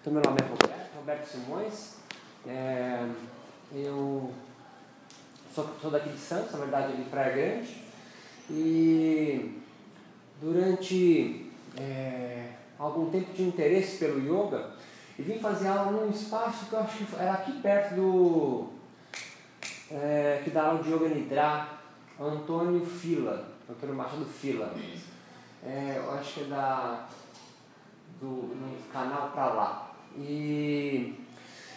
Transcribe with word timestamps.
Então, 0.00 0.12
meu 0.12 0.22
nome 0.22 0.38
é 0.40 0.44
Roberto, 0.44 0.94
Roberto 0.94 1.26
Simões. 1.26 1.96
É, 2.46 3.04
eu 3.74 4.32
sou, 5.52 5.68
sou 5.82 5.90
daqui 5.90 6.10
de 6.10 6.18
Santos, 6.18 6.52
na 6.52 6.58
verdade, 6.60 6.96
de 6.96 7.02
Praia 7.10 7.34
Grande. 7.34 7.82
E 8.48 9.60
durante 10.40 11.50
é, 11.76 12.52
algum 12.78 13.10
tempo 13.10 13.32
de 13.32 13.42
interesse 13.42 13.98
pelo 13.98 14.20
yoga 14.20 14.70
e 15.18 15.22
vim 15.22 15.40
fazer 15.40 15.66
aula 15.66 15.90
num 15.90 16.10
espaço 16.10 16.66
que 16.66 16.72
eu 16.74 16.78
acho 16.78 17.04
que 17.04 17.16
era 17.16 17.32
aqui 17.32 17.60
perto 17.60 17.96
do. 17.96 18.68
É, 19.90 20.40
que 20.44 20.50
dá 20.50 20.66
aula 20.66 20.82
de 20.82 20.92
yoga 20.92 21.08
nidra, 21.08 21.66
Antônio 22.20 22.86
Fila, 22.86 23.48
Antônio 23.68 23.96
Machado 23.96 24.24
Fila. 24.24 24.72
É, 25.64 25.94
eu 25.96 26.12
acho 26.12 26.34
que 26.34 26.40
é 26.42 26.44
da, 26.44 27.04
do 28.20 28.26
no 28.26 28.92
canal 28.92 29.30
para 29.30 29.46
lá. 29.46 29.87
E, 30.18 31.14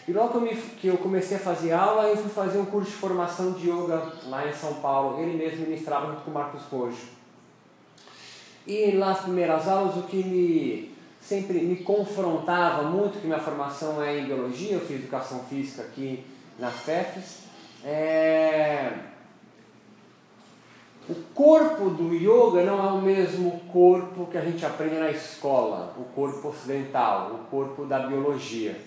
e 0.06 0.12
logo 0.12 0.30
que 0.30 0.36
eu, 0.36 0.40
me, 0.40 0.56
que 0.56 0.86
eu 0.88 0.98
comecei 0.98 1.36
a 1.36 1.40
fazer 1.40 1.72
aula, 1.72 2.08
eu 2.08 2.16
fui 2.16 2.30
fazer 2.30 2.58
um 2.58 2.64
curso 2.64 2.90
de 2.90 2.96
formação 2.96 3.52
de 3.52 3.68
yoga 3.68 4.12
lá 4.26 4.48
em 4.48 4.52
São 4.52 4.74
Paulo. 4.74 5.22
Ele 5.22 5.36
mesmo 5.36 5.66
ministrava 5.66 6.06
junto 6.06 6.22
com 6.22 6.30
o 6.30 6.34
Marcos 6.34 6.62
Rojo. 6.62 7.12
E 8.66 8.92
nas 8.92 9.20
primeiras 9.20 9.66
aulas, 9.68 9.96
o 9.96 10.02
que 10.02 10.22
me 10.22 10.92
sempre 11.20 11.60
me 11.60 11.76
confrontava 11.76 12.82
muito, 12.82 13.20
que 13.20 13.26
minha 13.26 13.38
formação 13.38 14.02
é 14.02 14.18
em 14.18 14.26
biologia, 14.26 14.74
eu 14.74 14.80
fiz 14.80 14.96
educação 14.96 15.44
física 15.44 15.82
aqui 15.82 16.24
na 16.58 16.68
FEFES, 16.68 17.44
é... 17.84 18.92
o 21.08 21.14
corpo 21.34 21.90
do 21.90 22.14
yoga 22.14 22.62
não 22.62 22.86
é 22.86 22.92
o 22.92 23.02
mesmo 23.02 23.60
corpo 23.72 24.26
que 24.26 24.38
a 24.38 24.40
gente 24.40 24.64
aprende 24.64 24.96
na 24.96 25.10
escola, 25.10 25.94
o 25.98 26.04
corpo 26.14 26.48
ocidental, 26.48 27.32
o 27.32 27.50
corpo 27.50 27.84
da 27.84 28.00
biologia. 28.00 28.80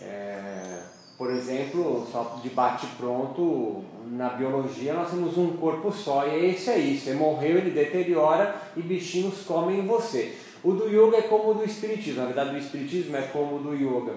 É... 0.00 0.82
Por 1.16 1.30
exemplo, 1.30 2.06
só 2.10 2.40
de 2.42 2.50
bate-pronto, 2.50 3.84
na 4.06 4.30
biologia 4.30 4.94
nós 4.94 5.10
temos 5.10 5.38
um 5.38 5.56
corpo 5.56 5.92
só 5.92 6.26
e 6.26 6.50
esse 6.50 6.70
é 6.70 6.78
isso. 6.78 7.04
Você 7.04 7.14
morreu, 7.14 7.58
ele 7.58 7.70
deteriora 7.70 8.56
e 8.76 8.82
bichinhos 8.82 9.44
comem 9.46 9.86
você. 9.86 10.36
O 10.62 10.72
do 10.72 10.88
yoga 10.88 11.18
é 11.18 11.22
como 11.22 11.50
o 11.50 11.54
do 11.54 11.64
espiritismo, 11.64 12.20
na 12.20 12.26
verdade 12.26 12.54
o 12.54 12.58
espiritismo 12.58 13.16
é 13.16 13.22
como 13.22 13.56
o 13.56 13.58
do 13.60 13.74
yoga. 13.74 14.14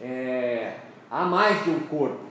É, 0.00 0.74
há 1.10 1.24
mais 1.24 1.62
de 1.62 1.70
um 1.70 1.80
corpo. 1.80 2.24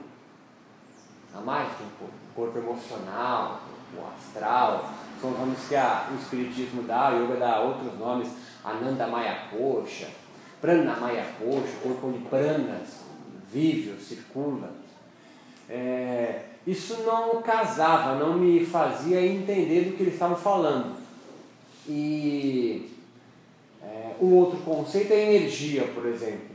Há 1.34 1.40
mais 1.40 1.68
de 1.68 1.84
um 1.84 1.90
corpo. 1.98 2.14
Corpo 2.34 2.58
emocional, 2.58 3.60
o 3.96 4.06
astral, 4.06 4.92
são 5.20 5.30
nomes 5.32 5.58
que 5.68 5.76
a, 5.76 6.08
o 6.12 6.14
espiritismo 6.16 6.82
dá, 6.82 7.10
o 7.10 7.24
yoga 7.24 7.36
dá 7.36 7.60
outros 7.60 7.98
nomes, 7.98 8.28
Ananda 8.64 9.06
Maya 9.06 9.48
Kosha, 9.50 10.08
Prana 10.60 10.96
Maya 10.96 11.26
Kosha, 11.38 11.76
corpo 11.82 12.08
onde 12.08 12.18
pranas 12.28 13.00
vive 13.52 14.00
circula. 14.00 14.70
É, 15.68 16.44
isso 16.66 17.02
não 17.04 17.40
casava, 17.42 18.16
não 18.16 18.34
me 18.34 18.64
fazia 18.64 19.24
entender 19.24 19.84
do 19.84 19.96
que 19.96 20.02
eles 20.02 20.14
estavam 20.14 20.36
falando. 20.36 20.96
E 21.88 22.90
é, 23.82 24.14
um 24.20 24.34
outro 24.34 24.58
conceito 24.60 25.12
é 25.12 25.34
energia, 25.34 25.84
por 25.94 26.06
exemplo. 26.06 26.49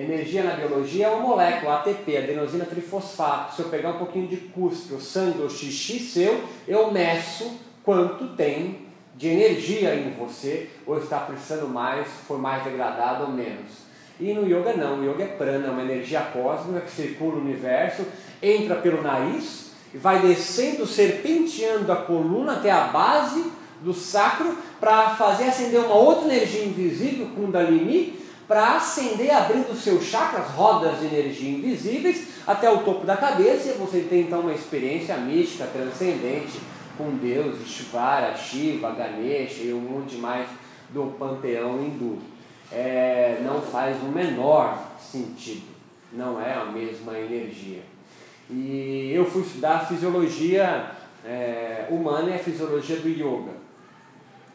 Energia 0.00 0.42
na 0.42 0.54
biologia 0.54 1.08
é 1.08 1.10
uma 1.10 1.28
molécula, 1.28 1.74
ATP, 1.76 2.16
adenosina 2.16 2.64
trifosfato. 2.64 3.54
Se 3.54 3.60
eu 3.60 3.68
pegar 3.68 3.90
um 3.90 3.98
pouquinho 3.98 4.26
de 4.26 4.38
cuspe, 4.38 4.94
o 4.94 5.00
sangue 5.00 5.42
ou 5.42 5.50
xixi 5.50 5.98
seu, 5.98 6.42
eu 6.66 6.90
meço 6.90 7.52
quanto 7.84 8.28
tem 8.28 8.86
de 9.14 9.28
energia 9.28 9.94
em 9.94 10.10
você, 10.12 10.70
ou 10.86 10.96
está 10.96 11.18
precisando 11.18 11.68
mais, 11.68 12.08
foi 12.26 12.38
mais 12.38 12.64
degradado 12.64 13.24
ou 13.24 13.30
menos. 13.30 13.90
E 14.18 14.32
no 14.32 14.46
yoga 14.46 14.72
não, 14.72 15.00
o 15.00 15.04
yoga 15.04 15.24
é 15.24 15.26
prana, 15.26 15.66
é 15.66 15.70
uma 15.70 15.82
energia 15.82 16.22
cósmica 16.22 16.80
que 16.80 16.90
circula 16.90 17.34
o 17.34 17.40
universo, 17.40 18.06
entra 18.42 18.76
pelo 18.76 19.02
nariz 19.02 19.72
e 19.92 19.98
vai 19.98 20.20
descendo, 20.20 20.86
serpenteando 20.86 21.92
a 21.92 21.96
coluna 21.96 22.54
até 22.54 22.70
a 22.70 22.84
base 22.84 23.52
do 23.82 23.92
sacro 23.92 24.56
para 24.80 25.10
fazer 25.10 25.44
acender 25.44 25.80
uma 25.80 25.94
outra 25.94 26.34
energia 26.34 26.64
invisível, 26.64 27.28
Kundalini, 27.34 28.19
para 28.50 28.78
acender 28.78 29.30
abrindo 29.30 29.72
seus 29.80 30.06
chakras, 30.06 30.48
rodas 30.48 30.98
de 30.98 31.06
energia 31.06 31.50
invisíveis, 31.50 32.26
até 32.44 32.68
o 32.68 32.78
topo 32.78 33.06
da 33.06 33.16
cabeça 33.16 33.68
e 33.68 33.78
você 33.78 34.00
tem 34.00 34.22
então 34.22 34.40
uma 34.40 34.52
experiência 34.52 35.16
mística, 35.18 35.68
transcendente 35.68 36.58
com 36.98 37.16
Deus, 37.16 37.64
Shivara, 37.64 38.34
Shiva, 38.34 38.90
Ganesha 38.90 39.62
e 39.62 39.72
um 39.72 39.78
monte 39.78 40.16
mais 40.16 40.48
do 40.88 41.14
panteão 41.16 41.80
hindu 41.80 42.18
é, 42.72 43.40
não 43.44 43.62
faz 43.62 43.96
o 44.02 44.06
menor 44.06 44.84
sentido, 44.98 45.68
não 46.12 46.40
é 46.40 46.52
a 46.52 46.64
mesma 46.64 47.16
energia. 47.16 47.82
E 48.50 49.12
eu 49.14 49.24
fui 49.24 49.42
estudar 49.42 49.86
fisiologia 49.86 50.90
é, 51.24 51.86
humana 51.88 52.30
e 52.30 52.34
a 52.34 52.38
fisiologia 52.40 52.96
do 52.96 53.08
yoga. 53.08 53.52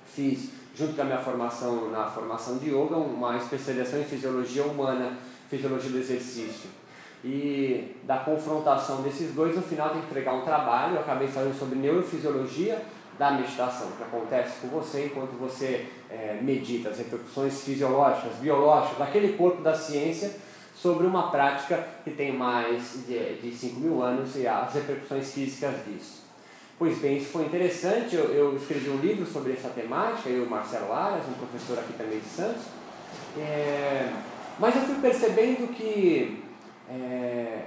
Fiz, 0.06 0.50
junto 0.76 0.94
com 0.94 1.02
a 1.02 1.06
minha 1.06 1.20
formação 1.20 1.90
na 1.90 2.06
formação 2.06 2.58
de 2.58 2.70
yoga, 2.70 2.98
uma 2.98 3.38
especialização 3.38 4.02
em 4.02 4.04
fisiologia 4.04 4.64
humana, 4.64 5.18
fisiologia 5.50 5.90
do 5.90 5.98
exercício. 5.98 6.70
E 7.24 7.96
da 8.04 8.18
confrontação 8.18 9.02
desses 9.02 9.34
dois, 9.34 9.56
no 9.56 9.62
final 9.62 9.90
tem 9.90 10.02
que 10.02 10.08
entregar 10.08 10.34
um 10.34 10.42
trabalho, 10.42 10.96
eu 10.96 11.00
acabei 11.00 11.28
falando 11.28 11.58
sobre 11.58 11.80
neurofisiologia 11.80 12.82
da 13.18 13.32
meditação, 13.32 13.88
que 13.98 14.04
acontece 14.04 14.60
com 14.62 14.68
você 14.68 15.06
enquanto 15.06 15.32
você 15.40 15.88
é, 16.10 16.38
medita, 16.42 16.90
as 16.90 16.98
repercussões 16.98 17.62
fisiológicas, 17.62 18.36
biológicas, 18.36 18.98
daquele 18.98 19.34
corpo 19.38 19.62
da 19.62 19.74
ciência 19.74 20.36
sobre 20.76 21.08
uma 21.08 21.32
prática 21.32 21.88
que 22.04 22.12
tem 22.12 22.34
mais 22.34 23.06
de, 23.08 23.36
de 23.36 23.52
5 23.56 23.80
mil 23.80 24.04
anos 24.04 24.36
e 24.36 24.46
as 24.46 24.74
repercussões 24.74 25.32
físicas 25.34 25.74
disso. 25.86 26.25
Pois 26.78 26.98
bem, 26.98 27.18
isso 27.18 27.28
foi 27.28 27.46
interessante, 27.46 28.16
eu, 28.16 28.26
eu 28.34 28.58
escrevi 28.58 28.90
um 28.90 28.98
livro 28.98 29.26
sobre 29.26 29.54
essa 29.54 29.70
temática, 29.70 30.28
eu 30.28 30.44
e 30.44 30.46
o 30.46 30.50
Marcelo 30.50 30.92
Aras, 30.92 31.24
um 31.26 31.34
professor 31.34 31.80
aqui 31.80 31.94
também 31.94 32.20
de 32.20 32.26
Santos, 32.26 32.64
é, 33.38 34.12
mas 34.60 34.76
eu 34.76 34.82
fui 34.82 34.96
percebendo 34.96 35.74
que 35.74 36.44
é, 36.90 37.62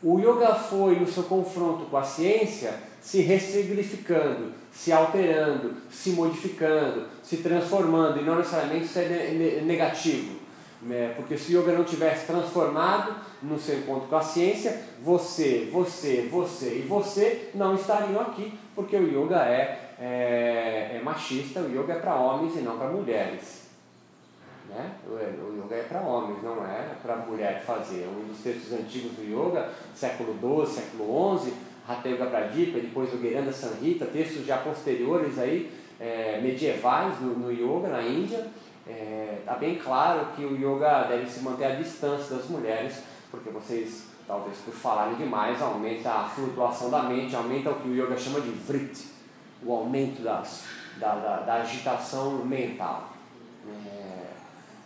o 0.00 0.20
yoga 0.20 0.54
foi, 0.54 0.94
no 0.94 1.08
seu 1.08 1.24
confronto 1.24 1.86
com 1.86 1.96
a 1.96 2.04
ciência, 2.04 2.72
se 3.00 3.20
ressignificando, 3.20 4.52
se 4.70 4.92
alterando, 4.92 5.74
se 5.90 6.10
modificando, 6.10 7.06
se 7.20 7.38
transformando, 7.38 8.20
e 8.20 8.24
não 8.24 8.36
necessariamente 8.36 8.86
ser 8.86 9.62
negativo. 9.64 10.36
Né? 10.82 11.12
Porque 11.16 11.36
se 11.36 11.56
o 11.56 11.60
yoga 11.60 11.72
não 11.72 11.84
tivesse 11.84 12.26
transformado 12.26 13.14
no 13.42 13.58
seu 13.58 13.78
encontro 13.78 14.08
com 14.08 14.16
a 14.16 14.22
ciência, 14.22 14.80
você, 15.02 15.68
você, 15.72 16.28
você 16.30 16.78
e 16.78 16.82
você 16.82 17.50
não 17.54 17.74
estariam 17.74 18.20
aqui, 18.20 18.58
porque 18.74 18.96
o 18.96 19.08
yoga 19.08 19.44
é, 19.44 19.94
é, 19.98 20.96
é 20.96 21.00
machista, 21.02 21.60
o 21.60 21.70
yoga 21.70 21.94
é 21.94 21.98
para 21.98 22.14
homens 22.14 22.56
e 22.56 22.60
não 22.60 22.78
para 22.78 22.88
mulheres. 22.88 23.68
Né? 24.68 24.92
O 25.08 25.64
yoga 25.64 25.74
é 25.74 25.82
para 25.82 26.00
homens, 26.00 26.42
não 26.42 26.64
é 26.64 26.90
para 27.02 27.16
mulher 27.16 27.62
fazer. 27.64 28.06
Um 28.06 28.28
dos 28.28 28.38
textos 28.38 28.72
antigos 28.72 29.12
do 29.12 29.24
yoga, 29.24 29.70
século 29.94 30.34
XII, 30.34 30.74
século 30.74 31.38
XI, 31.38 31.52
Hatha 31.88 32.08
Yoga 32.08 32.26
Pradipa, 32.26 32.78
depois 32.78 33.12
o 33.14 33.18
Geranda 33.18 33.50
Sanhita, 33.50 34.04
textos 34.04 34.44
já 34.44 34.58
posteriores 34.58 35.38
aí, 35.38 35.72
é, 35.98 36.38
medievais 36.40 37.18
no, 37.20 37.34
no, 37.34 37.50
yoga 37.50 37.88
na 37.88 38.02
Índia, 38.02 38.46
está 38.88 39.54
é, 39.54 39.58
bem 39.58 39.76
claro 39.76 40.28
que 40.34 40.44
o 40.44 40.56
yoga 40.56 41.04
deve 41.04 41.28
se 41.28 41.40
manter 41.40 41.64
à 41.64 41.74
distância 41.74 42.36
das 42.36 42.46
mulheres, 42.46 43.02
porque 43.30 43.50
vocês, 43.50 44.06
talvez 44.26 44.56
por 44.58 44.72
falarem 44.72 45.16
demais, 45.16 45.60
aumenta 45.60 46.10
a 46.10 46.24
flutuação 46.24 46.90
da 46.90 47.02
mente, 47.02 47.36
aumenta 47.36 47.70
o 47.70 47.74
que 47.80 47.88
o 47.88 47.94
yoga 47.94 48.16
chama 48.16 48.40
de 48.40 48.50
vrit, 48.50 49.06
o 49.62 49.72
aumento 49.72 50.22
das, 50.22 50.64
da, 50.96 51.14
da, 51.14 51.36
da 51.40 51.54
agitação 51.54 52.44
mental. 52.44 53.10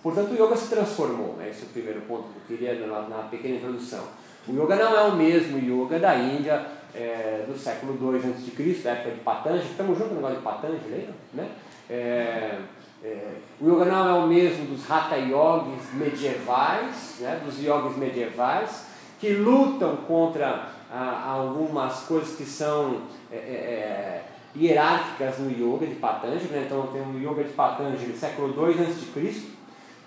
Portanto, 0.03 0.33
o 0.33 0.35
yoga 0.35 0.57
se 0.57 0.69
transformou, 0.69 1.37
né? 1.37 1.49
esse 1.49 1.63
é 1.63 1.67
o 1.67 1.69
primeiro 1.69 2.01
ponto 2.03 2.25
que 2.25 2.53
eu 2.53 2.59
queria 2.59 2.87
na, 2.87 3.03
na 3.03 3.19
pequena 3.29 3.57
introdução. 3.57 4.05
O 4.49 4.53
yoga 4.53 4.75
não 4.75 4.97
é 4.97 5.03
o 5.03 5.15
mesmo 5.15 5.59
yoga 5.59 6.01
da 6.01 6.17
Índia 6.17 6.67
é, 6.93 7.45
do 7.47 7.57
século 7.57 7.97
II 8.01 8.19
a.C., 8.19 8.83
da 8.83 8.91
época 8.91 9.11
de 9.13 9.21
Patanjali. 9.21 9.71
Estamos 9.71 9.97
juntos 9.97 10.15
no 10.15 10.17
negócio 10.17 10.39
de 10.39 10.43
Patanjali, 10.43 11.09
né? 11.33 11.49
É, 11.89 12.59
é, 13.05 13.33
o 13.61 13.69
yoga 13.69 13.85
não 13.85 14.09
é 14.09 14.25
o 14.25 14.27
mesmo 14.27 14.67
dos 14.67 14.89
Hatha 14.89 15.17
Yogis 15.17 15.93
medievais, 15.95 17.17
né? 17.21 17.41
dos 17.45 17.59
yogis 17.61 17.97
medievais, 17.97 18.87
que 19.19 19.35
lutam 19.35 19.97
contra 20.09 20.69
ah, 20.91 21.33
algumas 21.35 22.01
coisas 22.01 22.37
que 22.37 22.45
são 22.45 23.03
é, 23.31 23.37
é, 23.37 23.39
é, 23.39 24.25
hierárquicas 24.57 25.39
no 25.39 25.51
yoga 25.51 25.87
de 25.87 25.97
Patanjali. 25.97 26.45
Né? 26.51 26.65
Então, 26.67 26.87
tem 26.89 27.03
o 27.03 27.19
yoga 27.19 27.43
de 27.43 27.53
Patanjali, 27.53 28.17
século 28.17 28.49
II 28.49 28.85
a.C., 28.85 29.53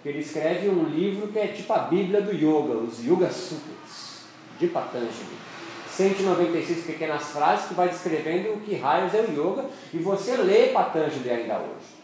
que 0.01 0.09
ele 0.09 0.19
escreve 0.19 0.69
um 0.69 0.83
livro 0.83 1.30
que 1.30 1.39
é 1.39 1.48
tipo 1.48 1.74
a 1.74 1.80
Bíblia 1.80 2.21
do 2.21 2.31
Yoga, 2.31 2.77
os 2.77 3.03
Yoga 3.03 3.27
Sutras, 3.27 4.25
de 4.59 4.68
Patanjali. 4.68 5.36
196 5.89 6.86
pequenas 6.86 7.24
frases 7.31 7.68
que 7.68 7.74
vai 7.74 7.89
descrevendo 7.89 8.53
o 8.53 8.59
que 8.59 8.75
raios 8.75 9.15
é 9.15 9.21
o 9.21 9.31
yoga 9.31 9.65
e 9.91 9.98
você 9.98 10.38
lê 10.38 10.68
Patanjali 10.68 11.30
ainda 11.30 11.56
hoje. 11.56 11.94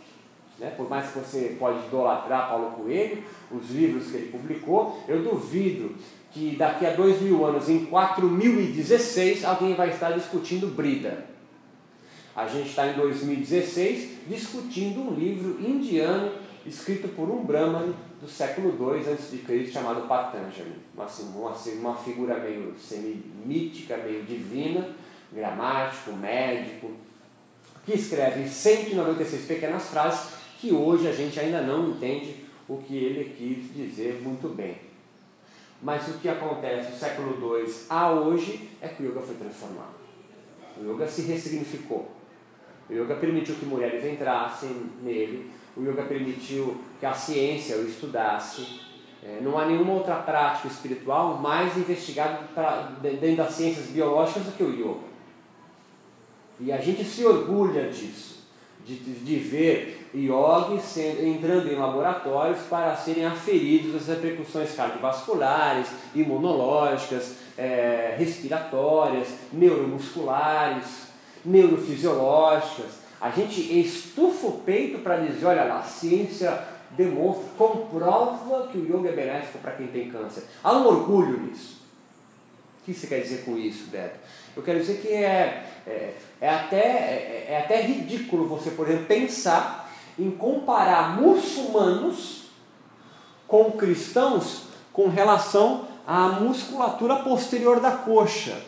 Né? 0.62 0.72
por 0.78 0.88
mais 0.88 1.12
que 1.12 1.20
você 1.20 1.56
pode 1.60 1.88
idolatrar 1.88 2.50
Paulo 2.50 2.72
Coelho, 2.72 3.24
os 3.52 3.72
livros 3.72 4.12
que 4.12 4.18
ele 4.18 4.32
publicou, 4.32 5.04
eu 5.08 5.24
duvido 5.24 5.96
que 6.32 6.56
daqui 6.56 6.86
a 6.86 6.92
dois 6.92 7.20
mil 7.20 7.44
anos, 7.44 7.68
em 7.68 7.86
4016, 7.86 9.44
alguém 9.44 9.74
vai 9.74 9.90
estar 9.90 10.12
discutindo 10.12 10.68
Brida. 10.68 11.26
A 12.34 12.48
gente 12.48 12.70
está 12.70 12.88
em 12.88 12.94
2016 12.94 14.28
discutindo 14.28 15.02
um 15.02 15.14
livro 15.14 15.60
indiano 15.60 16.32
escrito 16.66 17.10
por 17.10 17.30
um 17.30 17.44
Brahman 17.44 17.94
do 18.22 18.30
século 18.30 18.78
II 18.80 19.12
a.C., 19.12 19.66
chamado 19.66 20.08
Patanjali. 20.08 20.76
Uma, 20.94 21.08
uma, 21.08 21.52
uma 21.52 21.96
figura 21.98 22.40
meio 22.40 22.76
semi-mítica, 22.78 23.98
meio 23.98 24.24
divina, 24.24 24.88
gramático, 25.34 26.14
médico, 26.14 26.92
que 27.84 27.94
escreve 27.94 28.48
196 28.48 29.46
pequenas 29.46 29.90
frases 29.90 30.41
que 30.62 30.72
hoje 30.72 31.08
a 31.08 31.12
gente 31.12 31.40
ainda 31.40 31.60
não 31.64 31.90
entende 31.90 32.36
o 32.70 32.78
que 32.78 32.96
ele 32.96 33.34
quis 33.36 33.74
dizer 33.76 34.22
muito 34.22 34.48
bem. 34.48 34.76
Mas 35.82 36.08
o 36.08 36.20
que 36.20 36.30
acontece 36.30 36.92
do 36.92 36.98
século 36.98 37.58
II 37.58 37.74
a 37.90 38.12
hoje 38.12 38.70
é 38.80 38.88
que 38.88 39.02
o 39.02 39.08
yoga 39.08 39.22
foi 39.22 39.36
transformado. 39.36 39.96
O 40.78 40.94
yoga 40.94 41.08
se 41.08 41.24
ressignificou. 41.24 42.12
O 42.88 42.94
yoga 42.94 43.16
permitiu 43.16 43.56
que 43.56 43.66
mulheres 43.66 44.06
entrassem 44.06 44.70
nele, 45.02 45.50
o 45.76 45.82
yoga 45.82 46.04
permitiu 46.04 46.78
que 47.00 47.08
a 47.08 47.14
ciência 47.14 47.78
o 47.78 47.88
estudasse. 47.88 48.82
É, 49.24 49.40
não 49.42 49.58
há 49.58 49.66
nenhuma 49.66 49.94
outra 49.94 50.18
prática 50.18 50.68
espiritual 50.68 51.38
mais 51.40 51.76
investigada 51.76 52.44
pra, 52.54 52.92
dentro 53.02 53.38
das 53.38 53.54
ciências 53.54 53.88
biológicas 53.88 54.44
do 54.44 54.52
que 54.52 54.64
o 54.64 54.72
yoga. 54.72 55.12
E 56.60 56.72
a 56.72 56.78
gente 56.78 57.04
se 57.04 57.26
orgulha 57.26 57.90
disso, 57.90 58.41
de, 58.86 58.96
de 58.96 59.36
ver 59.38 60.10
yogis 60.14 60.98
entrando 60.98 61.72
em 61.72 61.76
laboratórios 61.76 62.60
para 62.70 62.96
serem 62.96 63.26
aferidos 63.26 63.96
as 63.96 64.08
repercussões 64.08 64.76
cardiovasculares, 64.76 65.88
imunológicas, 66.14 67.36
é, 67.58 68.16
respiratórias, 68.18 69.28
neuromusculares, 69.52 71.08
neurofisiológicas. 71.46 73.02
A 73.20 73.30
gente 73.30 73.80
estufa 73.80 74.48
o 74.48 74.60
peito 74.60 75.00
para 75.00 75.18
dizer, 75.18 75.46
olha 75.46 75.64
lá, 75.64 75.80
a 75.80 75.84
ciência 75.84 76.60
demonstra, 76.92 77.46
comprova 77.58 78.68
que 78.68 78.78
o 78.78 78.86
yoga 78.86 79.10
é 79.10 79.14
benéfico 79.14 79.60
para 79.60 79.74
quem 79.74 79.88
tem 79.88 80.10
câncer. 80.10 80.44
Há 80.64 80.74
um 80.74 80.88
orgulho 80.88 81.40
nisso. 81.40 81.82
O 82.82 82.86
que 82.86 82.94
você 82.94 83.06
quer 83.06 83.22
dizer 83.22 83.46
com 83.46 83.58
isso, 83.58 83.90
Beto? 83.92 84.20
Eu 84.56 84.64
quero 84.64 84.80
dizer 84.80 85.00
que 85.02 85.10
é, 85.10 85.64
é, 85.86 86.14
é 86.42 86.50
até, 86.50 86.78
é, 86.78 87.48
é 87.50 87.58
até 87.64 87.82
ridículo 87.84 88.48
você, 88.48 88.72
por 88.72 88.90
exemplo, 88.90 89.06
pensar 89.06 89.94
em 90.18 90.32
comparar 90.32 91.22
muçulmanos 91.22 92.46
com 93.48 93.72
cristãos 93.74 94.64
com 94.92 95.08
relação 95.08 95.88
à 96.06 96.30
musculatura 96.30 97.18
posterior 97.18 97.80
da 97.80 97.92
coxa, 97.92 98.60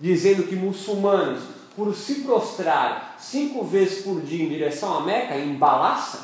dizendo 0.00 0.44
que 0.44 0.54
muçulmanos, 0.54 1.42
por 1.74 1.94
se 1.94 2.20
prostrar 2.22 3.16
cinco 3.18 3.64
vezes 3.64 4.04
por 4.04 4.20
dia 4.20 4.44
em 4.44 4.48
direção 4.48 4.96
à 4.96 5.00
Meca, 5.02 5.36
embalaçam, 5.36 6.20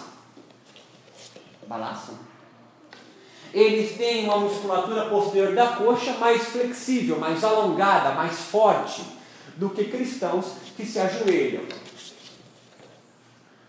embalaçam, 1.64 2.14
eles 3.52 3.96
têm 3.96 4.24
uma 4.24 4.38
musculatura 4.38 5.08
posterior 5.08 5.54
da 5.54 5.68
coxa 5.68 6.12
mais 6.14 6.44
flexível, 6.44 7.18
mais 7.18 7.44
alongada, 7.44 8.12
mais 8.12 8.38
forte 8.38 9.02
do 9.56 9.70
que 9.70 9.84
cristãos 9.84 10.63
que 10.76 10.84
se 10.84 10.98
ajoelham. 10.98 11.64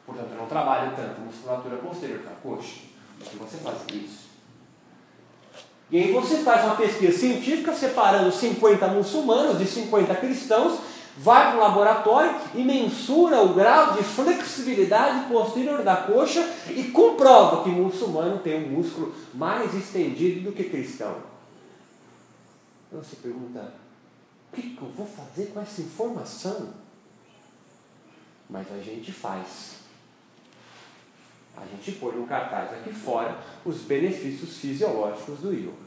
Portanto, 0.06 0.36
não 0.38 0.46
trabalho 0.48 0.96
tanto 0.96 1.22
musculatura 1.22 1.78
posterior 1.78 2.20
da 2.20 2.32
coxa 2.32 2.82
que 3.20 3.38
você 3.38 3.58
faz 3.58 3.78
isso. 3.92 4.26
E 5.90 5.98
aí 5.98 6.12
você 6.12 6.38
faz 6.38 6.66
uma 6.66 6.76
pesquisa 6.76 7.18
científica 7.18 7.74
separando 7.74 8.32
50 8.32 8.88
muçulmanos 8.88 9.58
de 9.58 9.66
50 9.66 10.16
cristãos 10.16 10.80
vai 11.18 11.52
para 11.52 11.58
o 11.58 11.62
laboratório 11.62 12.36
e 12.54 12.64
mensura 12.64 13.42
o 13.42 13.54
grau 13.54 13.94
de 13.94 14.04
flexibilidade 14.04 15.28
posterior 15.28 15.82
da 15.84 15.96
coxa 15.96 16.48
e 16.70 16.86
comprova 16.86 17.64
que 17.64 17.70
muçulmano 17.70 18.40
tem 18.40 18.66
um 18.66 18.78
músculo 18.78 19.14
mais 19.34 19.74
estendido 19.74 20.42
do 20.42 20.52
que 20.56 20.66
cristão. 20.66 21.16
Então 22.88 23.02
você 23.02 23.16
pergunta, 23.16 23.74
o 24.52 24.56
que, 24.56 24.78
eu 24.80 24.90
vou 24.90 25.06
fazer 25.06 25.48
com 25.48 25.62
essa 25.62 25.82
informação? 25.82 26.85
Mas 28.50 28.72
a 28.72 28.80
gente 28.80 29.12
faz. 29.12 29.76
A 31.56 31.66
gente 31.66 31.94
põe 32.00 32.16
no 32.16 32.28
cartaz 32.28 32.74
aqui 32.74 32.92
fora 32.94 33.38
os 33.64 33.82
benefícios 33.82 34.58
fisiológicos 34.58 35.40
do 35.40 35.54
yoga. 35.54 35.86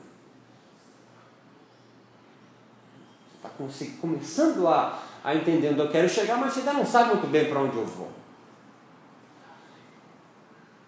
Você 3.58 3.84
está 3.84 4.00
começando 4.00 4.66
a 4.68 5.02
a 5.22 5.34
entender 5.34 5.68
onde 5.70 5.80
eu 5.80 5.90
quero 5.90 6.08
chegar, 6.08 6.38
mas 6.38 6.52
você 6.52 6.60
ainda 6.60 6.72
não 6.72 6.86
sabe 6.86 7.10
muito 7.10 7.26
bem 7.26 7.46
para 7.46 7.60
onde 7.60 7.76
eu 7.76 7.84
vou. 7.84 8.08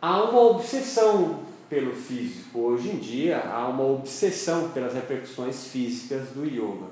Há 0.01 0.23
uma 0.23 0.41
obsessão 0.41 1.41
pelo 1.69 1.95
físico. 1.95 2.59
Hoje 2.59 2.91
em 2.91 2.97
dia, 2.97 3.43
há 3.47 3.69
uma 3.69 3.85
obsessão 3.85 4.71
pelas 4.71 4.95
repercussões 4.95 5.67
físicas 5.67 6.31
do 6.31 6.45
yoga. 6.45 6.87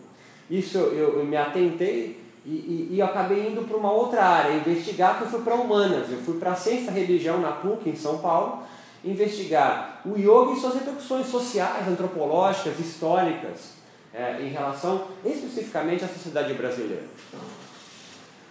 Isso 0.51 0.77
eu, 0.79 1.19
eu 1.19 1.25
me 1.25 1.37
atentei 1.37 2.23
e, 2.49 2.89
e, 2.93 2.97
e 2.97 3.03
acabei 3.03 3.51
indo 3.51 3.69
para 3.69 3.77
uma 3.77 3.93
outra 3.93 4.25
área, 4.25 4.57
investigar, 4.57 5.19
que 5.19 5.25
eu 5.25 5.29
fui 5.29 5.43
para 5.43 5.55
humanas. 5.55 6.11
Eu 6.11 6.19
fui 6.19 6.39
para 6.39 6.53
a 6.53 6.57
ciência 6.57 6.91
religião 6.91 7.39
na 7.41 7.53
PUC, 7.53 7.91
em 7.91 7.95
São 7.95 8.19
Paulo, 8.19 8.63
investigar 9.05 10.01
o 10.07 10.17
yoga 10.17 10.53
e 10.53 10.61
suas 10.61 10.75
repercussões 10.75 11.27
sociais, 11.27 11.87
antropológicas, 11.87 12.81
históricas 12.81 13.73
é, 14.15 14.41
em 14.41 14.49
relação 14.49 15.09
especificamente 15.23 16.05
à 16.05 16.09
sociedade 16.09 16.55
brasileira. 16.55 17.05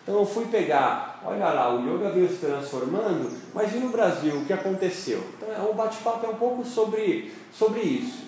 Então 0.04 0.20
eu 0.20 0.26
fui 0.26 0.46
pegar, 0.46 1.22
olha 1.26 1.50
lá, 1.50 1.74
o 1.74 1.82
yoga 1.82 2.12
veio 2.12 2.30
se 2.30 2.38
transformando, 2.38 3.36
mas 3.52 3.74
e 3.74 3.80
no 3.80 3.90
Brasil, 3.90 4.38
o 4.38 4.46
que 4.46 4.54
aconteceu? 4.54 5.24
Então 5.42 5.66
o 5.66 5.72
é 5.72 5.74
bate-papo 5.74 6.26
é 6.26 6.30
um 6.30 6.36
pouco 6.36 6.64
sobre, 6.64 7.34
sobre 7.52 7.82
isso. 7.82 8.28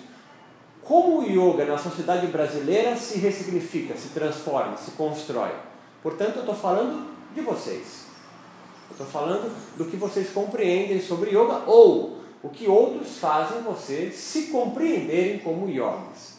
Como 0.84 1.20
o 1.20 1.24
yoga 1.24 1.64
na 1.64 1.78
sociedade 1.78 2.26
brasileira 2.28 2.96
se 2.96 3.18
ressignifica, 3.18 3.96
se 3.96 4.08
transforma, 4.08 4.76
se 4.76 4.92
constrói. 4.92 5.52
Portanto, 6.02 6.36
eu 6.36 6.40
estou 6.40 6.54
falando 6.54 7.08
de 7.34 7.40
vocês. 7.40 8.06
Estou 8.90 9.06
falando 9.06 9.50
do 9.76 9.84
que 9.84 9.96
vocês 9.96 10.30
compreendem 10.30 11.00
sobre 11.00 11.30
yoga 11.30 11.62
ou 11.66 12.18
o 12.42 12.48
que 12.48 12.66
outros 12.66 13.18
fazem 13.18 13.62
vocês 13.62 14.14
se 14.16 14.46
compreenderem 14.46 15.38
como 15.38 15.68
yogis. 15.68 16.38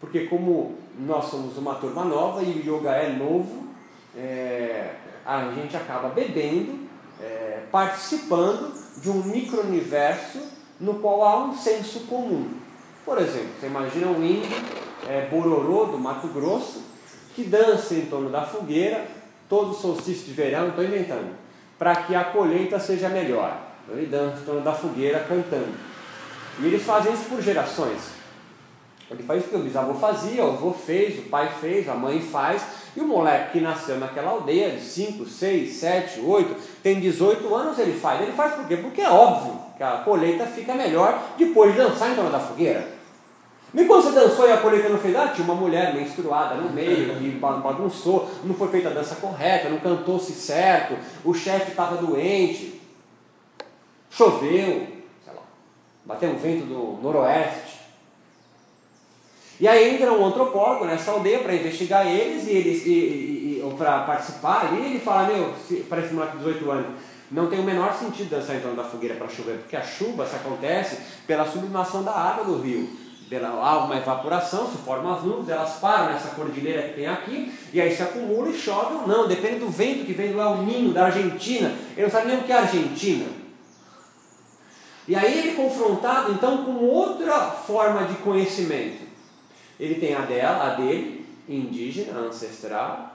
Porque 0.00 0.26
como 0.26 0.76
nós 0.98 1.26
somos 1.26 1.56
uma 1.58 1.74
turma 1.74 2.04
nova 2.04 2.42
e 2.42 2.60
o 2.60 2.76
yoga 2.76 2.92
é 2.92 3.12
novo, 3.12 3.66
é, 4.16 4.94
a 5.24 5.52
gente 5.52 5.76
acaba 5.76 6.08
bebendo, 6.08 6.86
é, 7.20 7.62
participando 7.70 8.72
de 9.00 9.10
um 9.10 9.22
micro-universo 9.24 10.38
no 10.78 10.94
qual 10.94 11.24
há 11.24 11.44
um 11.44 11.54
senso 11.54 12.00
comum. 12.00 12.65
Por 13.06 13.18
exemplo, 13.18 13.50
você 13.60 13.68
imagina 13.68 14.08
um 14.08 14.22
índio 14.22 14.50
é, 15.08 15.28
bororô 15.30 15.84
do 15.84 15.96
Mato 15.96 16.26
Grosso 16.26 16.82
que 17.36 17.44
dança 17.44 17.94
em 17.94 18.06
torno 18.06 18.30
da 18.30 18.42
fogueira 18.42 19.06
todo 19.48 19.72
solstício 19.72 20.24
de 20.24 20.32
verão, 20.32 20.70
estou 20.70 20.82
inventando, 20.82 21.36
para 21.78 21.94
que 21.94 22.16
a 22.16 22.24
colheita 22.24 22.80
seja 22.80 23.08
melhor. 23.08 23.56
Então, 23.84 23.96
ele 23.96 24.08
dança 24.08 24.40
em 24.40 24.44
torno 24.44 24.60
da 24.60 24.72
fogueira 24.72 25.20
cantando. 25.20 25.72
E 26.58 26.66
eles 26.66 26.82
fazem 26.82 27.12
isso 27.12 27.26
por 27.26 27.40
gerações. 27.40 28.16
Ele 29.08 29.22
faz 29.22 29.44
o 29.44 29.48
que 29.50 29.54
o 29.54 29.60
bisavô 29.60 29.94
fazia, 29.94 30.44
o 30.44 30.54
avô 30.54 30.72
fez, 30.72 31.20
o 31.20 31.28
pai 31.28 31.48
fez, 31.60 31.88
a 31.88 31.94
mãe 31.94 32.20
faz, 32.20 32.66
e 32.96 33.00
o 33.00 33.06
moleque 33.06 33.52
que 33.52 33.60
nasceu 33.60 33.98
naquela 33.98 34.32
aldeia 34.32 34.70
de 34.70 34.80
5, 34.80 35.24
6, 35.26 35.74
7, 35.74 36.20
8, 36.22 36.56
tem 36.82 36.98
18 36.98 37.54
anos, 37.54 37.78
ele 37.78 37.96
faz. 37.96 38.20
Ele 38.20 38.32
faz 38.32 38.54
por 38.54 38.66
quê? 38.66 38.76
Porque 38.78 39.00
é 39.00 39.08
óbvio 39.08 39.60
que 39.76 39.82
a 39.84 39.98
colheita 39.98 40.44
fica 40.46 40.74
melhor 40.74 41.22
depois 41.38 41.72
de 41.72 41.78
dançar 41.78 42.10
em 42.10 42.16
torno 42.16 42.32
da 42.32 42.40
fogueira. 42.40 42.95
E 43.76 43.84
quando 43.84 44.04
você 44.04 44.12
dançou 44.12 44.48
e 44.48 44.52
a 44.52 44.56
colheita 44.56 44.88
não 44.88 44.98
fez 44.98 45.12
nada, 45.12 45.34
tinha 45.34 45.44
uma 45.44 45.54
mulher 45.54 45.94
menstruada 45.94 46.54
no 46.54 46.70
meio, 46.70 47.14
que 47.16 47.28
bagunçou, 47.28 48.30
não 48.42 48.54
foi 48.54 48.68
feita 48.68 48.88
a 48.88 48.92
dança 48.92 49.16
correta, 49.16 49.68
não 49.68 49.78
cantou-se 49.78 50.32
certo, 50.32 50.96
o 51.22 51.34
chefe 51.34 51.72
estava 51.72 51.98
doente, 51.98 52.80
choveu, 54.08 54.86
sei 55.22 55.34
lá, 55.34 55.42
bateu 56.06 56.30
um 56.30 56.38
vento 56.38 56.64
do 56.64 56.98
noroeste, 57.02 57.80
e 59.60 59.68
aí 59.68 59.94
entra 59.94 60.10
um 60.10 60.24
antropólogo 60.24 60.86
nessa 60.86 61.10
aldeia 61.10 61.40
para 61.40 61.54
investigar 61.54 62.06
eles 62.06 62.46
e 62.46 62.50
eles 62.50 62.86
e, 62.86 62.90
e, 62.90 63.62
e 63.62 63.74
para 63.76 64.04
participar 64.04 64.68
ali, 64.68 64.86
ele 64.86 65.00
fala, 65.00 65.28
meu, 65.28 65.52
para 65.86 66.00
esse 66.00 66.14
moleque 66.14 66.38
de 66.38 66.44
18 66.44 66.70
anos, 66.70 66.86
não 67.30 67.48
tem 67.48 67.58
o 67.58 67.62
menor 67.62 67.92
sentido 67.92 68.30
dançar 68.30 68.56
em 68.56 68.60
torno 68.60 68.76
da 68.76 68.84
fogueira 68.84 69.16
para 69.16 69.28
chover, 69.28 69.58
porque 69.58 69.76
a 69.76 69.82
chuva 69.82 70.26
se 70.26 70.36
acontece 70.36 70.98
pela 71.26 71.44
sublimação 71.44 72.02
da 72.02 72.12
água 72.12 72.44
do 72.44 72.62
rio. 72.62 73.04
Há 73.34 73.78
uma 73.78 73.96
evaporação, 73.96 74.70
se 74.70 74.78
formam 74.78 75.14
as 75.14 75.22
nuvens, 75.22 75.48
elas 75.48 75.78
param 75.80 76.12
nessa 76.12 76.30
cordilheira 76.30 76.82
que 76.82 76.94
tem 76.94 77.06
aqui, 77.06 77.52
e 77.72 77.80
aí 77.80 77.94
se 77.94 78.02
acumula 78.02 78.48
e 78.48 78.58
chove 78.58 78.94
ou 78.94 79.06
não, 79.06 79.26
depende 79.26 79.58
do 79.58 79.68
vento 79.68 80.04
que 80.04 80.12
vem 80.12 80.32
do 80.32 80.40
El 80.40 80.58
Ninho, 80.58 80.92
da 80.92 81.06
Argentina. 81.06 81.74
Ele 81.96 82.02
não 82.02 82.10
sabe 82.10 82.28
nem 82.28 82.38
o 82.38 82.42
que 82.42 82.52
é 82.52 82.58
Argentina. 82.58 83.26
E 85.08 85.14
aí 85.14 85.38
ele 85.38 85.50
é 85.50 85.54
confrontado 85.54 86.32
então 86.32 86.64
com 86.64 86.84
outra 86.84 87.50
forma 87.50 88.04
de 88.04 88.14
conhecimento. 88.16 89.06
Ele 89.78 89.96
tem 89.96 90.14
a 90.14 90.20
dela, 90.20 90.72
a 90.72 90.74
dele, 90.74 91.26
indígena, 91.48 92.18
ancestral, 92.20 93.14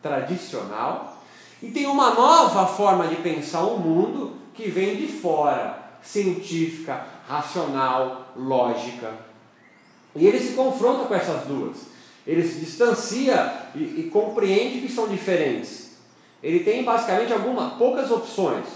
tradicional, 0.00 1.22
e 1.62 1.70
tem 1.70 1.86
uma 1.86 2.14
nova 2.14 2.66
forma 2.66 3.06
de 3.06 3.16
pensar 3.16 3.62
o 3.62 3.78
mundo 3.78 4.36
que 4.54 4.68
vem 4.68 4.96
de 4.96 5.06
fora, 5.06 5.78
científica, 6.02 7.06
racional, 7.28 8.32
lógica. 8.36 9.31
E 10.14 10.26
ele 10.26 10.38
se 10.38 10.54
confronta 10.54 11.06
com 11.06 11.14
essas 11.14 11.46
duas. 11.46 11.76
Ele 12.26 12.46
se 12.46 12.60
distancia 12.60 13.70
e, 13.74 14.00
e 14.00 14.10
compreende 14.12 14.80
que 14.80 14.92
são 14.92 15.08
diferentes. 15.08 15.96
Ele 16.42 16.60
tem 16.60 16.84
basicamente 16.84 17.32
algumas 17.32 17.74
poucas 17.74 18.10
opções. 18.10 18.66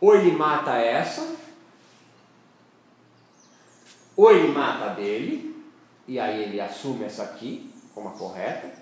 Ou 0.00 0.14
ele 0.14 0.32
mata 0.32 0.76
essa, 0.76 1.36
ou 4.16 4.30
ele 4.30 4.48
mata 4.48 4.86
a 4.86 4.94
dele, 4.94 5.56
e 6.06 6.18
aí 6.18 6.42
ele 6.42 6.60
assume 6.60 7.04
essa 7.04 7.22
aqui 7.22 7.70
como 7.94 8.08
a 8.08 8.12
correta, 8.12 8.72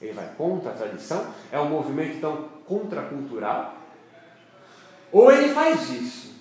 ele 0.00 0.12
vai 0.12 0.34
contra 0.36 0.70
a 0.70 0.74
tradição, 0.74 1.32
é 1.50 1.58
um 1.60 1.68
movimento 1.68 2.16
então 2.16 2.48
contracultural, 2.66 3.76
ou 5.12 5.30
ele 5.30 5.54
faz 5.54 5.90
isso 5.90 6.34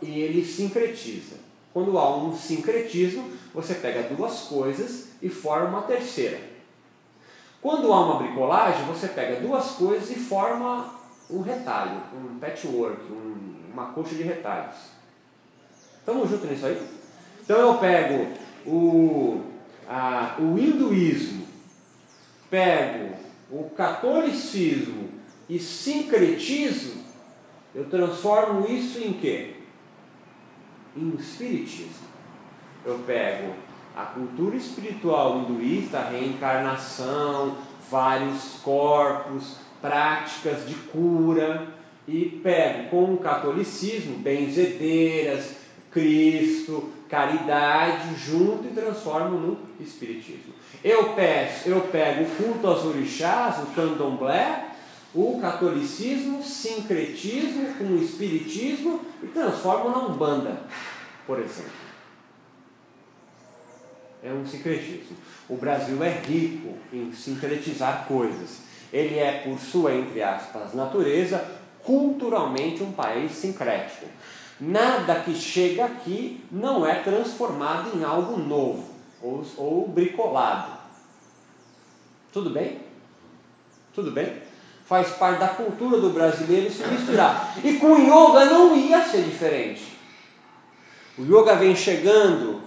e 0.00 0.20
ele 0.20 0.44
sincretiza. 0.44 1.36
Quando 1.80 1.98
há 1.98 2.14
um 2.14 2.36
sincretismo, 2.36 3.30
você 3.54 3.72
pega 3.72 4.02
duas 4.14 4.40
coisas 4.40 5.08
e 5.22 5.30
forma 5.30 5.78
uma 5.78 5.82
terceira. 5.82 6.38
Quando 7.62 7.90
há 7.90 8.04
uma 8.04 8.22
bricolagem, 8.22 8.84
você 8.84 9.08
pega 9.08 9.40
duas 9.40 9.70
coisas 9.70 10.10
e 10.10 10.16
forma 10.16 10.92
um 11.30 11.40
retalho, 11.40 12.02
um 12.14 12.38
patchwork, 12.38 13.00
um, 13.10 13.72
uma 13.72 13.92
coxa 13.92 14.14
de 14.14 14.22
retalhos. 14.22 14.76
Estamos 15.98 16.28
juntos 16.28 16.50
nisso 16.50 16.66
aí? 16.66 16.86
Então 17.42 17.58
eu 17.58 17.74
pego 17.78 18.26
o, 18.66 19.42
a, 19.88 20.36
o 20.38 20.58
hinduísmo, 20.58 21.46
pego 22.50 23.16
o 23.50 23.70
catolicismo 23.70 25.08
e 25.48 25.58
sincretizo, 25.58 26.98
eu 27.74 27.88
transformo 27.88 28.66
isso 28.68 28.98
em 28.98 29.14
quê? 29.14 29.59
Em 30.96 31.14
espiritismo. 31.16 32.08
Eu 32.84 32.98
pego 33.06 33.54
a 33.96 34.02
cultura 34.04 34.56
espiritual 34.56 35.38
hinduísta, 35.38 36.08
reencarnação, 36.10 37.56
vários 37.90 38.60
corpos, 38.62 39.56
práticas 39.80 40.66
de 40.66 40.74
cura, 40.74 41.68
e 42.06 42.40
pego 42.42 42.88
com 42.88 43.14
o 43.14 43.18
catolicismo 43.18 44.16
benzedeiras, 44.18 45.56
Cristo, 45.90 46.90
caridade, 47.08 48.14
junto 48.16 48.66
e 48.66 48.70
transformo 48.70 49.38
no 49.38 49.58
espiritismo. 49.80 50.54
Eu, 50.82 51.12
peço, 51.12 51.68
eu 51.68 51.80
pego 51.82 52.24
o 52.24 52.36
culto 52.36 52.66
aos 52.66 52.84
orixás, 52.84 53.58
o 53.58 53.66
candomblé, 53.74 54.69
o 55.14 55.40
catolicismo, 55.40 56.42
sincretismo 56.42 57.74
com 57.74 57.84
o 57.84 58.02
espiritismo 58.02 59.00
e 59.22 59.26
transforma 59.26 59.90
na 59.90 60.06
Umbanda, 60.06 60.62
por 61.26 61.38
exemplo. 61.38 61.72
É 64.22 64.32
um 64.32 64.46
sincretismo. 64.46 65.16
O 65.48 65.56
Brasil 65.56 66.02
é 66.04 66.10
rico 66.10 66.74
em 66.92 67.12
sincretizar 67.12 68.06
coisas. 68.06 68.58
Ele 68.92 69.18
é, 69.18 69.40
por 69.42 69.58
sua, 69.58 69.94
entre 69.94 70.22
aspas, 70.22 70.74
natureza, 70.74 71.44
culturalmente 71.82 72.82
um 72.82 72.92
país 72.92 73.32
sincrético. 73.32 74.06
Nada 74.60 75.20
que 75.20 75.34
chega 75.34 75.86
aqui 75.86 76.44
não 76.52 76.86
é 76.86 76.96
transformado 76.96 77.96
em 77.96 78.04
algo 78.04 78.36
novo 78.36 78.94
ou, 79.22 79.44
ou 79.56 79.88
bricolado. 79.88 80.78
Tudo 82.32 82.50
bem? 82.50 82.80
Tudo 83.94 84.12
bem? 84.12 84.49
Faz 84.90 85.10
parte 85.10 85.38
da 85.38 85.46
cultura 85.46 86.00
do 86.00 86.10
brasileiro 86.10 86.68
se 86.68 86.84
misturar. 86.88 87.56
E 87.62 87.74
com 87.74 87.92
o 87.92 87.98
yoga 88.00 88.46
não 88.46 88.76
ia 88.76 89.00
ser 89.04 89.22
diferente. 89.22 89.96
O 91.16 91.22
yoga 91.22 91.54
vem 91.54 91.76
chegando 91.76 92.60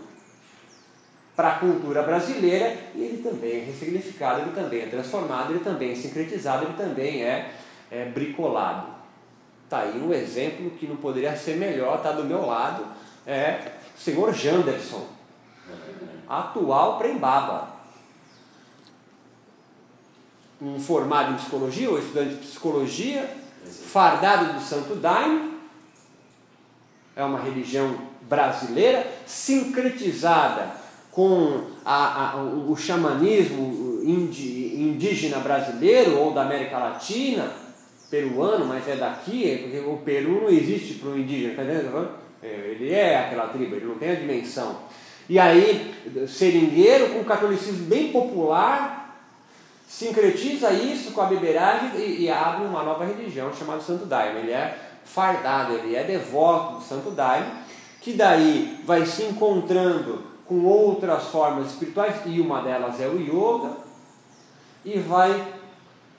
para 1.36 1.50
a 1.50 1.60
cultura 1.60 2.02
brasileira 2.02 2.78
e 2.96 3.04
ele 3.04 3.22
também 3.22 3.60
é 3.60 3.66
ressignificado, 3.66 4.40
ele 4.40 4.52
também 4.52 4.84
é 4.84 4.86
transformado, 4.86 5.52
ele 5.52 5.66
também 5.66 5.92
é 5.92 5.96
sincretizado, 5.96 6.64
ele 6.64 6.76
também 6.78 7.26
é, 7.26 7.52
é 7.92 8.06
bricolado. 8.06 8.88
Está 9.66 9.80
aí 9.80 10.00
um 10.00 10.14
exemplo 10.14 10.72
que 10.72 10.88
não 10.88 10.96
poderia 10.96 11.36
ser 11.36 11.58
melhor, 11.58 11.98
está 11.98 12.14
do 12.14 12.24
meu 12.24 12.46
lado, 12.46 12.86
é 13.28 13.74
o 13.98 14.00
senhor 14.00 14.34
Janderson, 14.34 15.06
atual 16.30 16.98
Prembaba 16.98 17.73
um 20.64 20.80
formado 20.80 21.34
em 21.34 21.36
psicologia 21.36 21.90
ou 21.90 22.00
estudante 22.00 22.36
de 22.36 22.48
psicologia, 22.48 23.30
fardado 23.66 24.54
do 24.54 24.62
Santo 24.62 24.96
Daime, 24.96 25.54
é 27.16 27.24
uma 27.24 27.40
religião 27.40 27.96
brasileira, 28.22 29.06
sincretizada 29.26 30.72
com 31.12 31.66
a, 31.86 32.32
a, 32.32 32.44
o 32.44 32.76
xamanismo 32.76 34.02
indígena 34.04 35.38
brasileiro 35.40 36.18
ou 36.18 36.34
da 36.34 36.42
América 36.42 36.78
Latina, 36.80 37.52
peruano, 38.10 38.66
mas 38.66 38.88
é 38.88 38.96
daqui, 38.96 39.58
porque 39.62 39.80
o 39.80 39.98
Peru 39.98 40.44
não 40.44 40.50
existe 40.50 40.96
para 40.96 41.10
o 41.10 41.20
indígena, 41.20 41.56
tá 41.56 41.64
vendo? 41.64 42.10
É, 42.42 42.48
ele 42.48 42.92
é 42.92 43.18
aquela 43.18 43.48
tribo, 43.48 43.76
ele 43.76 43.86
não 43.86 43.96
tem 43.96 44.12
a 44.12 44.16
dimensão. 44.16 44.78
E 45.30 45.40
aí, 45.40 45.94
seringueiro 46.28 47.10
com 47.10 47.24
catolicismo 47.24 47.86
bem 47.86 48.12
popular, 48.12 49.03
sincretiza 49.88 50.72
isso 50.72 51.12
com 51.12 51.22
a 51.22 51.26
beberagem 51.26 52.00
e, 52.00 52.24
e, 52.24 52.30
abre 52.30 52.66
uma 52.66 52.84
nova 52.84 53.06
religião 53.06 53.54
chamada 53.54 53.82
Santo 53.82 54.06
Daime. 54.06 54.40
Ele 54.40 54.52
é 54.52 54.78
fardado, 55.06 55.74
ele 55.74 55.96
é 55.96 56.04
devoto 56.04 56.78
do 56.78 56.84
Santo 56.84 57.12
Daime, 57.12 57.52
que 58.02 58.14
daí 58.14 58.82
vai 58.86 59.06
se 59.06 59.24
encontrando 59.24 60.24
com 60.46 60.66
outras 60.66 61.26
formas 61.26 61.68
espirituais, 61.72 62.16
e 62.26 62.42
uma 62.42 62.62
delas 62.62 63.00
é 63.00 63.08
o 63.08 63.20
yoga, 63.20 63.78
e 64.84 65.00
vai 65.00 65.54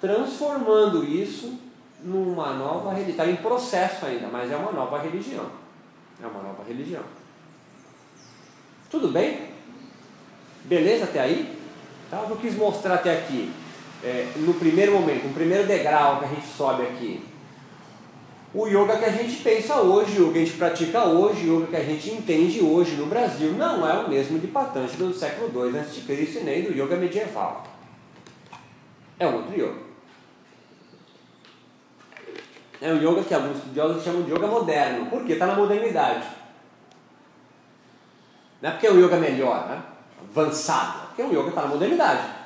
transformando 0.00 1.04
isso 1.04 1.58
numa 2.02 2.52
nova 2.54 2.90
religião. 2.90 3.10
Está 3.10 3.26
em 3.26 3.36
processo 3.36 4.06
ainda, 4.06 4.28
mas 4.28 4.50
é 4.50 4.56
uma 4.56 4.72
nova 4.72 4.98
religião. 4.98 5.46
É 6.22 6.26
uma 6.26 6.42
nova 6.42 6.62
religião. 6.66 7.02
Tudo 8.90 9.08
bem? 9.08 9.50
Beleza 10.64 11.04
até 11.04 11.20
aí? 11.20 11.53
Tá? 12.14 12.26
Eu 12.30 12.36
quis 12.36 12.54
mostrar 12.54 12.94
até 12.94 13.12
aqui 13.12 13.52
é, 14.04 14.28
no 14.36 14.54
primeiro 14.54 14.92
momento, 14.92 15.26
no 15.26 15.34
primeiro 15.34 15.66
degrau 15.66 16.20
que 16.20 16.26
a 16.26 16.28
gente 16.28 16.46
sobe 16.46 16.84
aqui, 16.84 17.24
o 18.54 18.68
yoga 18.68 18.98
que 18.98 19.04
a 19.04 19.10
gente 19.10 19.42
pensa 19.42 19.80
hoje, 19.80 20.22
o 20.22 20.30
que 20.30 20.38
a 20.38 20.44
gente 20.44 20.56
pratica 20.56 21.06
hoje, 21.06 21.50
o 21.50 21.66
que 21.66 21.74
a 21.74 21.82
gente 21.82 22.12
entende 22.12 22.60
hoje 22.60 22.94
no 22.94 23.06
Brasil, 23.06 23.50
não 23.54 23.84
é 23.88 23.94
o 23.94 24.08
mesmo 24.08 24.38
de 24.38 24.46
Patanjali 24.46 24.96
do 24.96 25.12
século 25.12 25.68
II 25.68 25.76
a.C. 25.76 26.40
nem 26.44 26.62
do 26.62 26.72
yoga 26.72 26.94
medieval. 26.94 27.66
É 29.18 29.26
um 29.26 29.34
outro 29.34 29.60
yoga. 29.60 29.82
É 32.80 32.92
um 32.92 32.98
yoga 32.98 33.24
que 33.24 33.34
alguns 33.34 33.56
estudiosos 33.56 34.04
chamam 34.04 34.22
de 34.22 34.30
yoga 34.30 34.46
moderno. 34.46 35.06
Por 35.06 35.24
quê? 35.24 35.32
Está 35.32 35.46
na 35.46 35.56
modernidade. 35.56 36.28
Não 38.62 38.70
é 38.70 38.72
porque 38.72 38.86
é 38.86 38.92
um 38.92 39.04
yoga 39.04 39.16
melhor, 39.16 39.68
né? 39.68 39.82
avançado. 40.30 41.03
É 41.14 41.22
porque 41.22 41.22
é 41.22 41.26
um 41.26 41.32
yoga 41.32 41.48
está 41.48 41.62
na 41.62 41.68
modernidade. 41.68 42.44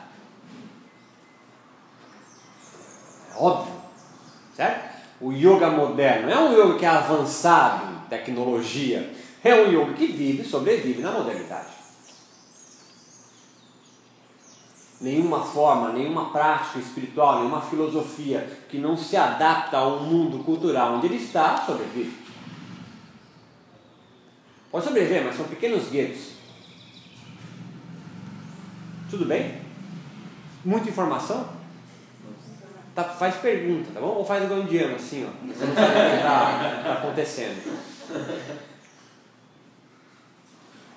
óbvio, 3.40 3.72
certo? 4.54 4.98
O 5.20 5.32
yoga 5.32 5.70
moderno 5.70 6.30
é 6.30 6.38
um 6.38 6.52
yoga 6.52 6.78
que 6.78 6.84
é 6.84 6.88
avançado 6.88 7.92
em 7.92 8.08
tecnologia, 8.08 9.14
é 9.42 9.54
um 9.54 9.72
yoga 9.72 9.94
que 9.94 10.06
vive, 10.08 10.44
sobrevive 10.44 11.00
na 11.00 11.12
modernidade. 11.12 11.78
Nenhuma 15.00 15.44
forma, 15.44 15.92
nenhuma 15.92 16.30
prática 16.30 16.80
espiritual, 16.80 17.38
nenhuma 17.38 17.60
filosofia 17.60 18.58
que 18.68 18.78
não 18.78 18.96
se 18.96 19.16
adapta 19.16 19.78
ao 19.78 20.00
mundo 20.00 20.42
cultural 20.44 20.94
onde 20.94 21.06
ele 21.06 21.16
está, 21.16 21.64
sobrevive. 21.64 22.18
Pode 24.70 24.84
sobreviver, 24.84 25.24
mas 25.24 25.36
são 25.36 25.46
pequenos 25.46 25.88
guetos. 25.88 26.37
Tudo 29.10 29.24
bem? 29.24 29.62
Muita 30.64 30.88
informação? 30.88 31.58
tá, 32.98 33.04
faz 33.04 33.36
pergunta, 33.36 33.90
tá 33.94 34.00
bom? 34.00 34.08
Ou 34.08 34.24
faz 34.24 34.42
igual 34.42 34.60
indiano, 34.60 34.96
assim, 34.96 35.24
ó. 35.24 35.46
Você 35.46 35.64
não 35.66 35.74
sabe 35.74 35.90
o 35.90 36.10
que 36.10 36.16
está 36.16 36.82
tá 36.82 36.92
acontecendo. 36.94 37.80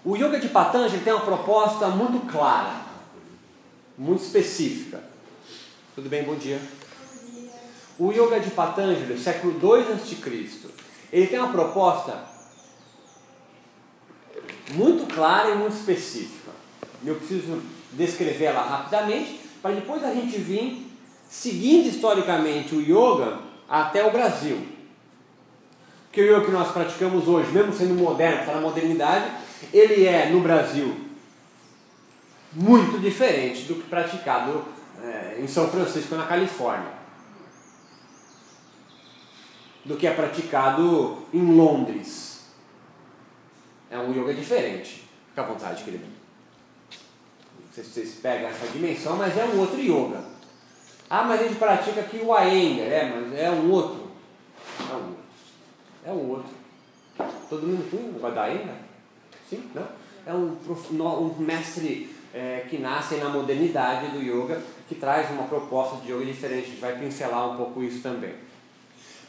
O 0.03 0.15
Yoga 0.15 0.39
de 0.39 0.50
Patanjali 0.50 1.03
tem 1.03 1.13
uma 1.13 1.24
proposta 1.24 1.88
muito 1.89 2.25
clara, 2.25 2.82
muito 3.96 4.24
específica. 4.24 5.03
Tudo 5.94 6.10
bem? 6.10 6.24
Bom 6.24 6.34
dia. 6.34 6.60
O 8.00 8.12
Yoga 8.12 8.39
de 8.39 8.50
Patanjali, 8.50 9.20
século 9.20 9.60
II 9.62 9.94
a.C., 9.94 10.72
ele 11.13 11.27
tem 11.27 11.38
uma 11.38 11.51
proposta 11.51 12.18
muito 14.72 15.13
clara 15.13 15.51
e 15.51 15.56
muito 15.56 15.75
específica. 15.75 16.50
Eu 17.06 17.15
preciso 17.15 17.62
descrever 17.93 18.45
ela 18.45 18.62
rapidamente, 18.62 19.39
para 19.62 19.75
depois 19.75 20.03
a 20.03 20.13
gente 20.13 20.38
vir 20.38 20.91
seguindo 21.29 21.88
historicamente 21.88 22.75
o 22.75 22.81
yoga 22.81 23.39
até 23.69 24.05
o 24.05 24.12
Brasil. 24.12 24.67
Porque 26.05 26.21
o 26.21 26.25
yoga 26.25 26.45
que 26.45 26.51
nós 26.51 26.71
praticamos 26.71 27.27
hoje, 27.27 27.51
mesmo 27.51 27.71
sendo 27.71 27.93
moderno, 27.93 28.41
está 28.41 28.55
na 28.55 28.62
modernidade, 28.62 29.31
ele 29.74 30.05
é 30.05 30.29
no 30.29 30.41
Brasil 30.41 30.93
muito 32.53 33.00
diferente 33.00 33.63
do 33.63 33.75
que 33.75 33.83
praticado 33.83 34.65
é, 35.01 35.38
em 35.39 35.48
São 35.48 35.69
Francisco, 35.69 36.15
na 36.15 36.25
Califórnia, 36.25 36.91
do 39.86 39.95
que 39.95 40.05
é 40.05 40.13
praticado 40.13 41.25
em 41.33 41.55
Londres. 41.55 42.51
É 43.89 43.98
um 43.98 44.12
yoga 44.12 44.33
diferente. 44.33 45.07
Fica 45.29 45.41
à 45.41 45.45
vontade, 45.45 45.83
querido. 45.83 46.21
Não 47.72 47.75
sei 47.75 47.84
se 47.86 47.90
vocês 47.92 48.16
pegam 48.22 48.50
essa 48.50 48.68
dimensão, 48.68 49.16
mas 49.16 49.38
é 49.38 49.46
um 49.46 49.58
outro 49.58 49.80
yoga. 49.80 50.22
Ah, 51.10 51.24
mas 51.24 51.40
a 51.40 51.44
gente 51.46 51.56
pratica 51.56 52.01
aqui 52.01 52.18
o 52.18 52.34
Aenga, 52.34 52.82
é, 52.82 53.06
mas 53.06 53.40
é 53.40 53.50
um 53.50 53.72
outro. 53.72 54.12
É 54.78 54.94
um 54.94 54.98
outro. 54.98 55.18
É 56.06 56.12
um 56.12 56.30
outro. 56.32 56.51
Todo 57.50 57.66
mundo 57.66 57.90
conhece 57.90 58.25
o 58.25 58.32
da 58.36 58.44
Aenga? 58.44 58.75
Sim? 59.50 59.70
Não? 59.74 59.88
É 60.25 60.34
um, 60.34 60.58
um 60.90 61.36
mestre 61.40 62.13
é, 62.34 62.66
que 62.70 62.78
nasce 62.78 63.16
na 63.16 63.30
modernidade 63.30 64.08
do 64.10 64.22
yoga, 64.22 64.62
que 64.90 64.96
traz 64.96 65.32
uma 65.32 65.44
proposta 65.44 65.96
de 66.01 66.12
yoga 66.12 66.25
diferente. 66.25 66.66
A 66.66 66.70
gente 66.72 66.82
vai 66.82 67.00
pincelar 67.00 67.54
um 67.54 67.56
pouco 67.56 67.82
isso 67.82 68.01
também. 68.04 68.34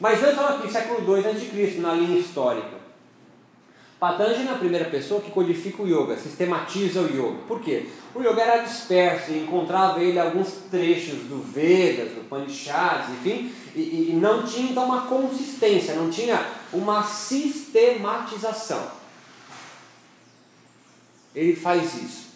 Mas 0.01 0.21
antes, 0.21 0.37
aqui, 0.37 0.69
século 0.69 1.17
II 1.17 1.25
a.C., 1.25 1.79
na 1.79 1.93
linha 1.93 2.19
histórica. 2.19 2.82
Patanjali 4.03 4.49
é 4.49 4.51
a 4.51 4.57
primeira 4.57 4.89
pessoa 4.89 5.21
que 5.21 5.31
codifica 5.31 5.81
o 5.81 5.87
yoga, 5.87 6.17
sistematiza 6.17 6.99
o 6.99 7.05
yoga. 7.05 7.37
Por 7.47 7.61
quê? 7.61 7.85
O 8.13 8.19
yoga 8.19 8.41
era 8.41 8.61
disperso 8.61 9.31
e 9.31 9.39
encontrava 9.39 10.03
ele 10.03 10.19
alguns 10.19 10.55
trechos 10.69 11.19
do 11.19 11.41
Vedas, 11.41 12.11
do 12.11 12.19
Upanishads, 12.19 13.11
enfim, 13.11 13.53
e, 13.73 14.09
e 14.09 14.13
não 14.13 14.45
tinha 14.45 14.71
então 14.71 14.83
uma 14.83 15.07
consistência, 15.07 15.95
não 15.95 16.09
tinha 16.09 16.45
uma 16.73 17.01
sistematização. 17.01 18.91
Ele 21.33 21.55
faz 21.55 21.93
isso. 21.93 22.33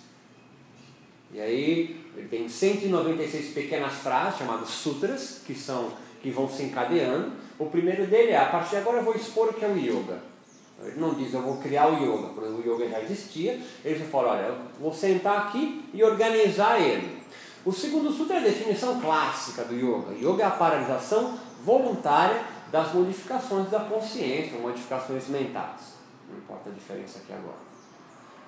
E 1.33 1.41
aí 1.41 2.01
ele 2.15 2.29
tem 2.29 2.47
196 2.47 3.53
pequenas 3.53 3.95
frases 3.95 4.39
chamadas 4.39 4.69
sutras, 4.69 5.41
que 5.45 5.53
são 5.53 5.91
que 6.21 6.31
vão 6.31 6.47
se 6.47 6.63
encadeando. 6.63 7.33
O 7.59 7.65
primeiro 7.65 8.07
dele 8.07 8.31
é, 8.31 8.37
a 8.37 8.45
partir 8.45 8.69
de 8.69 8.77
agora 8.77 8.99
eu 8.99 9.03
vou 9.03 9.17
expor 9.17 9.49
o 9.49 9.53
que 9.53 9.65
é 9.65 9.67
o 9.67 9.77
yoga. 9.77 10.36
Ele 10.81 10.99
não 10.99 11.13
diz, 11.15 11.33
eu 11.33 11.41
vou 11.41 11.57
criar 11.57 11.87
o 11.87 11.95
yoga, 11.95 12.27
porque 12.29 12.49
o 12.49 12.75
yoga 12.75 12.87
já 12.87 13.01
existia. 13.01 13.59
Ele 13.83 13.99
só 13.99 14.05
fala, 14.05 14.33
olha, 14.33 14.41
eu 14.43 14.57
vou 14.79 14.93
sentar 14.93 15.47
aqui 15.47 15.83
e 15.93 16.03
organizar 16.03 16.79
ele. 16.79 17.17
O 17.65 17.71
segundo 17.71 18.11
sutra 18.11 18.35
é 18.35 18.39
a 18.39 18.43
definição 18.43 18.99
clássica 19.01 19.63
do 19.65 19.73
yoga. 19.73 20.13
Yoga 20.13 20.43
é 20.43 20.45
a 20.45 20.51
paralisação 20.51 21.37
voluntária 21.63 22.41
das 22.71 22.93
modificações 22.93 23.69
da 23.69 23.79
consciência, 23.81 24.59
modificações 24.59 25.27
mentais. 25.27 25.97
Não 26.29 26.37
importa 26.37 26.69
a 26.69 26.73
diferença 26.73 27.19
aqui 27.19 27.33
agora. 27.33 27.67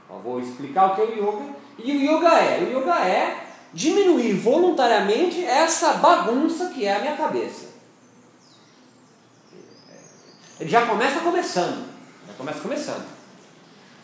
Eu 0.09 0.19
vou 0.19 0.39
explicar 0.39 0.91
o 0.91 0.95
que 0.95 1.01
é 1.01 1.05
o 1.05 1.13
yoga. 1.13 1.55
E 1.79 1.91
o 1.91 2.17
yoga 2.17 2.29
é? 2.39 2.63
O 2.63 2.79
yoga 2.79 3.07
é 3.07 3.45
diminuir 3.73 4.33
voluntariamente 4.33 5.43
essa 5.43 5.93
bagunça 5.93 6.69
que 6.69 6.85
é 6.85 6.95
a 6.95 6.99
minha 6.99 7.15
cabeça. 7.15 7.67
Ele 10.59 10.69
já 10.69 10.85
começa 10.85 11.21
começando. 11.21 11.98
Começa 12.39 12.61
começando. 12.61 13.05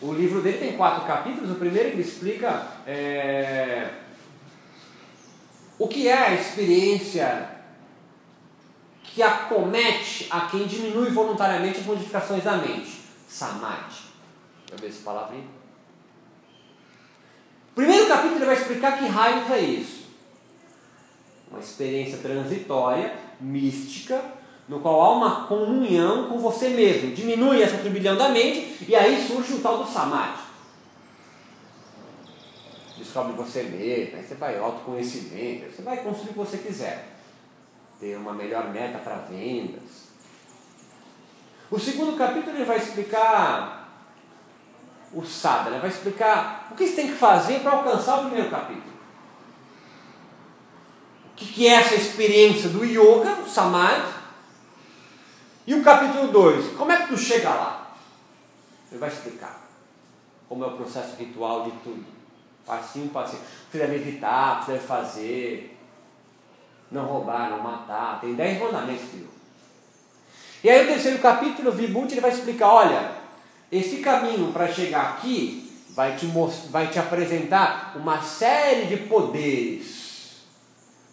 O 0.01 0.11
livro 0.11 0.41
dele 0.41 0.57
tem 0.57 0.75
quatro 0.75 1.07
capítulos. 1.07 1.51
O 1.51 1.55
primeiro 1.55 1.87
ele 1.87 2.01
explica 2.01 2.67
é, 2.85 3.91
o 5.79 5.87
que 5.87 6.09
é 6.09 6.17
a 6.17 6.33
experiência 6.33 7.49
que 9.03 9.23
acomete 9.23 10.27
a 10.29 10.47
quem 10.47 10.67
diminui 10.67 11.11
voluntariamente 11.11 11.79
as 11.79 11.85
modificações 11.85 12.43
da 12.43 12.57
mente. 12.57 13.03
Samadhi. 13.25 14.03
Deixa 14.67 14.73
eu 14.73 14.77
ver 14.79 14.87
essa 14.87 15.03
palavra 15.05 15.37
aí. 15.37 15.43
Primeiro 17.73 18.05
capítulo 18.09 18.35
ele 18.35 18.45
vai 18.47 18.57
explicar 18.57 18.97
que 18.97 19.05
raios 19.05 19.49
é 19.49 19.59
isso. 19.61 20.07
Uma 21.49 21.61
experiência 21.61 22.17
transitória, 22.17 23.15
mística, 23.39 24.21
no 24.67 24.79
qual 24.79 25.01
há 25.01 25.11
uma 25.11 25.45
comunhão 25.45 26.27
com 26.29 26.39
você 26.39 26.69
mesmo. 26.69 27.13
Diminui 27.13 27.61
essa 27.61 27.77
turbilhão 27.77 28.17
da 28.17 28.29
mente 28.29 28.83
e 28.87 28.95
aí 28.95 29.25
surge 29.25 29.53
o 29.53 29.59
tal 29.59 29.83
do 29.83 29.89
samadhi. 29.89 30.43
Descobre 32.97 33.33
você 33.33 33.63
mesmo, 33.63 34.17
aí 34.17 34.23
você 34.23 34.35
vai 34.35 34.57
autoconhecimento, 34.57 35.75
você 35.75 35.81
vai 35.81 35.97
construir 35.97 36.29
o 36.29 36.33
que 36.33 36.39
você 36.39 36.57
quiser. 36.57 37.15
Ter 37.99 38.17
uma 38.17 38.33
melhor 38.33 38.69
meta 38.71 38.97
para 38.97 39.15
vendas. 39.29 40.05
O 41.69 41.79
segundo 41.79 42.17
capítulo 42.17 42.55
ele 42.55 42.65
vai 42.65 42.77
explicar 42.77 43.85
o 45.13 45.23
sadhana, 45.23 45.79
vai 45.79 45.89
explicar 45.89 46.69
o 46.71 46.75
que 46.75 46.87
você 46.87 46.95
tem 46.95 47.07
que 47.07 47.17
fazer 47.17 47.59
para 47.61 47.71
alcançar 47.71 48.19
o 48.19 48.25
primeiro 48.25 48.49
capítulo. 48.49 48.95
O 51.31 51.35
que 51.35 51.67
é 51.67 51.71
essa 51.71 51.95
experiência 51.95 52.69
do 52.69 52.83
yoga, 52.83 53.41
o 53.45 53.49
samadhi, 53.49 54.14
e 55.67 55.73
o 55.73 55.83
capítulo 55.83 56.27
2, 56.27 56.75
como 56.75 56.91
é 56.91 56.97
que 56.97 57.07
tu 57.07 57.17
chega 57.17 57.49
lá? 57.49 57.95
Ele 58.91 58.99
vai 58.99 59.09
explicar 59.09 59.65
como 60.47 60.63
é 60.63 60.67
o 60.67 60.77
processo 60.77 61.15
ritual 61.17 61.63
de 61.63 61.71
tudo. 61.83 62.05
Passinho, 62.65 63.09
passinho. 63.09 63.41
Você 63.71 63.77
deve 63.77 63.95
evitar, 63.95 64.63
você 64.63 64.73
deve 64.73 64.85
fazer. 64.85 65.77
Não 66.91 67.05
roubar, 67.05 67.49
não 67.49 67.59
matar. 67.59 68.21
Tem 68.21 68.35
dez 68.35 68.59
mandamentos 68.59 69.11
de 69.11 69.25
E 70.63 70.69
aí 70.69 70.83
o 70.83 70.87
terceiro 70.87 71.19
capítulo, 71.19 71.71
Vibhuti, 71.71 72.13
ele 72.13 72.21
vai 72.21 72.31
explicar, 72.31 72.71
olha, 72.71 73.11
esse 73.71 73.97
caminho 73.97 74.51
para 74.51 74.71
chegar 74.71 75.13
aqui 75.13 75.65
vai 75.89 76.15
te, 76.15 76.27
vai 76.69 76.87
te 76.87 76.99
apresentar 76.99 77.93
uma 77.95 78.21
série 78.21 78.85
de 78.85 78.97
poderes, 78.97 80.43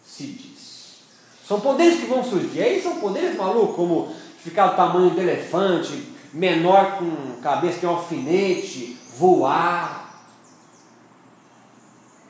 se 0.05 0.27
diz. 0.27 0.99
São 1.47 1.59
poderes 1.59 1.99
que 1.99 2.05
vão 2.05 2.23
surgir. 2.23 2.57
E 2.57 2.63
aí 2.63 2.81
são 2.81 2.97
poderes 2.97 3.35
malucos, 3.35 3.75
como 3.75 4.15
ficar 4.43 4.67
do 4.67 4.75
tamanho 4.75 5.11
do 5.11 5.21
elefante, 5.21 6.13
menor 6.33 6.97
com 6.97 7.41
cabeça 7.41 7.79
que 7.79 7.85
um 7.85 7.91
alfinete, 7.91 8.97
voar. 9.17 10.03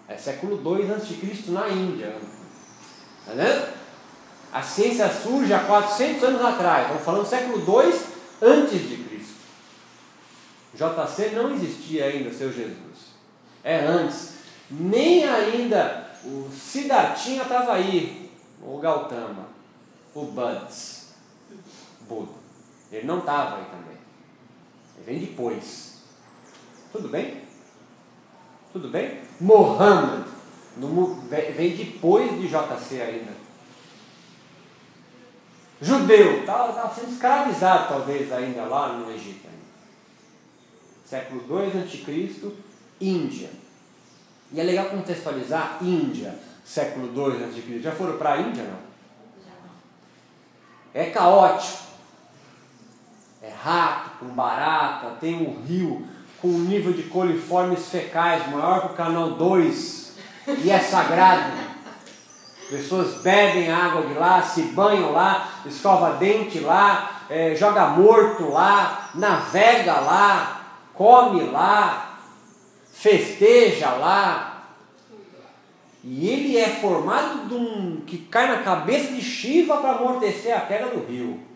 É 0.07 0.15
século 0.15 0.61
II 0.63 0.91
a.C. 0.91 1.51
na 1.51 1.69
Índia. 1.69 2.15
Está 3.21 3.33
vendo? 3.33 3.73
A 4.51 4.61
ciência 4.61 5.09
surge 5.09 5.51
há 5.51 5.61
400 5.61 6.23
anos 6.23 6.41
atrás. 6.45 6.83
Estamos 6.83 7.03
falando 7.03 7.23
do 7.23 7.29
século 7.29 7.57
II 7.57 7.99
antes 8.41 8.87
de 8.87 8.97
Cristo. 8.97 9.33
JC 10.75 11.29
não 11.31 11.51
existia 11.55 12.05
ainda, 12.05 12.31
seu 12.31 12.53
Jesus. 12.53 13.13
É 13.63 13.79
antes. 13.79 14.33
Nem 14.69 15.27
ainda 15.27 16.07
o 16.23 16.49
Siddhartha 16.51 17.31
estava 17.31 17.73
aí, 17.73 18.31
o 18.61 18.77
Gautama, 18.77 19.47
o 20.13 20.25
Buds. 20.25 20.92
Ele 22.91 23.07
não 23.07 23.19
estava 23.19 23.57
aí 23.57 23.65
também. 23.65 23.97
Ele 24.97 25.05
vem 25.05 25.19
depois. 25.19 26.03
Tudo 26.91 27.09
bem? 27.09 27.41
Tudo 28.71 28.89
bem? 28.89 29.21
Mohammed 29.41 30.25
vem 31.55 31.75
depois 31.75 32.31
de 32.39 32.47
JC 32.47 33.01
ainda. 33.01 33.33
Judeu, 35.81 36.39
estava 36.39 36.93
sendo 36.93 37.11
escravizado 37.11 37.89
talvez 37.89 38.31
ainda 38.31 38.63
lá 38.63 38.93
no 38.93 39.11
Egito. 39.11 39.47
Ainda. 39.47 39.63
Século 41.05 41.43
II 41.49 41.81
a.C., 41.81 42.51
Índia. 43.01 43.49
E 44.51 44.59
é 44.59 44.63
legal 44.63 44.85
contextualizar 44.85 45.79
Índia, 45.81 46.37
século 46.63 47.07
II 47.07 47.43
a.C. 47.43 47.79
Já 47.81 47.91
foram 47.91 48.17
para 48.17 48.33
a 48.33 48.41
Índia, 48.41 48.63
não? 48.63 48.93
É 50.93 51.09
caótico 51.09 51.82
é 53.43 53.51
rato, 53.61 54.11
com 54.19 54.27
barata, 54.27 55.17
tem 55.19 55.35
um 55.35 55.61
rio 55.65 56.07
com 56.41 56.47
um 56.47 56.59
nível 56.59 56.93
de 56.93 57.03
coliformes 57.03 57.89
fecais 57.89 58.49
maior 58.49 58.81
que 58.81 58.93
o 58.93 58.95
canal 58.95 59.31
2 59.31 60.17
e 60.63 60.71
é 60.71 60.79
sagrado. 60.79 61.51
Pessoas 62.69 63.21
bebem 63.21 63.69
água 63.69 64.03
de 64.03 64.13
lá, 64.13 64.41
se 64.41 64.61
banham 64.63 65.11
lá, 65.11 65.49
escova 65.65 66.13
dente 66.13 66.59
lá, 66.59 67.21
é, 67.29 67.53
joga 67.53 67.87
morto 67.87 68.49
lá, 68.49 69.09
navega 69.13 69.99
lá, 69.99 70.61
come 70.93 71.43
lá, 71.43 72.19
festeja 72.93 73.89
lá. 73.89 74.63
E 76.01 76.29
ele 76.29 76.57
é 76.57 76.69
formado 76.69 77.47
de 77.49 77.55
um 77.55 78.01
que 78.07 78.17
cai 78.19 78.47
na 78.47 78.63
cabeça 78.63 79.11
de 79.11 79.21
Shiva 79.21 79.77
para 79.77 79.91
amortecer 79.91 80.55
a 80.55 80.61
queda 80.61 80.87
do 80.87 81.05
rio. 81.05 81.52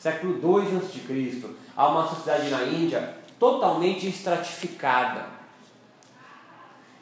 Século 0.00 0.40
II 0.42 0.78
a.C. 0.78 1.54
Há 1.76 1.88
uma 1.88 2.08
sociedade 2.08 2.48
na 2.48 2.62
Índia 2.62 3.18
totalmente 3.38 4.08
estratificada. 4.08 5.26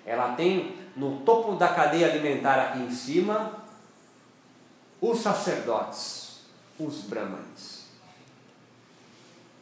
Ela 0.05 0.35
tem 0.35 0.75
no 0.97 1.19
topo 1.21 1.55
da 1.55 1.69
cadeia 1.69 2.09
alimentar 2.09 2.59
aqui 2.59 2.81
em 2.81 2.91
cima 2.91 3.53
os 5.01 5.21
sacerdotes, 5.21 6.41
os 6.77 7.03
brahmanes. 7.03 7.87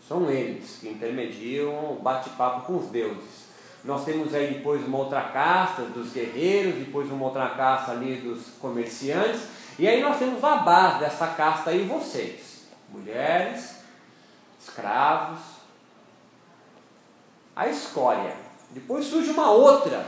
São 0.08 0.30
eles 0.30 0.78
que 0.80 0.88
intermediam 0.88 1.92
o 1.92 2.00
bate-papo 2.00 2.64
com 2.64 2.78
os 2.78 2.86
deuses. 2.86 3.44
Nós 3.84 4.02
temos 4.06 4.34
aí 4.34 4.54
depois 4.54 4.82
uma 4.86 4.98
outra 4.98 5.20
casta 5.20 5.82
dos 5.82 6.12
guerreiros, 6.12 6.76
depois 6.76 7.10
uma 7.10 7.26
outra 7.26 7.50
casta 7.50 7.92
ali 7.92 8.16
dos 8.16 8.46
comerciantes, 8.60 9.42
e 9.78 9.86
aí 9.86 10.00
nós 10.00 10.18
temos 10.18 10.42
a 10.42 10.56
base 10.56 11.00
dessa 11.00 11.26
casta 11.28 11.70
aí 11.70 11.84
vocês, 11.84 12.45
mulheres, 12.96 13.76
escravos, 14.60 15.40
a 17.54 17.68
escória. 17.68 18.34
Depois 18.70 19.06
surge 19.06 19.30
uma 19.30 19.50
outra, 19.50 20.06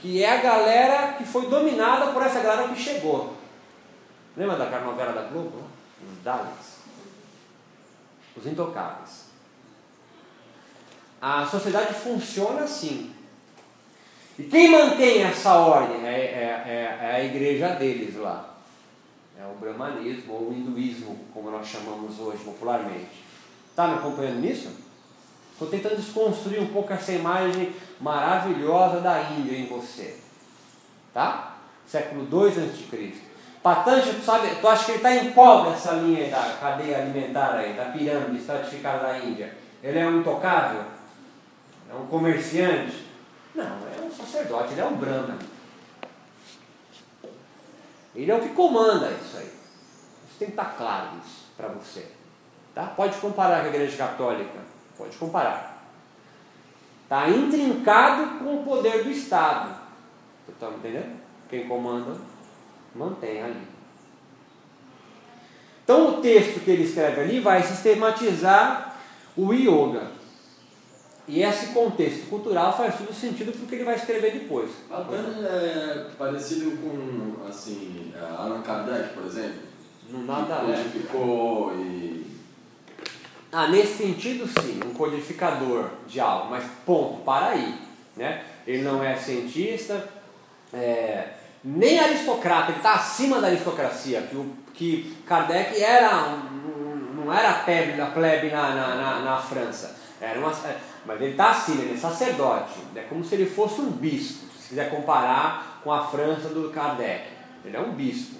que 0.00 0.22
é 0.22 0.38
a 0.38 0.42
galera 0.42 1.12
que 1.14 1.24
foi 1.24 1.48
dominada 1.48 2.12
por 2.12 2.22
essa 2.22 2.40
galera 2.40 2.68
que 2.68 2.80
chegou. 2.80 3.36
Lembra 4.36 4.56
da 4.56 4.80
novela 4.80 5.12
da 5.12 5.22
Globo? 5.22 5.64
Os 6.02 6.22
Daleks. 6.22 6.80
Os 8.36 8.46
intocáveis. 8.46 9.26
A 11.20 11.46
sociedade 11.46 11.92
funciona 11.94 12.62
assim. 12.62 13.14
E 14.38 14.44
quem 14.44 14.70
mantém 14.70 15.22
essa 15.22 15.54
ordem 15.54 16.06
é, 16.06 16.10
é, 16.10 16.62
é, 16.66 16.98
é 17.02 17.14
a 17.16 17.24
igreja 17.24 17.68
deles 17.74 18.16
lá. 18.16 18.49
É 19.40 19.46
o 19.46 19.54
brahmanismo 19.58 20.34
ou 20.34 20.50
o 20.50 20.52
hinduísmo, 20.52 21.18
como 21.32 21.50
nós 21.50 21.66
chamamos 21.66 22.20
hoje 22.20 22.44
popularmente. 22.44 23.24
Está 23.70 23.88
me 23.88 23.94
acompanhando 23.94 24.40
nisso? 24.40 24.68
Estou 25.52 25.66
tentando 25.66 25.96
desconstruir 25.96 26.60
um 26.60 26.66
pouco 26.66 26.92
essa 26.92 27.12
imagem 27.12 27.74
maravilhosa 27.98 29.00
da 29.00 29.22
Índia 29.22 29.56
em 29.56 29.64
você. 29.64 30.18
Tá? 31.14 31.56
Século 31.86 32.28
II 32.30 32.48
a.C. 32.48 33.14
Patanjali, 33.62 34.14
tu, 34.14 34.24
sabe, 34.24 34.54
tu 34.60 34.68
acha 34.68 34.84
que 34.84 34.90
ele 34.90 34.98
está 34.98 35.16
em 35.16 35.32
qual 35.32 35.70
dessa 35.70 35.92
linha 35.92 36.30
da 36.30 36.56
cadeia 36.60 36.98
alimentar 36.98 37.54
aí, 37.54 37.72
da 37.72 37.86
pirâmide 37.86 38.40
estratificada 38.40 39.04
da 39.04 39.18
Índia? 39.20 39.54
Ele 39.82 39.98
é 39.98 40.06
um 40.06 40.20
intocável? 40.20 40.82
É 41.90 41.94
um 41.94 42.06
comerciante? 42.06 43.06
Não, 43.54 43.64
é 43.64 44.04
um 44.04 44.10
sacerdote, 44.10 44.72
ele 44.72 44.82
é 44.82 44.84
um 44.84 44.96
brahma. 44.96 45.38
Ele 48.14 48.30
é 48.30 48.34
o 48.34 48.40
que 48.40 48.50
comanda 48.50 49.10
isso 49.10 49.36
aí. 49.36 49.46
Isso 50.28 50.38
tem 50.38 50.48
que 50.48 50.54
estar 50.54 50.76
claro 50.76 51.10
isso 51.24 51.46
para 51.56 51.68
você. 51.68 52.06
Tá? 52.74 52.84
Pode 52.84 53.18
comparar 53.18 53.60
com 53.60 53.66
a 53.66 53.68
igreja 53.70 53.96
católica. 53.96 54.58
Pode 54.96 55.16
comparar. 55.16 55.84
Está 57.04 57.28
intrincado 57.28 58.38
com 58.38 58.56
o 58.56 58.64
poder 58.64 59.04
do 59.04 59.10
Estado. 59.10 59.74
Você 60.46 60.52
está 60.52 60.68
entendendo? 60.68 61.18
Quem 61.48 61.66
comanda, 61.66 62.16
mantém 62.94 63.42
ali. 63.42 63.66
Então 65.82 66.18
o 66.18 66.20
texto 66.20 66.60
que 66.60 66.70
ele 66.70 66.84
escreve 66.84 67.20
ali 67.20 67.40
vai 67.40 67.62
sistematizar 67.62 68.96
o 69.36 69.52
yoga. 69.52 70.19
E 71.30 71.44
esse 71.44 71.66
contexto 71.66 72.28
cultural 72.28 72.76
faz 72.76 72.96
todo 72.96 73.14
sentido 73.14 73.52
porque 73.52 73.76
ele 73.76 73.84
vai 73.84 73.94
escrever 73.94 74.32
depois. 74.32 74.68
Patanjali 74.88 75.46
é 75.46 76.06
parecido 76.18 76.72
com 76.78 77.46
assim, 77.48 78.12
Allan 78.36 78.60
Kardec, 78.62 79.14
por 79.14 79.24
exemplo? 79.26 79.60
Não 80.08 80.24
nada 80.24 80.56
que 80.56 80.66
codificou 80.66 81.72
e. 81.76 82.26
Ah, 83.52 83.68
nesse 83.68 83.98
sentido 83.98 84.44
sim, 84.60 84.80
um 84.84 84.92
codificador 84.92 85.90
de 86.08 86.18
algo, 86.18 86.50
mas 86.50 86.64
ponto, 86.84 87.22
para 87.22 87.50
aí. 87.50 87.78
Né? 88.16 88.42
Ele 88.66 88.82
não 88.82 89.02
é 89.02 89.14
cientista, 89.14 90.08
é, 90.74 91.28
nem 91.62 92.00
aristocrata, 92.00 92.72
ele 92.72 92.78
está 92.78 92.94
acima 92.94 93.40
da 93.40 93.46
aristocracia, 93.46 94.22
que, 94.22 94.36
o, 94.36 94.52
que 94.74 95.16
Kardec 95.24 95.80
era, 95.80 96.38
não 97.14 97.32
era 97.32 97.52
plebe, 97.64 97.92
plebe 98.12 98.50
na, 98.50 98.74
na, 98.74 98.94
na, 98.96 99.20
na 99.20 99.36
França, 99.36 99.96
era 100.20 100.38
uma, 100.38 100.52
mas 101.06 101.20
ele 101.20 101.30
está 101.30 101.50
acima, 101.50 101.82
ele 101.82 101.94
é 101.94 101.96
sacerdote. 101.96 102.74
É 102.94 103.02
como 103.02 103.24
se 103.24 103.34
ele 103.34 103.46
fosse 103.46 103.80
um 103.80 103.90
bispo, 103.90 104.46
se 104.58 104.68
quiser 104.68 104.90
comparar 104.90 105.80
com 105.82 105.92
a 105.92 106.06
França 106.06 106.48
do 106.48 106.70
Kardec. 106.70 107.24
Ele 107.64 107.76
é 107.76 107.80
um 107.80 107.92
bispo. 107.92 108.38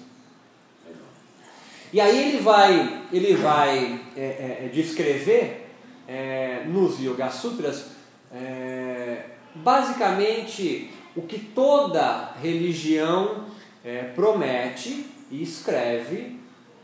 E 1.93 1.99
aí 1.99 2.29
ele 2.29 2.39
vai, 2.39 3.03
ele 3.11 3.35
vai 3.35 3.99
é, 4.15 4.21
é, 4.21 4.65
é 4.65 4.69
descrever 4.69 5.69
é, 6.07 6.63
nos 6.65 6.99
Yoga 6.99 7.29
Sutras 7.29 7.87
é, 8.33 9.25
basicamente 9.55 10.91
o 11.15 11.23
que 11.23 11.37
toda 11.37 12.33
religião 12.41 13.45
é, 13.83 14.03
promete 14.15 15.05
e 15.29 15.43
escreve 15.43 16.39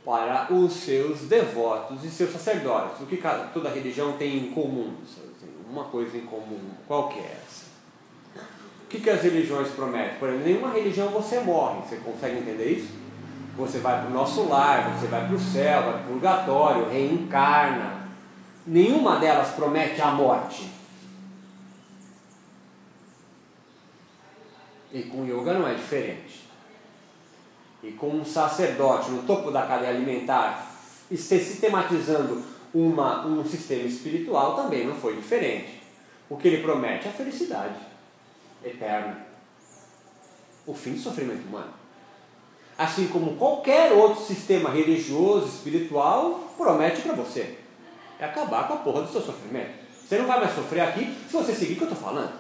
para 0.07 0.53
os 0.53 0.71
seus 0.71 1.23
devotos 1.23 2.01
e 2.05 2.09
seus 2.09 2.31
sacerdotes. 2.31 3.01
O 3.01 3.05
que 3.05 3.21
toda 3.53 3.67
religião 3.69 4.13
tem 4.13 4.37
em 4.37 4.51
comum? 4.51 4.93
uma 5.69 5.83
coisa 5.83 6.15
em 6.17 6.21
comum. 6.21 6.61
Qual 6.87 7.09
que 7.09 7.19
é 7.19 7.41
essa? 7.45 7.65
O 8.85 8.87
que, 8.87 9.01
que 9.01 9.09
as 9.09 9.21
religiões 9.21 9.67
prometem? 9.71 10.17
Por 10.17 10.29
exemplo, 10.29 10.47
nenhuma 10.47 10.71
religião 10.71 11.09
você 11.09 11.41
morre. 11.41 11.81
Você 11.81 11.97
consegue 11.97 12.37
entender 12.37 12.71
isso? 12.71 12.93
Você 13.57 13.79
vai 13.79 13.99
para 13.99 14.09
o 14.09 14.13
nosso 14.13 14.47
lar, 14.47 14.97
você 14.97 15.07
vai 15.07 15.27
para 15.27 15.35
o 15.35 15.39
céu, 15.39 15.83
vai 15.83 15.93
para 15.93 16.01
o 16.03 16.13
purgatório, 16.13 16.89
reencarna. 16.89 18.07
Nenhuma 18.65 19.17
delas 19.17 19.49
promete 19.49 20.01
a 20.01 20.11
morte. 20.11 20.71
E 24.93 25.03
com 25.03 25.25
yoga 25.25 25.53
não 25.53 25.67
é 25.67 25.73
diferente. 25.73 26.46
E 27.83 27.91
com 27.91 28.09
um 28.09 28.25
sacerdote 28.25 29.11
no 29.11 29.23
topo 29.23 29.51
da 29.51 29.65
cadeia 29.65 29.91
alimentar, 29.91 30.75
e 31.09 31.17
sistematizando 31.17 32.43
uma, 32.73 33.25
um 33.25 33.45
sistema 33.45 33.83
espiritual 33.83 34.55
também 34.55 34.85
não 34.85 34.95
foi 34.95 35.15
diferente. 35.15 35.81
O 36.29 36.37
que 36.37 36.47
ele 36.47 36.63
promete 36.63 37.07
é 37.07 37.09
a 37.09 37.13
felicidade 37.13 37.79
eterna, 38.63 39.25
o 40.65 40.73
fim 40.73 40.93
do 40.93 40.99
sofrimento 40.99 41.47
humano. 41.47 41.73
Assim 42.77 43.07
como 43.07 43.37
qualquer 43.37 43.91
outro 43.93 44.23
sistema 44.23 44.69
religioso, 44.69 45.47
espiritual, 45.47 46.53
promete 46.57 47.01
para 47.01 47.13
você. 47.13 47.57
É 48.19 48.25
acabar 48.25 48.67
com 48.67 48.73
a 48.73 48.77
porra 48.77 49.03
do 49.03 49.11
seu 49.11 49.21
sofrimento. 49.21 49.87
Você 50.05 50.17
não 50.17 50.27
vai 50.27 50.39
mais 50.39 50.53
sofrer 50.53 50.81
aqui 50.81 51.15
se 51.27 51.33
você 51.33 51.53
seguir 51.53 51.73
o 51.73 51.75
que 51.77 51.83
eu 51.83 51.89
estou 51.89 52.03
falando. 52.03 52.33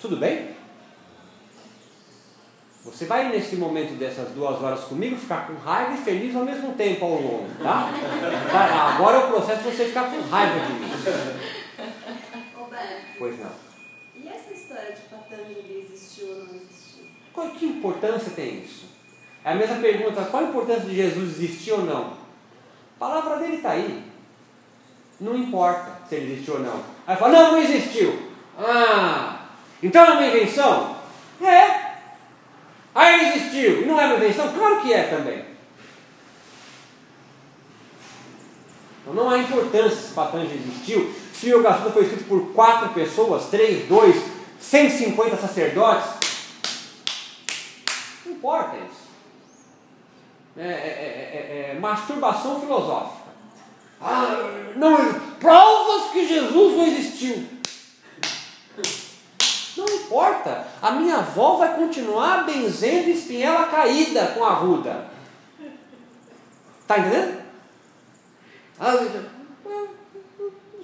Tudo 0.00 0.16
bem? 0.16 0.59
Você 2.84 3.04
vai 3.04 3.28
nesse 3.28 3.56
momento 3.56 3.98
dessas 3.98 4.30
duas 4.30 4.60
horas 4.62 4.84
comigo 4.84 5.14
ficar 5.16 5.46
com 5.46 5.54
raiva 5.54 5.92
e 5.92 5.98
feliz 5.98 6.34
ao 6.34 6.44
mesmo 6.44 6.72
tempo 6.72 7.04
ao 7.04 7.20
longo, 7.20 7.48
tá? 7.62 7.90
agora 8.94 9.18
é 9.18 9.24
o 9.24 9.28
processo 9.28 9.62
de 9.62 9.76
você 9.76 9.84
ficar 9.84 10.10
com 10.10 10.18
raiva 10.22 10.66
de 10.66 10.72
mim. 10.72 10.90
Roberto. 12.56 13.04
Pois 13.18 13.38
não. 13.38 13.50
E 14.16 14.28
essa 14.28 14.52
história 14.54 14.92
de 14.92 15.02
Patanjali 15.02 15.86
existiu 15.86 16.28
ou 16.28 16.36
não 16.36 16.54
existiu? 16.54 17.04
Qual, 17.34 17.50
que 17.50 17.66
importância 17.66 18.32
tem 18.34 18.62
isso? 18.62 18.86
É 19.44 19.52
a 19.52 19.54
mesma 19.54 19.76
pergunta, 19.76 20.24
qual 20.24 20.44
a 20.44 20.48
importância 20.48 20.88
de 20.88 20.96
Jesus 20.96 21.36
existir 21.36 21.72
ou 21.72 21.84
não? 21.84 22.04
A 22.04 22.98
palavra 22.98 23.36
dele 23.36 23.56
está 23.56 23.72
aí. 23.72 24.04
Não 25.20 25.36
importa 25.36 25.98
se 26.08 26.14
ele 26.14 26.32
existiu 26.32 26.54
ou 26.54 26.60
não. 26.60 26.82
Aí 27.06 27.16
fala, 27.16 27.32
não, 27.32 27.52
não 27.52 27.58
existiu. 27.62 28.30
Ah, 28.58 29.48
então 29.82 30.02
é 30.02 30.10
uma 30.12 30.26
invenção? 30.26 30.96
É, 31.42 31.79
ah, 32.94 33.12
ele 33.12 33.28
existiu. 33.28 33.82
E 33.82 33.86
não 33.86 34.00
é 34.00 34.06
uma 34.06 34.16
invenção? 34.16 34.52
Claro 34.52 34.80
que 34.80 34.92
é 34.92 35.04
também. 35.04 35.44
Então 39.00 39.14
não 39.14 39.30
há 39.30 39.38
importância 39.38 39.96
se 39.96 40.14
Patanjali 40.14 40.54
existiu. 40.54 41.12
Se 41.32 41.52
o 41.52 41.58
Yoga 41.58 41.74
foi 41.74 42.02
escrito 42.02 42.24
por 42.24 42.52
quatro 42.52 42.90
pessoas, 42.90 43.46
três, 43.46 43.88
dois, 43.88 44.22
150 44.60 45.36
sacerdotes, 45.36 46.10
não 48.26 48.32
importa 48.32 48.76
isso. 48.76 49.00
É, 50.56 50.62
é, 50.62 50.66
é, 50.66 51.70
é, 51.72 51.76
é 51.76 51.78
masturbação 51.80 52.60
filosófica. 52.60 53.30
Ah, 54.00 54.72
não, 54.76 55.14
provas 55.38 56.10
que 56.10 56.26
Jesus 56.26 56.76
não 56.76 56.86
existiu. 56.86 57.46
Não 59.80 59.96
importa. 59.96 60.66
A 60.82 60.92
minha 60.92 61.16
avó 61.16 61.56
vai 61.56 61.74
continuar 61.74 62.44
benzendo 62.44 63.08
espinhela 63.08 63.66
caída 63.66 64.26
com 64.34 64.44
a 64.44 64.52
ruda. 64.52 65.06
Está 66.82 66.98
entendendo? 66.98 67.40
Ah, 68.78 68.94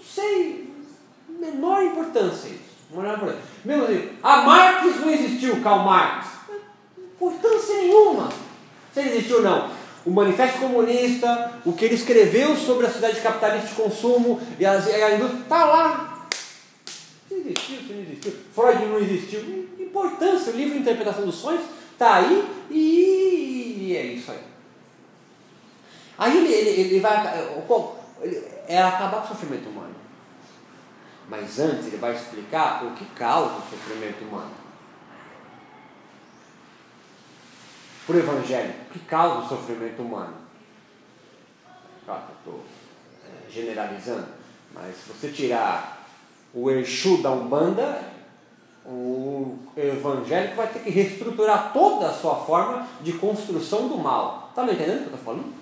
sei, 0.02 0.72
menor 1.28 1.82
importância 1.82 2.48
isso. 2.48 2.76
Menor 2.90 3.14
importância. 3.14 3.42
Mesmo 3.64 3.85
assim, 3.85 4.09
a 4.22 4.37
Marx 4.38 5.00
não 5.00 5.11
existiu, 5.11 5.62
Karl 5.62 5.85
Marx. 5.85 6.26
Importância 6.98 7.74
nenhuma. 7.76 8.28
Se 8.94 9.00
ele 9.00 9.11
existiu 9.11 9.37
ou 9.38 9.42
não. 9.42 9.70
O 10.06 10.11
Manifesto 10.11 10.61
Comunista, 10.61 11.52
o 11.64 11.72
que 11.72 11.85
ele 11.85 11.96
escreveu 11.96 12.56
sobre 12.56 12.87
a 12.87 12.88
sociedade 12.88 13.20
capitalista 13.20 13.68
de 13.68 13.74
consumo 13.74 14.40
e 14.59 14.64
a, 14.64 14.72
a 14.72 15.14
indústria, 15.14 15.40
está 15.42 15.64
lá. 15.64 16.15
Se 17.37 17.49
existiu, 17.51 17.81
se 17.81 17.92
não 17.92 18.01
existiu. 18.01 18.33
Freud 18.55 18.87
não 18.87 18.99
existiu. 18.99 19.68
Importância, 19.79 20.53
o 20.53 20.57
livro 20.57 20.75
de 20.75 20.81
interpretação 20.81 21.27
dos 21.27 21.35
sonhos 21.35 21.64
está 21.92 22.16
aí 22.16 22.49
e, 22.70 23.77
e 23.81 23.96
é 23.96 24.07
isso 24.07 24.31
aí. 24.31 24.40
Aí 26.18 26.37
ele, 26.37 26.53
ele, 26.53 26.81
ele 26.81 27.01
vai. 27.01 27.38
Ele, 28.22 28.57
é 28.66 28.83
acabar 28.83 29.18
com 29.18 29.27
o 29.27 29.29
sofrimento 29.29 29.68
humano. 29.68 29.94
Mas 31.29 31.59
antes 31.59 31.87
ele 31.87 31.99
vai 31.99 32.14
explicar 32.14 32.85
o 32.85 32.94
que 32.94 33.05
causa 33.07 33.57
o 33.57 33.70
sofrimento 33.70 34.25
humano. 34.25 34.55
Por 38.07 38.16
evangelho, 38.16 38.75
o 38.88 38.92
que 38.92 39.01
causa 39.01 39.44
o 39.44 39.49
sofrimento 39.49 40.01
humano? 40.01 40.35
Claro, 42.05 42.22
estou 42.38 42.64
é, 43.25 43.51
generalizando, 43.51 44.29
mas 44.72 44.96
se 44.96 45.12
você 45.12 45.29
tirar 45.31 45.95
o 46.54 46.70
Exu 46.70 47.22
da 47.22 47.30
Umbanda, 47.30 48.00
o 48.85 49.59
evangélico 49.76 50.56
vai 50.56 50.68
ter 50.68 50.78
que 50.80 50.90
reestruturar 50.90 51.72
toda 51.72 52.09
a 52.09 52.12
sua 52.12 52.37
forma 52.37 52.87
de 53.00 53.12
construção 53.14 53.88
do 53.88 53.98
mal. 53.98 54.46
Está 54.50 54.62
me 54.62 54.72
entendendo 54.72 54.94
o 54.94 54.98
que 54.98 55.11
eu 55.11 55.14
estou 55.16 55.35
falando? 55.35 55.52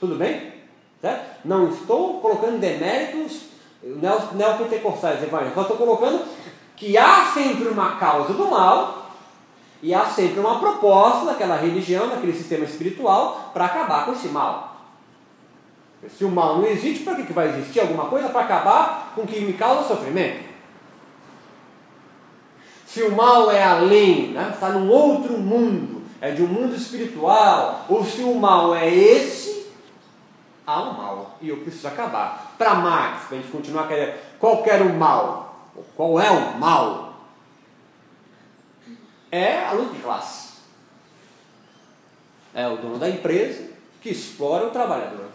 Tudo 0.00 0.16
bem? 0.16 0.52
Certo? 1.00 1.40
Não 1.44 1.70
estou 1.70 2.20
colocando 2.20 2.58
deméritos 2.58 3.42
neopentecostais 3.82 5.22
evangélicos, 5.22 5.54
só 5.54 5.62
estou 5.62 5.76
colocando 5.76 6.24
que 6.76 6.96
há 6.98 7.26
sempre 7.32 7.68
uma 7.68 7.96
causa 7.96 8.32
do 8.32 8.50
mal 8.50 9.10
e 9.82 9.94
há 9.94 10.04
sempre 10.06 10.40
uma 10.40 10.58
proposta 10.60 11.26
daquela 11.26 11.56
religião, 11.56 12.08
daquele 12.08 12.32
sistema 12.32 12.64
espiritual 12.64 13.50
para 13.52 13.64
acabar 13.66 14.04
com 14.06 14.12
esse 14.12 14.28
mal. 14.28 14.71
Se 16.08 16.24
o 16.24 16.30
mal 16.30 16.58
não 16.58 16.66
existe, 16.66 17.04
para 17.04 17.14
que, 17.14 17.26
que 17.26 17.32
vai 17.32 17.48
existir 17.48 17.80
alguma 17.80 18.06
coisa 18.06 18.28
para 18.28 18.40
acabar 18.40 19.12
com 19.14 19.22
o 19.22 19.26
que 19.26 19.40
me 19.40 19.52
causa 19.52 19.86
sofrimento? 19.86 20.52
Se 22.86 23.02
o 23.02 23.16
mal 23.16 23.50
é 23.50 23.62
além, 23.62 24.32
né? 24.32 24.50
está 24.52 24.68
num 24.70 24.90
outro 24.90 25.38
mundo, 25.38 26.02
é 26.20 26.30
de 26.30 26.42
um 26.42 26.46
mundo 26.46 26.74
espiritual, 26.74 27.86
ou 27.88 28.04
se 28.04 28.22
o 28.22 28.34
mal 28.34 28.74
é 28.74 28.92
esse, 28.92 29.66
há 30.66 30.82
um 30.82 30.92
mal 30.92 31.38
e 31.40 31.48
eu 31.48 31.58
preciso 31.58 31.88
acabar. 31.88 32.54
Para 32.58 32.74
Marx, 32.74 33.26
para 33.26 33.38
a 33.38 33.40
gente 33.40 33.50
continuar 33.50 33.88
querendo, 33.88 34.14
qual 34.38 34.62
era 34.66 34.84
o 34.84 34.94
mal? 34.94 35.70
Qual 35.96 36.20
é 36.20 36.30
o 36.30 36.58
mal? 36.58 37.14
É 39.30 39.64
a 39.64 39.72
luta 39.72 39.94
de 39.94 40.02
classe. 40.02 40.52
É 42.54 42.68
o 42.68 42.76
dono 42.76 42.98
da 42.98 43.08
empresa 43.08 43.70
que 44.02 44.10
explora 44.10 44.66
o 44.66 44.70
trabalhador. 44.70 45.31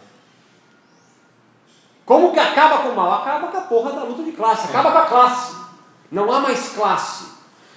Como 2.08 2.32
que 2.32 2.40
acaba 2.40 2.78
com 2.78 2.88
o 2.88 2.96
mal? 2.96 3.20
Acaba 3.20 3.48
com 3.48 3.58
a 3.58 3.60
porra 3.60 3.92
da 3.92 4.02
luta 4.02 4.22
de 4.22 4.32
classe, 4.32 4.66
acaba 4.66 4.92
com 4.92 4.98
a 4.98 5.04
classe. 5.04 5.54
Não 6.10 6.32
há 6.32 6.40
mais 6.40 6.70
classe. 6.70 7.26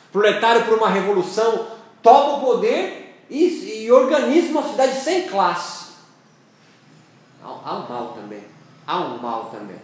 Proletário 0.09 0.63
por 0.63 0.77
uma 0.77 0.87
revolução 0.87 1.67
toma 2.01 2.37
o 2.37 2.39
poder 2.39 3.25
e, 3.29 3.83
e 3.83 3.91
organiza 3.91 4.51
uma 4.51 4.63
cidade 4.63 4.93
sem 5.01 5.27
classe. 5.27 5.95
Há 7.43 7.75
um 7.75 7.89
mal 7.89 8.13
também. 8.15 8.45
Há 8.87 8.99
um 8.99 9.17
mal 9.17 9.49
também. 9.51 9.81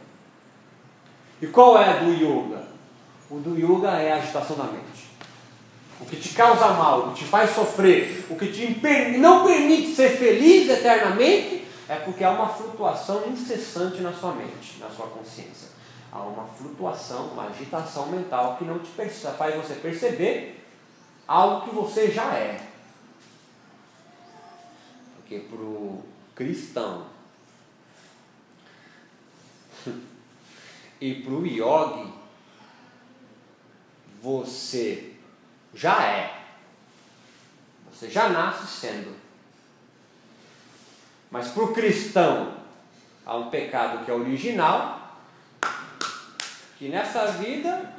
E 1.42 1.48
qual 1.48 1.78
é 1.78 1.90
a 1.90 1.98
do 1.98 2.14
yoga? 2.14 2.64
O 3.30 3.40
do 3.40 3.60
yoga 3.60 3.90
é 4.00 4.14
a 4.14 4.16
agitação 4.16 4.56
da 4.56 4.64
mente. 4.64 5.10
O 6.00 6.06
que 6.06 6.16
te 6.16 6.30
causa 6.30 6.70
mal, 6.70 7.00
o 7.00 7.12
que 7.12 7.16
te 7.16 7.26
faz 7.26 7.50
sofrer, 7.50 8.26
o 8.30 8.36
que 8.38 8.48
te 8.48 9.18
não 9.18 9.44
permite 9.46 9.94
ser 9.94 10.12
feliz 10.12 10.70
eternamente, 10.70 11.57
é 11.90 11.96
porque 12.00 12.24
há 12.24 12.32
uma 12.32 12.50
flutuação 12.50 13.28
incessante 13.28 14.02
na 14.02 14.14
sua 14.14 14.34
mente, 14.34 14.80
na 14.80 14.90
sua 14.90 15.08
consciência. 15.08 15.70
Há 16.12 16.20
uma 16.22 16.46
flutuação, 16.46 17.28
uma 17.28 17.48
agitação 17.48 18.08
mental 18.08 18.58
que 18.58 18.66
não 18.66 18.80
te 18.80 18.90
faz 18.90 19.56
você 19.56 19.76
perceber 19.76 20.66
algo 21.28 21.68
que 21.68 21.76
você 21.76 22.12
já 22.12 22.34
é. 22.34 22.68
Porque 25.16 25.40
para 25.40 25.60
o 25.60 26.04
cristão, 26.36 27.08
e 31.00 31.16
para 31.16 31.34
o 31.34 31.46
yogi, 31.46 32.14
você 34.22 35.14
já 35.74 36.04
é. 36.04 36.44
Você 37.92 38.10
já 38.10 38.30
nasce 38.30 38.68
sendo. 38.68 39.17
Mas 41.30 41.50
para 41.50 41.64
o 41.64 41.74
cristão, 41.74 42.54
há 43.26 43.36
um 43.36 43.50
pecado 43.50 44.06
que 44.06 44.12
é 44.12 44.14
original, 44.14 45.18
que 46.78 46.88
nessa 46.90 47.26
vida 47.28 47.94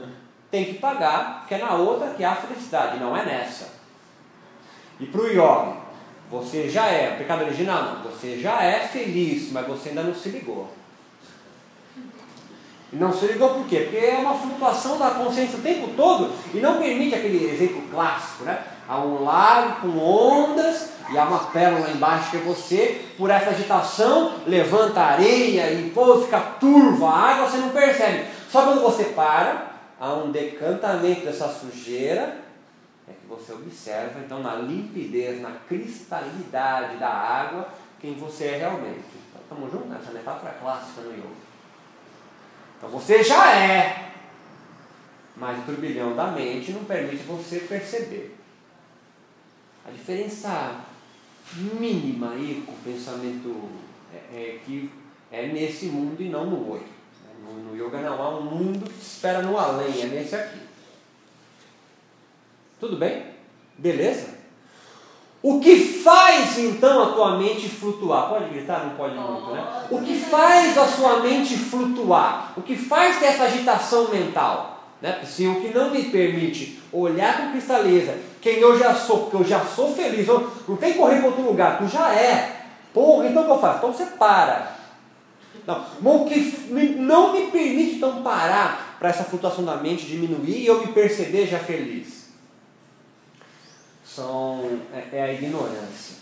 tem 0.51 0.65
que 0.65 0.75
pagar, 0.75 1.45
que 1.47 1.55
é 1.55 1.59
na 1.59 1.75
outra 1.75 2.15
que 2.15 2.25
há 2.25 2.35
felicidade, 2.35 2.99
não 2.99 3.17
é 3.17 3.25
nessa. 3.25 3.69
E 4.99 5.07
para 5.07 5.21
o 5.21 5.27
yogi, 5.27 5.79
você 6.31 6.69
já 6.69 6.87
é, 6.87 7.15
o 7.15 7.19
pecado 7.19 7.45
original 7.45 7.83
não, 7.83 8.03
você 8.03 8.39
já 8.39 8.63
é 8.63 8.81
feliz, 8.81 9.53
mas 9.53 9.67
você 9.67 9.91
ainda 9.91 10.03
não 10.03 10.15
se 10.15 10.29
ligou. 10.31 10.73
E 12.93 12.97
não 12.97 13.13
se 13.13 13.27
ligou 13.27 13.51
por 13.51 13.67
quê? 13.67 13.81
Porque 13.81 13.99
é 13.99 14.17
uma 14.19 14.35
flutuação 14.35 14.99
da 14.99 15.11
consciência 15.11 15.59
o 15.59 15.63
tempo 15.63 15.89
todo 15.95 16.33
e 16.55 16.59
não 16.59 16.79
permite 16.79 17.15
aquele 17.15 17.51
exemplo 17.51 17.83
clássico, 17.91 18.45
né? 18.45 18.63
Há 18.89 18.99
um 19.01 19.23
lago 19.23 19.83
com 19.83 19.99
ondas 19.99 20.93
e 21.11 21.19
há 21.19 21.25
uma 21.25 21.45
pérola 21.47 21.91
embaixo 21.91 22.31
que 22.31 22.37
é 22.37 22.41
você, 22.41 23.05
por 23.17 23.31
essa 23.31 23.51
agitação, 23.51 24.41
levanta 24.47 25.01
a 25.01 25.07
areia 25.13 25.73
e 25.73 25.91
pô, 25.91 26.21
fica 26.21 26.39
turva 26.39 27.09
a 27.09 27.31
água, 27.31 27.49
você 27.49 27.57
não 27.59 27.71
percebe. 27.71 28.27
Só 28.51 28.63
quando 28.63 28.83
você 28.83 29.05
para, 29.05 29.73
há 29.99 30.13
um 30.15 30.31
decantamento 30.31 31.25
dessa 31.25 31.49
sujeira, 31.49 32.39
é 33.09 33.13
que 33.13 33.27
você 33.27 33.53
observa, 33.53 34.21
então, 34.21 34.43
na 34.43 34.55
limpidez, 34.57 35.41
na 35.41 35.53
cristalidade 35.67 36.97
da 36.97 37.09
água, 37.09 37.69
quem 38.01 38.15
você 38.15 38.45
é 38.45 38.57
realmente. 38.59 39.05
Então, 39.31 39.41
estamos 39.43 39.73
juntos 39.73 39.89
nessa 39.89 40.13
metáfora 40.13 40.55
clássica 40.61 41.01
no 41.03 41.13
yoga. 41.13 41.49
Então 42.79 42.89
você 42.91 43.25
já 43.25 43.53
é, 43.57 44.13
mas 45.37 45.59
o 45.59 45.63
turbilhão 45.63 46.15
da 46.15 46.29
mente 46.29 46.71
não 46.71 46.85
permite 46.85 47.25
você 47.25 47.59
perceber. 47.61 48.37
A 49.87 49.91
diferença 49.91 50.77
mínima 51.55 52.31
aí 52.33 52.63
com 52.67 52.73
o 52.73 52.77
pensamento 52.85 53.69
é, 54.13 54.37
é 54.37 54.61
que 54.65 54.91
é 55.31 55.47
nesse 55.47 55.87
mundo 55.87 56.21
e 56.21 56.29
não 56.29 56.47
no 56.47 56.69
outro. 56.69 56.99
No, 57.43 57.55
no 57.55 57.77
yoga 57.77 58.01
não 58.01 58.23
há 58.23 58.39
um 58.39 58.43
mundo 58.43 58.91
que 58.91 59.01
espera 59.01 59.43
no 59.43 59.57
além, 59.57 60.03
é 60.03 60.07
nesse 60.07 60.35
aqui. 60.35 60.59
Tudo 62.81 62.97
bem? 62.97 63.25
Beleza? 63.77 64.39
O 65.43 65.61
que 65.61 65.77
faz 65.77 66.59
então 66.59 67.03
a 67.03 67.13
tua 67.13 67.39
mente 67.39 67.69
flutuar? 67.69 68.29
Pode 68.29 68.51
gritar? 68.51 68.85
Não 68.85 68.97
pode 68.97 69.15
muito, 69.15 69.51
né? 69.51 69.87
O 69.91 70.03
que 70.03 70.19
faz 70.19 70.77
a 70.77 70.87
sua 70.87 71.21
mente 71.21 71.57
flutuar? 71.57 72.53
O 72.57 72.63
que 72.63 72.77
faz 72.77 73.19
ter 73.19 73.27
essa 73.27 73.45
agitação 73.45 74.09
mental? 74.09 74.79
Né? 75.01 75.25
Se 75.25 75.47
o 75.47 75.61
que 75.61 75.69
não 75.69 75.91
me 75.91 76.05
permite 76.05 76.81
olhar 76.93 77.39
com 77.39 77.53
cristaleza 77.53 78.19
quem 78.41 78.59
eu 78.59 78.77
já 78.79 78.95
sou, 78.95 79.23
porque 79.23 79.37
eu 79.37 79.45
já 79.45 79.65
sou 79.65 79.95
feliz, 79.95 80.27
eu, 80.27 80.51
não 80.69 80.77
tem 80.77 80.95
correr 80.95 81.19
para 81.19 81.29
outro 81.29 81.43
lugar, 81.43 81.79
tu 81.79 81.89
já 81.89 82.15
é. 82.15 82.57
Porra, 82.93 83.29
então 83.29 83.43
o 83.43 83.47
que 83.47 83.53
eu 83.53 83.61
faço? 83.61 83.79
Então 83.79 83.93
você 83.93 84.07
para. 84.17 84.77
Não, 85.67 86.23
o 86.23 86.25
que 86.25 86.39
não 86.97 87.33
me 87.33 87.51
permite 87.51 87.97
então 87.97 88.23
parar 88.23 88.97
para 88.99 89.11
essa 89.11 89.25
flutuação 89.25 89.65
da 89.65 89.77
mente 89.77 90.07
diminuir 90.07 90.63
e 90.63 90.67
eu 90.67 90.81
me 90.81 90.93
perceber 90.93 91.47
já 91.47 91.59
feliz 91.59 92.19
são, 94.19 94.81
é, 94.93 95.17
é 95.19 95.23
a 95.23 95.33
ignorância. 95.33 96.17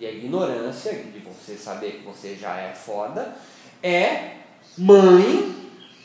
E 0.00 0.06
a 0.06 0.10
ignorância, 0.10 0.92
de 0.92 1.18
você 1.20 1.56
saber 1.56 1.98
que 1.98 2.04
você 2.04 2.34
já 2.34 2.56
é 2.56 2.72
foda, 2.72 3.36
é 3.82 4.36
mãe 4.76 5.54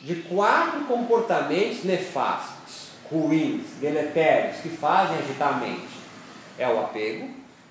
de 0.02 0.16
quatro 0.22 0.84
comportamentos 0.84 1.84
nefastos, 1.84 2.90
ruins, 3.10 3.62
deletérios, 3.80 4.60
que 4.60 4.68
fazem 4.68 5.18
agitar 5.18 5.54
a 5.54 5.56
mente. 5.58 5.93
É 6.58 6.68
o 6.68 6.80
apego, 6.80 7.28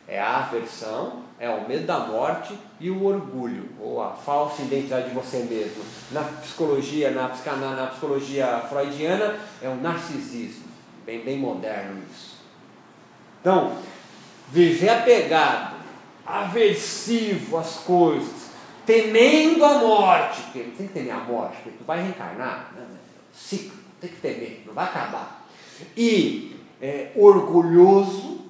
é 0.08 0.20
a 0.20 0.40
aversão, 0.40 1.24
é 1.40 1.50
o 1.50 1.68
medo 1.68 1.86
da 1.86 2.00
morte 2.00 2.58
e 2.80 2.90
o 2.90 3.06
orgulho, 3.06 3.70
ou 3.80 4.02
a 4.02 4.12
falsa 4.12 4.62
identidade 4.62 5.10
de 5.10 5.16
você 5.16 5.40
mesmo. 5.40 5.84
Na 6.12 6.24
psicologia, 6.24 7.12
na, 7.12 7.28
na 7.28 7.88
psicologia 7.88 8.64
freudiana, 8.70 9.40
é 9.62 9.70
o 9.70 9.76
narcisismo. 9.76 10.66
Bem, 11.06 11.24
bem 11.24 11.38
moderno 11.38 12.02
isso. 12.12 12.38
Então, 13.42 13.78
viver 14.50 14.90
apegado, 14.90 15.76
aversivo 16.26 17.58
às 17.58 17.76
coisas, 17.80 18.50
temendo 18.86 19.66
a 19.66 19.80
morte, 19.80 20.42
porque 20.44 20.60
tem 20.78 20.88
que 20.88 20.94
temer 20.94 21.14
a 21.14 21.20
morte, 21.20 21.58
porque 21.64 21.78
tu 21.78 21.84
vai 21.84 22.02
reencarnar, 22.02 22.72
né? 22.76 22.86
ciclo, 23.34 23.78
tem 24.00 24.10
que 24.10 24.22
temer, 24.22 24.64
não 24.66 24.74
vai 24.74 24.86
acabar. 24.86 25.46
E 25.98 26.56
é, 26.82 27.12
orgulhoso 27.16 28.43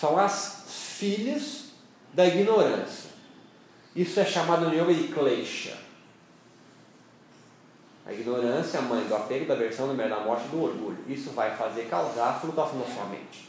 são 0.00 0.18
as 0.18 0.64
filhas 0.68 1.66
da 2.12 2.26
ignorância. 2.26 3.10
Isso 3.94 4.20
é 4.20 4.24
chamado 4.24 4.68
no 4.68 4.74
yoga 4.74 4.92
de 4.92 5.08
klesha. 5.08 5.76
A 8.06 8.12
ignorância 8.12 8.78
é 8.78 8.80
a 8.80 8.84
mãe 8.84 9.04
do 9.04 9.16
apego, 9.16 9.46
da 9.46 9.54
aversão, 9.54 9.88
do 9.88 9.94
medo 9.94 10.10
da 10.10 10.20
morte 10.20 10.46
do 10.48 10.62
orgulho. 10.62 10.98
Isso 11.08 11.30
vai 11.30 11.56
fazer 11.56 11.88
causar 11.88 12.38
flutuação 12.40 12.78
na 12.78 12.86
sua 12.86 13.06
mente. 13.06 13.48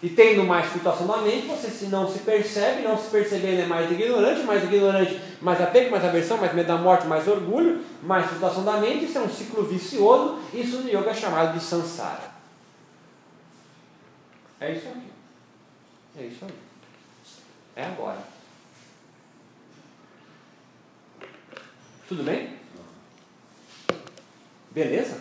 E 0.00 0.08
tendo 0.08 0.44
mais 0.44 0.66
flutuação 0.66 1.06
na 1.06 1.16
mente, 1.16 1.48
você 1.48 1.68
se 1.68 1.86
não 1.86 2.08
se 2.08 2.20
percebe, 2.20 2.82
não 2.82 2.96
se 2.96 3.10
percebendo 3.10 3.62
é 3.62 3.66
mais 3.66 3.90
ignorante, 3.90 4.42
mais 4.42 4.62
ignorante, 4.62 5.20
mais 5.40 5.60
apego, 5.60 5.90
mais 5.90 6.04
aversão, 6.04 6.36
mais 6.36 6.54
medo 6.54 6.68
da 6.68 6.76
morte, 6.76 7.08
mais 7.08 7.26
orgulho, 7.26 7.84
mais 8.00 8.26
flutuação 8.26 8.64
da 8.64 8.76
mente, 8.76 9.06
isso 9.06 9.18
é 9.18 9.22
um 9.22 9.28
ciclo 9.28 9.64
vicioso, 9.64 10.38
isso 10.54 10.82
no 10.82 10.88
yoga 10.88 11.10
é 11.10 11.14
chamado 11.14 11.58
de 11.58 11.64
samsara. 11.64 12.30
É 14.60 14.72
isso 14.72 14.86
aqui. 14.86 15.07
É 16.18 16.24
isso 16.24 16.44
aí. 16.44 16.54
É 17.76 17.84
agora. 17.84 18.18
Tudo 22.08 22.24
bem? 22.24 22.58
Beleza? 24.72 25.20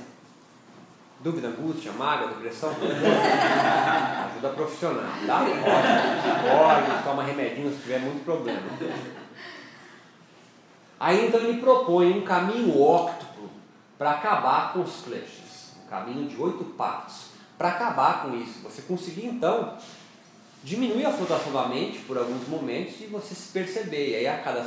Dúvida, 1.20 1.50
angústia, 1.50 1.92
mágoa, 1.92 2.30
depressão? 2.30 2.72
Ajuda 4.32 4.50
profissional, 4.50 5.12
tá? 5.28 5.42
Pode, 5.42 7.04
toma 7.04 7.24
remedinho 7.24 7.72
se 7.72 7.82
tiver 7.82 8.00
muito 8.00 8.24
problema. 8.26 8.62
Aí 11.00 11.28
então 11.28 11.40
ele 11.42 11.62
propõe 11.62 12.20
um 12.20 12.26
caminho 12.26 12.82
óctuplo 12.82 13.52
para 14.00 14.12
acabar 14.12 14.74
com 14.74 14.82
os 14.82 15.02
clashes. 15.02 15.76
Um 15.84 15.90
caminho 15.90 16.28
de 16.28 16.42
oito 16.42 16.64
passos. 16.64 17.32
Para 17.56 17.70
acabar 17.70 18.24
com 18.24 18.36
isso. 18.36 18.62
Você 18.64 18.82
conseguir 18.84 19.28
então 19.28 19.78
diminui 20.64 21.06
a 21.06 21.12
flutuação 21.12 21.54
da 21.54 21.68
mente 21.68 22.00
por 22.00 22.18
alguns 22.18 22.48
momentos 22.48 23.00
e 23.00 23.06
você 23.06 23.34
se 23.36 23.52
perceber. 23.52 24.10
E 24.10 24.16
aí, 24.16 24.28
a 24.28 24.40
cada 24.40 24.62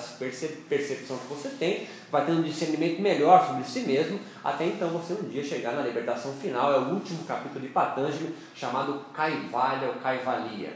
percepção 0.68 1.18
que 1.18 1.26
você 1.26 1.48
tem, 1.50 1.88
vai 2.10 2.24
tendo 2.24 2.40
um 2.40 2.42
discernimento 2.42 3.00
melhor 3.00 3.46
sobre 3.46 3.64
si 3.64 3.80
mesmo, 3.80 4.18
até 4.42 4.66
então 4.66 4.88
você 4.90 5.14
um 5.14 5.28
dia 5.28 5.44
chegar 5.44 5.72
na 5.72 5.82
libertação 5.82 6.32
final. 6.34 6.72
É 6.72 6.78
o 6.78 6.94
último 6.94 7.24
capítulo 7.24 7.60
de 7.60 7.68
Patanjali, 7.68 8.34
chamado 8.54 9.04
Kaivalya 9.14 9.88
ou 9.88 9.94
Kaivalya, 9.94 10.72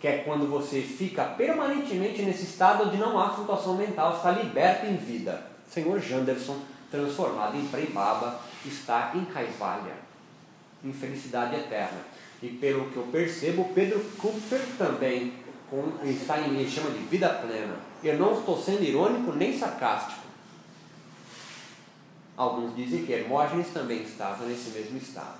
que 0.00 0.08
é 0.08 0.18
quando 0.18 0.48
você 0.48 0.80
fica 0.80 1.24
permanentemente 1.24 2.22
nesse 2.22 2.44
estado 2.44 2.84
onde 2.84 2.96
não 2.96 3.18
há 3.18 3.30
flutuação 3.30 3.76
mental, 3.76 4.16
está 4.16 4.30
liberto 4.30 4.86
em 4.86 4.96
vida. 4.96 5.46
Senhor 5.68 6.00
Janderson, 6.00 6.58
transformado 6.90 7.56
em 7.56 7.66
Prem 7.68 7.86
Baba, 7.86 8.40
está 8.64 9.12
em 9.14 9.24
Kaivalya, 9.24 9.94
em 10.84 10.92
felicidade 10.92 11.56
eterna. 11.56 11.98
E 12.42 12.48
pelo 12.48 12.90
que 12.90 12.96
eu 12.96 13.04
percebo, 13.04 13.70
Pedro 13.72 14.00
Kupfer 14.18 14.60
também 14.76 15.32
com, 15.70 15.92
está 16.04 16.40
em 16.40 16.58
ele 16.58 16.68
chama 16.68 16.90
de 16.90 16.98
vida 16.98 17.28
plena. 17.28 17.76
Eu 18.02 18.18
não 18.18 18.38
estou 18.38 18.60
sendo 18.60 18.82
irônico 18.82 19.32
nem 19.32 19.56
sarcástico. 19.56 20.22
Alguns 22.36 22.74
dizem 22.74 23.06
que 23.06 23.12
Hermógenes 23.12 23.68
também 23.68 24.02
estava 24.02 24.44
nesse 24.44 24.70
mesmo 24.70 24.98
estado. 24.98 25.38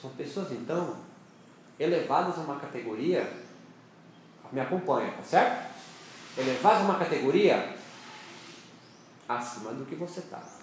São 0.00 0.10
pessoas 0.10 0.52
então 0.52 0.96
elevadas 1.78 2.38
a 2.38 2.42
uma 2.42 2.60
categoria, 2.60 3.30
me 4.52 4.60
acompanha, 4.60 5.10
tá 5.12 5.22
certo? 5.22 5.74
Elevadas 6.38 6.82
a 6.82 6.84
uma 6.84 6.98
categoria 6.98 7.76
acima 9.28 9.72
do 9.72 9.84
que 9.84 9.96
você 9.96 10.20
está. 10.20 10.55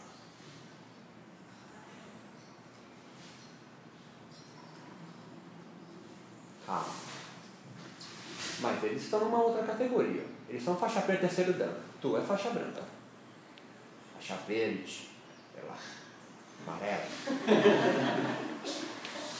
Mas 8.59 8.83
eles 8.83 9.03
estão 9.03 9.19
numa 9.19 9.41
outra 9.41 9.63
categoria. 9.63 10.25
Eles 10.47 10.63
são 10.63 10.75
faixa 10.75 11.01
preta 11.01 11.27
terceiro 11.27 11.53
dan. 11.53 11.73
Tu 12.01 12.17
é 12.17 12.21
faixa 12.21 12.49
branca. 12.49 12.81
Faixa 14.15 14.35
verde, 14.47 15.09
sei 15.53 15.63
lá, 15.67 15.75
amarela. 16.65 17.03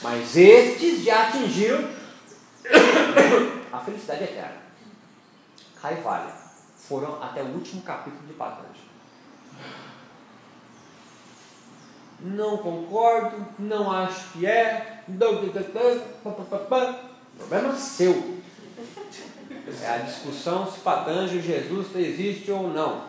Mas 0.02 0.36
estes 0.36 1.02
já 1.02 1.28
atingiram 1.28 1.88
a 3.72 3.80
felicidade 3.80 4.24
eterna. 4.24 4.62
Kaivalya. 5.80 6.34
Foram 6.76 7.22
até 7.22 7.42
o 7.42 7.46
último 7.46 7.82
capítulo 7.82 8.26
de 8.26 8.34
Patanjali. 8.34 8.90
Não 12.20 12.58
concordo, 12.58 13.46
não 13.58 13.90
acho 13.90 14.32
que 14.32 14.46
é. 14.46 15.02
Problema 17.38 17.74
seu. 17.74 18.34
É 19.82 19.86
a 19.88 19.98
discussão 19.98 20.70
se 20.70 20.80
Patanjali 20.80 21.40
Jesus 21.40 21.94
existe 21.96 22.50
ou 22.50 22.68
não. 22.68 23.04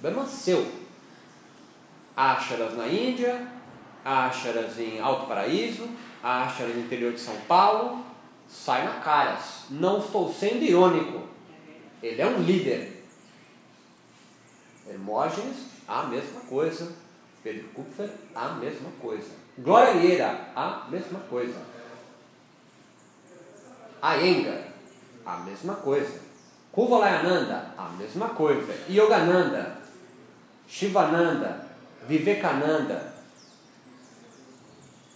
Problema 0.00 0.26
seu. 0.26 0.66
Acharas 2.16 2.76
na 2.76 2.88
Índia, 2.88 3.46
acharas 4.04 4.78
em 4.78 5.00
Alto 5.00 5.26
Paraíso, 5.26 5.88
acharas 6.22 6.74
no 6.74 6.80
interior 6.80 7.12
de 7.12 7.20
São 7.20 7.36
Paulo, 7.46 8.04
sai 8.48 8.84
na 8.84 9.00
caras. 9.00 9.64
Não 9.70 10.00
estou 10.00 10.32
sendo 10.32 10.62
irônico. 10.62 11.22
Ele 12.02 12.20
é 12.20 12.26
um 12.26 12.42
líder. 12.42 13.04
Hermógenes, 14.88 15.56
a 15.86 16.04
mesma 16.04 16.40
coisa. 16.40 16.92
Pedro 17.42 17.68
Kupfer, 17.68 18.10
a 18.34 18.48
mesma 18.50 18.90
coisa. 19.00 19.30
Glória 19.58 19.94
Vieira, 19.94 20.50
a 20.54 20.86
mesma 20.90 21.20
coisa. 21.20 21.54
Ayenga, 24.00 24.64
a 25.24 25.38
mesma 25.38 25.74
coisa. 25.74 26.20
Kuvalayananda, 26.72 27.74
a 27.76 27.88
mesma 27.98 28.28
coisa. 28.28 28.74
Yogananda, 28.88 29.78
Shivananda, 30.66 31.66
Vivekananda, 32.06 33.14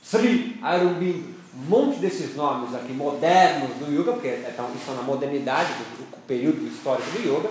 Sri 0.02 0.58
Aurobindo, 0.62 1.34
um 1.54 1.68
monte 1.68 1.98
desses 2.00 2.34
nomes 2.34 2.74
aqui 2.74 2.92
modernos 2.92 3.76
do 3.76 3.92
yoga, 3.92 4.12
porque 4.12 4.28
estão, 4.28 4.72
estão 4.74 4.94
na 4.94 5.02
modernidade 5.02 5.72
do, 5.74 6.10
do 6.10 6.26
período 6.26 6.66
histórico 6.66 7.10
do 7.10 7.20
yoga, 7.20 7.50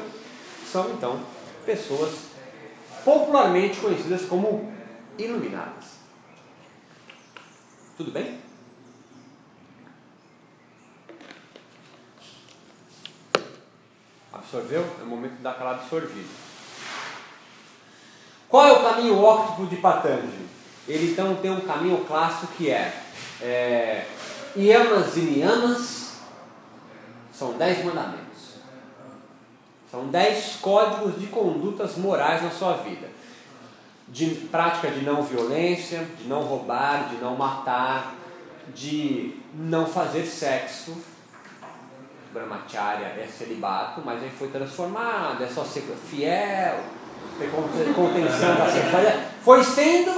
são 0.70 0.92
então 0.92 1.20
pessoas 1.66 2.32
popularmente 3.06 3.80
conhecidas 3.80 4.26
como 4.26 4.72
iluminadas. 5.18 6.02
Tudo 7.98 8.12
bem? 8.12 8.40
Absorveu? 14.42 14.84
É 15.00 15.04
o 15.04 15.06
momento 15.06 15.36
de 15.36 15.44
dar 15.44 15.52
aquela 15.52 15.72
absorvida. 15.72 16.30
Qual 18.50 18.66
é 18.66 18.72
o 18.72 18.84
caminho 18.84 19.22
óctuplo 19.22 19.68
de 19.68 19.76
Patanjali? 19.76 20.50
Ele 20.88 21.12
então 21.12 21.36
tem 21.36 21.52
um 21.52 21.62
caminho 21.62 22.04
clássico 22.06 22.54
que 22.58 22.72
é, 22.72 23.02
é 23.40 24.08
Yamas 24.58 25.16
e 25.16 25.22
Niyamas 25.22 26.14
são 27.32 27.54
dez 27.54 27.86
mandamentos. 27.86 28.56
São 29.90 30.08
dez 30.08 30.58
códigos 30.60 31.20
de 31.20 31.28
condutas 31.28 31.96
morais 31.98 32.42
na 32.42 32.50
sua 32.50 32.74
vida. 32.78 33.10
De 34.08 34.26
prática 34.52 34.90
de 34.90 35.06
não 35.06 35.22
violência, 35.22 36.06
de 36.18 36.28
não 36.28 36.42
roubar, 36.42 37.10
de 37.10 37.18
não 37.18 37.36
matar, 37.36 38.16
de 38.74 39.38
não 39.54 39.86
fazer 39.86 40.26
sexo, 40.26 40.98
brahmacharya 42.34 43.08
é 43.08 43.28
celibato, 43.28 44.02
mas 44.04 44.22
ele 44.22 44.32
foi 44.32 44.48
transformado, 44.50 45.44
é 45.44 45.48
só 45.48 45.64
ser 45.64 45.82
fiel, 45.82 46.80
contenção 47.94 48.56
da 48.56 48.70
sexualidade. 48.70 49.24
Foi 49.44 49.64
sendo, 49.64 50.12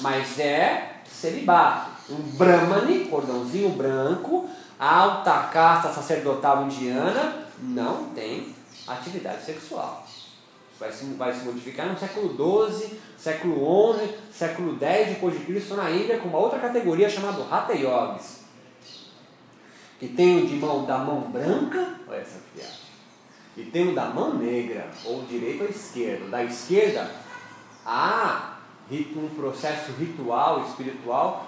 mas 0.00 0.38
é 0.38 1.00
celibato. 1.04 1.90
Um 2.10 2.36
brahmani, 2.36 3.06
cordãozinho 3.06 3.70
branco, 3.70 4.48
alta 4.78 5.48
casta 5.52 5.92
sacerdotal 5.92 6.64
indiana, 6.64 7.46
não 7.60 8.06
tem 8.06 8.54
atividade 8.86 9.44
sexual. 9.44 10.06
Vai 10.78 10.92
se, 10.92 11.04
vai 11.14 11.32
se 11.32 11.44
modificar 11.44 11.86
no 11.86 11.98
século 11.98 12.70
XII, 12.70 12.98
século 13.16 13.98
XI, 13.98 14.14
século 14.32 14.78
X 14.80 15.08
depois 15.08 15.36
de 15.36 15.44
Cristo 15.44 15.74
na 15.74 15.90
Índia, 15.90 16.18
com 16.18 16.28
uma 16.28 16.38
outra 16.38 16.60
categoria 16.60 17.10
chamada 17.10 17.44
Hatha 17.50 17.72
Yogis 17.72 18.37
que 19.98 20.08
tem 20.08 20.44
o 20.44 20.46
de 20.46 20.54
mão 20.54 20.84
da 20.84 20.98
mão 20.98 21.22
branca, 21.22 21.94
olha 22.06 22.18
essa 22.18 22.40
viagem, 22.54 22.88
e 23.56 23.64
tem 23.64 23.88
o 23.88 23.94
da 23.94 24.06
mão 24.06 24.34
negra, 24.34 24.88
ou 25.04 25.24
direita 25.24 25.64
ou 25.64 25.70
esquerda. 25.70 26.26
Da 26.28 26.44
esquerda 26.44 27.10
há 27.84 28.58
um 28.90 29.28
processo 29.36 29.92
ritual, 29.92 30.64
espiritual, 30.64 31.46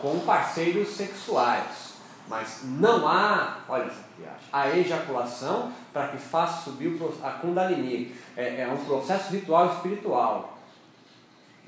com 0.00 0.20
parceiros 0.20 0.88
sexuais. 0.90 1.88
Mas 2.28 2.60
não 2.62 3.08
há, 3.08 3.58
olha 3.68 3.84
essa 3.84 4.04
viagem, 4.18 4.48
a 4.52 4.76
ejaculação 4.76 5.72
para 5.92 6.08
que 6.08 6.18
faça 6.18 6.64
subir 6.64 7.00
a 7.22 7.30
Kundalini. 7.30 8.14
É, 8.36 8.62
é 8.62 8.68
um 8.68 8.84
processo 8.84 9.32
ritual 9.32 9.74
espiritual. 9.74 10.58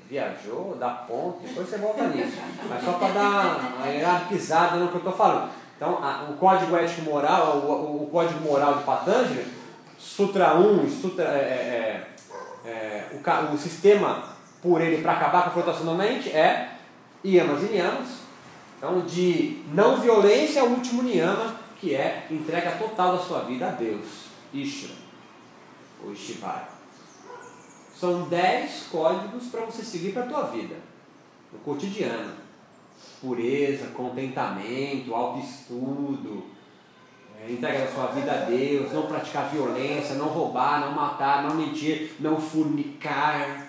Viajou, 0.07 0.75
dá 0.77 0.89
ponto, 0.89 1.39
depois 1.41 1.69
você 1.69 1.77
volta 1.77 2.07
nisso. 2.09 2.37
Mas 2.69 2.83
só 2.83 2.93
para 2.93 3.13
dar 3.13 3.73
uma 3.77 3.87
hierarquizada 3.87 4.77
no 4.77 4.89
que 4.89 4.95
eu 4.95 4.99
estou 4.99 5.13
falando. 5.13 5.49
Então, 5.81 5.97
a, 5.97 6.27
o 6.29 6.37
código 6.37 6.75
ético 6.75 7.01
moral, 7.01 7.57
o, 7.57 8.03
o, 8.03 8.09
código 8.11 8.39
moral 8.41 8.75
de 8.75 8.83
Patanjali, 8.83 9.47
Sutra 9.97 10.55
1 10.55 10.87
Sutra, 10.91 11.23
é, 11.23 12.05
é, 12.63 12.69
é, 12.69 13.09
o, 13.11 13.55
o 13.55 13.57
sistema 13.57 14.25
por 14.61 14.79
ele 14.79 15.01
para 15.01 15.13
acabar 15.13 15.41
com 15.41 15.49
a 15.49 15.53
flutuação 15.53 15.87
da 15.87 15.93
mente 15.95 16.29
é 16.29 16.73
yamas 17.25 17.63
e 17.63 17.65
niyamas. 17.65 18.09
Então, 18.77 19.01
de 19.01 19.63
não 19.73 19.99
violência 19.99 20.61
ao 20.61 20.67
último 20.67 21.01
niyama, 21.01 21.55
que 21.79 21.95
é 21.95 22.27
entrega 22.29 22.73
total 22.73 23.17
da 23.17 23.23
sua 23.23 23.39
vida 23.39 23.65
a 23.67 23.71
Deus, 23.71 24.25
Ishra, 24.53 24.93
ou 26.05 26.13
Ishivara. 26.13 26.69
São 27.99 28.29
dez 28.29 28.83
códigos 28.91 29.47
para 29.47 29.61
você 29.61 29.81
seguir 29.81 30.13
para 30.13 30.25
a 30.25 30.27
tua 30.27 30.43
vida, 30.43 30.75
no 31.51 31.57
cotidiano 31.57 32.50
pureza, 33.21 33.87
contentamento, 33.95 35.13
autoestudo, 35.13 36.43
é, 37.39 37.51
entrega 37.51 37.83
a 37.83 37.91
sua 37.91 38.07
vida 38.07 38.31
a 38.31 38.45
Deus, 38.45 38.91
não 38.91 39.03
praticar 39.03 39.49
violência, 39.49 40.15
não 40.15 40.27
roubar, 40.27 40.81
não 40.81 40.91
matar, 40.91 41.43
não 41.43 41.55
mentir, 41.55 42.15
não 42.19 42.41
fornicar. 42.41 43.67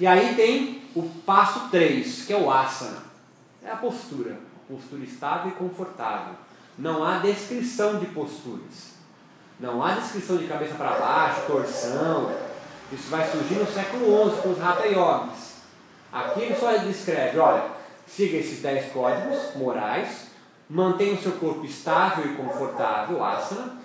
E 0.00 0.06
aí 0.06 0.34
tem 0.34 0.82
o 0.94 1.02
passo 1.26 1.68
3, 1.68 2.24
que 2.24 2.32
é 2.32 2.36
o 2.36 2.50
asana. 2.50 3.02
É 3.62 3.70
a 3.70 3.76
postura, 3.76 4.38
postura 4.68 5.02
estável 5.02 5.50
e 5.50 5.54
confortável. 5.54 6.34
Não 6.78 7.04
há 7.04 7.18
descrição 7.18 7.98
de 7.98 8.06
posturas. 8.06 8.98
Não 9.58 9.82
há 9.84 9.94
descrição 9.94 10.36
de 10.36 10.46
cabeça 10.46 10.74
para 10.74 10.98
baixo, 10.98 11.46
torção. 11.46 12.32
Isso 12.92 13.10
vai 13.10 13.28
surgir 13.28 13.56
no 13.56 13.66
século 13.66 14.30
XI 14.30 14.42
com 14.42 14.50
os 14.50 14.62
Hatha 14.62 14.86
Yogis. 14.86 15.47
Aqui 16.12 16.40
ele 16.42 16.56
só 16.56 16.76
descreve, 16.76 17.38
olha, 17.38 17.64
siga 18.06 18.38
esses 18.38 18.60
10 18.60 18.92
códigos 18.92 19.54
morais, 19.56 20.28
mantenha 20.68 21.14
o 21.14 21.18
seu 21.22 21.32
corpo 21.32 21.64
estável 21.64 22.24
e 22.24 22.34
confortável, 22.34 23.22
asana, 23.22 23.78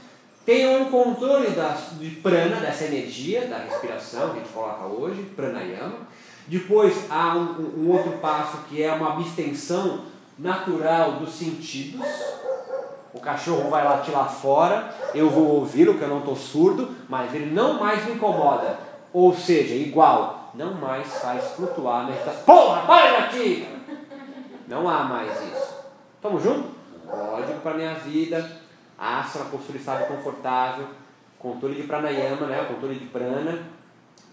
tenha 0.46 0.78
um 0.78 0.86
controle 0.86 1.50
da, 1.52 1.78
de 1.94 2.10
prana, 2.18 2.58
dessa 2.58 2.86
energia, 2.86 3.48
da 3.48 3.58
respiração 3.58 4.32
que 4.32 4.38
a 4.38 4.40
gente 4.40 4.54
coloca 4.54 4.86
hoje, 4.86 5.24
pranayama. 5.36 6.00
Depois 6.48 7.10
há 7.10 7.36
um, 7.36 7.84
um 7.84 7.90
outro 7.90 8.14
passo 8.14 8.58
que 8.68 8.84
é 8.84 8.92
uma 8.92 9.14
abstenção 9.14 10.02
natural 10.38 11.14
dos 11.14 11.34
sentidos. 11.34 12.06
O 13.14 13.20
cachorro 13.20 13.70
vai 13.70 13.86
latir 13.86 14.14
lá 14.14 14.26
fora, 14.26 14.94
eu 15.14 15.30
vou 15.30 15.60
ouvi-lo, 15.60 15.94
porque 15.94 16.06
eu 16.06 16.10
não 16.10 16.20
estou 16.20 16.36
surdo, 16.36 16.94
mas 17.08 17.34
ele 17.34 17.54
não 17.54 17.80
mais 17.80 18.06
me 18.06 18.14
incomoda. 18.14 18.80
Ou 19.14 19.34
seja, 19.34 19.76
igual, 19.76 20.43
não 20.54 20.74
mais 20.76 21.08
faz 21.20 21.52
flutuar 21.52 22.02
a 22.02 22.04
meditação. 22.06 22.44
Porra, 22.44 22.86
para 22.86 23.20
aqui! 23.20 23.68
Não 24.68 24.88
há 24.88 25.04
mais 25.04 25.32
isso. 25.32 25.74
Tamo 26.22 26.40
junto? 26.40 26.74
Código 27.06 27.60
para 27.60 27.74
minha 27.74 27.94
vida, 27.96 28.62
asana, 28.98 29.46
postura 29.46 29.78
estável 29.78 30.08
confortável, 30.08 30.88
controle 31.38 31.76
de 31.76 31.84
pranayama, 31.84 32.48
né? 32.48 32.66
controle 32.66 32.96
de 32.96 33.06
prana, 33.06 33.64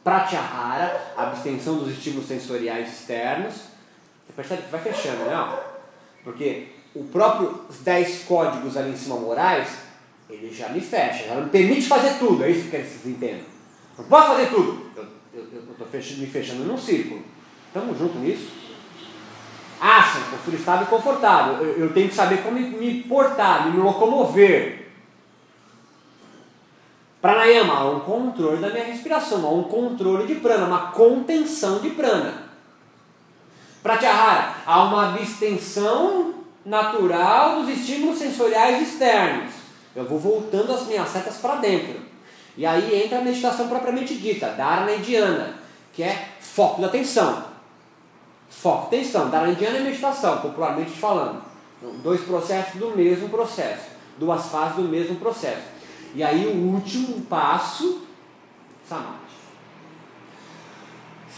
pratyahara, 0.05 1.13
abstenção 1.17 1.79
dos 1.79 1.91
estímulos 1.91 2.29
sensoriais 2.29 2.89
externos. 2.89 3.55
Você 3.55 4.33
percebe 4.37 4.63
que 4.63 4.71
vai 4.71 4.81
fechando, 4.81 5.25
né? 5.25 5.59
Porque 6.23 6.69
o 6.95 7.05
próprio 7.05 7.65
10 7.81 8.25
códigos 8.25 8.77
ali 8.77 8.91
em 8.91 8.97
cima 8.97 9.17
morais, 9.17 9.79
ele 10.29 10.53
já 10.53 10.69
me 10.69 10.81
fecha, 10.81 11.27
já 11.27 11.35
me 11.35 11.51
permite 11.51 11.89
fazer 11.89 12.19
tudo, 12.19 12.45
é 12.45 12.51
isso 12.51 12.71
que 12.71 12.77
vocês 12.77 13.07
entendem. 13.07 13.45
Não 13.99 14.05
posso 14.05 14.29
fazer 14.29 14.47
tudo. 14.49 14.90
Eu 15.33 15.45
estou 15.45 15.87
me 16.19 16.27
fechando 16.27 16.65
num 16.65 16.79
círculo. 16.79 17.23
Estamos 17.69 17.99
juntos 17.99 18.21
nisso? 18.21 18.51
Asana, 19.81 20.27
postura 20.31 20.57
estável 20.57 20.87
e 20.87 20.91
confortável. 20.91 21.67
Eu, 21.67 21.85
eu, 21.85 21.93
tenho 21.93 22.09
que 22.09 22.15
saber 22.15 22.43
como 22.43 22.59
me 22.59 23.03
portar, 23.05 23.71
me 23.71 23.81
locomover. 23.81 24.89
Pranayama, 27.23 27.75
há 27.75 27.91
um 27.91 28.01
controle 28.01 28.59
da 28.59 28.71
minha 28.71 28.85
respiração, 28.85 29.47
há 29.47 29.51
um 29.51 29.65
controle 29.65 30.27
de 30.27 30.41
prana, 30.41 30.67
uma 30.67 30.91
contenção 30.91 31.79
de 31.79 31.91
prana. 31.91 32.51
Pratyahara, 33.83 34.57
há 34.67 34.85
uma 34.85 35.11
abstenção 35.11 36.35
natural 36.65 37.63
dos 37.63 37.71
estímulos 37.71 38.19
sensoriais 38.19 38.83
externos. 38.83 39.55
Eu 39.95 40.05
vou 40.05 40.19
voltando 40.19 40.73
as 40.73 40.87
minhas 40.87 41.09
setas 41.09 41.37
para 41.37 41.57
dentro. 41.57 42.10
E 42.57 42.67
aí 42.67 43.05
entra 43.05 43.19
a 43.19 43.23
meditação 43.23 43.69
propriamente 43.69 44.15
dita, 44.17 44.51
Dharana 44.51 44.97
Dhyana, 44.99 45.55
que 45.93 46.03
é 46.03 46.29
foco 46.41 46.81
da 46.81 46.89
atenção. 46.89 47.45
Foco, 48.49 48.87
atenção. 48.87 49.31
Dharana 49.31 49.55
Dhyana 49.55 49.79
é 49.79 49.83
meditação, 49.83 50.39
popularmente 50.39 50.91
falando. 50.91 51.43
Então, 51.79 51.95
dois 51.99 52.21
processos 52.23 52.79
do 52.79 52.97
mesmo 52.97 53.29
processo. 53.29 53.85
Duas 54.19 54.47
fases 54.47 54.77
do 54.77 54.83
mesmo 54.83 55.17
processo. 55.17 55.63
E 56.15 56.23
aí 56.23 56.47
o 56.47 56.75
último 56.75 57.23
passo, 57.23 58.03
Samadhi. 58.87 59.31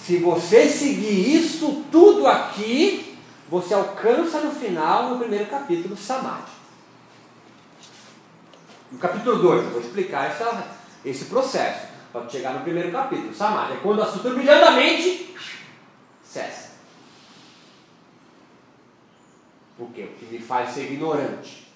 Se 0.04 0.16
você 0.16 0.68
seguir 0.68 1.36
isso 1.36 1.84
tudo 1.92 2.26
aqui, 2.26 3.16
você 3.48 3.74
alcança 3.74 4.40
no 4.40 4.50
final, 4.50 5.10
no 5.10 5.18
primeiro 5.18 5.46
capítulo, 5.46 5.96
Samadhi. 5.96 6.50
No 8.90 8.98
capítulo 8.98 9.38
2, 9.38 9.64
eu 9.64 9.70
vou 9.70 9.80
explicar 9.80 10.30
essa 10.30 10.81
esse 11.04 11.26
processo 11.26 11.88
para 12.12 12.28
chegar 12.28 12.54
no 12.54 12.60
primeiro 12.60 12.92
capítulo. 12.92 13.34
Samadhi 13.34 13.74
é 13.74 13.76
quando 13.76 14.02
a 14.02 14.06
sutura 14.06 14.34
brilhantemente 14.34 15.34
cessa. 16.22 16.72
O 19.78 19.86
que? 19.86 20.02
O 20.02 20.08
que 20.08 20.26
me 20.26 20.38
faz 20.38 20.70
ser 20.70 20.92
ignorante. 20.92 21.66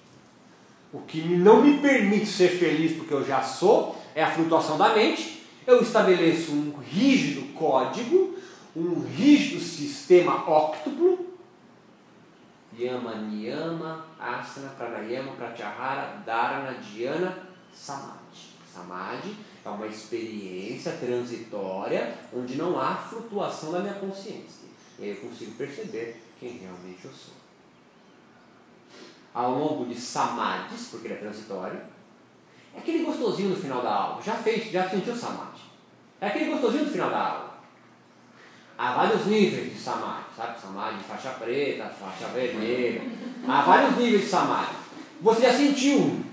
O 0.93 1.01
que 1.01 1.21
não 1.21 1.61
me 1.61 1.79
permite 1.79 2.27
ser 2.27 2.49
feliz 2.49 2.95
porque 2.95 3.13
eu 3.13 3.25
já 3.25 3.41
sou 3.41 4.01
é 4.15 4.23
a 4.23 4.31
flutuação 4.31 4.77
da 4.77 4.89
mente. 4.89 5.43
Eu 5.65 5.81
estabeleço 5.81 6.53
um 6.53 6.77
rígido 6.79 7.53
código, 7.53 8.37
um 8.75 9.01
rígido 9.01 9.59
sistema 9.59 10.49
óctuplo. 10.49 11.27
Yama, 12.79 13.15
Niyama, 13.15 14.05
Asana, 14.19 14.69
Pranayama, 14.69 15.31
Pratyahara, 15.33 16.21
Dharana, 16.25 16.77
Dhyana, 16.79 17.37
Samadhi. 17.73 18.26
Samadhi 18.77 19.35
é 19.65 19.69
uma 19.69 19.87
experiência 19.87 20.91
transitória 20.93 22.15
onde 22.33 22.55
não 22.55 22.79
há 22.79 22.95
flutuação 22.95 23.71
da 23.71 23.79
minha 23.79 23.95
consciência. 23.95 24.67
E 24.99 25.03
aí 25.03 25.09
eu 25.09 25.17
consigo 25.17 25.51
perceber 25.53 26.21
quem 26.39 26.57
realmente 26.57 27.05
eu 27.05 27.11
sou. 27.11 27.33
Ao 29.33 29.51
longo 29.51 29.85
de 29.85 29.99
samadhis, 29.99 30.87
porque 30.89 31.07
ele 31.07 31.15
é 31.15 31.17
transitório, 31.17 31.81
é 32.75 32.79
aquele 32.79 33.03
gostosinho 33.03 33.49
no 33.49 33.55
final 33.55 33.81
da 33.81 33.93
aula. 33.93 34.21
Já 34.21 34.35
fez, 34.35 34.71
já 34.71 34.87
sentiu 34.89 35.15
samadhi. 35.15 35.61
É 36.21 36.27
aquele 36.27 36.51
gostosinho 36.51 36.85
no 36.85 36.91
final 36.91 37.09
da 37.09 37.19
aula. 37.19 37.57
Há 38.77 38.93
vários 38.93 39.25
níveis 39.25 39.73
de 39.73 39.79
samadhi, 39.79 40.25
sabe? 40.35 40.59
Samadhi 40.59 41.03
faixa 41.03 41.31
preta, 41.31 41.89
faixa 41.89 42.27
vermelha. 42.27 43.01
Há 43.47 43.61
vários 43.61 43.97
níveis 43.97 44.21
de 44.21 44.27
samadhi. 44.27 44.75
Você 45.21 45.41
já 45.41 45.53
sentiu 45.53 45.99
um. 45.99 46.23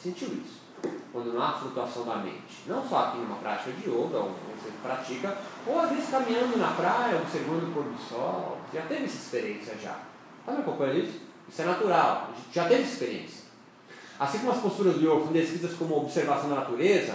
Sentiu 0.00 0.28
isso 0.28 0.57
quando 1.12 1.32
não 1.32 1.42
há 1.42 1.52
flutuação 1.52 2.04
da 2.04 2.16
mente. 2.16 2.64
Não 2.66 2.86
só 2.86 3.06
aqui 3.06 3.18
numa 3.18 3.36
prática 3.36 3.72
de 3.72 3.88
yoga, 3.88 4.18
onde 4.18 4.38
você 4.60 4.70
pratica, 4.82 5.36
ou 5.66 5.80
às 5.80 5.90
vezes 5.90 6.10
caminhando 6.10 6.56
na 6.58 6.68
praia, 6.68 7.16
observando 7.16 7.68
o 7.68 7.72
pôr 7.72 7.84
do 7.84 7.98
sol. 7.98 8.58
Já 8.72 8.82
teve 8.82 9.04
essa 9.04 9.16
experiência 9.16 9.74
já. 9.82 9.96
Está 10.40 10.52
me 10.52 10.58
acompanhando 10.58 10.98
isso? 10.98 11.20
Isso 11.48 11.62
é 11.62 11.64
natural, 11.64 12.30
já 12.52 12.68
teve 12.68 12.82
experiência. 12.82 13.48
Assim 14.20 14.38
como 14.38 14.52
as 14.52 14.58
posturas 14.58 14.94
do 14.94 15.00
yoga 15.00 15.24
são 15.24 15.32
descritas 15.32 15.74
como 15.74 15.96
observação 15.96 16.50
da 16.50 16.56
natureza, 16.56 17.14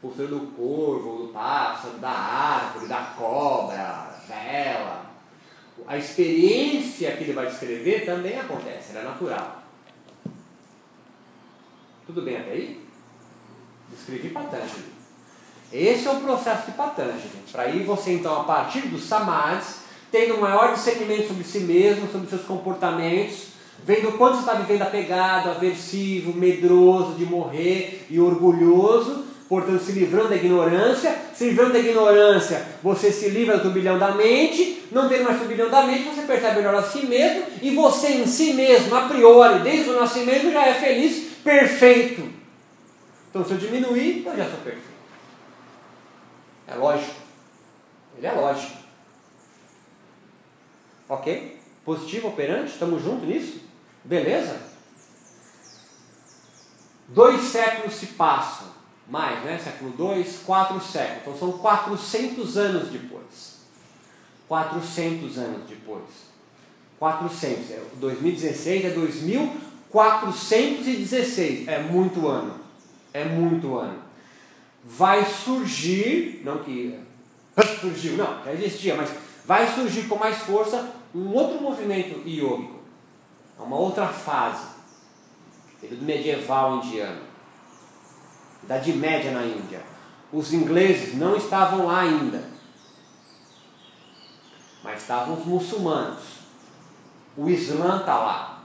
postura 0.00 0.28
do 0.28 0.40
corvo, 0.56 1.26
do 1.26 1.32
pássaro, 1.32 1.98
da 1.98 2.10
árvore, 2.10 2.86
da 2.86 3.02
cobra, 3.16 4.14
vela. 4.28 5.04
A 5.86 5.98
experiência 5.98 7.16
que 7.16 7.24
ele 7.24 7.32
vai 7.32 7.46
descrever 7.46 8.06
também 8.06 8.38
acontece, 8.38 8.90
ela 8.92 9.00
é 9.00 9.04
natural. 9.04 9.62
Tudo 12.06 12.22
bem 12.22 12.36
até 12.36 12.52
aí? 12.52 12.83
Escrevi 13.92 14.28
Patanjali. 14.28 14.94
Esse 15.72 16.06
é 16.06 16.10
o 16.10 16.20
processo 16.20 16.66
de 16.66 16.72
Patanjali. 16.72 17.20
Para 17.50 17.64
aí 17.64 17.82
você 17.82 18.12
então, 18.12 18.40
a 18.40 18.44
partir 18.44 18.82
dos 18.82 19.04
samadhis, 19.04 19.78
tendo 20.10 20.34
um 20.34 20.40
maior 20.40 20.72
discernimento 20.72 21.28
sobre 21.28 21.44
si 21.44 21.60
mesmo, 21.60 22.10
sobre 22.10 22.28
seus 22.28 22.42
comportamentos, 22.42 23.48
vendo 23.84 24.10
o 24.10 24.12
quanto 24.12 24.36
você 24.36 24.40
está 24.40 24.54
vivendo 24.54 24.82
apegado, 24.82 25.50
aversivo, 25.50 26.32
medroso 26.32 27.14
de 27.14 27.26
morrer 27.26 28.06
e 28.08 28.20
orgulhoso, 28.20 29.24
portanto, 29.48 29.82
se 29.82 29.92
livrando 29.92 30.28
da 30.28 30.36
ignorância. 30.36 31.24
Se 31.34 31.46
livrando 31.46 31.72
da 31.72 31.80
ignorância, 31.80 32.64
você 32.80 33.10
se 33.10 33.28
livra 33.30 33.56
do 33.56 33.64
turbilhão 33.64 33.98
da 33.98 34.12
mente. 34.12 34.84
Não 34.92 35.08
tendo 35.08 35.24
mais 35.24 35.38
turbilhão 35.38 35.68
da 35.68 35.82
mente, 35.82 36.04
você 36.04 36.22
percebe 36.22 36.56
melhor 36.58 36.76
a 36.76 36.82
si 36.82 37.04
mesmo. 37.06 37.42
E 37.60 37.74
você 37.74 38.12
em 38.12 38.26
si 38.26 38.52
mesmo, 38.52 38.94
a 38.94 39.02
priori, 39.02 39.64
desde 39.64 39.90
o 39.90 39.98
nascimento, 39.98 40.52
já 40.52 40.64
é 40.68 40.74
feliz, 40.74 41.32
perfeito. 41.42 42.43
Então, 43.34 43.44
se 43.44 43.50
eu 43.50 43.58
diminuir, 43.58 44.24
eu 44.24 44.36
já 44.36 44.48
sou 44.48 44.60
perfeito. 44.60 44.94
É 46.68 46.76
lógico. 46.76 47.16
Ele 48.16 48.28
é 48.28 48.32
lógico. 48.32 48.78
Ok? 51.08 51.60
Positivo 51.84 52.28
operante? 52.28 52.74
Estamos 52.74 53.02
juntos 53.02 53.26
nisso? 53.26 53.62
Beleza? 54.04 54.56
Dois 57.08 57.40
séculos 57.40 57.96
se 57.96 58.06
passam. 58.06 58.68
Mais, 59.08 59.44
né? 59.44 59.58
Século 59.58 59.90
2, 59.90 60.42
quatro 60.46 60.80
séculos. 60.80 61.22
Então 61.22 61.36
são 61.36 61.58
400 61.58 62.56
anos 62.56 62.88
depois. 62.88 63.56
400 64.46 65.38
anos 65.38 65.68
depois. 65.68 66.04
400. 67.00 67.66
2016 67.94 68.84
é 68.84 68.90
2416. 68.90 71.66
É 71.66 71.82
muito 71.82 72.28
ano. 72.28 72.62
É 73.14 73.24
muito 73.24 73.78
ano. 73.78 74.02
Vai 74.84 75.24
surgir, 75.24 76.42
não 76.44 76.58
que 76.58 76.98
surgiu, 77.80 78.16
não, 78.16 78.44
já 78.44 78.52
existia, 78.52 78.96
mas 78.96 79.10
vai 79.46 79.72
surgir 79.72 80.08
com 80.08 80.16
mais 80.16 80.38
força 80.38 80.92
um 81.14 81.32
outro 81.32 81.62
movimento 81.62 82.28
iógico, 82.28 82.80
uma 83.56 83.76
outra 83.76 84.08
fase, 84.08 84.66
período 85.80 86.04
medieval 86.04 86.78
indiano, 86.78 87.22
Idade 88.64 88.92
Média 88.94 89.30
na 89.30 89.44
Índia. 89.44 89.80
Os 90.32 90.52
ingleses 90.52 91.14
não 91.14 91.36
estavam 91.36 91.86
lá 91.86 92.00
ainda, 92.00 92.42
mas 94.82 95.02
estavam 95.02 95.38
os 95.38 95.46
muçulmanos. 95.46 96.22
O 97.36 97.48
Islã 97.48 98.00
está 98.00 98.16
lá. 98.16 98.64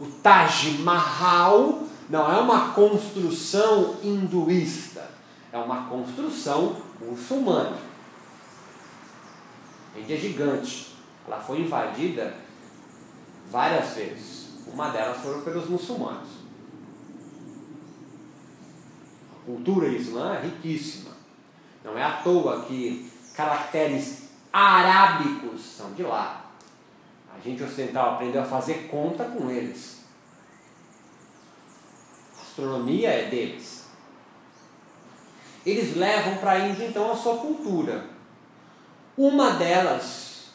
O 0.00 0.06
Taj 0.06 0.70
Mahal 0.78 1.85
não 2.08 2.30
é 2.30 2.38
uma 2.40 2.72
construção 2.72 3.96
hinduísta, 4.02 5.10
é 5.52 5.58
uma 5.58 5.88
construção 5.88 6.76
muçulmana. 7.00 7.76
A 9.94 9.98
Índia 9.98 10.14
é 10.14 10.18
gigante. 10.18 10.94
Ela 11.26 11.40
foi 11.40 11.60
invadida 11.60 12.34
várias 13.50 13.94
vezes. 13.94 14.46
Uma 14.66 14.90
delas 14.90 15.18
foram 15.18 15.40
pelos 15.42 15.68
muçulmanos. 15.68 16.28
A 19.32 19.46
cultura 19.46 19.88
islã 19.88 20.34
é 20.34 20.42
riquíssima. 20.42 21.10
Não 21.84 21.96
é 21.96 22.02
à 22.02 22.12
toa 22.22 22.64
que 22.64 23.10
caracteres 23.34 24.28
arábicos 24.52 25.62
são 25.62 25.92
de 25.92 26.02
lá. 26.02 26.46
A 27.34 27.40
gente 27.40 27.62
ocidental 27.62 28.14
aprendeu 28.14 28.42
a 28.42 28.46
fazer 28.46 28.88
conta 28.88 29.24
com 29.24 29.50
eles. 29.50 30.05
Astronomia 32.56 33.10
é 33.10 33.28
deles. 33.28 33.84
Eles 35.66 35.94
levam 35.94 36.38
para 36.38 36.52
a 36.52 36.58
Índia 36.60 36.86
então 36.86 37.12
a 37.12 37.14
sua 37.14 37.36
cultura. 37.36 38.06
Uma 39.14 39.50
delas 39.50 40.46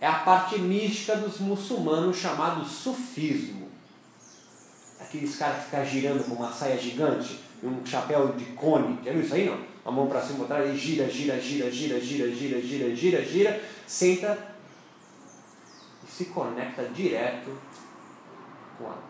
é 0.00 0.06
a 0.06 0.20
parte 0.20 0.58
mística 0.58 1.16
dos 1.16 1.38
muçulmanos 1.38 2.16
chamado 2.16 2.64
sufismo. 2.64 3.68
Aqueles 4.98 5.36
caras 5.36 5.58
que 5.58 5.64
ficam 5.64 5.84
girando 5.84 6.24
com 6.24 6.36
uma 6.36 6.50
saia 6.50 6.78
gigante 6.78 7.38
e 7.62 7.66
um 7.66 7.84
chapéu 7.84 8.32
de 8.32 8.46
cone. 8.46 8.98
Já 9.04 9.12
viu 9.12 9.20
isso 9.20 9.34
aí 9.34 9.44
não? 9.44 9.60
A 9.84 9.90
mão 9.90 10.06
para 10.06 10.22
cima, 10.22 10.46
e 10.60 10.76
gira, 10.78 11.10
gira, 11.10 11.38
gira, 11.38 11.70
gira, 11.70 12.00
gira, 12.00 12.30
gira, 12.30 12.60
gira, 12.62 12.96
gira, 12.96 13.22
gira, 13.22 13.62
senta 13.86 14.56
e 16.06 16.10
se 16.10 16.26
conecta 16.26 16.84
direto 16.84 17.54
com 18.78 18.86
a. 18.86 19.09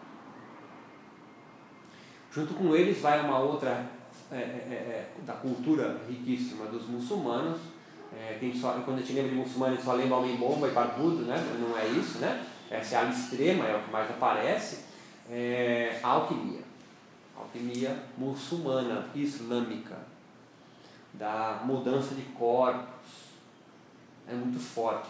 Junto 2.32 2.54
com 2.54 2.74
eles 2.74 3.00
vai 3.00 3.20
uma 3.24 3.38
outra 3.38 3.86
é, 4.30 4.36
é, 4.36 4.38
é, 4.38 5.10
da 5.26 5.32
cultura 5.32 6.00
riquíssima 6.08 6.66
dos 6.66 6.86
muçulmanos, 6.86 7.58
é, 8.16 8.36
que 8.38 8.44
a 8.44 8.48
gente 8.48 8.58
só, 8.60 8.72
quando 8.84 8.98
a 8.98 9.00
gente 9.00 9.12
lembra 9.12 9.30
de 9.30 9.36
muçulmano, 9.36 9.72
a 9.72 9.76
gente 9.76 9.84
só 9.84 9.92
lembra 9.94 10.16
homem-bomba 10.16 10.68
e 10.68 10.70
barbudo, 10.70 11.22
né? 11.22 11.36
não 11.58 11.76
é 11.76 11.86
isso, 11.88 12.18
né? 12.18 12.46
Essa 12.70 12.96
é 12.96 12.98
a 12.98 13.10
extrema, 13.10 13.64
é 13.64 13.76
o 13.76 13.82
que 13.82 13.90
mais 13.90 14.08
aparece. 14.08 14.84
É, 15.28 15.98
a 16.02 16.08
alquimia. 16.08 16.62
A 17.36 17.40
alquimia 17.40 17.96
muçulmana, 18.16 19.06
islâmica, 19.14 19.98
da 21.12 21.62
mudança 21.64 22.14
de 22.14 22.22
corpos. 22.22 23.10
É 24.28 24.32
muito 24.32 24.60
forte. 24.60 25.08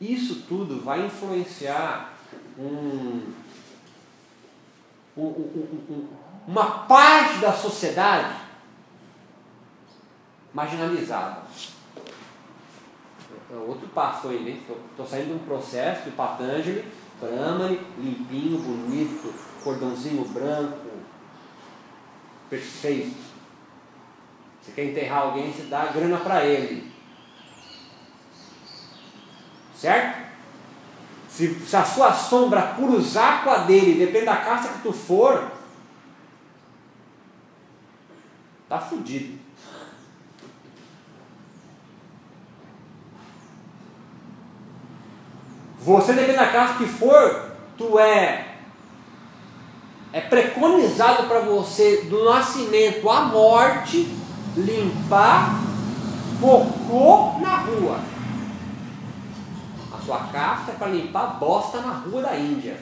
Isso 0.00 0.42
tudo 0.48 0.80
vai 0.80 1.04
influenciar 1.04 2.14
um, 2.56 3.32
um, 5.16 5.22
um, 5.22 6.08
uma 6.46 6.66
parte 6.86 7.38
da 7.38 7.52
sociedade 7.52 8.34
marginalizada. 10.52 11.42
É 13.52 13.56
outro 13.56 13.88
passo 13.88 14.28
aí, 14.28 14.64
Estou 14.90 15.06
saindo 15.06 15.28
de 15.28 15.34
um 15.34 15.38
processo 15.38 16.04
de 16.04 16.10
Patanjali, 16.10 16.84
Brahmani, 17.20 17.80
limpinho, 17.98 18.58
bonito, 18.58 19.34
cordãozinho 19.62 20.24
branco, 20.28 20.78
perfeito. 22.48 23.30
Você 24.60 24.72
quer 24.72 24.84
enterrar 24.86 25.22
alguém, 25.22 25.52
você 25.52 25.64
dá 25.64 25.86
grana 25.86 26.18
para 26.18 26.44
ele. 26.44 26.90
Certo? 29.74 30.30
Se, 31.28 31.54
se, 31.54 31.76
a 31.76 31.84
sua 31.84 32.12
sombra 32.12 32.74
cruzar 32.74 33.44
com 33.44 33.50
a 33.50 33.58
dele, 33.58 34.04
depende 34.04 34.26
da 34.26 34.36
casa 34.36 34.68
que 34.68 34.82
tu 34.82 34.92
for, 34.92 35.50
tá 38.70 38.78
fudido. 38.78 39.36
Você, 45.80 46.12
depende 46.12 46.36
da 46.36 46.52
casa 46.52 46.74
que 46.74 46.86
for, 46.86 47.50
tu 47.76 47.98
é 47.98 48.46
é 50.12 50.20
preconizado 50.20 51.28
para 51.28 51.40
você 51.40 52.02
do 52.02 52.24
nascimento 52.24 53.08
à 53.08 53.22
morte 53.22 54.12
limpar 54.56 55.60
cocô 56.40 57.38
na 57.40 57.58
rua. 57.58 58.00
A 59.92 60.04
sua 60.04 60.18
casta 60.32 60.72
é 60.72 60.74
para 60.74 60.88
limpar 60.88 61.38
bosta 61.38 61.80
na 61.80 61.92
rua 61.92 62.22
da 62.22 62.36
Índia. 62.36 62.76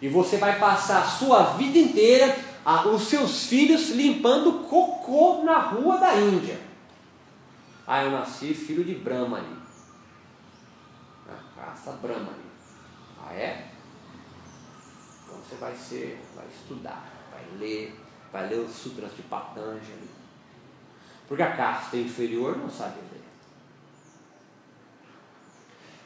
E 0.00 0.08
você 0.08 0.36
vai 0.36 0.58
passar 0.58 1.02
a 1.02 1.06
sua 1.06 1.42
vida 1.54 1.78
inteira, 1.78 2.36
a, 2.64 2.88
os 2.88 3.02
seus 3.02 3.46
filhos 3.46 3.90
limpando 3.90 4.68
cocô 4.68 5.42
na 5.44 5.58
rua 5.58 5.98
da 5.98 6.14
Índia. 6.16 6.60
Ah, 7.86 8.04
eu 8.04 8.10
nasci 8.10 8.54
filho 8.54 8.84
de 8.84 8.94
Brahmani 8.94 9.62
raça 11.62 11.92
Brahmani. 11.92 12.42
Ah, 13.24 13.32
é? 13.32 13.68
Então 15.24 15.38
você 15.38 15.54
vai 15.56 15.74
ser, 15.74 16.20
vai 16.34 16.46
estudar, 16.46 17.04
vai 17.30 17.44
ler, 17.58 18.00
vai 18.32 18.48
ler 18.48 18.58
os 18.58 18.72
sutras 18.72 19.14
de 19.14 19.22
Patanjali. 19.22 20.10
Porque 21.28 21.42
a 21.42 21.56
casta 21.56 21.96
inferior 21.96 22.58
não 22.58 22.68
sabe 22.68 22.96
ler. 23.12 23.22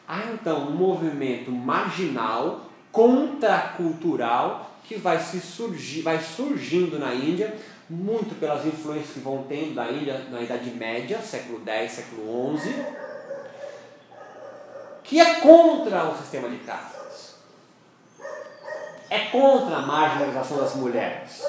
Há 0.07 0.27
então 0.33 0.69
um 0.69 0.77
movimento 0.77 1.51
marginal, 1.51 2.67
contracultural, 2.93 4.66
que 4.87 4.97
vai, 4.97 5.19
se 5.19 5.41
surgir, 5.41 6.03
vai 6.03 6.21
surgindo 6.21 6.99
na 6.99 7.15
Índia, 7.15 7.55
muito 7.89 8.39
pelas 8.39 8.65
influências 8.65 9.13
que 9.13 9.21
vão 9.21 9.45
tendo 9.49 9.75
da 9.75 9.91
Índia 9.91 10.27
na 10.31 10.41
Idade 10.41 10.71
Média, 10.71 11.21
século 11.21 11.63
X, 11.67 11.93
século 11.93 12.59
XI 12.59 13.07
que 15.07 15.21
é 15.21 15.35
contra 15.37 16.05
o 16.05 16.17
sistema 16.19 16.49
de 16.49 16.59
castas. 16.59 17.37
É 19.09 19.21
contra 19.27 19.77
a 19.77 19.83
marginalização 19.83 20.59
das 20.59 20.75
mulheres. 20.75 21.45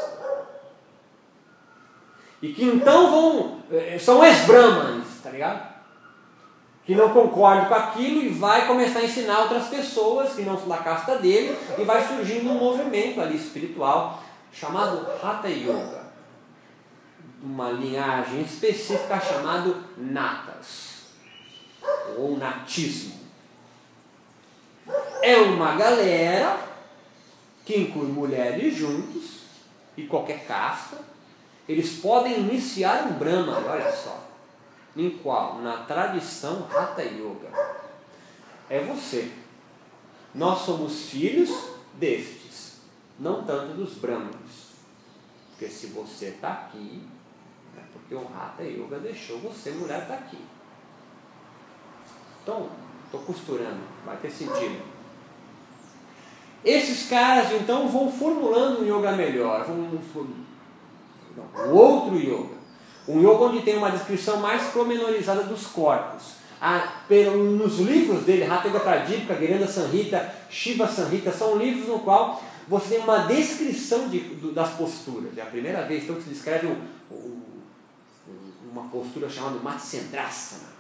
E 2.40 2.54
que 2.54 2.64
então 2.64 3.10
vão. 3.10 3.62
Eh, 3.72 3.98
são 3.98 4.24
ex-brahmanes, 4.24 5.08
tá 5.24 5.32
ligado? 5.32 5.67
Que 6.88 6.96
não 6.96 7.14
concordam 7.14 7.66
com 7.66 7.76
aquilo 7.76 8.24
e 8.24 8.30
vai 8.30 8.66
começar 8.66 9.00
a 9.00 9.04
ensinar 9.06 9.42
outras 9.42 9.68
pessoas 9.68 10.34
que 10.34 10.42
não 10.42 10.58
são 10.58 10.68
da 10.68 10.78
casta 10.78 11.18
dele, 11.18 11.56
e 11.78 11.84
vai 11.84 12.08
surgindo 12.08 12.50
um 12.50 12.58
movimento 12.58 13.22
ali 13.22 13.36
espiritual 13.36 14.24
chamado 14.52 15.06
Hatha 15.22 15.50
Yoga. 15.50 16.08
Uma 17.44 17.70
linhagem 17.70 18.42
específica 18.42 19.20
chamado 19.20 19.84
Natas, 19.98 21.04
ou 22.18 22.36
Natismo 22.36 23.18
é 25.22 25.38
uma 25.38 25.76
galera 25.76 26.58
que 27.66 27.78
inclui 27.78 28.08
mulheres 28.08 28.76
juntos 28.76 29.42
e 29.96 30.04
qualquer 30.04 30.46
casta 30.46 30.98
eles 31.68 32.00
podem 32.00 32.40
iniciar 32.40 33.08
um 33.08 33.14
Brahma, 33.14 33.62
olha 33.68 33.92
só. 33.92 34.27
Em 34.98 35.12
qual? 35.12 35.60
Na 35.60 35.84
tradição 35.84 36.68
Hatha 36.76 37.04
Yoga. 37.04 37.50
É 38.70 38.82
você. 38.82 39.32
Nós 40.34 40.60
somos 40.60 41.10
filhos 41.10 41.50
destes, 41.94 42.82
não 43.20 43.44
tanto 43.44 43.76
dos 43.76 43.94
Brahmanos. 43.94 44.68
Porque 45.52 45.70
se 45.70 45.88
você 45.88 46.28
está 46.28 46.52
aqui, 46.52 47.04
é 47.78 47.82
porque 47.94 48.16
o 48.16 48.28
Hatha 48.36 48.64
Yoga 48.64 49.00
deixou 49.00 49.40
você, 49.40 49.72
mulher, 49.72 50.02
estar 50.02 50.18
tá 50.18 50.20
aqui. 50.20 50.40
Então, 52.44 52.70
estou 53.06 53.22
costurando, 53.22 53.82
vai 54.06 54.18
ter 54.18 54.32
sentido. 54.32 54.82
Esses 56.64 57.08
caras 57.08 57.52
então 57.52 57.88
vão 57.88 58.12
formulando 58.12 58.82
um 58.82 58.86
yoga 58.86 59.14
melhor, 59.14 59.64
vão, 59.66 59.90
o 61.70 61.76
outro 61.76 62.18
yoga. 62.18 62.57
Um 63.08 63.20
yoga 63.20 63.46
onde 63.46 63.62
tem 63.62 63.78
uma 63.78 63.90
descrição 63.90 64.38
mais 64.38 64.64
promenorizada 64.72 65.44
dos 65.44 65.68
corpos. 65.68 66.38
Ah, 66.60 67.04
nos 67.10 67.80
livros 67.80 68.24
dele, 68.24 68.44
Hatha 68.44 68.68
Yoga 68.68 68.80
Pradipika, 68.80 69.36
Geranda 69.36 69.68
Sanhita, 69.68 70.34
Shiva 70.50 70.88
Sanhita, 70.88 71.32
são 71.32 71.56
livros 71.56 71.88
no 71.88 72.00
qual 72.00 72.44
você 72.68 72.96
tem 72.96 73.04
uma 73.04 73.20
descrição 73.20 74.10
de, 74.10 74.20
das 74.52 74.72
posturas. 74.72 75.38
É 75.38 75.42
a 75.42 75.46
primeira 75.46 75.84
vez 75.86 76.04
então, 76.04 76.16
que 76.16 76.24
se 76.24 76.30
descreve 76.30 76.68
um, 76.68 76.82
um, 77.12 77.42
uma 78.72 78.90
postura 78.90 79.30
chamada 79.30 79.60
Matsyendrasana. 79.60 80.78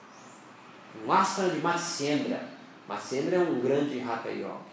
Um 1.05 1.11
asana 1.11 1.53
de 1.53 1.59
Matsyendra. 1.59 2.43
Matsyendra 2.89 3.35
é 3.35 3.39
um 3.39 3.59
grande 3.61 4.01
Hatha 4.01 4.29
Yoga 4.29 4.67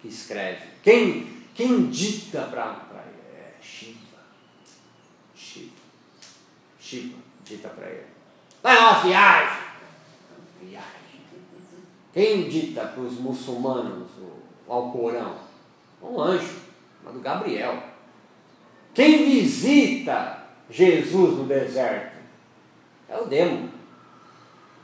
que 0.00 0.08
escreve. 0.08 0.64
Quem, 0.82 1.26
quem 1.54 1.90
dita 1.90 2.42
para? 2.42 2.88
É. 3.34 3.52
Shiva. 3.60 3.99
Shiva 6.90 7.18
dita 7.44 7.68
para 7.68 7.86
ele. 7.86 8.06
Vai 8.60 8.76
uma 8.76 9.00
viagem. 9.00 9.62
Viagem. 10.60 10.90
Quem 12.12 12.48
dita 12.48 12.84
para 12.84 13.02
os 13.02 13.12
muçulmanos 13.14 14.10
o 14.18 14.72
Alcorão? 14.72 15.38
Um 16.02 16.20
anjo, 16.20 16.62
chamado 16.98 17.20
Gabriel. 17.20 17.80
Quem 18.92 19.24
visita 19.24 20.48
Jesus 20.68 21.38
no 21.38 21.44
deserto? 21.44 22.18
É 23.08 23.16
o 23.16 23.26
demo. 23.26 23.70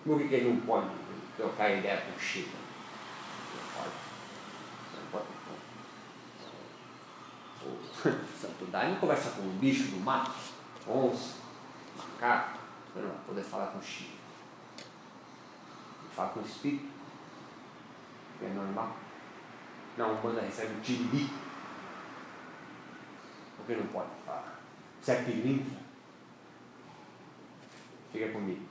Por 0.04 0.18
que 0.18 0.32
ele 0.32 0.50
não 0.50 0.60
pode 0.60 0.90
trocar 1.36 1.76
ideia 1.76 2.02
com 2.02 2.20
Shiva? 2.20 2.56
Santo 8.40 8.66
Daime 8.70 8.96
conversa 9.00 9.30
com 9.30 9.42
um 9.42 9.58
bicho 9.58 9.88
do 9.88 9.98
mato, 9.98 10.30
onça, 10.86 11.45
macaco, 12.16 12.58
vai 12.94 13.04
poder 13.26 13.42
falar 13.42 13.66
com 13.66 13.80
Chico. 13.80 14.16
Fala 16.14 16.30
com 16.30 16.40
o 16.40 16.44
espírito, 16.44 16.88
é 18.42 18.48
normal. 18.48 18.96
Não, 19.98 20.14
manda 20.22 20.40
recebe 20.40 20.74
um 20.74 20.80
tiriri. 20.80 21.30
Porque 23.56 23.74
não 23.74 23.86
pode 23.88 24.08
falar. 24.24 24.58
Você 25.00 25.12
é 25.12 25.22
pilintra. 25.22 25.78
Fica 28.12 28.28
comigo. 28.30 28.62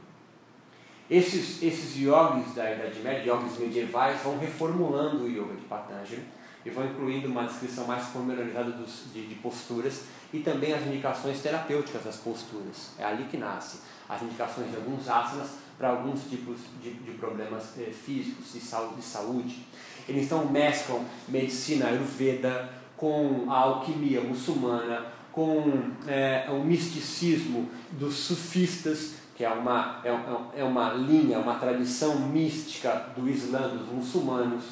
Esses, 1.10 1.62
esses 1.62 1.96
yogis 1.98 2.56
da 2.56 2.72
Idade 2.72 3.00
Média, 3.02 3.32
yogis 3.32 3.60
medievais, 3.60 4.22
vão 4.22 4.40
reformulando 4.40 5.24
o 5.24 5.30
yoga 5.30 5.56
de 5.56 5.66
Patanjali 5.66 6.26
e 6.66 6.70
vão 6.72 6.84
incluindo 6.86 7.28
uma 7.28 7.44
descrição 7.44 7.86
mais 7.86 8.08
pormenorizada 8.08 8.72
dos, 8.72 9.06
de, 9.14 9.28
de, 9.28 9.36
posturas 9.36 10.06
e 10.34 10.40
também 10.40 10.74
as 10.74 10.86
indicações 10.88 11.40
terapêuticas 11.40 12.04
das 12.04 12.18
posturas. 12.18 12.92
É 12.98 13.04
ali 13.04 13.26
que 13.26 13.38
nasce 13.38 13.80
as 14.10 14.22
indicações 14.24 14.72
de 14.72 14.78
alguns 14.78 15.08
asanas 15.08 15.50
para 15.78 15.90
alguns 15.90 16.24
tipos 16.24 16.58
de, 16.82 16.94
de 16.94 17.12
problemas 17.12 17.78
eh, 17.78 17.92
físicos 17.92 18.56
e 18.56 18.60
de 18.60 19.04
saúde. 19.04 19.66
Eles 20.08 20.26
então 20.26 20.50
mesclam 20.50 21.06
medicina 21.28 21.88
ayurveda 21.88 22.70
com 22.98 23.46
a 23.50 23.58
alquimia 23.58 24.22
muçulmana, 24.22 25.06
com 25.32 25.92
eh, 26.08 26.48
o 26.50 26.64
misticismo 26.64 27.70
dos 27.92 28.16
sufistas, 28.16 29.16
que 29.36 29.44
é 29.44 29.50
uma, 29.50 30.02
é, 30.04 30.62
é 30.62 30.64
uma 30.64 30.94
linha, 30.94 31.40
uma 31.40 31.56
tradição 31.56 32.18
mística 32.20 33.12
do 33.16 33.30
Islã, 33.30 33.68
dos 33.68 33.88
muçulmanos 33.90 34.64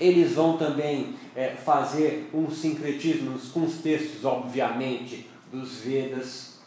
eles 0.00 0.32
vão 0.32 0.56
também 0.56 1.14
é, 1.34 1.50
fazer 1.50 2.30
um 2.32 2.50
sincretismo 2.50 3.38
com 3.52 3.64
os 3.64 3.78
textos, 3.78 4.24
obviamente, 4.24 5.28
dos 5.50 5.80
Vedas, 5.80 6.60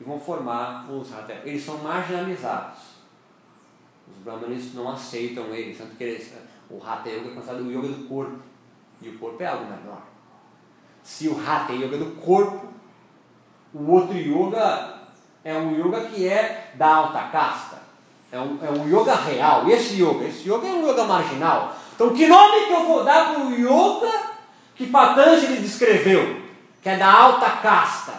e 0.00 0.04
vão 0.04 0.18
formar 0.18 0.90
os 0.90 1.12
Hatha. 1.12 1.42
Eles 1.44 1.64
são 1.64 1.78
marginalizados. 1.78 2.78
Os 4.08 4.22
Brahmanes 4.22 4.74
não 4.74 4.90
aceitam 4.90 5.54
eles, 5.54 5.78
tanto 5.78 5.96
que 5.96 6.04
eles, 6.04 6.32
o 6.70 6.82
Hatha 6.82 7.08
Yoga 7.08 7.30
é 7.30 7.34
considerado 7.34 7.62
o 7.62 7.70
yoga 7.70 7.88
do 7.88 8.08
corpo, 8.08 8.38
e 9.00 9.08
o 9.08 9.18
corpo 9.18 9.42
é 9.42 9.46
algo 9.46 9.64
menor. 9.64 10.02
Se 11.02 11.28
o 11.28 11.38
Hatha 11.38 11.72
é 11.72 11.76
yoga 11.76 11.98
do 11.98 12.12
corpo, 12.20 12.68
o 13.72 13.90
outro 13.90 14.16
yoga 14.16 15.00
é 15.42 15.54
um 15.54 15.78
yoga 15.78 16.02
que 16.06 16.26
é 16.26 16.72
da 16.74 16.94
alta 16.94 17.24
casta. 17.24 17.82
É 18.32 18.38
um, 18.40 18.58
é 18.64 18.70
um 18.70 18.88
yoga 18.88 19.14
real. 19.14 19.68
E 19.68 19.72
esse 19.72 20.02
yoga? 20.02 20.24
Esse 20.24 20.48
yoga 20.50 20.66
é 20.66 20.72
um 20.72 20.88
yoga 20.88 21.04
marginal. 21.04 21.76
Então, 21.94 22.12
que 22.12 22.26
nome 22.26 22.66
que 22.66 22.72
eu 22.72 22.86
vou 22.86 23.04
dar 23.04 23.32
para 23.32 23.40
o 23.40 23.52
yoga 23.52 24.12
que 24.74 24.86
Patanjali 24.86 25.58
descreveu? 25.58 26.42
Que 26.82 26.88
é 26.88 26.96
da 26.96 27.10
alta 27.10 27.48
casta, 27.50 28.12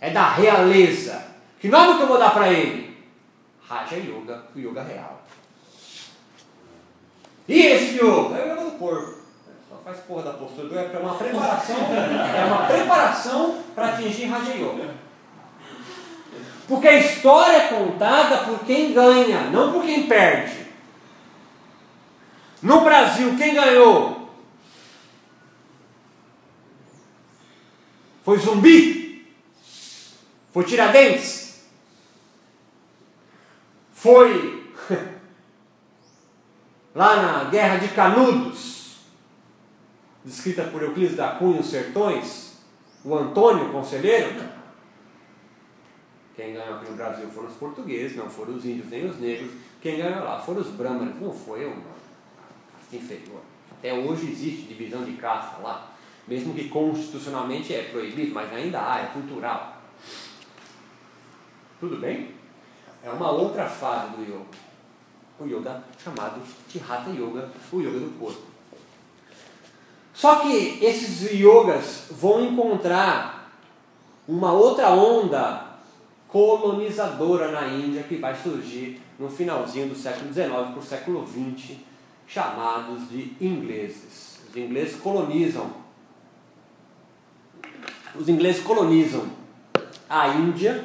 é 0.00 0.10
da 0.10 0.30
realeza. 0.30 1.24
Que 1.60 1.68
nome 1.68 1.96
que 1.96 2.02
eu 2.02 2.08
vou 2.08 2.18
dar 2.18 2.30
para 2.30 2.52
ele? 2.52 2.98
Raja 3.66 3.96
Yoga, 3.96 4.44
o 4.54 4.58
yoga 4.58 4.82
real. 4.82 5.22
E 7.48 7.62
esse 7.62 7.96
yoga? 7.96 8.36
É 8.36 8.44
o 8.44 8.52
yoga 8.52 8.64
do 8.64 8.70
corpo. 8.72 9.14
Só 9.70 9.76
faz 9.84 9.98
porra 10.00 10.22
da 10.24 10.32
postura, 10.32 10.80
é 10.80 10.98
uma 10.98 11.14
preparação, 11.14 11.76
é 11.76 12.44
uma 12.44 12.66
preparação 12.66 13.58
para 13.74 13.88
atingir 13.88 14.26
Raja 14.26 14.52
Yoga. 14.52 14.94
Porque 16.66 16.88
a 16.88 16.98
história 16.98 17.56
é 17.56 17.68
contada 17.68 18.38
por 18.38 18.60
quem 18.60 18.92
ganha, 18.92 19.50
não 19.50 19.72
por 19.72 19.84
quem 19.84 20.06
perde. 20.06 20.63
No 22.64 22.80
Brasil, 22.80 23.36
quem 23.36 23.54
ganhou? 23.54 24.30
Foi 28.22 28.38
Zumbi? 28.38 29.30
Foi 30.50 30.64
Tiradentes? 30.64 31.66
Foi 33.92 34.72
lá 36.94 37.16
na 37.16 37.44
Guerra 37.50 37.76
de 37.76 37.88
Canudos, 37.88 38.96
descrita 40.24 40.64
por 40.64 40.82
Euclides 40.82 41.16
da 41.16 41.32
Cunha, 41.32 41.60
os 41.60 41.68
Sertões? 41.68 42.54
O 43.04 43.14
Antônio, 43.14 43.72
conselheiro? 43.72 44.42
Quem 46.34 46.54
ganhou 46.54 46.76
aqui 46.76 46.90
no 46.90 46.96
Brasil 46.96 47.28
foram 47.28 47.48
os 47.48 47.56
portugueses, 47.56 48.16
não 48.16 48.30
foram 48.30 48.54
os 48.54 48.64
índios 48.64 48.88
nem 48.88 49.04
os 49.04 49.20
negros. 49.20 49.52
Quem 49.82 49.98
ganhou 49.98 50.24
lá 50.24 50.40
foram 50.40 50.62
os 50.62 50.68
brahmanes, 50.68 51.20
não 51.20 51.30
foi 51.30 51.64
eu, 51.64 51.70
não 51.70 52.03
inferior. 52.96 53.40
Até 53.70 53.92
hoje 53.92 54.30
existe 54.30 54.62
divisão 54.62 55.04
de 55.04 55.12
casta 55.12 55.60
lá, 55.62 55.92
mesmo 56.26 56.54
que 56.54 56.68
constitucionalmente 56.68 57.74
é 57.74 57.82
proibido, 57.84 58.32
mas 58.34 58.52
ainda 58.52 58.80
há, 58.80 59.00
é 59.00 59.06
cultural. 59.06 59.82
Tudo 61.78 61.98
bem? 61.98 62.30
É 63.02 63.10
uma 63.10 63.30
outra 63.30 63.68
fase 63.68 64.16
do 64.16 64.22
yoga. 64.22 64.64
O 65.38 65.44
yoga 65.44 65.84
chamado 66.02 66.40
de 66.68 66.78
Hatha 66.78 67.10
Yoga, 67.10 67.50
o 67.70 67.80
yoga 67.80 67.98
do 67.98 68.18
corpo. 68.18 68.42
Só 70.14 70.36
que 70.36 70.78
esses 70.82 71.30
yogas 71.32 72.06
vão 72.10 72.44
encontrar 72.44 73.52
uma 74.26 74.52
outra 74.52 74.90
onda 74.90 75.74
colonizadora 76.28 77.50
na 77.50 77.68
Índia 77.68 78.04
que 78.04 78.16
vai 78.16 78.34
surgir 78.34 79.00
no 79.18 79.28
finalzinho 79.28 79.88
do 79.88 79.94
século 79.94 80.32
XIX 80.32 80.48
para 80.48 80.78
o 80.78 80.82
século 80.82 81.26
XX 81.26 81.76
chamados 82.26 83.08
de 83.08 83.36
ingleses. 83.40 84.40
Os 84.48 84.56
ingleses 84.56 84.96
colonizam. 85.00 85.70
Os 88.14 88.28
ingleses 88.28 88.62
colonizam 88.62 89.28
a 90.08 90.28
Índia 90.28 90.84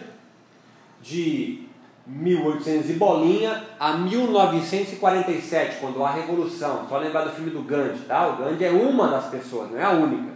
de 1.01 1.67
1800 2.07 2.89
e 2.89 2.93
bolinha 2.93 3.63
a 3.79 3.93
1947, 3.93 5.79
quando 5.79 6.03
há 6.03 6.09
a 6.09 6.13
revolução. 6.13 6.87
Só 6.89 6.97
lembrar 6.97 7.25
do 7.25 7.35
filme 7.35 7.51
do 7.51 7.61
Gandhi, 7.61 7.99
tá? 8.05 8.27
O 8.27 8.37
Gandhi 8.37 8.65
é 8.65 8.71
uma 8.71 9.07
das 9.07 9.27
pessoas, 9.27 9.69
não 9.69 9.77
é 9.77 9.83
a 9.83 9.91
única. 9.91 10.33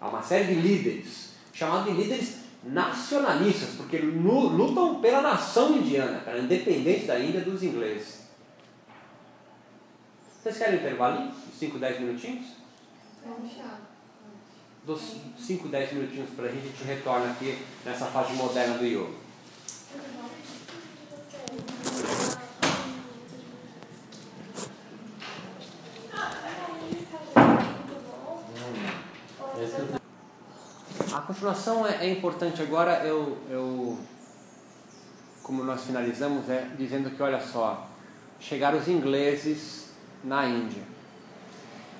Há 0.00 0.08
uma 0.08 0.22
série 0.22 0.54
de 0.54 0.60
líderes, 0.60 1.32
chamados 1.52 1.86
de 1.86 2.02
líderes 2.02 2.44
nacionalistas, 2.62 3.70
porque 3.76 3.96
lutam 3.98 5.00
pela 5.00 5.22
nação 5.22 5.76
indiana, 5.76 6.18
pela 6.18 6.38
independência 6.38 7.06
da 7.06 7.18
Índia 7.18 7.40
dos 7.40 7.62
ingleses. 7.62 8.23
Vocês 10.44 10.58
querem 10.58 10.74
um 10.74 10.78
intervalinho? 10.78 11.32
5, 11.58 11.78
10 11.78 12.00
minutinhos? 12.00 12.46
Dou 14.84 14.94
5, 14.94 15.68
10 15.68 15.92
minutinhos 15.94 16.28
para 16.36 16.44
a 16.44 16.48
gente, 16.48 16.66
a 16.66 16.68
gente 16.68 16.84
retorna 16.84 17.30
aqui 17.30 17.64
nessa 17.82 18.04
fase 18.04 18.34
moderna 18.34 18.76
do 18.76 18.84
yoga. 18.84 19.14
A 31.10 31.20
continuação 31.22 31.86
é, 31.86 32.06
é 32.06 32.10
importante 32.10 32.60
agora, 32.60 33.02
eu, 33.06 33.38
eu, 33.48 33.98
como 35.42 35.64
nós 35.64 35.84
finalizamos, 35.84 36.50
é 36.50 36.68
dizendo 36.76 37.08
que, 37.08 37.22
olha 37.22 37.40
só, 37.40 37.88
chegaram 38.38 38.78
os 38.78 38.88
ingleses 38.88 39.83
na 40.24 40.46
Índia. 40.46 40.82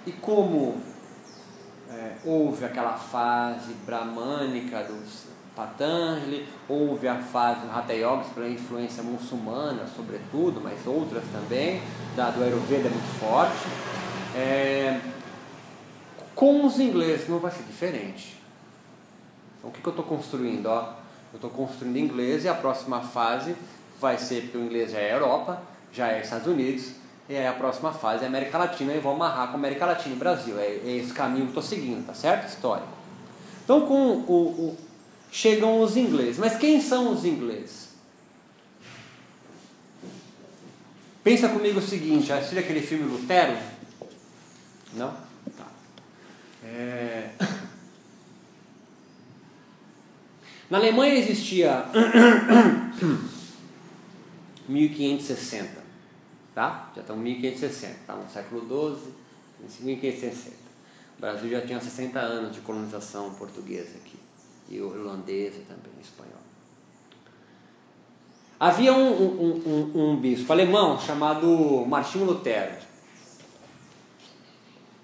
E 0.06 0.12
como 0.12 0.80
é, 1.90 2.16
houve 2.24 2.64
aquela 2.64 2.94
fase 2.94 3.72
bramânica 3.86 4.82
dos 4.84 5.34
Patanjali, 5.54 6.48
houve 6.68 7.06
a 7.06 7.16
fase 7.16 7.60
do 7.60 7.70
Hatha 7.70 7.92
Yoga 7.92 8.24
pela 8.34 8.48
influência 8.48 9.02
muçulmana, 9.04 9.86
sobretudo, 9.86 10.60
mas 10.60 10.84
outras 10.84 11.22
também, 11.32 11.80
da, 12.16 12.30
do 12.30 12.42
Ayurveda 12.42 12.88
muito 12.88 13.20
forte. 13.20 13.54
É, 14.36 15.00
com 16.34 16.66
os 16.66 16.80
ingleses 16.80 17.28
não 17.28 17.38
vai 17.38 17.52
ser 17.52 17.62
diferente. 17.62 18.36
Então, 19.58 19.70
o 19.70 19.72
que, 19.72 19.80
que 19.80 19.86
eu 19.86 19.90
estou 19.90 20.04
construindo? 20.04 20.66
Ó, 20.66 20.94
eu 21.32 21.36
estou 21.36 21.50
construindo 21.50 21.98
inglês 21.98 22.44
e 22.44 22.48
a 22.48 22.54
próxima 22.54 23.00
fase 23.00 23.54
vai 24.00 24.18
ser, 24.18 24.42
porque 24.42 24.58
o 24.58 24.64
inglês 24.64 24.90
já 24.90 24.98
é 24.98 25.14
Europa, 25.14 25.62
já 25.92 26.08
é 26.08 26.20
Estados 26.20 26.48
Unidos, 26.48 26.94
e 27.28 27.36
aí 27.36 27.46
a 27.46 27.52
próxima 27.54 27.92
fase 27.92 28.24
é 28.24 28.26
América 28.26 28.58
Latina 28.58 28.92
e 28.92 29.00
vou 29.00 29.14
amarrar 29.14 29.48
com 29.48 29.56
América 29.56 29.86
Latina 29.86 30.14
e 30.14 30.18
Brasil. 30.18 30.58
É, 30.58 30.66
é 30.66 30.96
esse 30.96 31.12
caminho 31.12 31.46
que 31.46 31.50
estou 31.50 31.62
seguindo, 31.62 32.06
tá 32.06 32.12
certo? 32.12 32.48
Histórico. 32.48 32.88
Então 33.64 33.86
com 33.86 33.94
o, 33.94 34.32
o, 34.32 34.76
chegam 35.30 35.80
os 35.80 35.96
ingleses. 35.96 36.38
Mas 36.38 36.58
quem 36.58 36.82
são 36.82 37.12
os 37.12 37.24
ingleses? 37.24 37.94
Pensa 41.22 41.48
comigo 41.48 41.78
o 41.78 41.82
seguinte, 41.82 42.30
assistiu 42.30 42.58
aquele 42.58 42.82
filme 42.82 43.04
Lutero? 43.04 43.56
Não? 44.92 45.14
Tá. 45.56 45.66
É... 46.62 47.30
Na 50.68 50.76
Alemanha 50.76 51.14
existia 51.14 51.86
1560 54.68 55.83
tá? 56.54 56.90
Já 56.94 57.14
em 57.14 57.18
1560, 57.18 57.98
tá 58.06 58.14
no 58.14 58.28
século 58.28 58.60
XII, 58.60 59.12
1560. 59.80 60.56
O 61.16 61.20
Brasil 61.20 61.50
já 61.50 61.60
tinha 61.62 61.80
60 61.80 62.18
anos 62.18 62.54
de 62.54 62.60
colonização 62.60 63.34
portuguesa 63.34 63.96
aqui, 63.96 64.18
e 64.68 64.80
holandesa 64.80 65.60
também, 65.68 65.92
espanhol. 66.00 66.44
Havia 68.58 68.92
um, 68.94 69.12
um, 69.22 69.62
um, 69.66 70.12
um 70.12 70.16
bispo 70.16 70.52
alemão 70.52 70.98
chamado 70.98 71.84
Martinho 71.86 72.24
Lutero. 72.24 72.84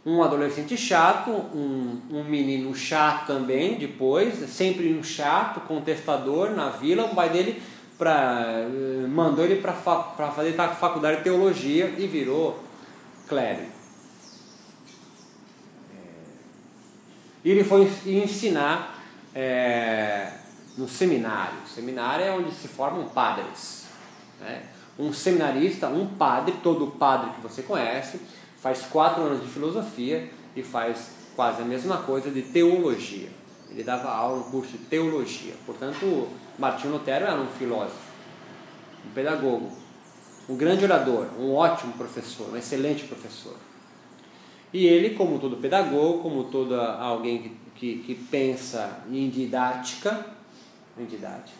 Um 0.07 0.23
adolescente 0.23 0.79
chato, 0.79 1.31
um, 1.31 2.01
um 2.11 2.25
menino 2.25 2.75
chato 2.75 3.27
também, 3.27 3.77
depois, 3.77 4.35
sempre 4.49 4.95
um 4.95 5.03
chato, 5.03 5.61
contestador 5.61 6.51
na 6.51 6.71
vila. 6.71 7.05
O 7.05 7.15
pai 7.15 7.29
dele 7.29 7.63
pra, 8.01 8.45
eh, 8.47 9.07
mandou 9.07 9.45
ele 9.45 9.61
para 9.61 9.75
fazer 9.75 10.55
faculdade 10.55 11.19
de 11.19 11.25
teologia 11.25 11.95
e 11.99 12.07
virou 12.07 12.59
clérigo. 13.29 13.71
E 17.45 17.51
ele 17.51 17.63
foi 17.63 17.91
ensinar 18.07 18.99
é, 19.35 20.33
no 20.79 20.89
seminário. 20.89 21.59
O 21.65 21.69
seminário 21.69 22.25
é 22.25 22.33
onde 22.33 22.53
se 22.55 22.69
formam 22.69 23.07
padres. 23.09 23.85
Né? 24.41 24.63
Um 24.99 25.13
seminarista, 25.13 25.89
um 25.89 26.07
padre, 26.07 26.55
todo 26.63 26.87
padre 26.87 27.33
que 27.33 27.41
você 27.43 27.63
conhece, 27.63 28.19
faz 28.63 28.83
quatro 28.83 29.23
anos 29.23 29.43
de 29.43 29.49
filosofia 29.49 30.31
e 30.57 30.63
faz 30.63 31.11
quase 31.37 31.61
a 31.61 31.65
mesma 31.67 31.99
coisa 31.99 32.31
de 32.31 32.43
teologia. 32.43 33.29
Ele 33.71 33.85
dava 33.85 34.11
aula 34.11 34.39
no 34.39 34.45
curso 34.45 34.73
de 34.73 34.79
teologia. 34.79 35.55
Portanto, 35.65 36.29
Martinho 36.61 36.93
Lutero 36.93 37.25
era 37.25 37.41
um 37.41 37.47
filósofo, 37.47 38.11
um 39.07 39.11
pedagogo, 39.15 39.73
um 40.47 40.55
grande 40.55 40.85
orador, 40.85 41.27
um 41.39 41.55
ótimo 41.55 41.95
professor, 41.95 42.51
um 42.53 42.57
excelente 42.57 43.05
professor. 43.05 43.57
E 44.71 44.87
ele, 44.87 45.15
como 45.17 45.39
todo 45.39 45.57
pedagogo, 45.57 46.23
como 46.23 46.45
todo 46.45 46.79
alguém 46.79 47.43
que, 47.43 47.57
que, 47.75 48.03
que 48.03 48.15
pensa 48.15 49.03
em 49.11 49.31
didática, 49.31 50.27
em 50.99 51.07
didática, 51.07 51.59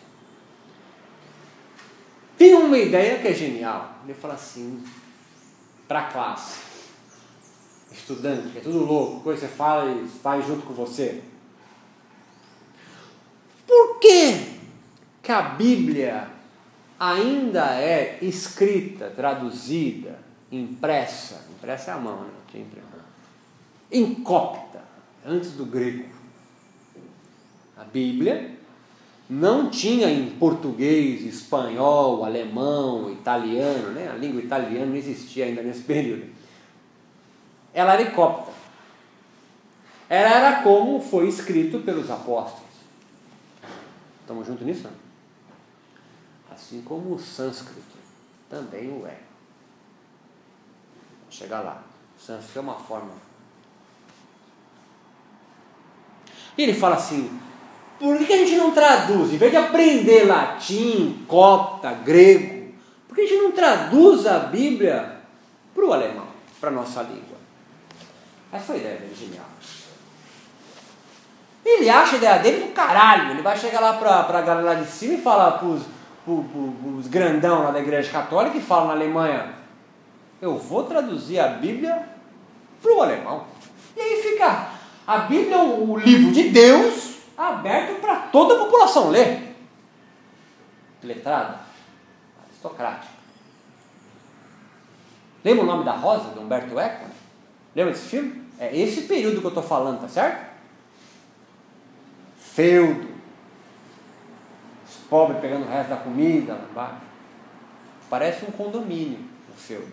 tem 2.37 2.53
uma 2.53 2.77
ideia 2.77 3.17
que 3.17 3.27
é 3.27 3.33
genial. 3.33 3.95
Ele 4.03 4.13
fala 4.13 4.35
assim, 4.35 4.83
para 5.87 6.01
a 6.01 6.11
classe, 6.11 6.59
estudante, 7.91 8.49
que 8.49 8.59
é 8.59 8.61
tudo 8.61 8.85
louco, 8.85 9.21
coisa 9.21 9.41
que 9.41 9.47
você 9.47 9.53
fala 9.55 9.91
e 9.91 10.07
faz 10.07 10.45
junto 10.45 10.63
com 10.63 10.73
você. 10.73 11.23
Por 13.65 13.99
que 13.99 14.60
que 15.21 15.31
a 15.31 15.41
Bíblia 15.41 16.27
ainda 16.99 17.75
é 17.75 18.19
escrita, 18.21 19.09
traduzida, 19.09 20.19
impressa, 20.51 21.45
impressa 21.57 21.91
é 21.91 21.93
a 21.93 21.97
mão, 21.97 22.21
né? 22.21 22.29
Tinha 22.51 22.65
incópita, 23.91 24.81
antes 25.25 25.51
do 25.51 25.65
grego. 25.65 26.05
A 27.77 27.83
Bíblia 27.83 28.51
não 29.29 29.69
tinha 29.69 30.09
em 30.09 30.29
português, 30.31 31.21
espanhol, 31.21 32.23
alemão, 32.25 33.11
italiano, 33.11 33.91
né? 33.91 34.09
a 34.09 34.17
língua 34.17 34.41
italiana 34.41 34.87
não 34.87 34.95
existia 34.95 35.45
ainda 35.45 35.61
nesse 35.61 35.83
período. 35.83 36.25
Ela 37.73 37.93
era 37.93 38.01
incópita. 38.03 38.51
Ela 40.09 40.29
era 40.29 40.61
como 40.61 40.99
foi 40.99 41.27
escrito 41.29 41.79
pelos 41.79 42.11
apóstolos. 42.11 42.69
Estamos 44.21 44.45
juntos 44.45 44.65
nisso? 44.65 44.89
Assim 46.61 46.81
como 46.83 47.15
o 47.15 47.19
sânscrito 47.19 47.97
também 48.49 48.89
o 48.89 49.07
é. 49.07 49.17
Vou 51.23 51.31
chegar 51.31 51.61
lá. 51.61 51.81
O 52.17 52.21
sânscrito 52.21 52.59
é 52.59 52.61
uma 52.61 52.75
forma. 52.75 53.11
E 56.57 56.63
ele 56.63 56.73
fala 56.73 56.95
assim: 56.95 57.39
por 57.99 58.17
que 58.19 58.31
a 58.31 58.37
gente 58.37 58.55
não 58.55 58.71
traduz? 58.71 59.33
Em 59.33 59.37
vez 59.37 59.51
de 59.51 59.57
aprender 59.57 60.25
latim, 60.25 61.25
copta, 61.27 61.91
grego, 61.93 62.73
por 63.07 63.15
que 63.15 63.21
a 63.21 63.27
gente 63.27 63.41
não 63.41 63.51
traduz 63.51 64.27
a 64.27 64.39
Bíblia 64.39 65.19
para 65.73 65.85
o 65.85 65.93
alemão, 65.93 66.27
para 66.59 66.69
a 66.69 66.73
nossa 66.73 67.01
língua? 67.01 67.37
Essa 68.51 68.65
foi 68.65 68.75
a 68.75 68.79
ideia 68.79 68.97
dele, 68.97 69.15
genial. 69.15 69.45
Ele 71.63 71.89
acha 71.89 72.15
a 72.15 72.17
ideia 72.17 72.39
dele 72.39 72.65
do 72.65 72.73
caralho. 72.73 73.31
Ele 73.31 73.41
vai 73.41 73.57
chegar 73.57 73.79
lá 73.79 73.93
para 73.93 74.39
a 74.39 74.41
galera 74.41 74.61
lá 74.61 74.73
de 74.73 74.89
cima 74.89 75.13
e 75.13 75.21
falar 75.21 75.51
para 75.51 75.67
os 76.27 77.07
grandão 77.07 77.63
lá 77.63 77.71
da 77.71 77.79
igreja 77.79 78.11
católica 78.11 78.57
e 78.57 78.61
falam 78.61 78.87
na 78.87 78.93
Alemanha, 78.93 79.53
eu 80.41 80.57
vou 80.57 80.83
traduzir 80.83 81.39
a 81.39 81.47
Bíblia 81.47 82.07
para 82.81 82.93
o 82.93 83.01
alemão. 83.01 83.45
E 83.95 83.99
aí 83.99 84.21
fica 84.21 84.69
a 85.05 85.17
Bíblia, 85.19 85.59
o 85.59 85.97
livro 85.97 86.31
de 86.31 86.49
Deus, 86.49 87.17
aberto 87.37 87.99
para 87.99 88.15
toda 88.15 88.55
a 88.55 88.59
população 88.59 89.09
ler. 89.09 89.55
Letrada, 91.03 91.59
aristocrática. 92.45 93.11
Lembra 95.43 95.63
o 95.63 95.67
nome 95.67 95.83
da 95.83 95.93
Rosa, 95.93 96.29
de 96.29 96.39
Humberto 96.39 96.79
Eco? 96.79 97.05
Lembra 97.75 97.93
desse 97.93 98.09
filme? 98.09 98.41
É 98.59 98.75
esse 98.77 99.01
período 99.01 99.39
que 99.39 99.45
eu 99.45 99.49
estou 99.49 99.63
falando, 99.63 100.01
tá 100.01 100.07
certo? 100.07 100.51
Feudo, 102.37 103.10
pobre 105.11 105.41
pegando 105.41 105.65
o 105.65 105.69
resto 105.69 105.89
da 105.89 105.97
comida 105.97 106.53
lá 106.53 106.65
embaixo. 106.71 107.01
Parece 108.09 108.45
um 108.45 108.51
condomínio 108.51 109.19
o 109.49 109.53
feudo. 109.53 109.91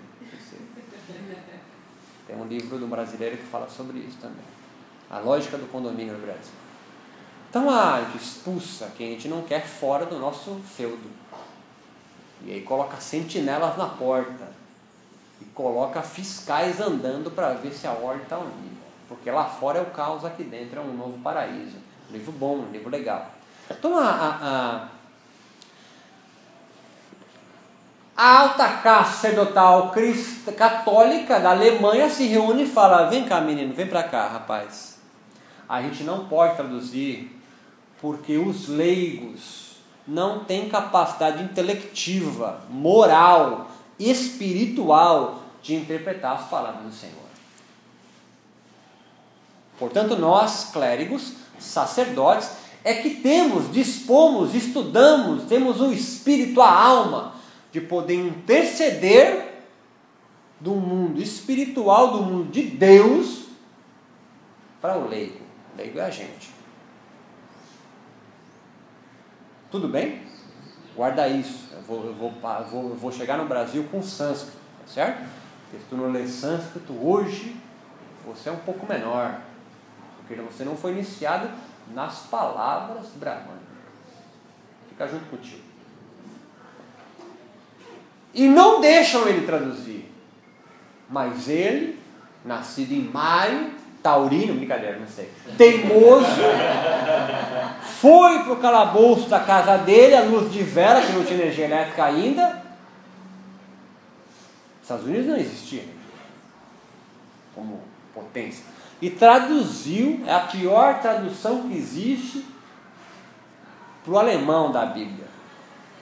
Tem 2.24 2.36
um 2.36 2.46
livro 2.46 2.78
do 2.78 2.86
brasileiro 2.86 3.36
que 3.36 3.42
fala 3.42 3.68
sobre 3.68 3.98
isso 3.98 4.18
também. 4.18 4.44
A 5.10 5.18
lógica 5.18 5.58
do 5.58 5.66
condomínio 5.66 6.14
no 6.14 6.20
Brasil. 6.20 6.52
Então 7.50 7.68
a 7.68 8.02
gente 8.02 8.22
expulsa 8.22 8.92
quem 8.96 9.08
a 9.08 9.10
gente 9.12 9.26
não 9.26 9.42
quer 9.42 9.66
fora 9.66 10.06
do 10.06 10.20
nosso 10.20 10.54
feudo. 10.64 11.10
E 12.44 12.52
aí 12.52 12.62
coloca 12.62 12.98
sentinelas 12.98 13.76
na 13.76 13.86
porta. 13.86 14.52
E 15.40 15.44
coloca 15.46 16.00
fiscais 16.02 16.80
andando 16.80 17.30
para 17.30 17.54
ver 17.54 17.72
se 17.72 17.88
a 17.88 17.92
ordem 17.92 18.22
está 18.22 18.38
unida. 18.38 18.78
Porque 19.08 19.30
lá 19.30 19.46
fora 19.46 19.78
é 19.78 19.82
o 19.82 19.86
caos, 19.86 20.24
aqui 20.24 20.44
dentro 20.44 20.78
é 20.78 20.82
um 20.82 20.94
novo 20.96 21.18
paraíso. 21.22 21.76
Um 22.08 22.12
livro 22.12 22.32
bom, 22.32 22.58
um 22.58 22.70
livro 22.70 22.90
legal. 22.90 23.32
Então 23.70 23.96
a, 23.96 24.10
a, 24.10 24.36
a 24.42 24.88
A 28.18 28.40
alta 28.40 28.68
casta 28.68 29.14
sacerdotal 29.14 29.94
católica 30.56 31.38
da 31.38 31.50
Alemanha 31.50 32.10
se 32.10 32.26
reúne 32.26 32.64
e 32.64 32.66
fala: 32.66 33.08
Vem 33.08 33.24
cá, 33.24 33.40
menino, 33.40 33.72
vem 33.72 33.86
para 33.86 34.02
cá, 34.02 34.26
rapaz. 34.26 34.98
a 35.68 35.80
gente 35.82 36.02
não 36.02 36.26
pode 36.26 36.56
traduzir 36.56 37.40
porque 38.00 38.36
os 38.36 38.66
leigos 38.66 39.76
não 40.04 40.40
têm 40.44 40.68
capacidade 40.68 41.44
intelectiva, 41.44 42.62
moral, 42.68 43.70
espiritual 44.00 45.40
de 45.62 45.76
interpretar 45.76 46.38
as 46.38 46.48
palavras 46.48 46.86
do 46.86 46.92
Senhor. 46.92 47.14
Portanto, 49.78 50.16
nós, 50.16 50.70
clérigos, 50.72 51.34
sacerdotes, 51.60 52.50
é 52.82 52.94
que 52.94 53.10
temos, 53.10 53.72
dispomos, 53.72 54.56
estudamos, 54.56 55.44
temos 55.44 55.80
o 55.80 55.92
espírito, 55.92 56.60
a 56.60 56.68
alma, 56.68 57.37
de 57.70 57.80
poder 57.80 58.14
interceder 58.14 59.64
do 60.60 60.74
mundo 60.74 61.20
espiritual, 61.20 62.12
do 62.12 62.22
mundo 62.22 62.50
de 62.50 62.62
Deus, 62.62 63.46
para 64.80 64.96
o 64.96 65.08
leigo. 65.08 65.40
O 65.74 65.76
leigo 65.76 65.98
é 65.98 66.02
a 66.02 66.10
gente. 66.10 66.50
Tudo 69.70 69.88
bem? 69.88 70.22
Guarda 70.96 71.28
isso. 71.28 71.68
Eu 71.72 71.82
vou, 71.82 72.06
eu 72.06 72.14
vou, 72.14 72.34
eu 72.42 72.64
vou, 72.66 72.88
eu 72.90 72.96
vou 72.96 73.12
chegar 73.12 73.36
no 73.36 73.46
Brasil 73.46 73.86
com 73.90 74.02
sânscrito, 74.02 74.56
tá 74.80 74.92
certo? 74.92 75.28
Porque 75.62 75.84
se 75.84 75.88
tu 75.90 75.96
não 75.96 76.10
lê 76.10 76.26
sânscrito 76.26 76.92
hoje, 76.94 77.54
você 78.26 78.48
é 78.48 78.52
um 78.52 78.58
pouco 78.58 78.86
menor. 78.86 79.40
Porque 80.18 80.34
você 80.40 80.64
não 80.64 80.76
foi 80.76 80.92
iniciado 80.92 81.50
nas 81.94 82.26
palavras 82.26 83.06
brahmanas. 83.16 83.62
Fica 84.88 85.06
junto 85.06 85.26
contigo. 85.26 85.67
E 88.34 88.46
não 88.46 88.80
deixam 88.80 89.26
ele 89.28 89.46
traduzir. 89.46 90.10
Mas 91.08 91.48
ele, 91.48 91.98
nascido 92.44 92.92
em 92.92 93.02
maio, 93.02 93.70
taurino, 94.02 94.54
brincadeira, 94.54 94.98
não 94.98 95.06
sei, 95.06 95.30
teimoso, 95.56 96.26
foi 98.00 98.42
para 98.44 98.52
o 98.52 98.56
calabouço 98.56 99.28
da 99.28 99.40
casa 99.40 99.78
dele, 99.78 100.14
a 100.14 100.22
luz 100.22 100.52
de 100.52 100.62
vela, 100.62 101.00
que 101.00 101.12
não 101.12 101.24
tinha 101.24 101.40
energia 101.40 101.64
elétrica 101.64 102.04
ainda. 102.04 102.62
Estados 104.82 105.04
Unidos 105.04 105.26
não 105.26 105.36
existia 105.36 105.84
como 107.54 107.80
potência. 108.14 108.64
E 109.00 109.10
traduziu, 109.10 110.22
é 110.26 110.34
a 110.34 110.40
pior 110.40 111.00
tradução 111.00 111.68
que 111.68 111.76
existe 111.76 112.44
para 114.04 114.12
o 114.12 114.18
alemão 114.18 114.72
da 114.72 114.86
Bíblia. 114.86 115.27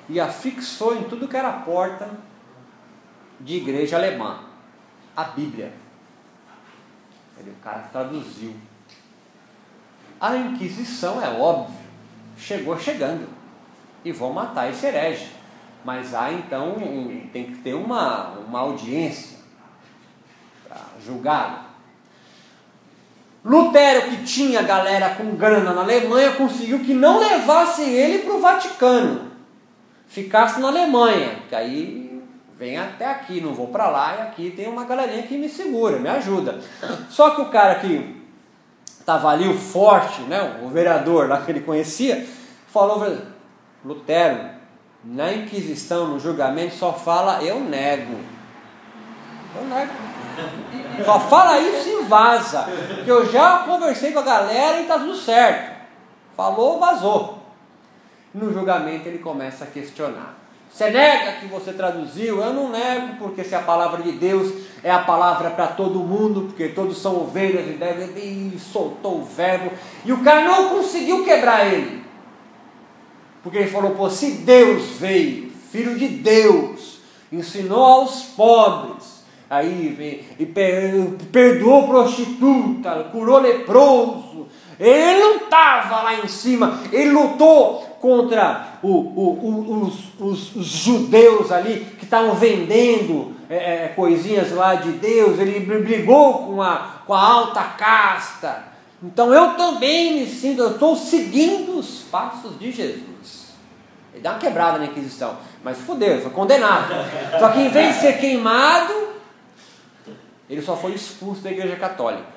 E 0.09 0.20
a 0.20 0.28
fixou 0.28 0.96
em 0.96 1.04
tudo 1.04 1.28
que 1.28 1.36
era 1.36 1.52
porta 1.52 2.09
de 3.40 3.57
igreja 3.57 3.96
alemã. 3.96 4.40
A 5.16 5.24
Bíblia. 5.24 5.72
Ele, 7.38 7.50
o 7.50 7.62
cara 7.62 7.80
traduziu. 7.92 8.54
A 10.20 10.36
Inquisição, 10.36 11.22
é 11.22 11.28
óbvio, 11.28 11.76
chegou 12.38 12.78
chegando. 12.78 13.28
E 14.04 14.12
vão 14.12 14.32
matar 14.32 14.70
esse 14.70 14.86
herege. 14.86 15.32
Mas 15.84 16.14
há 16.14 16.32
então, 16.32 16.70
um, 16.70 17.28
tem 17.32 17.46
que 17.46 17.59
ter 17.59 17.74
uma, 17.74 18.30
uma 18.30 18.61
audiência 18.61 19.38
para 20.66 20.80
julgá-lo. 21.04 21.66
Lutero, 23.44 24.11
que 24.11 24.24
tinha 24.24 24.62
galera 24.62 25.14
com 25.14 25.36
grana 25.36 25.72
na 25.72 25.82
Alemanha, 25.82 26.32
conseguiu 26.32 26.80
que 26.80 26.92
não 26.92 27.20
levasse 27.20 27.82
ele 27.82 28.24
para 28.24 28.34
o 28.34 28.40
Vaticano, 28.40 29.30
ficasse 30.07 30.61
na 30.61 30.68
Alemanha, 30.68 31.40
que 31.48 31.54
aí 31.54 32.22
vem 32.59 32.78
até 32.78 33.07
aqui, 33.07 33.40
não 33.40 33.54
vou 33.54 33.68
para 33.68 33.88
lá, 33.88 34.16
e 34.16 34.22
aqui 34.22 34.50
tem 34.50 34.68
uma 34.68 34.84
galerinha 34.84 35.22
que 35.22 35.36
me 35.36 35.48
segura, 35.48 35.98
me 35.98 36.09
ajuda. 36.09 36.61
Só 37.11 37.30
que 37.30 37.42
o 37.42 37.50
cara 37.50 37.76
que 37.76 38.16
estava 38.98 39.30
ali, 39.30 39.48
o 39.48 39.59
forte, 39.59 40.22
né, 40.22 40.61
o 40.62 40.68
vereador 40.68 41.28
lá 41.28 41.42
que 41.42 41.50
ele 41.50 41.61
conhecia, 41.61 42.26
falou: 42.68 43.04
Lutero, 43.84 44.50
na 45.04 45.32
Inquisição, 45.32 46.09
no 46.09 46.18
julgamento, 46.18 46.74
só 46.74 46.92
fala 46.92 47.42
eu 47.42 47.61
nego. 47.61 48.18
Eu 49.54 49.64
nego. 49.64 49.92
Só 51.04 51.20
fala 51.20 51.59
isso 51.59 51.88
e 51.88 52.02
vaza. 52.04 52.66
Que 53.04 53.11
eu 53.11 53.30
já 53.30 53.59
conversei 53.59 54.12
com 54.12 54.18
a 54.18 54.22
galera 54.22 54.80
e 54.80 54.86
tá 54.86 54.98
tudo 54.98 55.14
certo. 55.14 55.76
Falou, 56.36 56.78
vazou. 56.78 57.36
No 58.35 58.53
julgamento 58.53 59.09
ele 59.09 59.18
começa 59.18 59.64
a 59.64 59.66
questionar. 59.66 60.47
Você 60.70 60.91
nega 60.91 61.33
que 61.41 61.47
você 61.47 61.72
traduziu? 61.72 62.43
Eu 62.43 62.53
não 62.53 62.70
nego, 62.70 63.16
porque 63.18 63.43
se 63.43 63.55
a 63.55 63.61
palavra 63.61 64.03
de 64.03 64.12
Deus 64.12 64.53
é 64.83 64.91
a 64.91 64.99
palavra 64.99 65.51
para 65.51 65.68
todo 65.68 66.01
mundo, 66.01 66.43
porque 66.43 66.68
todos 66.68 66.99
são 66.99 67.22
ovelhas 67.22 67.66
e 67.66 67.79
devem. 67.79 68.55
E 68.55 68.59
soltou 68.59 69.20
o 69.20 69.24
verbo. 69.24 69.70
E 70.05 70.12
o 70.12 70.22
cara 70.22 70.45
não 70.45 70.68
conseguiu 70.68 71.24
quebrar 71.24 71.72
ele. 71.72 72.05
Porque 73.43 73.59
ele 73.59 73.70
falou: 73.70 73.93
pô, 73.93 74.11
se 74.11 74.33
Deus 74.33 74.99
veio, 74.99 75.51
filho 75.70 75.97
de 75.97 76.09
Deus, 76.09 76.99
ensinou 77.33 77.83
aos 77.83 78.22
pobres, 78.37 79.24
aí 79.49 80.29
e 80.39 80.45
perdoou 80.45 81.89
prostituta, 81.89 83.05
curou 83.12 83.39
leproso. 83.39 84.49
Ele 84.79 85.20
não 85.20 85.37
estava 85.37 86.03
lá 86.03 86.14
em 86.22 86.29
cima, 86.29 86.81
ele 86.93 87.12
lutou 87.12 87.86
contra 88.01 88.78
o, 88.82 88.88
o, 88.88 89.38
o, 89.42 89.92
os, 90.20 90.55
os, 90.55 90.66
judeus 90.66 91.51
ali 91.51 91.86
que 91.99 92.05
estavam 92.05 92.34
vendendo 92.34 93.34
é, 93.49 93.84
é, 93.84 93.88
coisinhas 93.88 94.53
lá 94.53 94.74
de 94.74 94.92
Deus, 94.92 95.38
ele 95.38 95.61
brigou 95.61 96.47
com 96.47 96.62
a, 96.62 97.01
com 97.07 97.14
a 97.14 97.20
alta 97.20 97.62
casta. 97.62 98.64
Então 99.03 99.32
eu 99.32 99.55
também 99.55 100.20
me 100.20 100.26
sinto, 100.26 100.62
eu 100.62 100.72
estou 100.72 100.97
seguindo 100.97 101.78
os 101.78 102.03
passos 102.11 102.59
de 102.59 102.72
Jesus. 102.72 103.55
Ele 104.12 104.22
dá 104.22 104.32
uma 104.32 104.38
quebrada 104.38 104.78
na 104.78 104.86
Inquisição, 104.86 105.36
mas 105.62 105.78
fudeu, 105.78 106.20
foi 106.22 106.30
condenado. 106.30 106.94
Só 107.38 107.51
que 107.51 107.61
em 107.61 107.68
vez 107.68 107.97
de 107.97 108.01
ser 108.01 108.18
queimado, 108.18 108.94
ele 110.49 110.62
só 110.62 110.76
foi 110.76 110.92
expulso 110.92 111.42
da 111.42 111.51
Igreja 111.51 111.76
Católica. 111.76 112.36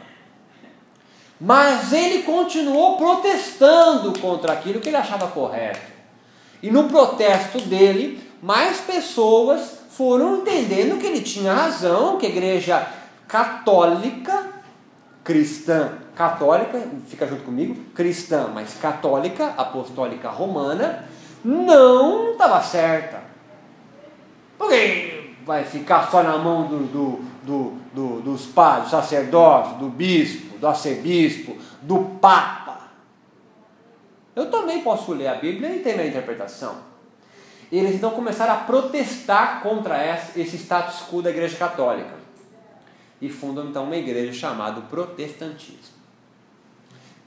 Mas 1.40 1.94
ele 1.94 2.24
continuou 2.24 2.98
protestando 2.98 4.20
contra 4.20 4.54
aquilo 4.54 4.82
que 4.82 4.90
ele 4.90 4.98
achava 4.98 5.28
correto. 5.28 5.80
E 6.62 6.70
no 6.70 6.86
protesto 6.86 7.62
dele, 7.62 8.22
mais 8.42 8.82
pessoas 8.82 9.80
foram 9.92 10.38
entendendo 10.38 11.00
que 11.00 11.08
ele 11.08 11.22
tinha 11.22 11.54
razão, 11.54 12.18
que 12.18 12.26
a 12.26 12.30
Igreja 12.30 12.88
Católica, 13.28 14.48
cristã, 15.24 15.94
católica, 16.16 16.82
fica 17.08 17.28
junto 17.28 17.44
comigo, 17.44 17.76
cristã, 17.94 18.50
mas 18.54 18.74
católica, 18.74 19.54
apostólica 19.56 20.30
romana, 20.30 21.06
não 21.44 22.32
estava 22.32 22.62
certa. 22.62 23.22
Porque 24.58 25.36
vai 25.46 25.64
ficar 25.64 26.10
só 26.12 26.22
na 26.22 26.38
mão 26.38 26.68
do, 26.68 26.80
do, 26.80 27.20
do, 27.44 27.74
do 27.94 28.22
dos 28.22 28.46
padres, 28.48 28.86
do 28.86 28.92
sacerdote, 28.92 29.76
do 29.76 29.90
bispo, 29.90 30.49
do 30.60 30.68
arcebispo, 30.68 31.58
do 31.82 32.18
papa. 32.20 32.90
Eu 34.36 34.50
também 34.50 34.82
posso 34.82 35.14
ler 35.14 35.28
a 35.28 35.36
Bíblia 35.36 35.76
e 35.76 35.80
ter 35.80 35.96
minha 35.96 36.08
interpretação. 36.08 36.78
Eles 37.72 37.96
então 37.96 38.12
começaram 38.12 38.54
a 38.54 38.58
protestar 38.58 39.62
contra 39.62 39.98
esse 40.36 40.58
status 40.58 41.08
quo 41.10 41.22
da 41.22 41.30
Igreja 41.30 41.56
Católica 41.58 42.18
e 43.22 43.30
fundam 43.30 43.68
então 43.68 43.84
uma 43.84 43.98
igreja 43.98 44.34
chamada 44.34 44.82
Protestantismo, 44.82 46.00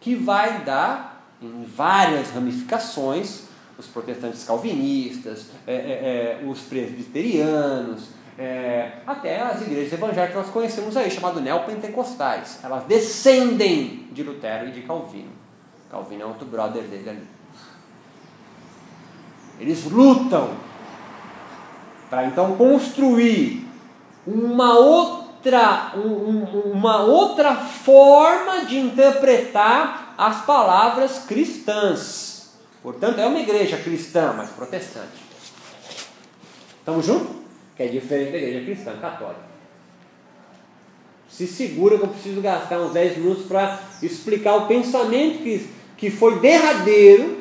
que 0.01 0.15
vai 0.15 0.65
dar 0.65 1.37
em 1.41 1.65
várias 1.65 2.31
ramificações 2.31 3.43
os 3.79 3.87
protestantes 3.87 4.45
calvinistas, 4.45 5.47
é, 5.67 5.75
é, 5.75 5.77
é, 5.77 6.45
os 6.47 6.61
presbiterianos, 6.61 8.09
é, 8.39 8.93
até 9.07 9.41
as 9.41 9.61
igrejas 9.63 9.93
evangélicas 9.93 10.31
que 10.31 10.37
nós 10.37 10.51
conhecemos 10.51 10.97
aí, 10.97 11.11
chamado 11.11 11.41
neopentecostais. 11.41 12.61
Elas 12.63 12.85
descendem 12.85 14.09
de 14.11 14.23
Lutero 14.23 14.69
e 14.69 14.73
de 14.73 14.83
Calvino. 14.83 15.33
Calvino 15.91 16.23
é 16.23 16.27
outro 16.27 16.47
brother 16.47 16.85
dele 16.85 17.11
ali. 17.11 17.29
Eles 19.61 19.85
lutam 19.85 20.51
para 22.09 22.27
então 22.27 22.57
construir 22.57 23.67
uma 24.27 24.79
outra, 24.79 25.93
um, 25.97 26.73
uma 26.73 27.03
outra 27.03 27.55
forma 27.57 28.65
de 28.65 28.79
interpretar 28.79 30.15
as 30.17 30.45
palavras 30.45 31.25
cristãs. 31.27 32.53
Portanto, 32.83 33.19
é 33.19 33.27
uma 33.27 33.39
igreja 33.39 33.77
cristã, 33.77 34.35
mas 34.37 34.51
protestante. 34.51 35.23
Estamos 36.79 37.07
juntos? 37.07 37.42
Que 37.83 37.97
é 37.97 38.01
diferente 38.01 38.33
da 38.33 38.39
igreja 38.39 38.65
cristã 38.65 38.97
católica. 38.99 39.53
Se 41.29 41.47
segura 41.47 41.99
que 41.99 42.05
eu 42.05 42.09
preciso 42.09 42.41
gastar 42.41 42.79
uns 42.79 42.93
10 42.93 43.19
minutos 43.19 43.47
para 43.47 43.81
explicar 44.03 44.55
o 44.57 44.67
pensamento 44.67 45.43
que, 45.43 45.69
que 45.97 46.11
foi 46.11 46.39
derradeiro, 46.39 47.39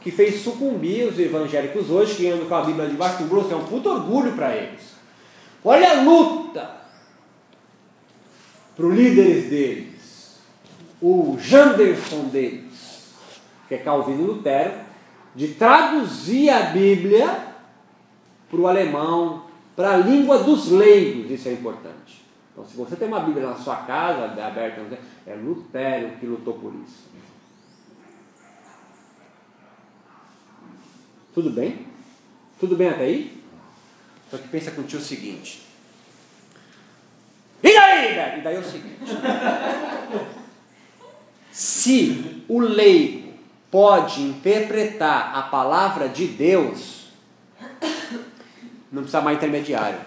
que 0.00 0.10
fez 0.10 0.42
sucumbir 0.42 1.06
os 1.06 1.18
evangélicos 1.18 1.90
hoje, 1.90 2.16
que 2.16 2.26
andam 2.26 2.46
com 2.46 2.54
a 2.54 2.64
Bíblia 2.64 2.88
debaixo 2.88 3.22
do 3.22 3.28
grosso, 3.28 3.52
é 3.52 3.56
um 3.56 3.64
puto 3.64 3.88
orgulho 3.90 4.32
para 4.32 4.54
eles. 4.56 4.94
Olha 5.64 5.90
a 5.90 6.02
luta 6.02 6.76
para 8.74 8.86
os 8.86 8.94
líderes 8.94 9.50
deles. 9.50 10.38
o 11.00 11.36
Janderson 11.38 12.24
deles, 12.24 13.14
que 13.68 13.74
é 13.74 13.78
Calvino 13.78 14.24
Lutero, 14.24 14.72
de 15.34 15.48
traduzir 15.48 16.48
a 16.50 16.62
Bíblia 16.62 17.57
para 18.50 18.60
o 18.60 18.66
alemão, 18.66 19.44
para 19.76 19.92
a 19.92 19.96
língua 19.96 20.38
dos 20.42 20.70
leigos, 20.70 21.30
isso 21.30 21.48
é 21.48 21.52
importante. 21.52 22.24
Então, 22.52 22.66
se 22.66 22.76
você 22.76 22.96
tem 22.96 23.06
uma 23.06 23.20
Bíblia 23.20 23.46
na 23.46 23.54
sua 23.54 23.76
casa, 23.76 24.24
aberta, 24.24 24.80
é 25.26 25.34
Lutero 25.34 26.16
que 26.18 26.26
lutou 26.26 26.54
por 26.54 26.74
isso. 26.74 27.08
Tudo 31.32 31.50
bem? 31.50 31.86
Tudo 32.58 32.74
bem 32.74 32.88
até 32.88 33.04
aí? 33.04 33.40
Só 34.28 34.38
que 34.38 34.48
pensa 34.48 34.72
contigo 34.72 35.00
o 35.00 35.04
seguinte. 35.04 35.62
E 37.62 37.72
daí, 37.74 38.14
Beto? 38.14 38.38
E 38.38 38.42
daí 38.42 38.56
é 38.56 38.58
o 38.58 38.64
seguinte. 38.64 38.98
Se 41.52 42.44
o 42.48 42.58
leigo 42.58 43.34
pode 43.70 44.22
interpretar 44.22 45.36
a 45.36 45.42
palavra 45.42 46.08
de 46.08 46.26
Deus, 46.26 47.08
não 48.90 49.02
precisa 49.02 49.20
mais 49.20 49.36
intermediário. 49.36 50.00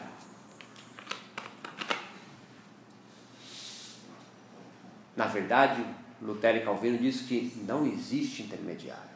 Na 5.16 5.28
verdade, 5.28 5.86
Lutero 6.22 6.58
e 6.58 6.62
Calvino 6.62 6.98
diz 6.98 7.22
que 7.22 7.54
não 7.68 7.86
existe 7.86 8.44
intermediário. 8.44 9.12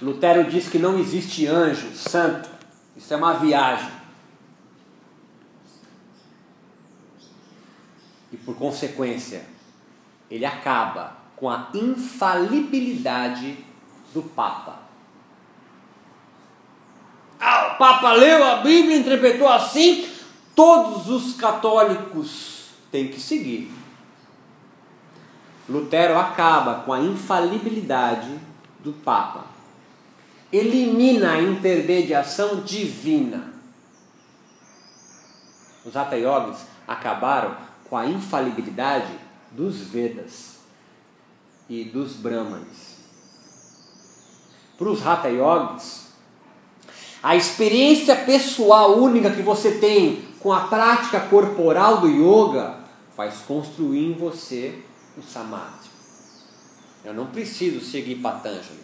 Lutero 0.00 0.50
diz 0.50 0.68
que 0.68 0.78
não 0.78 0.98
existe 0.98 1.46
anjo 1.46 1.94
santo. 1.94 2.50
Isso 2.96 3.12
é 3.14 3.16
uma 3.16 3.34
viagem. 3.34 3.90
E 8.32 8.36
por 8.36 8.56
consequência, 8.56 9.44
ele 10.30 10.44
acaba 10.44 11.16
com 11.36 11.48
a 11.48 11.70
infalibilidade 11.74 13.64
do 14.12 14.22
Papa. 14.22 14.81
O 17.42 17.74
Papa 17.76 18.12
leu 18.12 18.44
a 18.44 18.56
Bíblia, 18.56 18.98
interpretou 18.98 19.48
assim, 19.48 20.08
todos 20.54 21.08
os 21.08 21.34
católicos 21.34 22.68
têm 22.90 23.08
que 23.08 23.20
seguir. 23.20 23.72
Lutero 25.68 26.18
acaba 26.18 26.82
com 26.84 26.92
a 26.92 27.00
infalibilidade 27.00 28.38
do 28.80 28.92
Papa 28.92 29.52
elimina 30.52 31.32
a 31.32 31.42
intermediação 31.42 32.60
divina. 32.60 33.54
Os 35.84 35.96
Hatha 35.96 36.16
Yogis 36.16 36.58
acabaram 36.86 37.56
com 37.88 37.96
a 37.96 38.06
infalibilidade 38.06 39.18
dos 39.50 39.78
Vedas 39.78 40.58
e 41.68 41.84
dos 41.84 42.12
Brahmanes. 42.12 42.98
Para 44.76 44.88
os 44.88 45.04
Hatha 45.04 45.28
Yogis, 45.28 46.01
a 47.22 47.36
experiência 47.36 48.16
pessoal 48.16 48.98
única 48.98 49.30
que 49.30 49.42
você 49.42 49.78
tem 49.78 50.24
com 50.40 50.52
a 50.52 50.62
prática 50.62 51.20
corporal 51.20 51.98
do 51.98 52.08
yoga 52.08 52.78
faz 53.16 53.36
construir 53.46 54.06
em 54.06 54.12
você 54.14 54.82
o 55.16 55.22
samadhi. 55.22 55.90
Eu 57.04 57.14
não 57.14 57.26
preciso 57.26 57.80
seguir 57.80 58.16
Patanjali. 58.16 58.82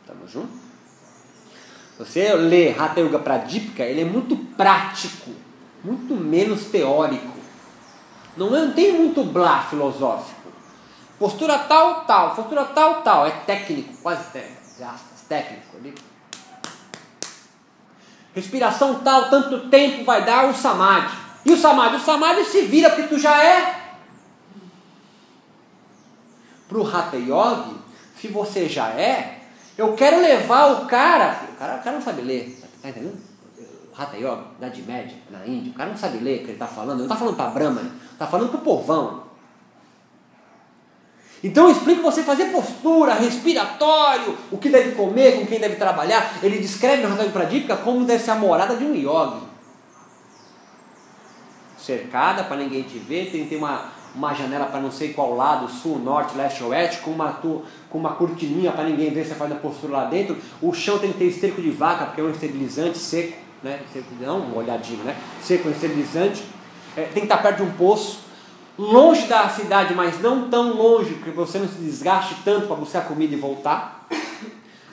Estamos 0.00 0.30
juntos? 0.30 0.60
Você 1.98 2.32
lê 2.34 2.70
Hatha 2.70 3.00
Yoga 3.00 3.18
Pradipika, 3.18 3.84
ele 3.84 4.00
é 4.00 4.04
muito 4.04 4.36
prático, 4.36 5.30
muito 5.84 6.14
menos 6.14 6.64
teórico. 6.66 7.32
Não, 8.36 8.54
é, 8.56 8.66
não 8.66 8.72
tem 8.72 8.92
muito 8.92 9.24
blá 9.24 9.62
filosófico. 9.62 10.41
Postura 11.22 11.56
tal, 11.56 12.04
tal, 12.04 12.34
postura 12.34 12.64
tal, 12.64 13.00
tal. 13.02 13.24
É 13.28 13.30
técnico, 13.30 13.94
quase 14.02 14.24
técnico. 14.32 14.60
técnico 15.28 15.76
ali. 15.76 15.94
Respiração 18.34 18.96
tal, 19.04 19.30
tanto 19.30 19.68
tempo 19.68 20.04
vai 20.04 20.24
dar 20.24 20.50
o 20.50 20.52
samadhi. 20.52 21.16
E 21.44 21.52
o 21.52 21.56
samadhi? 21.56 21.94
O 21.94 22.00
samadhi 22.00 22.44
se 22.44 22.62
vira 22.62 22.90
porque 22.90 23.06
tu 23.06 23.20
já 23.20 23.40
é. 23.40 23.94
Para 26.68 26.78
o 26.78 26.84
Hatha 26.84 27.16
Yoga, 27.16 27.76
se 28.16 28.26
você 28.26 28.68
já 28.68 28.88
é, 28.88 29.42
eu 29.78 29.94
quero 29.94 30.20
levar 30.20 30.72
o 30.72 30.86
cara. 30.86 31.40
O 31.54 31.56
cara, 31.56 31.76
o 31.76 31.82
cara 31.84 31.96
não 31.98 32.02
sabe 32.02 32.22
ler, 32.22 32.60
tá 32.82 32.88
entendendo? 32.88 33.16
O 33.96 34.02
Hatha 34.02 34.16
Yoga, 34.16 34.46
Idade 34.58 34.82
Média, 34.82 35.16
na 35.30 35.46
Índia, 35.46 35.70
o 35.70 35.76
cara 35.76 35.90
não 35.90 35.96
sabe 35.96 36.18
ler 36.18 36.38
o 36.38 36.38
que 36.38 36.44
ele 36.46 36.52
está 36.54 36.66
falando. 36.66 36.98
Ele 36.98 37.06
não 37.06 37.14
está 37.14 37.16
falando 37.16 37.36
para 37.36 37.50
Brahma, 37.50 37.92
está 38.12 38.26
falando 38.26 38.48
para 38.48 38.58
o 38.58 38.62
povão. 38.62 39.31
Então 41.42 41.64
eu 41.64 41.72
explico 41.72 42.02
você 42.02 42.22
fazer 42.22 42.46
postura, 42.46 43.14
respiratório, 43.14 44.36
o 44.50 44.58
que 44.58 44.68
deve 44.68 44.92
comer, 44.92 45.40
com 45.40 45.46
quem 45.46 45.58
deve 45.58 45.74
trabalhar. 45.74 46.38
Ele 46.42 46.58
descreve 46.58 47.02
no 47.02 47.12
Hatha 47.12 47.22
Yoga 47.22 47.32
Pradipika 47.32 47.76
como 47.76 48.04
deve 48.04 48.22
ser 48.22 48.30
a 48.30 48.36
morada 48.36 48.76
de 48.76 48.84
um 48.84 48.94
yogi. 48.94 49.42
Cercada 51.76 52.44
para 52.44 52.58
ninguém 52.58 52.84
te 52.84 52.96
ver, 52.96 53.30
tem, 53.32 53.44
tem 53.46 53.58
uma, 53.58 53.86
uma 54.14 54.32
janela 54.32 54.66
para 54.66 54.80
não 54.80 54.92
sei 54.92 55.12
qual 55.12 55.34
lado, 55.34 55.68
sul, 55.68 55.98
norte, 55.98 56.36
leste, 56.36 56.62
oeste, 56.62 57.00
com 57.00 57.10
uma, 57.10 57.32
com 57.32 57.98
uma 57.98 58.12
cortininha 58.12 58.70
para 58.70 58.84
ninguém 58.84 59.10
ver 59.10 59.24
você 59.24 59.34
faz 59.34 59.50
a 59.50 59.56
postura 59.56 59.94
lá 59.94 60.04
dentro. 60.04 60.36
O 60.60 60.72
chão 60.72 61.00
tem 61.00 61.10
que 61.10 61.18
ter 61.18 61.24
esterco 61.24 61.60
de 61.60 61.70
vaca, 61.70 62.06
porque 62.06 62.20
é 62.20 62.24
um 62.24 62.30
esterilizante 62.30 62.98
seco, 62.98 63.36
né? 63.64 63.80
não 64.20 64.38
molhadinho, 64.38 65.02
né? 65.02 65.16
Seco, 65.42 65.68
um 65.68 65.72
esterilizante. 65.72 66.44
É, 66.96 67.02
tem 67.02 67.14
que 67.14 67.20
estar 67.22 67.38
perto 67.38 67.56
de 67.56 67.62
um 67.64 67.72
poço, 67.72 68.20
longe 68.78 69.26
da 69.26 69.48
cidade, 69.48 69.94
mas 69.94 70.20
não 70.20 70.48
tão 70.48 70.74
longe, 70.74 71.14
que 71.14 71.30
você 71.30 71.58
não 71.58 71.68
se 71.68 71.78
desgaste 71.78 72.36
tanto 72.44 72.66
para 72.66 72.76
buscar 72.76 73.04
comida 73.04 73.34
e 73.34 73.38
voltar. 73.38 74.06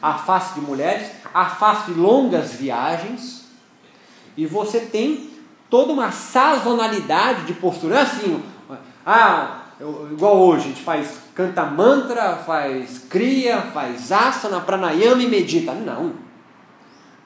Afaste 0.01 0.55
de 0.55 0.61
mulheres, 0.61 1.11
afaste 1.33 1.91
de 1.91 1.99
longas 1.99 2.53
viagens. 2.53 3.45
E 4.37 4.45
você 4.45 4.79
tem 4.79 5.29
toda 5.69 5.91
uma 5.91 6.11
sazonalidade 6.11 7.43
de 7.43 7.53
postura. 7.53 8.01
Assim, 8.01 8.41
ah, 9.05 9.63
igual 10.11 10.37
hoje, 10.37 10.65
a 10.65 10.67
gente 10.69 10.81
faz, 10.81 11.19
canta 11.35 11.65
mantra, 11.65 12.37
faz 12.37 13.05
cria, 13.09 13.61
faz 13.73 14.11
asana, 14.11 14.61
pranayama 14.61 15.21
e 15.21 15.27
medita. 15.27 15.73
Não. 15.73 16.13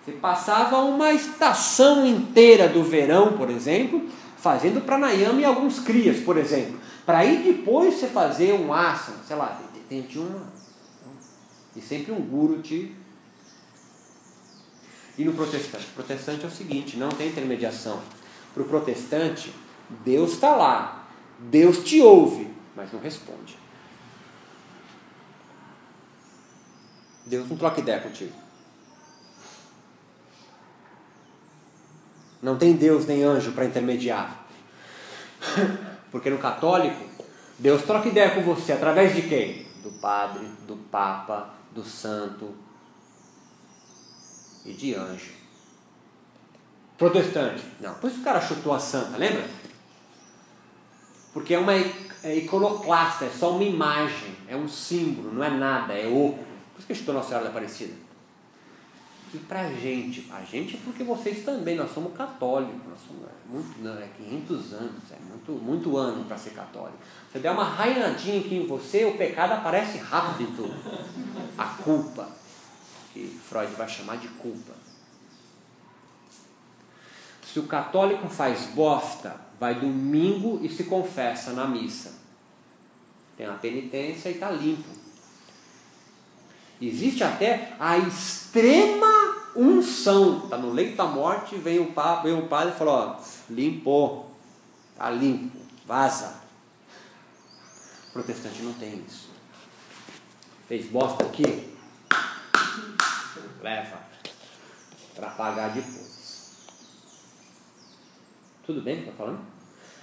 Você 0.04 0.12
passava 0.12 0.78
uma 0.80 1.14
estação 1.14 2.06
inteira 2.06 2.68
do 2.68 2.84
verão, 2.84 3.34
por 3.34 3.50
exemplo, 3.50 4.02
fazendo 4.44 4.86
pranayama 4.86 5.40
e 5.40 5.46
alguns 5.46 5.80
crias, 5.80 6.20
por 6.20 6.36
exemplo. 6.36 6.78
Para 7.06 7.20
aí 7.20 7.42
depois 7.42 7.94
você 7.94 8.08
fazer 8.08 8.52
um 8.52 8.74
asana, 8.74 9.20
sei 9.26 9.38
lá, 9.38 9.58
tente 9.88 10.20
uma. 10.20 10.52
E 11.74 11.82
sempre 11.82 12.12
um 12.12 12.22
guru 12.22 12.62
te. 12.62 12.94
E 15.18 15.24
no 15.24 15.34
protestante? 15.34 15.86
O 15.86 15.94
protestante 15.94 16.44
é 16.44 16.48
o 16.48 16.52
seguinte: 16.52 16.98
não 16.98 17.08
tem 17.10 17.30
intermediação. 17.30 18.02
Para 18.54 18.64
o 18.64 18.66
protestante, 18.66 19.54
Deus 20.04 20.34
está 20.34 20.56
lá, 20.56 21.08
Deus 21.40 21.84
te 21.84 22.02
ouve, 22.02 22.54
mas 22.76 22.92
não 22.92 23.00
responde. 23.00 23.58
Deus 27.26 27.50
não 27.50 27.56
troca 27.56 27.80
ideia 27.80 28.02
contigo. 28.02 28.43
Não 32.44 32.58
tem 32.58 32.74
Deus 32.74 33.08
nem 33.08 33.24
anjo 33.24 33.54
para 33.54 33.64
intermediar. 33.64 34.46
Porque 36.12 36.30
no 36.30 36.38
católico, 36.38 37.02
Deus 37.58 37.84
troca 37.84 38.10
ideia 38.10 38.36
com 38.36 38.42
você 38.42 38.74
através 38.74 39.16
de 39.16 39.22
quem? 39.22 39.66
Do 39.82 39.92
padre, 39.94 40.46
do 40.68 40.76
papa, 40.76 41.54
do 41.74 41.86
santo 41.86 42.54
e 44.66 44.74
de 44.74 44.94
anjo. 44.94 45.32
Protestante, 46.98 47.64
não. 47.80 47.94
Por 47.96 48.10
isso 48.10 48.20
o 48.20 48.24
cara 48.24 48.42
chutou 48.42 48.74
a 48.74 48.80
santa, 48.80 49.18
lembra? 49.18 49.46
Porque 51.32 51.54
é 51.54 51.60
uma 51.60 51.74
é 51.74 52.38
iconoclasta, 52.38 53.26
é 53.26 53.30
só 53.30 53.52
uma 53.52 53.64
imagem, 53.64 54.36
é 54.48 54.56
um 54.56 54.68
símbolo, 54.68 55.34
não 55.34 55.44
é 55.44 55.50
nada, 55.50 55.94
é 55.94 56.08
oco. 56.08 56.38
Por 56.74 56.80
isso 56.80 56.88
que 56.88 56.94
estou 56.94 57.14
Nossa 57.14 57.30
Senhora 57.30 57.46
da 57.46 57.52
Aparecida. 57.52 57.94
E 59.34 59.38
pra 59.40 59.68
gente, 59.68 60.32
a 60.32 60.42
gente 60.42 60.76
é 60.76 60.80
porque 60.84 61.04
vocês 61.04 61.44
também, 61.44 61.76
nós 61.76 61.92
somos 61.92 62.16
católicos, 62.16 62.80
nós 62.88 63.00
somos 63.08 63.24
é 63.24 63.52
muito, 63.52 63.82
não, 63.82 63.98
é 63.98 64.08
500 64.16 64.74
anos, 64.74 65.12
é 65.12 65.18
muito, 65.28 65.52
muito 65.54 65.98
ano 65.98 66.24
para 66.26 66.38
ser 66.38 66.52
católico. 66.52 67.00
Você 67.32 67.40
der 67.40 67.50
uma 67.50 67.64
rainadinha 67.64 68.40
aqui 68.40 68.56
em 68.56 68.68
você, 68.68 69.06
o 69.06 69.18
pecado 69.18 69.54
aparece 69.54 69.98
rápido. 69.98 70.72
A 71.58 71.66
culpa, 71.66 72.30
que 73.12 73.40
Freud 73.50 73.74
vai 73.74 73.90
chamar 73.90 74.18
de 74.18 74.28
culpa. 74.28 74.74
Se 77.44 77.60
o 77.60 77.64
católico 77.64 78.28
faz 78.30 78.68
bosta, 78.68 79.36
vai 79.60 79.76
domingo 79.76 80.60
e 80.64 80.70
se 80.70 80.84
confessa 80.84 81.54
na 81.54 81.66
missa. 81.66 82.14
Tem 83.36 83.48
a 83.48 83.54
penitência 83.54 84.30
e 84.30 84.34
está 84.34 84.52
limpo. 84.52 85.03
Existe 86.88 87.24
até 87.24 87.76
a 87.80 87.98
extrema 87.98 89.08
unção, 89.56 90.44
está 90.44 90.58
no 90.58 90.72
leito 90.74 90.98
da 90.98 91.06
morte, 91.06 91.56
vem 91.56 91.80
o, 91.80 91.94
padre, 91.94 92.32
vem 92.32 92.42
o 92.42 92.48
padre 92.48 92.74
e 92.74 92.78
fala, 92.78 92.92
ó, 92.92 93.24
limpou, 93.50 94.30
está 94.92 95.10
limpo, 95.10 95.58
vaza. 95.86 96.42
O 98.10 98.14
protestante 98.14 98.62
não 98.64 98.74
tem 98.74 99.02
isso. 99.08 99.30
Fez 100.68 100.88
bosta 100.88 101.24
aqui? 101.24 101.74
Leva. 103.62 103.98
Para 105.16 105.30
pagar 105.30 105.70
depois. 105.70 106.68
Tudo 108.66 108.82
bem 108.82 108.96
que 108.96 109.10
estou 109.10 109.26
falando? 109.26 109.42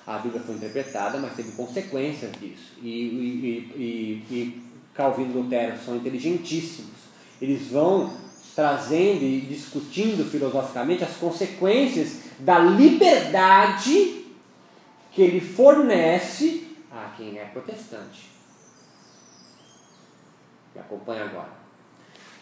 A 0.07 0.19
Bíblia 0.19 0.41
foi 0.41 0.55
interpretada, 0.55 1.19
mas 1.19 1.35
teve 1.35 1.53
consequências 1.53 2.33
disso. 2.41 2.73
E, 2.81 2.89
e, 2.89 4.25
e, 4.31 4.35
e 4.35 4.70
Calvino 5.01 5.31
e 5.31 5.43
Lutero 5.43 5.79
são 5.83 5.97
inteligentíssimos. 5.97 6.91
Eles 7.41 7.69
vão 7.69 8.13
trazendo 8.55 9.23
e 9.23 9.41
discutindo 9.41 10.29
filosoficamente 10.31 11.03
as 11.03 11.17
consequências 11.17 12.25
da 12.39 12.59
liberdade 12.59 14.27
que 15.11 15.23
ele 15.23 15.41
fornece 15.41 16.69
a 16.93 17.15
quem 17.17 17.39
é 17.39 17.45
protestante. 17.47 18.29
Me 20.75 20.83
acompanha 20.83 21.25
agora. 21.25 21.61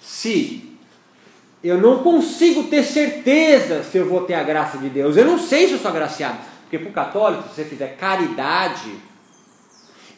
Se 0.00 0.76
eu 1.62 1.80
não 1.80 2.02
consigo 2.02 2.64
ter 2.64 2.82
certeza 2.82 3.84
se 3.84 3.98
eu 3.98 4.08
vou 4.08 4.22
ter 4.22 4.34
a 4.34 4.42
graça 4.42 4.78
de 4.78 4.88
Deus, 4.88 5.16
eu 5.16 5.24
não 5.24 5.38
sei 5.38 5.68
se 5.68 5.74
eu 5.74 5.78
sou 5.78 5.92
agraciado. 5.92 6.38
Porque 6.62 6.78
para 6.78 6.90
o 6.90 6.92
católico, 6.92 7.48
se 7.48 7.54
você 7.54 7.64
fizer 7.64 7.96
caridade 7.96 8.96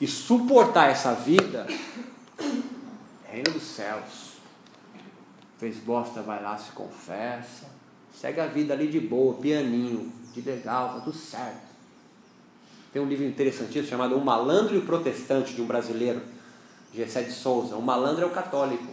e 0.01 0.07
suportar 0.07 0.91
essa 0.91 1.13
vida, 1.13 1.67
reino 3.25 3.51
dos 3.53 3.63
céus. 3.63 4.31
Fez 5.59 5.77
bosta, 5.77 6.23
vai 6.23 6.43
lá, 6.43 6.57
se 6.57 6.73
confessa. 6.73 7.67
Segue 8.15 8.41
a 8.41 8.47
vida 8.47 8.75
ali 8.75 8.89
de 8.89 9.01
boa, 9.01 9.35
pianinho, 9.35 10.13
de 10.35 10.41
legal, 10.41 10.95
tá 10.95 11.01
tudo 11.01 11.17
certo. 11.17 11.71
Tem 12.93 13.01
um 13.01 13.07
livro 13.07 13.25
interessantíssimo 13.25 13.87
chamado 13.87 14.17
O 14.17 14.25
Malandro 14.25 14.75
e 14.75 14.79
o 14.79 14.83
Protestante, 14.83 15.55
de 15.55 15.63
um 15.63 15.67
brasileiro, 15.67 16.21
Gessé 16.93 17.23
de 17.23 17.33
Souza. 17.33 17.77
O 17.77 17.83
malandro 17.83 18.25
é 18.25 18.27
o 18.27 18.31
católico, 18.31 18.87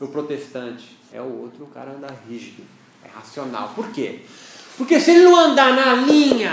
o 0.00 0.08
protestante 0.08 0.98
é 1.12 1.20
o 1.20 1.42
outro, 1.42 1.64
o 1.64 1.68
cara 1.68 1.92
anda 1.92 2.08
rígido, 2.26 2.64
é 3.04 3.08
racional. 3.08 3.72
Por 3.74 3.90
quê? 3.92 4.22
Porque 4.76 4.98
se 4.98 5.10
ele 5.12 5.24
não 5.24 5.36
andar 5.36 5.76
na 5.76 5.94
linha, 5.94 6.52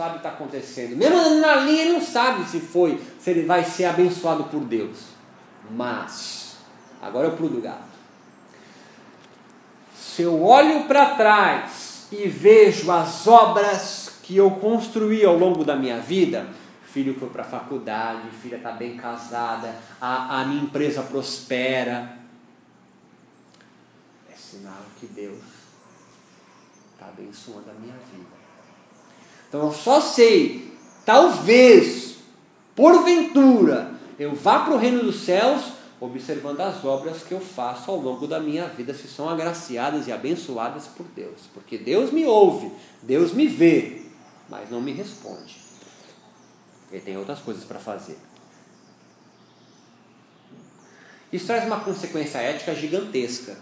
sabe 0.00 0.10
o 0.10 0.12
que 0.12 0.26
está 0.26 0.30
acontecendo. 0.30 0.96
Mesmo 0.96 1.16
linha, 1.64 1.82
ele 1.82 1.92
não 1.92 2.00
sabe 2.00 2.48
se 2.48 2.58
foi, 2.58 2.98
se 3.18 3.30
ele 3.30 3.44
vai 3.44 3.62
ser 3.64 3.84
abençoado 3.84 4.44
por 4.44 4.60
Deus. 4.60 5.10
Mas, 5.70 6.56
agora 7.02 7.28
eu 7.28 7.36
pulo 7.36 7.50
do 7.50 7.60
gato. 7.60 7.90
Se 9.94 10.22
eu 10.22 10.42
olho 10.42 10.84
para 10.84 11.14
trás 11.16 12.08
e 12.10 12.26
vejo 12.26 12.90
as 12.90 13.26
obras 13.26 14.18
que 14.22 14.36
eu 14.36 14.50
construí 14.52 15.22
ao 15.22 15.36
longo 15.36 15.64
da 15.64 15.76
minha 15.76 15.98
vida, 15.98 16.48
filho 16.84 17.14
foi 17.18 17.28
para 17.28 17.42
a 17.42 17.46
faculdade, 17.46 18.30
filha 18.42 18.56
está 18.56 18.72
bem 18.72 18.96
casada, 18.96 19.76
a, 20.00 20.40
a 20.40 20.44
minha 20.46 20.62
empresa 20.62 21.02
prospera. 21.02 22.16
É 24.32 24.34
sinal 24.34 24.82
que 24.98 25.06
Deus 25.06 25.42
está 26.94 27.06
abençoando 27.06 27.70
a 27.70 27.74
minha 27.74 27.94
vida. 28.12 28.39
Então 29.50 29.66
eu 29.66 29.72
só 29.72 30.00
sei, 30.00 30.72
talvez, 31.04 32.14
porventura, 32.74 33.92
eu 34.16 34.32
vá 34.32 34.60
para 34.60 34.74
o 34.74 34.78
reino 34.78 35.02
dos 35.02 35.24
céus 35.24 35.72
observando 36.00 36.60
as 36.60 36.82
obras 36.82 37.22
que 37.22 37.32
eu 37.32 37.40
faço 37.40 37.90
ao 37.90 37.98
longo 37.98 38.26
da 38.26 38.40
minha 38.40 38.66
vida, 38.68 38.94
se 38.94 39.06
são 39.06 39.28
agraciadas 39.28 40.08
e 40.08 40.12
abençoadas 40.12 40.86
por 40.86 41.04
Deus. 41.08 41.42
Porque 41.52 41.76
Deus 41.76 42.10
me 42.10 42.24
ouve, 42.24 42.72
Deus 43.02 43.32
me 43.34 43.46
vê, 43.46 44.06
mas 44.48 44.70
não 44.70 44.80
me 44.80 44.92
responde. 44.92 45.58
Ele 46.90 47.02
tem 47.02 47.18
outras 47.18 47.40
coisas 47.40 47.64
para 47.64 47.78
fazer. 47.78 48.16
Isso 51.30 51.46
traz 51.46 51.66
uma 51.66 51.80
consequência 51.80 52.38
ética 52.38 52.74
gigantesca. 52.74 53.56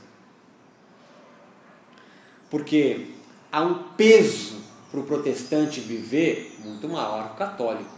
Porque 2.48 3.14
há 3.50 3.62
um 3.62 3.82
peso 3.94 4.56
para 4.90 5.00
o 5.00 5.04
protestante 5.04 5.80
viver 5.80 6.58
muito 6.64 6.88
maior 6.88 7.28
que 7.28 7.34
o 7.34 7.36
católico. 7.36 7.94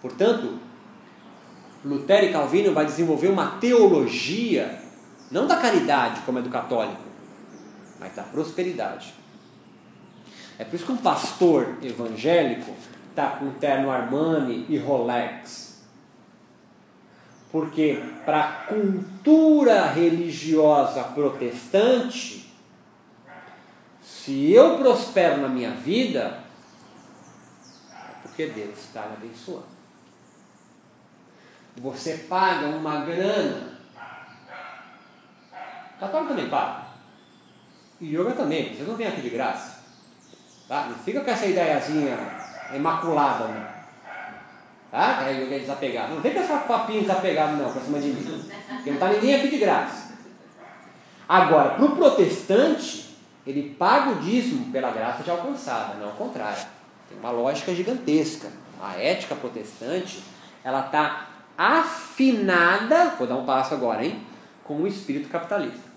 Portanto, 0.00 0.58
Lutero 1.84 2.26
e 2.26 2.32
Calvino 2.32 2.72
vai 2.72 2.84
desenvolver 2.84 3.28
uma 3.28 3.58
teologia 3.58 4.80
não 5.30 5.46
da 5.46 5.56
caridade 5.56 6.20
como 6.22 6.38
é 6.38 6.42
do 6.42 6.50
católico, 6.50 7.02
mas 7.98 8.14
da 8.14 8.22
prosperidade. 8.22 9.14
É 10.58 10.64
por 10.64 10.76
isso 10.76 10.84
que 10.84 10.92
um 10.92 10.96
pastor 10.96 11.76
evangélico 11.82 12.74
está 13.08 13.28
com 13.30 13.50
terno 13.52 13.90
Armani 13.90 14.66
e 14.68 14.76
Rolex. 14.76 15.80
Porque 17.50 18.02
para 18.24 18.40
a 18.40 18.52
cultura 18.64 19.86
religiosa 19.86 21.02
protestante, 21.02 22.39
se 24.24 24.52
eu 24.52 24.76
prospero 24.76 25.40
na 25.40 25.48
minha 25.48 25.70
vida, 25.70 26.40
é 27.90 28.14
porque 28.22 28.48
Deus 28.48 28.78
está 28.78 29.06
me 29.06 29.14
abençoando. 29.16 29.64
Você 31.78 32.26
paga 32.28 32.66
uma 32.66 33.00
grana. 33.06 33.78
Católico 35.98 36.28
também 36.28 36.50
paga. 36.50 36.82
E 37.98 38.14
yoga 38.14 38.32
também, 38.32 38.74
vocês 38.74 38.86
não 38.86 38.94
vêm 38.94 39.06
aqui 39.06 39.22
de 39.22 39.30
graça. 39.30 39.80
Tá? 40.68 40.86
Não 40.90 40.96
fica 40.96 41.22
com 41.22 41.30
essa 41.30 41.46
ideiazinha 41.46 42.18
imaculada, 42.74 43.48
não. 43.48 43.66
Tá? 44.90 45.24
Que 45.24 45.54
é 45.54 45.58
desapegado. 45.60 46.14
Não 46.14 46.20
vem 46.20 46.34
com 46.34 46.40
essa 46.40 46.58
papinha 46.58 47.00
desapegado, 47.00 47.56
não, 47.56 47.72
pra 47.72 47.80
cima 47.80 47.98
de 47.98 48.08
mim. 48.08 48.50
Porque 48.68 48.90
não 48.90 48.94
está 48.96 49.08
ninguém 49.08 49.36
aqui 49.36 49.48
de 49.48 49.58
graça. 49.58 50.10
Agora, 51.26 51.70
para 51.70 51.84
o 51.86 51.96
protestante, 51.96 53.09
ele 53.46 53.74
paga 53.78 54.10
o 54.10 54.20
dízimo 54.20 54.70
pela 54.70 54.90
graça 54.90 55.22
de 55.22 55.30
alcançada, 55.30 55.94
não 55.94 56.08
ao 56.08 56.14
contrário. 56.14 56.66
Tem 57.08 57.18
uma 57.18 57.30
lógica 57.30 57.74
gigantesca. 57.74 58.48
A 58.80 58.96
ética 58.96 59.34
protestante, 59.34 60.22
ela 60.64 60.86
está 60.86 61.28
afinada, 61.56 63.14
vou 63.18 63.26
dar 63.26 63.36
um 63.36 63.44
passo 63.44 63.74
agora, 63.74 64.04
hein? 64.04 64.24
Com 64.64 64.82
o 64.82 64.86
espírito 64.86 65.28
capitalista. 65.28 65.90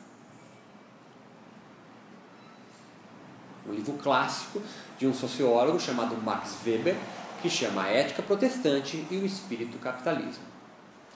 um 3.68 3.74
livro 3.74 3.94
clássico 3.94 4.62
de 4.98 5.08
um 5.08 5.14
sociólogo 5.14 5.80
chamado 5.80 6.16
Max 6.22 6.58
Weber, 6.66 6.96
que 7.41 7.50
chama 7.50 7.84
A 7.84 7.89
Ética 7.89 8.22
Protestante 8.22 9.06
e 9.10 9.18
o 9.18 9.26
Espírito 9.26 9.78
Capitalismo. 9.78 10.44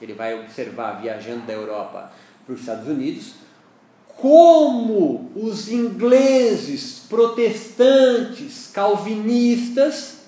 Ele 0.01 0.13
vai 0.13 0.39
observar, 0.39 1.01
viajando 1.01 1.45
da 1.45 1.53
Europa 1.53 2.11
para 2.45 2.53
os 2.53 2.59
Estados 2.59 2.87
Unidos, 2.87 3.35
como 4.17 5.31
os 5.35 5.71
ingleses 5.71 7.05
protestantes 7.07 8.71
calvinistas 8.73 10.25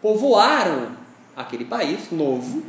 povoaram 0.00 0.92
aquele 1.34 1.64
país 1.64 2.10
novo 2.12 2.62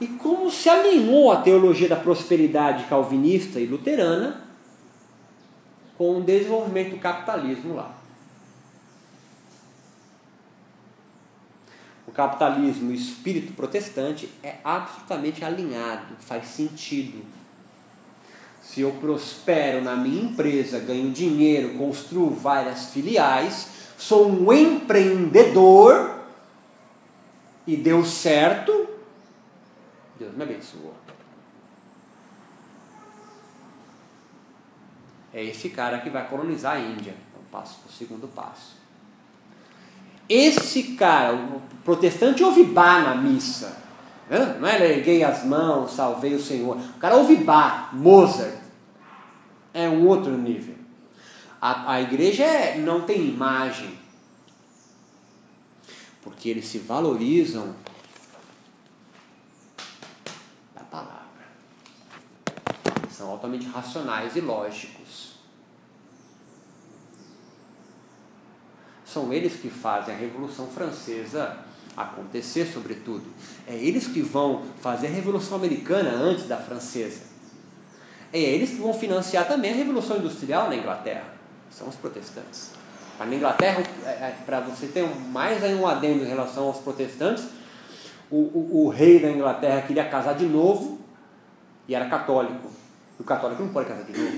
e 0.00 0.06
como 0.06 0.50
se 0.50 0.68
alinhou 0.68 1.32
a 1.32 1.40
teologia 1.40 1.88
da 1.88 1.96
prosperidade 1.96 2.84
calvinista 2.84 3.58
e 3.58 3.66
luterana 3.66 4.44
com 5.96 6.18
o 6.18 6.22
desenvolvimento 6.22 6.90
do 6.90 6.98
capitalismo 6.98 7.74
lá. 7.74 7.96
O 12.06 12.12
capitalismo 12.12 12.90
o 12.90 12.94
espírito 12.94 13.52
protestante 13.54 14.30
é 14.42 14.56
absolutamente 14.62 15.44
alinhado, 15.44 16.14
faz 16.20 16.46
sentido. 16.46 17.37
Se 18.68 18.82
eu 18.82 18.92
prospero 18.92 19.82
na 19.82 19.96
minha 19.96 20.24
empresa, 20.24 20.78
ganho 20.78 21.10
dinheiro, 21.10 21.78
construo 21.78 22.28
várias 22.28 22.90
filiais, 22.90 23.66
sou 23.96 24.30
um 24.30 24.52
empreendedor 24.52 26.20
e 27.66 27.74
deu 27.78 28.04
certo, 28.04 28.86
Deus 30.18 30.34
me 30.36 30.42
abençoou. 30.42 30.94
É 35.32 35.42
esse 35.42 35.70
cara 35.70 36.00
que 36.00 36.10
vai 36.10 36.28
colonizar 36.28 36.76
a 36.76 36.78
Índia. 36.78 37.14
Então, 37.30 37.42
passo 37.50 37.78
para 37.78 37.88
o 37.88 37.92
segundo 37.92 38.28
passo. 38.28 38.76
Esse 40.28 40.94
cara, 40.94 41.34
o 41.34 41.62
protestante, 41.82 42.44
ouve 42.44 42.64
bar 42.64 43.02
na 43.02 43.14
missa. 43.14 43.87
Não 44.30 44.68
é 44.68 44.98
erguei 44.98 45.24
as 45.24 45.44
mãos, 45.44 45.92
salvei 45.92 46.34
o 46.34 46.42
Senhor. 46.42 46.76
O 46.76 46.98
cara 46.98 47.16
ouve 47.16 47.36
bar, 47.36 47.94
Mozart. 47.94 48.58
É 49.72 49.88
um 49.88 50.06
outro 50.06 50.36
nível. 50.36 50.74
A, 51.60 51.92
a 51.94 52.02
igreja 52.02 52.44
é, 52.44 52.78
não 52.78 53.02
tem 53.02 53.26
imagem. 53.26 53.98
Porque 56.22 56.48
eles 56.48 56.66
se 56.66 56.78
valorizam 56.78 57.74
são 63.18 63.30
altamente 63.30 63.66
racionais 63.66 64.36
e 64.36 64.40
lógicos. 64.40 65.32
São 69.04 69.32
eles 69.32 69.56
que 69.56 69.68
fazem 69.68 70.14
a 70.14 70.16
Revolução 70.16 70.68
Francesa 70.68 71.58
acontecer, 71.98 72.66
sobretudo. 72.66 73.24
É 73.66 73.74
eles 73.74 74.06
que 74.06 74.22
vão 74.22 74.62
fazer 74.80 75.08
a 75.08 75.10
Revolução 75.10 75.58
Americana 75.58 76.10
antes 76.10 76.46
da 76.46 76.56
francesa. 76.56 77.22
É 78.32 78.38
eles 78.38 78.70
que 78.70 78.76
vão 78.76 78.94
financiar 78.94 79.48
também 79.48 79.72
a 79.72 79.74
Revolução 79.74 80.18
Industrial 80.18 80.68
na 80.68 80.76
Inglaterra. 80.76 81.24
São 81.70 81.88
os 81.88 81.96
protestantes. 81.96 82.70
Na 83.18 83.34
Inglaterra, 83.34 83.82
é, 84.04 84.08
é, 84.08 84.36
para 84.46 84.60
você 84.60 84.86
ter 84.86 85.04
mais 85.30 85.62
aí 85.64 85.74
um 85.74 85.86
adendo 85.86 86.24
em 86.24 86.28
relação 86.28 86.68
aos 86.68 86.78
protestantes, 86.78 87.44
o, 88.30 88.36
o, 88.36 88.84
o, 88.84 88.88
rei 88.90 89.18
da 89.18 89.30
Inglaterra 89.30 89.82
queria 89.82 90.04
casar 90.04 90.34
de 90.34 90.46
novo 90.46 91.00
e 91.88 91.94
era 91.94 92.08
católico. 92.08 92.70
O 93.18 93.24
católico 93.24 93.62
não 93.62 93.72
pode 93.72 93.88
casar 93.88 94.04
de 94.04 94.16
novo. 94.16 94.36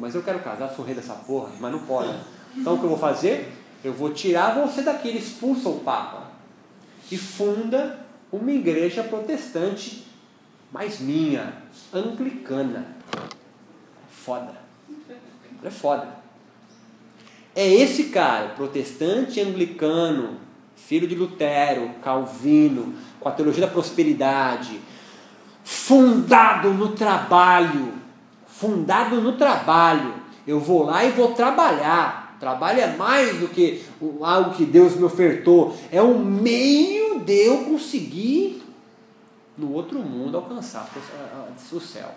mas 0.00 0.14
eu 0.14 0.22
quero 0.22 0.40
casar, 0.40 0.68
sou 0.70 0.84
rei 0.84 0.94
dessa 0.94 1.14
porra, 1.14 1.50
mas 1.60 1.70
não 1.70 1.80
pode. 1.80 2.12
Então 2.56 2.74
o 2.74 2.78
que 2.78 2.84
eu 2.84 2.88
vou 2.88 2.98
fazer? 2.98 3.52
Eu 3.84 3.92
vou 3.92 4.12
tirar 4.12 4.54
você 4.54 4.82
daqui, 4.82 5.08
ele 5.08 5.18
expulsa 5.18 5.68
o 5.68 5.80
Papa 5.80 6.35
e 7.10 7.16
funda 7.16 8.06
uma 8.32 8.50
igreja 8.50 9.02
protestante, 9.02 10.06
mas 10.72 11.00
minha, 11.00 11.54
anglicana. 11.92 12.86
Foda. 14.10 14.54
É 15.62 15.70
foda. 15.70 16.08
É 17.54 17.66
esse 17.66 18.04
cara, 18.04 18.48
protestante 18.50 19.40
anglicano, 19.40 20.38
filho 20.74 21.08
de 21.08 21.14
Lutero, 21.14 21.90
Calvino, 22.02 22.94
com 23.18 23.28
a 23.28 23.32
teologia 23.32 23.66
da 23.66 23.72
prosperidade, 23.72 24.80
fundado 25.64 26.74
no 26.74 26.88
trabalho, 26.92 27.94
fundado 28.46 29.20
no 29.20 29.32
trabalho. 29.32 30.14
Eu 30.46 30.60
vou 30.60 30.84
lá 30.84 31.04
e 31.04 31.10
vou 31.10 31.32
trabalhar. 31.34 32.25
Trabalho 32.38 32.80
é 32.80 32.96
mais 32.96 33.38
do 33.38 33.48
que 33.48 33.82
algo 34.20 34.54
que 34.54 34.64
Deus 34.64 34.94
me 34.96 35.04
ofertou, 35.04 35.76
é 35.90 36.02
um 36.02 36.18
meio 36.18 37.20
de 37.20 37.46
eu 37.46 37.64
conseguir 37.64 38.62
no 39.56 39.72
outro 39.72 39.98
mundo 40.00 40.36
alcançar 40.36 40.86
o 41.72 41.80
céu. 41.80 42.10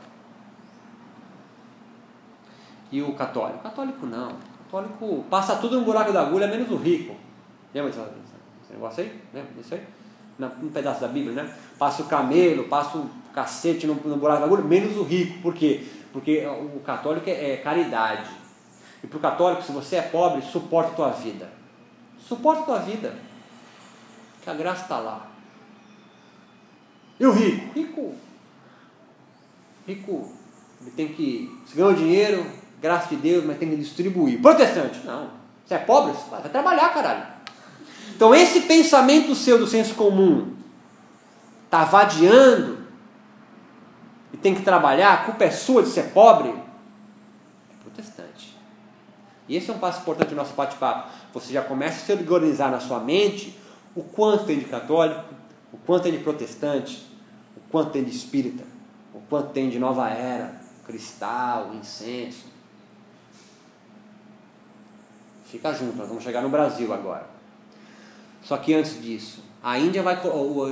E 2.92 3.02
o 3.02 3.14
católico? 3.14 3.60
Católico 3.60 4.06
não. 4.06 4.34
Católico 4.66 5.24
passa 5.30 5.56
tudo 5.56 5.80
no 5.80 5.86
buraco 5.86 6.12
da 6.12 6.22
agulha, 6.22 6.48
menos 6.48 6.70
o 6.70 6.76
rico. 6.76 7.16
Lembra 7.74 7.92
desse 7.92 8.74
negócio 8.74 9.04
aí? 9.04 9.22
Lembra 9.34 9.52
disso 9.56 9.76
aí? 9.76 9.82
Um 10.62 10.70
pedaço 10.70 11.02
da 11.02 11.08
Bíblia, 11.08 11.44
né? 11.44 11.54
Passa 11.78 12.04
o 12.04 12.08
camelo, 12.08 12.66
passa 12.66 12.98
o 12.98 13.10
cacete 13.34 13.88
no, 13.88 13.96
no 13.96 14.18
buraco 14.18 14.40
da 14.40 14.46
agulha, 14.46 14.64
menos 14.64 14.98
o 14.98 15.04
rico. 15.04 15.42
Por 15.42 15.54
quê? 15.54 15.86
Porque 16.12 16.46
o 16.46 16.80
católico 16.80 17.30
é, 17.30 17.54
é 17.54 17.58
caridade. 17.58 18.30
E 19.04 19.08
para 19.08 19.18
o 19.18 19.22
católico, 19.22 19.64
se 19.64 19.72
você 19.72 19.98
é 19.98 20.02
pobre, 20.02 20.42
suporta 20.42 20.92
a 20.92 20.96
tua 20.96 21.10
vida. 21.10 21.50
Suporta 22.20 22.62
a 22.62 22.66
tua 22.66 22.80
vida. 22.80 23.16
Que 24.44 24.50
a 24.50 24.54
graça 24.54 24.84
está 24.84 25.00
lá. 25.00 25.28
E 27.20 27.26
o 27.26 27.32
rico? 27.32 27.74
Rico. 27.74 28.16
Rico, 29.88 30.32
ele 30.82 30.92
tem 30.92 31.08
que. 31.10 31.60
Se 31.66 31.76
ganhou 31.76 31.94
dinheiro, 31.94 32.46
graça 32.82 33.10
de 33.10 33.16
Deus, 33.18 33.44
mas 33.46 33.58
tem 33.58 33.70
que 33.70 33.76
distribuir. 33.76 34.42
Protestante, 34.42 35.00
não. 35.06 35.30
Você 35.66 35.74
é 35.74 35.80
pobre? 35.80 36.14
Vai 36.30 36.42
trabalhar, 36.50 36.94
caralho. 36.94 37.28
Então, 38.16 38.34
esse 38.34 38.62
pensamento 38.62 39.36
seu 39.36 39.58
do 39.58 39.68
senso 39.68 39.96
comum 39.96 40.56
está 41.66 41.84
vadiando 41.86 42.80
e 44.34 44.38
tem 44.38 44.56
que 44.56 44.62
trabalhar, 44.62 45.14
a 45.14 45.18
culpa 45.18 45.44
é 45.46 45.52
sua 45.52 45.84
de 45.84 45.90
ser 45.90 46.12
pobre. 46.12 46.54
E 49.50 49.58
esse 49.58 49.72
é 49.72 49.74
um 49.74 49.80
passo 49.80 50.02
importante 50.02 50.30
do 50.30 50.36
nosso 50.36 50.54
bate-papo. 50.54 51.10
Você 51.34 51.52
já 51.52 51.64
começa 51.64 51.98
a 51.98 52.06
se 52.06 52.14
organizar 52.14 52.70
na 52.70 52.80
sua 52.80 53.00
mente 53.00 53.58
o 53.96 54.04
quanto 54.04 54.46
tem 54.46 54.60
de 54.60 54.66
católico, 54.66 55.26
o 55.74 55.78
quanto 55.78 56.04
tem 56.04 56.12
de 56.12 56.20
protestante, 56.20 57.08
o 57.58 57.60
quanto 57.72 57.92
tem 57.92 58.04
de 58.04 58.12
espírita, 58.16 58.64
o 59.12 59.20
quanto 59.28 59.50
tem 59.50 59.68
de 59.68 59.80
nova 59.80 60.08
era, 60.08 60.54
cristal, 60.86 61.72
incenso. 61.74 62.46
Fica 65.46 65.74
junto, 65.74 65.98
nós 65.98 66.08
vamos 66.08 66.24
chegar 66.24 66.44
no 66.44 66.50
Brasil 66.50 66.94
agora. 66.94 67.28
Só 68.44 68.56
que 68.58 68.72
antes 68.76 69.02
disso, 69.02 69.44
a 69.64 69.80
Índia 69.80 70.04
vai, 70.04 70.16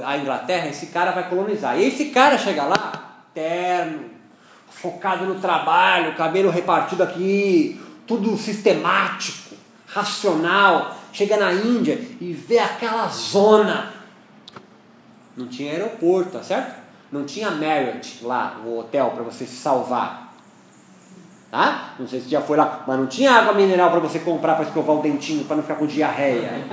a 0.06 0.18
Inglaterra, 0.20 0.68
esse 0.68 0.88
cara 0.88 1.12
vai 1.12 1.28
colonizar. 1.28 1.80
E 1.80 1.84
esse 1.84 2.12
cara 2.12 2.38
chega 2.38 2.64
lá, 2.64 3.24
terno, 3.34 4.12
focado 4.70 5.26
no 5.26 5.40
trabalho, 5.42 6.16
cabelo 6.16 6.52
repartido 6.52 7.02
aqui, 7.02 7.82
tudo 8.08 8.38
sistemático, 8.38 9.56
racional. 9.86 10.96
Chega 11.12 11.38
na 11.38 11.52
Índia 11.52 12.00
e 12.22 12.34
vê 12.34 12.60
aquela 12.60 13.08
zona. 13.08 13.94
Não 15.36 15.48
tinha 15.48 15.72
aeroporto, 15.72 16.32
tá 16.32 16.44
certo? 16.44 16.76
Não 17.12 17.26
tinha 17.26 17.52
Marriott 17.52 18.24
lá, 18.24 18.62
o 18.66 18.80
hotel 18.80 19.12
para 19.12 19.24
você 19.24 19.46
se 19.46 19.56
salvar. 19.56 20.34
Tá? 21.50 21.94
Não 21.98 22.08
sei 22.08 22.20
se 22.20 22.30
já 22.30 22.42
foi 22.42 22.58
lá, 22.58 22.84
mas 22.86 23.00
não 23.00 23.08
tinha 23.08 23.32
água 23.32 23.54
mineral 23.54 23.90
para 23.90 24.02
você 24.02 24.20
comprar 24.20 24.56
para 24.56 24.66
escovar 24.66 24.98
o 24.98 25.02
dentinho, 25.02 25.46
para 25.46 25.56
não 25.56 25.64
ficar 25.64 25.76
com 25.76 25.88
diarreia. 25.88 26.66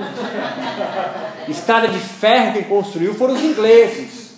Estrada 1.47 1.87
de 1.87 1.99
ferro 1.99 2.53
quem 2.53 2.63
construiu 2.63 3.15
foram 3.15 3.35
os 3.35 3.41
ingleses. 3.41 4.35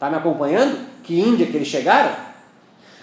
Tá 0.00 0.10
me 0.10 0.16
acompanhando? 0.16 0.84
Que 1.04 1.20
Índia 1.20 1.46
que 1.46 1.56
eles 1.56 1.68
chegaram? 1.68 2.31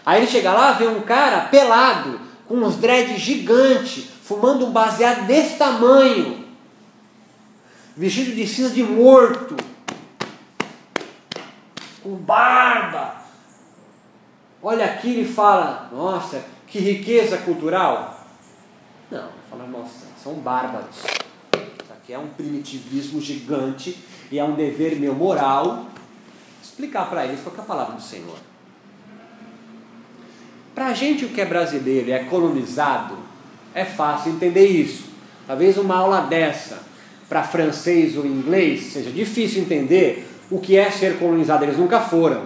Aí 0.10 0.22
ele 0.22 0.32
chega 0.32 0.52
lá, 0.52 0.72
vê 0.72 0.88
um 0.88 1.02
cara 1.02 1.42
pelado, 1.42 2.20
com 2.48 2.56
uns 2.56 2.78
dreads 2.78 3.22
gigantes, 3.22 4.06
fumando 4.24 4.66
um 4.66 4.72
baseado 4.72 5.28
desse 5.28 5.56
tamanho, 5.56 6.48
vestido 7.96 8.34
de 8.34 8.48
cinza 8.48 8.74
de 8.74 8.82
morto, 8.82 9.56
com 12.02 12.16
barba. 12.16 13.18
Olha 14.64 14.86
aqui 14.86 15.12
ele 15.12 15.32
fala, 15.32 15.92
nossa, 15.92 16.44
que 16.66 16.80
riqueza 16.80 17.38
cultural. 17.38 18.26
Não, 19.12 19.26
ele 19.26 19.44
fala, 19.48 19.68
nossa, 19.68 20.08
são 20.24 20.34
bárbaros. 20.34 20.96
Isso 21.54 21.94
aqui 21.94 22.14
é 22.14 22.18
um 22.18 22.30
primitivismo 22.30 23.22
gigante 23.22 24.04
e 24.32 24.40
é 24.40 24.44
um 24.44 24.56
dever 24.56 24.96
meu 24.96 25.14
moral 25.14 25.86
explicar 26.64 27.08
para 27.08 27.28
eles 27.28 27.42
qual 27.44 27.56
é 27.56 27.60
a 27.60 27.64
palavra 27.64 27.94
do 27.94 28.02
Senhor. 28.02 28.49
Para 30.80 30.88
a 30.88 30.94
gente 30.94 31.26
que 31.26 31.42
é 31.42 31.46
brasileiro 31.46 32.10
é 32.10 32.20
colonizado, 32.20 33.18
é 33.76 33.84
fácil 33.84 34.32
entender 34.32 34.66
isso. 34.66 35.10
Talvez 35.46 35.78
uma 35.78 35.98
aula 35.98 36.22
dessa 36.22 36.80
para 37.28 37.44
francês 37.44 38.16
ou 38.16 38.26
inglês 38.26 38.84
seja 38.84 39.12
difícil 39.12 39.62
entender 39.62 40.26
o 40.50 40.58
que 40.58 40.78
é 40.78 40.90
ser 40.90 41.20
colonizado. 41.20 41.66
Eles 41.66 41.78
nunca 41.78 42.00
foram. 42.00 42.44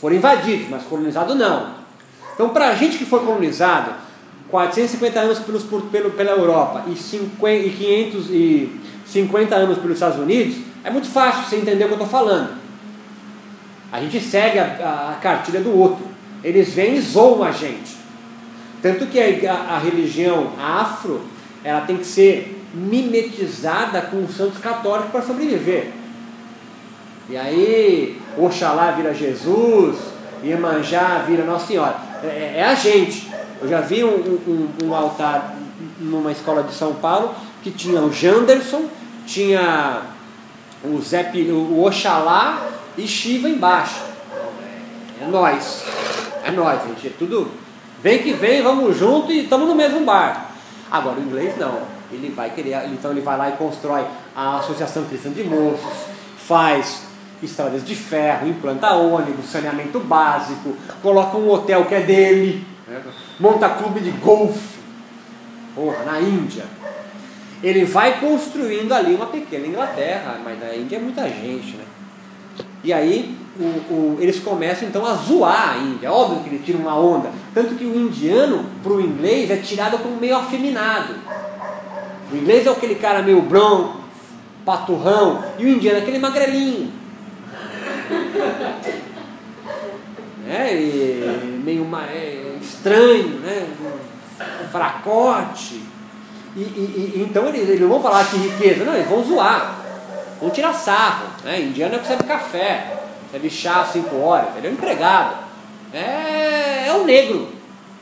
Foram 0.00 0.14
invadidos, 0.14 0.68
mas 0.68 0.84
colonizado 0.84 1.34
não. 1.34 1.74
Então, 2.34 2.50
para 2.50 2.68
a 2.68 2.76
gente 2.76 2.96
que 2.96 3.04
foi 3.04 3.18
colonizado, 3.24 3.96
450 4.48 5.18
anos 5.18 5.40
pelos, 5.40 5.64
pelo, 5.64 6.12
pela 6.12 6.30
Europa 6.30 6.84
e, 6.86 6.94
50, 6.94 7.52
e 7.52 8.78
550 9.04 9.56
anos 9.56 9.78
pelos 9.78 9.94
Estados 9.94 10.20
Unidos, 10.20 10.58
é 10.84 10.90
muito 10.90 11.08
fácil 11.08 11.42
você 11.42 11.56
entender 11.56 11.82
o 11.82 11.88
que 11.88 11.94
eu 11.94 12.02
estou 12.04 12.06
falando. 12.06 12.56
A 13.90 14.00
gente 14.00 14.20
segue 14.20 14.60
a, 14.60 15.16
a 15.16 15.20
cartilha 15.20 15.60
do 15.60 15.76
outro. 15.76 16.17
Eles 16.42 16.72
vêm 16.72 16.96
e 16.96 17.00
zoam 17.00 17.42
a 17.42 17.50
gente. 17.50 17.96
Tanto 18.80 19.06
que 19.06 19.18
a, 19.46 19.52
a 19.52 19.78
religião 19.78 20.52
afro 20.60 21.22
ela 21.64 21.80
tem 21.82 21.96
que 21.96 22.06
ser 22.06 22.64
mimetizada 22.72 24.02
com 24.02 24.24
os 24.24 24.36
santos 24.36 24.58
católicos 24.58 25.10
para 25.10 25.22
sobreviver. 25.22 25.90
E 27.28 27.36
aí, 27.36 28.20
Oxalá 28.38 28.92
vira 28.92 29.12
Jesus, 29.12 29.96
Iemanjá 30.42 31.24
vira 31.26 31.44
Nossa 31.44 31.66
Senhora. 31.66 31.96
É, 32.22 32.54
é 32.56 32.64
a 32.64 32.74
gente. 32.74 33.28
Eu 33.60 33.68
já 33.68 33.80
vi 33.80 34.04
um, 34.04 34.08
um, 34.46 34.68
um, 34.84 34.94
altar 34.94 35.56
numa 35.98 36.30
escola 36.30 36.62
de 36.62 36.72
São 36.72 36.94
Paulo 36.94 37.34
que 37.62 37.70
tinha 37.70 38.00
o 38.00 38.12
Janderson, 38.12 38.84
tinha 39.26 40.02
o, 40.84 41.00
Zé, 41.00 41.30
o 41.50 41.84
Oxalá 41.84 42.66
e 42.96 43.06
Shiva 43.06 43.48
embaixo. 43.48 44.00
É 45.20 45.26
nós. 45.26 45.84
É 46.48 46.50
nós, 46.50 46.82
gente. 46.82 47.06
É 47.06 47.10
tudo. 47.18 47.50
Vem 48.02 48.22
que 48.22 48.32
vem, 48.32 48.62
vamos 48.62 48.96
junto 48.96 49.30
e 49.30 49.42
estamos 49.42 49.68
no 49.68 49.74
mesmo 49.74 50.04
bar. 50.04 50.50
Agora, 50.90 51.18
o 51.18 51.22
inglês 51.22 51.56
não. 51.58 51.82
Ele 52.10 52.30
vai 52.30 52.50
querer, 52.50 52.88
então 52.90 53.10
ele 53.10 53.20
vai 53.20 53.36
lá 53.36 53.50
e 53.50 53.52
constrói 53.52 54.04
a 54.34 54.58
Associação 54.58 55.04
Cristã 55.04 55.30
de 55.30 55.44
Moços, 55.44 56.06
faz 56.38 57.02
estradas 57.42 57.84
de 57.84 57.94
ferro, 57.94 58.48
implanta 58.48 58.94
ônibus, 58.94 59.50
saneamento 59.50 60.00
básico, 60.00 60.74
coloca 61.02 61.36
um 61.36 61.50
hotel 61.50 61.84
que 61.84 61.94
é 61.94 62.00
dele, 62.00 62.66
né? 62.86 63.02
monta 63.38 63.68
clube 63.68 64.00
de 64.00 64.10
golfe, 64.12 64.78
porra, 65.74 66.02
na 66.04 66.18
Índia. 66.18 66.64
Ele 67.62 67.84
vai 67.84 68.20
construindo 68.20 68.92
ali 68.92 69.14
uma 69.14 69.26
pequena 69.26 69.66
Inglaterra, 69.66 70.40
mas 70.42 70.58
na 70.58 70.74
Índia 70.74 70.96
é 70.96 71.00
muita 71.00 71.28
gente, 71.28 71.76
né? 71.76 71.84
E 72.84 72.92
aí 72.92 73.36
o, 73.58 73.64
o, 73.64 74.18
eles 74.20 74.38
começam 74.38 74.88
então 74.88 75.04
a 75.04 75.14
zoar 75.14 75.74
a 75.74 75.78
Índia. 75.78 76.06
É 76.06 76.10
óbvio 76.10 76.42
que 76.42 76.48
ele 76.48 76.62
tira 76.64 76.78
uma 76.78 76.98
onda. 76.98 77.30
Tanto 77.52 77.74
que 77.74 77.84
o 77.84 77.94
indiano, 77.94 78.64
para 78.82 78.92
o 78.92 79.00
inglês, 79.00 79.50
é 79.50 79.56
tirado 79.56 79.98
como 79.98 80.16
meio 80.16 80.36
afeminado. 80.36 81.14
O 82.32 82.36
inglês 82.36 82.66
é 82.66 82.70
aquele 82.70 82.94
cara 82.94 83.22
meio 83.22 83.42
bronco, 83.42 83.98
paturrão, 84.64 85.42
e 85.58 85.64
o 85.64 85.68
indiano 85.68 85.98
é 85.98 86.02
aquele 86.02 86.18
magrelinho. 86.18 86.92
É, 90.50 90.72
e 90.72 91.60
meio 91.62 91.86
é, 92.10 92.56
estranho, 92.58 93.38
né? 93.40 93.66
fracote. 94.70 95.82
E, 96.56 96.60
e, 96.60 97.12
e, 97.16 97.22
então 97.22 97.46
eles, 97.48 97.68
eles 97.68 97.80
não 97.80 97.88
vão 97.88 98.00
falar 98.00 98.24
que 98.24 98.36
riqueza, 98.36 98.84
não, 98.84 98.94
eles 98.94 99.08
vão 99.08 99.22
zoar, 99.22 99.84
vão 100.40 100.50
tirar 100.50 100.72
sarro. 100.72 101.28
Né? 101.44 101.60
Indiano 101.62 101.96
é 101.96 101.98
que 101.98 102.06
serve 102.06 102.24
café, 102.24 102.96
serve 103.30 103.50
chá 103.50 103.82
às 103.82 103.88
5 103.88 104.16
horas, 104.16 104.56
ele 104.56 104.66
é 104.66 104.70
um 104.70 104.74
empregado. 104.74 105.36
É, 105.92 106.88
é 106.88 106.92
o 106.92 107.04
negro 107.04 107.48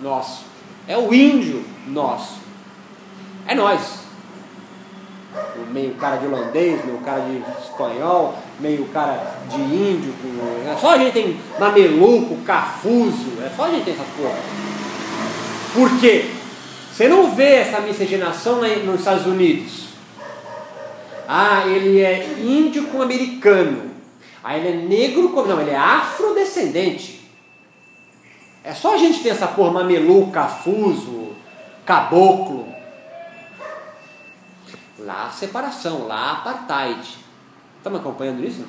nosso, 0.00 0.44
é 0.88 0.96
o 0.96 1.12
índio 1.14 1.64
nosso, 1.86 2.38
é 3.46 3.54
nós. 3.54 4.06
Meio 5.70 5.94
cara 5.96 6.16
de 6.16 6.26
holandês, 6.26 6.82
meio 6.84 6.98
cara 6.98 7.20
de 7.20 7.42
espanhol, 7.62 8.38
meio 8.58 8.86
cara 8.86 9.36
de 9.50 9.60
índio. 9.60 10.14
É 10.66 10.76
só 10.80 10.92
a 10.92 10.98
gente 10.98 11.12
tem 11.12 11.38
mameluco, 11.58 12.36
cafuso, 12.38 13.32
é 13.44 13.50
só 13.54 13.64
a 13.64 13.70
gente 13.70 13.84
tem 13.84 13.94
essas 13.94 14.06
coisas. 14.16 14.38
Por 15.74 16.00
quê? 16.00 16.30
Você 16.90 17.06
não 17.06 17.34
vê 17.34 17.56
essa 17.56 17.80
miscigenação 17.80 18.62
nos 18.84 19.00
Estados 19.00 19.26
Unidos. 19.26 19.85
Ah, 21.26 21.66
ele 21.66 22.00
é 22.00 22.24
índio 22.38 22.86
com 22.86 23.02
americano. 23.02 23.90
Ah, 24.42 24.56
ele 24.56 24.68
é 24.68 24.72
negro 24.72 25.30
com. 25.30 25.42
Não, 25.42 25.60
ele 25.60 25.70
é 25.70 25.76
afrodescendente. 25.76 27.28
É 28.62 28.72
só 28.74 28.94
a 28.94 28.96
gente 28.96 29.22
ter 29.22 29.30
essa 29.30 29.46
porra 29.48 29.72
mameluco, 29.72 30.32
cafuso, 30.32 31.34
caboclo. 31.84 32.66
Lá 34.98 35.30
separação, 35.30 36.06
lá 36.06 36.32
apartheid. 36.32 37.18
Estamos 37.78 38.00
acompanhando 38.00 38.44
isso? 38.44 38.64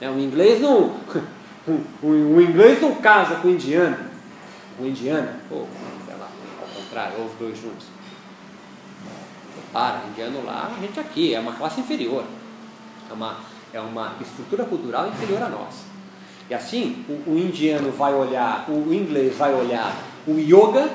É, 0.00 0.08
o 0.08 0.18
inglês 0.18 0.60
não. 0.60 0.94
O 2.02 2.40
inglês 2.40 2.80
não 2.80 2.94
casa 2.96 3.36
com 3.36 3.48
o 3.48 3.50
indiano. 3.50 3.98
O 4.78 4.86
indiano, 4.86 5.28
pô, 5.48 5.66
contrário, 6.90 7.18
ou 7.18 7.26
os 7.26 7.32
dois 7.34 7.58
juntos. 7.58 7.86
Para, 9.72 10.02
indiano 10.08 10.44
lá, 10.44 10.70
a 10.76 10.80
gente 10.80 10.98
aqui, 10.98 11.34
é 11.34 11.40
uma 11.40 11.52
classe 11.52 11.80
inferior. 11.80 12.24
É 13.08 13.12
uma, 13.12 13.36
é 13.72 13.80
uma 13.80 14.14
estrutura 14.20 14.64
cultural 14.64 15.08
inferior 15.08 15.42
a 15.42 15.48
nossa. 15.48 15.84
E 16.48 16.54
assim, 16.54 17.04
o, 17.08 17.30
o 17.30 17.38
indiano 17.38 17.92
vai 17.92 18.12
olhar, 18.12 18.68
o 18.68 18.92
inglês 18.92 19.36
vai 19.36 19.54
olhar 19.54 19.94
o 20.26 20.38
yoga 20.38 20.90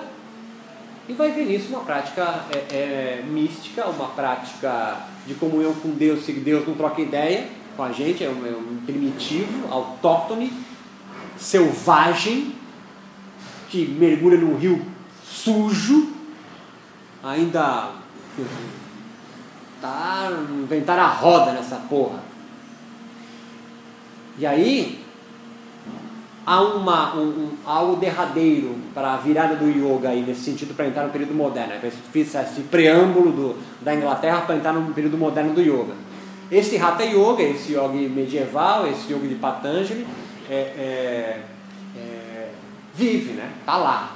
e 1.07 1.13
vai 1.13 1.31
ver 1.31 1.45
nisso 1.45 1.69
uma 1.69 1.81
prática 1.81 2.43
é, 2.51 2.75
é, 2.75 3.23
mística, 3.25 3.85
uma 3.87 4.07
prática 4.09 4.97
de 5.25 5.33
comunhão 5.35 5.73
com 5.75 5.91
Deus, 5.91 6.25
se 6.25 6.33
Deus 6.33 6.67
não 6.67 6.75
troca 6.75 7.01
ideia 7.01 7.47
com 7.75 7.83
a 7.83 7.91
gente, 7.91 8.23
é 8.23 8.29
um, 8.29 8.45
é 8.45 8.49
um 8.49 8.81
primitivo, 8.85 9.71
autóctone, 9.71 10.51
selvagem, 11.37 12.55
que 13.69 13.85
mergulha 13.85 14.37
num 14.37 14.57
rio 14.57 14.85
sujo, 15.23 16.13
ainda 17.23 17.91
tá 19.81 20.31
inventar 20.49 20.97
a 20.99 21.07
roda 21.07 21.51
nessa 21.51 21.75
porra. 21.75 22.19
E 24.37 24.45
aí 24.45 25.05
há 26.45 26.61
uma, 26.61 27.15
um, 27.15 27.27
um, 27.27 27.51
algo 27.65 27.95
derradeiro 27.95 28.75
para 28.93 29.13
a 29.13 29.17
virada 29.17 29.55
do 29.55 29.67
yoga 29.67 30.09
aí 30.09 30.21
nesse 30.21 30.41
sentido 30.41 30.75
para 30.75 30.87
entrar 30.87 31.03
no 31.03 31.09
período 31.09 31.33
moderno. 31.33 31.73
Eu 31.81 31.91
fiz 32.11 32.35
esse 32.35 32.61
preâmbulo 32.61 33.31
do, 33.31 33.55
da 33.81 33.95
Inglaterra 33.95 34.41
para 34.41 34.55
entrar 34.55 34.73
no 34.73 34.93
período 34.93 35.17
moderno 35.17 35.53
do 35.53 35.61
yoga. 35.61 35.93
Esse 36.51 36.77
Hatha 36.77 37.03
Yoga, 37.03 37.41
esse 37.41 37.73
yoga 37.73 37.97
medieval, 38.09 38.85
esse 38.87 39.11
yoga 39.11 39.27
de 39.27 39.35
Patanjali, 39.35 40.05
é, 40.47 40.53
é, 40.53 41.39
é, 41.97 42.49
vive, 42.93 43.33
né? 43.33 43.49
Tá 43.65 43.77
lá. 43.77 44.15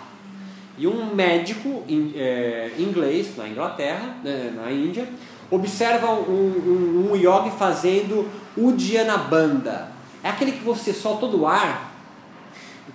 E 0.80 0.88
um 0.88 1.14
médico 1.14 1.84
é, 2.16 2.72
inglês 2.80 3.36
na 3.36 3.46
Inglaterra, 3.50 4.16
né, 4.24 4.54
na 4.56 4.72
Índia, 4.72 5.10
observa 5.52 6.10
um, 6.14 6.22
um, 6.32 7.12
um 7.12 7.16
yogi 7.18 7.52
fazendo 7.52 8.26
Uddiyana 8.56 9.18
Banda. 9.18 9.92
É 10.24 10.30
aquele 10.30 10.54
que 10.54 10.64
você 10.64 10.94
solta 10.94 11.20
todo 11.20 11.42
o 11.42 11.48
ar 11.48 11.92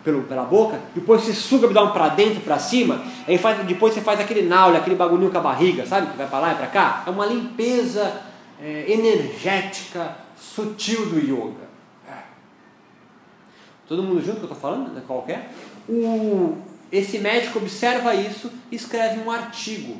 pelo, 0.02 0.23
pela 0.23 0.44
boca, 0.44 0.81
depois 0.94 1.23
você 1.23 1.35
suga 1.35 1.65
o 1.65 1.66
abdômen 1.66 1.93
para 1.93 2.09
dentro, 2.09 2.40
para 2.40 2.59
cima, 2.59 3.05
aí 3.28 3.36
faz, 3.36 3.62
depois 3.66 3.93
você 3.93 4.01
faz 4.01 4.19
aquele 4.19 4.48
naule, 4.48 4.78
aquele 4.78 4.97
bagulhinho 4.97 5.31
com 5.31 5.39
a 5.39 5.43
barriga, 5.43 5.85
sabe? 5.85 6.11
Que 6.11 6.16
vai 6.16 6.27
para 6.27 6.39
lá 6.39 6.52
e 6.52 6.56
para 6.56 6.66
cá. 6.69 7.05
É 7.06 7.11
uma 7.11 7.27
limpeza 7.27 8.23
é, 8.62 8.90
energética, 8.90 10.16
sutil 10.39 11.05
do 11.06 11.19
yoga. 11.19 11.69
É. 12.09 12.16
Todo 13.86 14.02
mundo 14.02 14.24
junto 14.24 14.39
que 14.39 14.47
eu 14.47 14.52
estou 14.52 14.56
falando? 14.56 14.98
Qualquer? 15.06 15.51
O, 15.86 16.56
esse 16.90 17.19
médico 17.19 17.59
observa 17.59 18.15
isso 18.15 18.51
e 18.70 18.77
escreve 18.77 19.20
um 19.20 19.31
artigo 19.31 19.97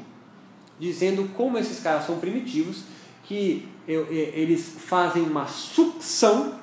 dizendo 0.79 1.31
como 1.37 1.59
esses 1.59 1.81
caras 1.81 2.07
são 2.07 2.19
primitivos, 2.19 2.83
que 3.25 3.69
eles 3.87 4.75
fazem 4.79 5.23
uma 5.23 5.47
sucção 5.47 6.55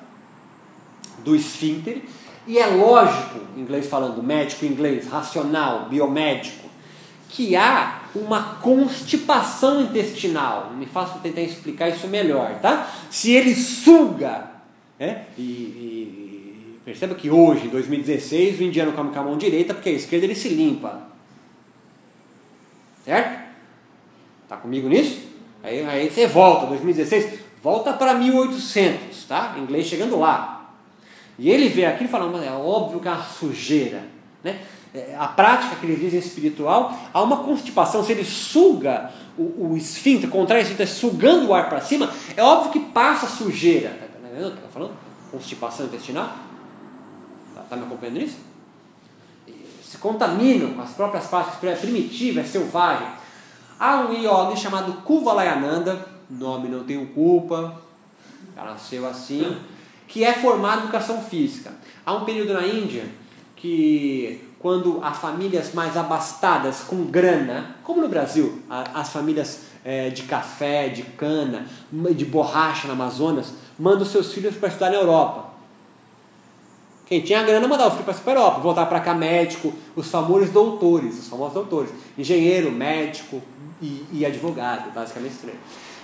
do 1.24 1.34
esfíncter, 1.34 2.02
e 2.46 2.58
é 2.58 2.66
lógico, 2.66 3.40
inglês 3.56 3.86
falando, 3.86 4.22
médico 4.22 4.64
inglês, 4.64 5.06
racional, 5.06 5.88
biomédico, 5.88 6.68
que 7.28 7.54
há 7.56 8.02
uma 8.14 8.56
constipação 8.56 9.82
intestinal. 9.82 10.72
Me 10.76 10.86
faço 10.86 11.20
tentar 11.20 11.40
explicar 11.40 11.88
isso 11.88 12.06
melhor, 12.08 12.58
tá? 12.60 12.90
Se 13.08 13.32
ele 13.32 13.54
suga, 13.54 14.50
né, 14.98 15.26
e, 15.38 15.42
e 15.42 16.21
Perceba 16.84 17.14
que 17.14 17.30
hoje, 17.30 17.66
em 17.66 17.68
2016, 17.68 18.58
o 18.58 18.62
indiano 18.64 18.92
come 18.92 19.12
com 19.12 19.20
a 19.20 19.22
mão 19.22 19.36
direita 19.36 19.72
porque 19.72 19.88
a 19.88 19.92
esquerda 19.92 20.26
ele 20.26 20.34
se 20.34 20.48
limpa. 20.48 21.02
Certo? 23.04 23.42
Tá 24.48 24.56
comigo 24.56 24.88
nisso? 24.88 25.20
Aí, 25.62 25.84
aí 25.86 26.10
você 26.10 26.26
volta, 26.26 26.66
2016, 26.66 27.38
volta 27.62 27.92
para 27.92 28.14
1800, 28.14 29.24
tá? 29.26 29.54
Inglês 29.58 29.86
chegando 29.86 30.18
lá. 30.18 30.74
E 31.38 31.50
ele 31.50 31.68
vê 31.68 31.86
aquilo 31.86 32.08
e 32.08 32.12
fala, 32.12 32.26
mas 32.26 32.44
é 32.44 32.50
óbvio 32.50 33.00
que 33.00 33.08
é 33.08 33.12
uma 33.12 33.22
sujeira. 33.22 34.04
Né? 34.42 34.58
É, 34.94 35.14
a 35.18 35.28
prática 35.28 35.76
que 35.76 35.86
eles 35.86 36.00
dizem 36.00 36.18
espiritual, 36.18 36.98
há 37.14 37.22
uma 37.22 37.38
constipação, 37.38 38.04
se 38.04 38.12
ele 38.12 38.24
suga 38.24 39.10
o, 39.38 39.70
o 39.70 39.76
esfíncter, 39.76 40.28
contrai 40.28 40.60
o 40.60 40.62
esfíncter, 40.62 40.88
sugando 40.88 41.48
o 41.48 41.54
ar 41.54 41.68
para 41.68 41.80
cima, 41.80 42.10
é 42.36 42.42
óbvio 42.42 42.72
que 42.72 42.80
passa 42.80 43.26
sujeira. 43.26 43.88
Tá, 43.88 44.06
vendo 44.34 44.48
o 44.48 44.56
que 44.56 44.62
eu 44.62 44.68
falando? 44.68 44.92
Constipação 45.30 45.86
intestinal? 45.86 46.30
Está 47.72 47.80
me 47.80 47.86
acompanhando 47.86 48.18
nisso? 48.18 48.36
Se 49.82 49.96
contaminam 49.96 50.74
com 50.74 50.82
as 50.82 50.90
próprias 50.90 51.26
práticas 51.28 51.70
é 51.70 51.74
primitiva, 51.74 52.40
é 52.40 52.44
selvagem. 52.44 53.06
Há 53.80 54.00
um 54.00 54.12
yogi 54.12 54.60
chamado 54.60 54.92
Kuvalayananda, 55.00 56.06
nome 56.28 56.68
não 56.68 56.84
tenho 56.84 57.06
culpa, 57.06 57.80
ela 58.54 58.72
nasceu 58.72 59.08
assim, 59.08 59.56
que 60.06 60.22
é 60.22 60.34
formado 60.34 60.80
em 60.80 60.82
educação 60.82 61.22
física. 61.22 61.72
Há 62.04 62.12
um 62.12 62.26
período 62.26 62.52
na 62.52 62.66
Índia 62.66 63.06
que 63.56 64.46
quando 64.58 65.02
as 65.02 65.16
famílias 65.16 65.72
mais 65.72 65.96
abastadas 65.96 66.80
com 66.80 67.04
grana, 67.04 67.76
como 67.82 68.02
no 68.02 68.08
Brasil, 68.08 68.60
as 68.68 69.08
famílias 69.08 69.62
é, 69.82 70.10
de 70.10 70.24
café, 70.24 70.90
de 70.90 71.04
cana, 71.04 71.66
de 71.90 72.24
borracha 72.26 72.86
no 72.86 72.92
Amazonas, 72.92 73.54
mandam 73.78 74.04
seus 74.04 74.30
filhos 74.34 74.56
para 74.56 74.68
estudar 74.68 74.90
na 74.90 74.96
Europa. 74.96 75.51
Quem 77.12 77.20
tinha 77.20 77.42
grana 77.42 77.68
mandava 77.68 77.90
o 77.90 77.98
filho 77.98 78.04
para 78.04 78.32
Europa, 78.32 78.60
voltar 78.60 78.86
para 78.86 78.98
cá 78.98 79.12
médico, 79.12 79.70
os 79.94 80.10
famosos 80.10 80.48
doutores, 80.48 81.18
os 81.18 81.28
famosos 81.28 81.52
doutores, 81.52 81.90
engenheiro, 82.16 82.72
médico 82.72 83.42
e, 83.82 84.06
e 84.10 84.24
advogado, 84.24 84.90
basicamente 84.94 85.32
isso 85.32 85.46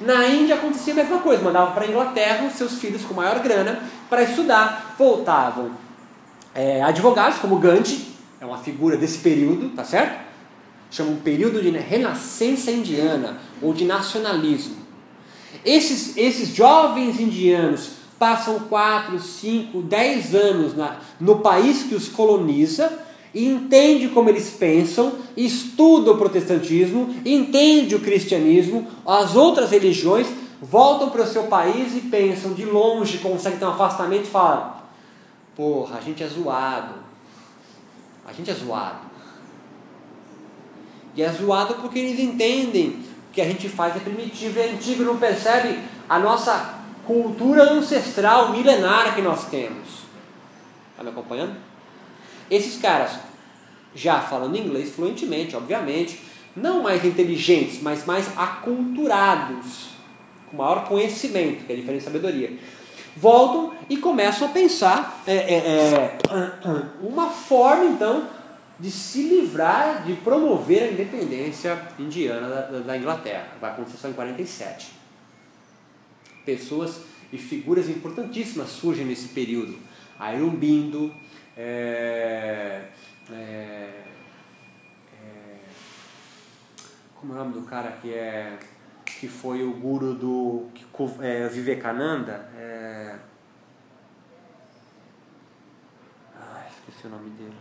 Na 0.03 0.29
Índia 0.29 0.57
acontecia 0.57 0.93
a 0.93 0.97
mesma 0.97 1.21
coisa, 1.21 1.43
mandavam 1.43 1.73
para 1.73 1.87
a 1.87 1.89
Inglaterra 1.89 2.47
os 2.47 2.53
seus 2.53 2.75
filhos 2.75 3.07
com 3.07 3.15
maior 3.15 3.39
grana 3.39 3.81
para 4.11 4.23
estudar, 4.23 4.95
voltavam 4.99 5.71
é, 6.55 6.83
advogados 6.83 7.39
como 7.39 7.57
Gandhi, 7.57 8.09
é 8.39 8.45
uma 8.45 8.59
figura 8.59 8.99
desse 8.99 9.21
período, 9.21 9.71
tá 9.71 9.85
certo? 9.85 10.21
Chama 10.91 11.13
um 11.13 11.21
período 11.21 11.63
de 11.63 11.71
renascença 11.71 12.71
indiana 12.71 13.39
ou 13.63 13.73
de 13.73 13.87
nacionalismo. 13.87 14.77
Esses, 15.65 16.19
esses 16.19 16.55
jovens 16.55 17.19
indianos 17.19 17.98
passam 18.19 18.61
4, 18.61 19.19
5, 19.19 19.83
10 19.83 20.35
anos 20.35 20.77
na, 20.77 20.97
no 21.21 21.41
país 21.41 21.85
que 21.85 21.95
os 21.95 22.09
coloniza, 22.09 23.07
e 23.33 23.47
entende 23.47 24.09
como 24.09 24.31
eles 24.31 24.51
pensam, 24.51 25.13
estuda 25.37 26.13
o 26.13 26.19
protestantismo, 26.19 27.15
entende 27.25 27.95
o 27.95 28.01
cristianismo, 28.01 28.87
as 29.07 29.37
outras 29.37 29.71
religiões, 29.71 30.27
voltam 30.61 31.11
para 31.11 31.23
o 31.23 31.27
seu 31.27 31.45
país 31.45 31.95
e 31.97 32.01
pensam 32.01 32.55
de 32.55 32.65
longe, 32.65 33.19
conseguem 33.19 33.59
ter 33.59 33.67
um 33.67 33.71
afastamento 33.71 34.25
e 34.25 34.31
falam: 34.31 34.73
Porra, 35.55 35.99
a 35.99 36.01
gente 36.01 36.23
é 36.23 36.27
zoado. 36.27 36.95
A 38.27 38.33
gente 38.33 38.51
é 38.51 38.55
zoado. 38.55 39.09
E 41.15 41.23
é 41.23 41.31
zoado 41.31 41.75
porque 41.75 41.99
eles 41.99 42.19
entendem 42.19 43.03
que 43.33 43.41
a 43.41 43.45
gente 43.45 43.69
faz 43.69 43.97
é 43.97 44.01
primitivo 44.01 44.59
e 44.59 44.63
é 44.63 44.71
antigo, 44.71 45.05
não 45.05 45.17
percebe 45.17 45.79
a 46.09 46.19
nossa 46.19 46.78
cultura 47.09 47.63
ancestral 47.63 48.53
milenária 48.53 49.13
que 49.13 49.23
nós 49.23 49.47
temos. 49.47 50.03
Está 50.91 51.03
me 51.03 51.09
acompanhando? 51.09 51.57
Esses 52.51 52.79
caras, 52.79 53.19
já 53.95 54.21
falando 54.21 54.59
inglês 54.59 54.95
fluentemente, 54.95 55.57
obviamente, 55.57 56.21
não 56.55 56.83
mais 56.83 57.07
inteligentes, 57.07 57.81
mas 57.81 58.05
mais 58.05 58.29
aculturados, 58.37 59.89
com 60.51 60.59
maior 60.59 60.87
conhecimento, 60.87 61.65
que 61.65 61.73
é 61.73 61.77
a 61.77 61.79
diferença 61.79 62.11
de 62.11 62.17
sabedoria, 62.17 62.59
voltam 63.17 63.73
e 63.89 63.97
começam 63.97 64.47
a 64.47 64.51
pensar 64.51 65.23
é, 65.27 65.35
é, 65.35 65.57
é, 65.57 66.19
uma 67.01 67.31
forma, 67.31 67.87
então, 67.87 68.29
de 68.79 68.91
se 68.91 69.23
livrar, 69.23 70.05
de 70.05 70.13
promover 70.13 70.83
a 70.83 70.89
independência 70.89 71.81
indiana 71.99 72.49
da, 72.49 72.79
da 72.81 72.97
Inglaterra. 72.99 73.49
Vai 73.61 73.71
acontecer 73.71 73.97
só 73.97 74.09
em 74.09 74.13
47. 74.13 74.98
Pessoas 76.49 77.03
e 77.31 77.37
figuras 77.37 77.91
importantíssimas 77.91 78.71
surgem 78.71 79.05
nesse 79.05 79.29
período. 79.29 79.79
Ayurbindo, 80.19 81.15
é, 81.55 82.89
é, 83.31 83.35
é, 85.13 85.59
como 87.17 87.35
é 87.35 87.37
o 87.37 87.39
nome 87.41 87.53
do 87.53 87.61
cara 87.67 87.93
que 88.01 88.15
é 88.15 88.59
que 89.05 89.29
foi 89.29 89.63
o 89.63 89.75
guru 89.75 90.15
do 90.15 90.69
é, 91.21 91.47
Vivekananda? 91.49 92.51
É, 92.57 93.19
esqueci 96.71 97.09
o 97.09 97.11
nome 97.11 97.29
dele. 97.29 97.57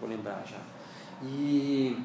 Vou 0.00 0.08
lembrar 0.08 0.44
já. 0.44 0.58
E, 1.22 2.04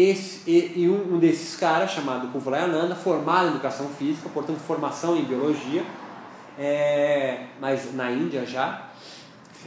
esse, 0.00 0.48
e, 0.48 0.82
e 0.82 0.88
um, 0.88 1.14
um, 1.14 1.18
desses 1.18 1.56
caras, 1.56 1.90
chamado 1.90 2.28
Kuvalayananda, 2.28 2.94
formado 2.94 3.46
em 3.46 3.50
educação 3.50 3.88
física, 3.88 4.28
portanto, 4.28 4.58
formação 4.58 5.16
em 5.16 5.24
biologia, 5.24 5.84
é, 6.58 7.46
mas 7.60 7.94
na 7.94 8.10
Índia 8.10 8.46
já. 8.46 8.86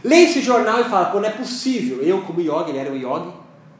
Lê 0.03 0.23
esse 0.23 0.41
jornal 0.41 0.81
e 0.81 0.83
fala: 0.85 1.07
pô, 1.07 1.19
não 1.19 1.27
é 1.27 1.31
possível. 1.31 2.01
Eu, 2.01 2.21
como 2.21 2.39
yogi, 2.39 2.69
ele 2.69 2.77
era 2.77 2.91
um 2.91 2.95
yogi, 2.95 3.33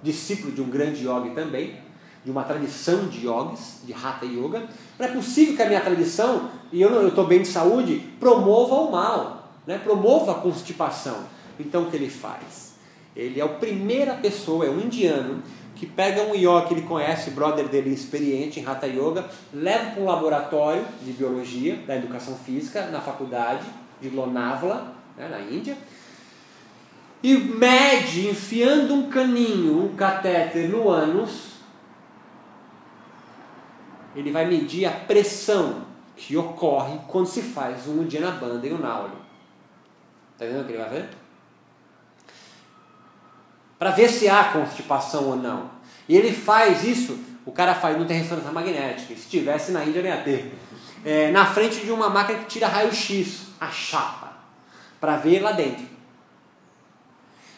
discípulo 0.03 0.51
de 0.51 0.61
um 0.61 0.69
grande 0.69 1.07
yogi 1.07 1.29
também, 1.31 1.77
de 2.23 2.29
uma 2.29 2.43
tradição 2.43 3.07
de 3.07 3.25
yogis, 3.25 3.81
de 3.83 3.93
Hatha 3.93 4.25
Yoga. 4.25 4.67
Não 4.99 5.05
é 5.05 5.09
possível 5.09 5.55
que 5.55 5.61
a 5.61 5.67
minha 5.67 5.81
tradição, 5.81 6.49
e 6.71 6.81
eu 6.81 7.07
estou 7.07 7.25
bem 7.25 7.41
de 7.41 7.47
saúde, 7.47 7.99
promova 8.19 8.75
o 8.75 8.91
mal, 8.91 9.51
né? 9.65 9.77
promova 9.77 10.33
a 10.33 10.35
constipação. 10.35 11.17
Então 11.59 11.83
o 11.83 11.85
que 11.89 11.95
ele 11.95 12.09
faz? 12.09 12.71
Ele 13.15 13.39
é 13.39 13.43
a 13.43 13.47
primeira 13.47 14.13
pessoa, 14.15 14.65
é 14.65 14.69
um 14.69 14.79
indiano, 14.79 15.41
que 15.81 15.87
pega 15.87 16.21
um 16.21 16.35
yoga 16.35 16.67
que 16.67 16.75
ele 16.75 16.83
conhece, 16.83 17.31
brother 17.31 17.67
dele 17.67 17.89
experiente 17.89 18.59
em 18.59 18.63
Hatha 18.67 18.85
Yoga, 18.85 19.27
leva 19.51 19.89
para 19.89 20.03
um 20.03 20.05
laboratório 20.05 20.85
de 21.03 21.11
biologia, 21.11 21.75
da 21.87 21.95
educação 21.95 22.35
física, 22.35 22.85
na 22.91 23.01
faculdade 23.01 23.65
de 23.99 24.07
Lonavala, 24.09 24.93
né, 25.17 25.27
na 25.27 25.39
Índia, 25.39 25.75
e 27.23 27.35
mede, 27.35 28.29
enfiando 28.29 28.93
um 28.93 29.09
caninho, 29.09 29.85
um 29.85 29.95
catéter 29.95 30.69
no 30.69 30.87
ânus, 30.87 31.53
ele 34.15 34.31
vai 34.31 34.45
medir 34.45 34.85
a 34.85 34.91
pressão 34.91 35.87
que 36.15 36.37
ocorre 36.37 36.99
quando 37.07 37.25
se 37.25 37.41
faz 37.41 37.87
um 37.87 38.01
Uddiyana 38.01 38.39
e 38.63 38.71
um 38.71 38.77
Nauli. 38.77 39.15
Está 40.33 40.45
vendo 40.45 40.61
o 40.61 40.63
que 40.63 40.73
ele 40.73 40.83
vai 40.83 40.89
ver? 40.91 41.09
Para 43.79 43.89
ver 43.89 44.09
se 44.09 44.29
há 44.29 44.43
constipação 44.43 45.29
ou 45.29 45.35
não. 45.35 45.70
E 46.11 46.17
ele 46.17 46.33
faz 46.33 46.83
isso, 46.83 47.17
o 47.45 47.53
cara 47.53 47.73
faz, 47.73 47.97
não 47.97 48.05
tem 48.05 48.17
ressonância 48.17 48.51
magnética. 48.51 49.15
Se 49.15 49.29
tivesse 49.29 49.71
na 49.71 49.85
Índia, 49.85 50.01
não 50.01 50.09
ia 50.09 50.17
ter. 50.17 50.53
É, 51.05 51.31
na 51.31 51.45
frente 51.45 51.85
de 51.85 51.89
uma 51.89 52.09
máquina 52.09 52.39
que 52.39 52.47
tira 52.47 52.67
raio-x, 52.67 53.43
a 53.61 53.69
chapa, 53.69 54.33
para 54.99 55.15
ver 55.15 55.39
lá 55.39 55.53
dentro. 55.53 55.85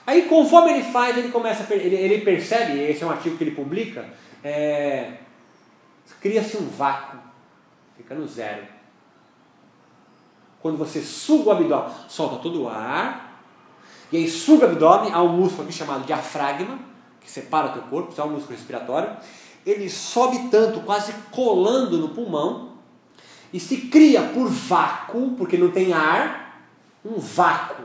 Aí, 0.05 0.29
conforme 0.29 0.71
ele 0.71 0.83
faz, 0.83 1.17
ele 1.17 1.29
começa, 1.29 1.65
ele, 1.73 1.95
ele 1.95 2.21
percebe, 2.21 2.79
esse 2.79 3.03
é 3.03 3.07
um 3.07 3.09
artigo 3.09 3.35
que 3.37 3.43
ele 3.43 3.55
publica, 3.55 4.05
é, 4.43 5.13
cria-se 6.21 6.55
um 6.55 6.69
vácuo, 6.69 7.17
fica 7.97 8.13
no 8.13 8.27
zero. 8.27 8.67
Quando 10.61 10.77
você 10.77 11.01
suga 11.01 11.49
o 11.49 11.51
abdômen, 11.53 11.91
solta 12.07 12.35
todo 12.35 12.61
o 12.61 12.69
ar, 12.69 13.41
e 14.11 14.17
aí 14.17 14.29
suga 14.29 14.67
o 14.67 14.69
abdômen, 14.69 15.11
há 15.11 15.23
um 15.23 15.37
músculo 15.37 15.63
aqui 15.63 15.73
chamado 15.73 16.05
diafragma, 16.05 16.92
que 17.23 17.31
separa 17.31 17.67
o 17.67 17.73
teu 17.73 17.81
corpo, 17.83 18.11
isso 18.11 18.21
é 18.21 18.23
um 18.23 18.31
músculo 18.31 18.55
respiratório, 18.55 19.15
ele 19.65 19.89
sobe 19.89 20.49
tanto, 20.49 20.81
quase 20.81 21.13
colando 21.31 21.97
no 21.97 22.09
pulmão, 22.09 22.73
e 23.51 23.59
se 23.59 23.77
cria 23.87 24.21
por 24.29 24.47
vácuo, 24.47 25.31
porque 25.37 25.57
não 25.57 25.71
tem 25.71 25.93
ar, 25.93 26.59
um 27.05 27.19
vácuo. 27.19 27.83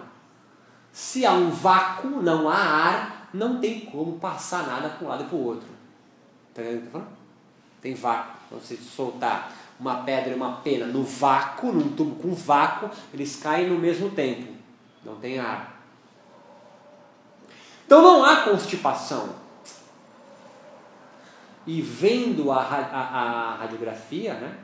Se 0.90 1.24
há 1.26 1.32
um 1.32 1.50
vácuo, 1.50 2.22
não 2.22 2.48
há 2.48 2.56
ar, 2.56 3.28
não 3.32 3.60
tem 3.60 3.80
como 3.80 4.18
passar 4.18 4.66
nada 4.66 4.88
para 4.88 5.06
um 5.06 5.10
lado 5.10 5.24
e 5.24 5.26
para 5.26 5.36
o 5.36 5.44
outro. 5.44 5.68
Tá 6.54 6.62
o? 6.62 7.02
Tem 7.80 7.94
vácuo. 7.94 8.32
Então, 8.46 8.60
se 8.60 8.76
soltar 8.78 9.52
uma 9.78 10.02
pedra 10.02 10.32
e 10.32 10.34
uma 10.34 10.56
pena 10.56 10.86
no 10.86 11.04
vácuo, 11.04 11.70
num 11.70 11.90
tubo 11.94 12.16
com 12.16 12.34
vácuo, 12.34 12.90
eles 13.12 13.36
caem 13.36 13.68
no 13.68 13.78
mesmo 13.78 14.10
tempo. 14.10 14.52
Não 15.04 15.16
tem 15.16 15.38
ar. 15.38 15.77
Então 17.88 18.02
não 18.02 18.22
há 18.22 18.42
constipação. 18.42 19.30
E 21.66 21.80
vendo 21.80 22.52
a, 22.52 22.60
a, 22.60 23.00
a 23.00 23.54
radiografia, 23.56 24.34
né, 24.34 24.58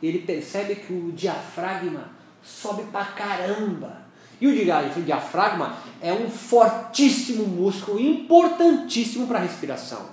ele 0.00 0.20
percebe 0.20 0.76
que 0.76 0.92
o 0.92 1.10
diafragma 1.10 2.10
sobe 2.40 2.84
pra 2.84 3.04
caramba. 3.04 4.02
E 4.40 4.46
o 4.46 5.02
diafragma 5.02 5.76
é 6.00 6.12
um 6.12 6.30
fortíssimo 6.30 7.48
músculo, 7.48 7.98
importantíssimo 7.98 9.26
para 9.26 9.40
a 9.40 9.42
respiração. 9.42 10.10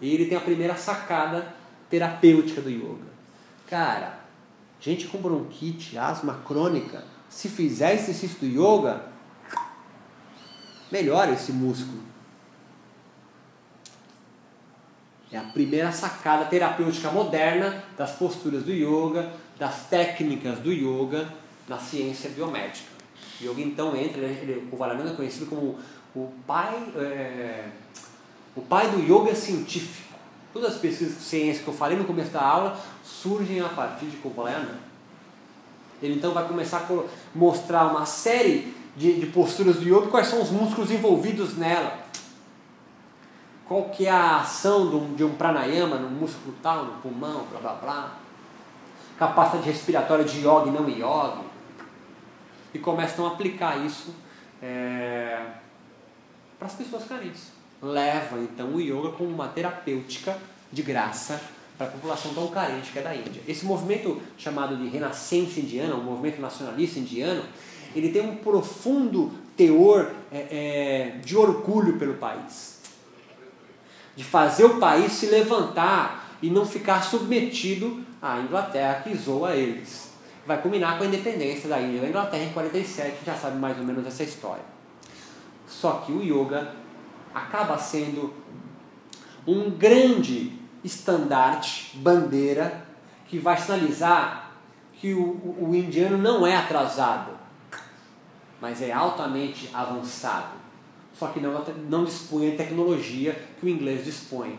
E 0.00 0.14
ele 0.14 0.26
tem 0.26 0.38
a 0.38 0.40
primeira 0.40 0.76
sacada 0.76 1.52
terapêutica 1.88 2.60
do 2.60 2.70
yoga. 2.70 3.10
Cara, 3.68 4.20
gente 4.80 5.08
com 5.08 5.18
bronquite, 5.18 5.98
asma 5.98 6.40
crônica, 6.46 7.02
se 7.28 7.48
fizer 7.48 7.94
exercício 7.94 8.38
do 8.38 8.46
yoga, 8.46 9.09
melhora 10.90 11.32
esse 11.32 11.52
músculo. 11.52 12.00
É 15.32 15.38
a 15.38 15.42
primeira 15.42 15.92
sacada 15.92 16.46
terapêutica 16.46 17.10
moderna 17.10 17.84
das 17.96 18.12
posturas 18.12 18.64
do 18.64 18.72
yoga, 18.72 19.32
das 19.58 19.86
técnicas 19.86 20.58
do 20.58 20.72
yoga 20.72 21.28
na 21.68 21.78
ciência 21.78 22.30
biomédica. 22.30 22.88
O 23.40 23.44
yoga 23.44 23.62
então 23.62 23.96
entra, 23.96 24.22
ele, 24.22 24.68
o 24.72 24.76
Valananda 24.76 25.10
é 25.10 25.14
conhecido 25.14 25.46
como 25.46 25.78
o 26.14 26.32
pai, 26.46 26.74
é, 26.96 27.68
o 28.56 28.60
pai 28.60 28.90
do 28.90 28.98
yoga 29.00 29.34
científico. 29.34 30.10
Todas 30.52 30.74
as 30.74 30.80
pesquisas 30.80 31.14
de 31.14 31.22
ciência 31.22 31.62
que 31.62 31.68
eu 31.68 31.74
falei 31.74 31.96
no 31.96 32.04
começo 32.04 32.32
da 32.32 32.42
aula 32.42 32.76
surgem 33.04 33.60
a 33.60 33.68
partir 33.68 34.06
de 34.06 34.16
Kuvalayana. 34.16 34.80
Ele 36.02 36.14
então 36.14 36.32
vai 36.32 36.48
começar 36.48 36.78
a 36.78 37.04
mostrar 37.32 37.86
uma 37.86 38.04
série 38.04 38.74
de, 38.96 39.20
de 39.20 39.26
posturas 39.26 39.76
do 39.76 39.84
yoga, 39.84 40.08
quais 40.08 40.26
são 40.26 40.42
os 40.42 40.50
músculos 40.50 40.90
envolvidos 40.90 41.56
nela. 41.56 41.98
Qual 43.66 43.84
que 43.90 44.06
é 44.06 44.10
a 44.10 44.40
ação 44.40 44.90
de 44.90 44.96
um, 44.96 45.14
de 45.14 45.24
um 45.24 45.34
pranayama 45.34 45.96
no 45.96 46.10
músculo 46.10 46.54
tal, 46.62 46.84
no 46.84 46.92
pulmão, 46.94 47.46
blá 47.50 47.60
blá 47.60 47.74
blá. 47.74 48.18
Capacidade 49.18 49.66
respiratória 49.68 50.24
de 50.24 50.38
yoga 50.38 50.68
e 50.68 50.70
não 50.70 50.88
yoga 50.88 51.50
e 52.72 52.78
começam 52.78 53.26
a 53.26 53.28
aplicar 53.30 53.84
isso 53.84 54.14
é, 54.62 55.44
para 56.58 56.66
as 56.66 56.74
pessoas 56.74 57.04
carentes. 57.04 57.48
Leva 57.82 58.38
então 58.38 58.74
o 58.74 58.80
yoga 58.80 59.10
como 59.12 59.30
uma 59.30 59.48
terapêutica 59.48 60.36
de 60.72 60.82
graça 60.82 61.40
para 61.76 61.86
a 61.86 61.90
população 61.90 62.34
tão 62.34 62.48
carente 62.48 62.92
que 62.92 62.98
é 62.98 63.02
da 63.02 63.14
Índia. 63.14 63.42
Esse 63.48 63.64
movimento 63.64 64.20
chamado 64.36 64.76
de 64.76 64.88
renascença 64.88 65.60
indiana, 65.60 65.94
um 65.94 66.02
movimento 66.02 66.40
nacionalista 66.40 66.98
indiano, 66.98 67.42
ele 67.94 68.10
tem 68.10 68.22
um 68.22 68.36
profundo 68.36 69.32
teor 69.56 70.10
é, 70.32 70.38
é, 70.38 71.18
de 71.24 71.36
orgulho 71.36 71.98
pelo 71.98 72.14
país, 72.14 72.80
de 74.16 74.24
fazer 74.24 74.64
o 74.64 74.78
país 74.78 75.12
se 75.12 75.26
levantar 75.26 76.36
e 76.42 76.48
não 76.48 76.64
ficar 76.64 77.02
submetido 77.02 78.04
à 78.20 78.38
Inglaterra 78.38 79.02
que 79.02 79.14
zoa 79.14 79.54
eles. 79.54 80.10
Vai 80.46 80.60
culminar 80.60 80.96
com 80.96 81.04
a 81.04 81.06
independência 81.06 81.68
da 81.68 81.80
Índia 81.80 82.00
da 82.00 82.08
Inglaterra 82.08 82.44
em 82.44 82.52
47, 82.52 83.18
já 83.24 83.34
sabe 83.34 83.58
mais 83.58 83.78
ou 83.78 83.84
menos 83.84 84.06
essa 84.06 84.22
história. 84.22 84.64
Só 85.66 86.02
que 86.04 86.12
o 86.12 86.22
yoga 86.22 86.74
acaba 87.34 87.78
sendo 87.78 88.32
um 89.46 89.70
grande 89.70 90.52
estandarte, 90.82 91.96
bandeira, 91.98 92.84
que 93.28 93.38
vai 93.38 93.56
sinalizar 93.56 94.52
que 94.94 95.14
o, 95.14 95.22
o, 95.22 95.68
o 95.70 95.74
indiano 95.74 96.18
não 96.18 96.46
é 96.46 96.56
atrasado, 96.56 97.39
mas 98.60 98.82
é 98.82 98.92
altamente 98.92 99.68
avançado. 99.72 100.58
Só 101.18 101.28
que 101.28 101.40
não, 101.40 101.64
não 101.88 102.04
dispõe 102.04 102.50
da 102.50 102.56
tecnologia 102.56 103.38
que 103.58 103.66
o 103.66 103.68
inglês 103.68 104.04
dispõe. 104.04 104.58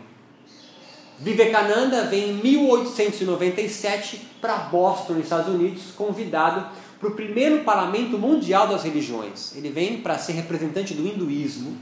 Vivekananda 1.18 2.04
vem 2.04 2.30
em 2.30 2.34
1897 2.34 4.28
para 4.40 4.56
Boston, 4.56 5.14
nos 5.14 5.24
Estados 5.24 5.54
Unidos, 5.54 5.92
convidado 5.96 6.66
para 6.98 7.08
o 7.08 7.14
primeiro 7.14 7.64
parlamento 7.64 8.18
mundial 8.18 8.68
das 8.68 8.84
religiões. 8.84 9.54
Ele 9.56 9.70
vem 9.70 9.98
para 9.98 10.18
ser 10.18 10.32
representante 10.32 10.94
do 10.94 11.06
hinduísmo 11.06 11.76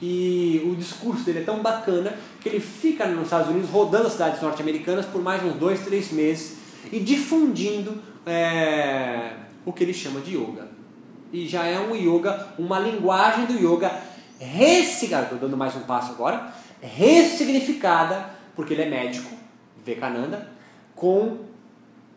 e 0.00 0.60
o 0.64 0.74
discurso 0.74 1.22
dele 1.22 1.40
é 1.40 1.44
tão 1.44 1.62
bacana 1.62 2.18
que 2.40 2.48
ele 2.48 2.58
fica 2.58 3.06
nos 3.06 3.24
Estados 3.24 3.48
Unidos 3.48 3.70
rodando 3.70 4.08
as 4.08 4.14
cidades 4.14 4.42
norte-americanas 4.42 5.06
por 5.06 5.22
mais 5.22 5.44
uns 5.44 5.54
dois, 5.54 5.80
três 5.84 6.10
meses 6.10 6.56
e 6.90 6.98
difundindo 6.98 8.02
é, 8.26 9.34
o 9.64 9.72
que 9.72 9.84
ele 9.84 9.94
chama 9.94 10.20
de 10.20 10.36
yoga. 10.36 10.71
E 11.32 11.48
já 11.48 11.64
é 11.64 11.80
um 11.80 11.94
yoga, 11.96 12.48
uma 12.58 12.78
linguagem 12.78 13.46
do 13.46 13.54
yoga 13.54 13.90
ressignificada, 14.38 15.36
dando 15.36 15.56
mais 15.56 15.74
um 15.74 15.80
passo 15.80 16.12
agora, 16.12 16.52
ressignificada, 16.80 18.30
porque 18.54 18.74
ele 18.74 18.82
é 18.82 18.88
médico, 18.90 19.34
Vivekananda, 19.84 20.50
com 20.94 21.38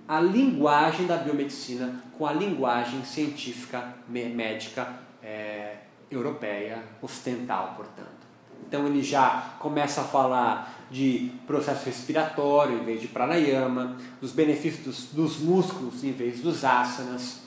a 0.08 0.20
linguagem 0.20 1.08
da 1.08 1.18
biomedicina, 1.18 2.04
com 2.18 2.26
a 2.26 2.34
linguagem 2.34 3.04
científica 3.06 3.94
médica 4.08 4.88
é, 5.24 5.78
europeia 6.12 6.84
ocidental, 7.02 7.74
portanto. 7.76 8.26
Então 8.68 8.86
ele 8.88 9.02
já 9.02 9.56
começa 9.60 10.02
a 10.02 10.04
falar 10.04 10.88
de 10.90 11.32
processo 11.46 11.86
respiratório 11.86 12.80
em 12.80 12.84
vez 12.84 13.02
de 13.02 13.08
pranayama, 13.08 13.98
dos 14.20 14.32
benefícios 14.32 14.84
dos, 14.84 15.06
dos 15.12 15.40
músculos 15.40 16.04
em 16.04 16.12
vez 16.12 16.42
dos 16.42 16.64
asanas, 16.64 17.45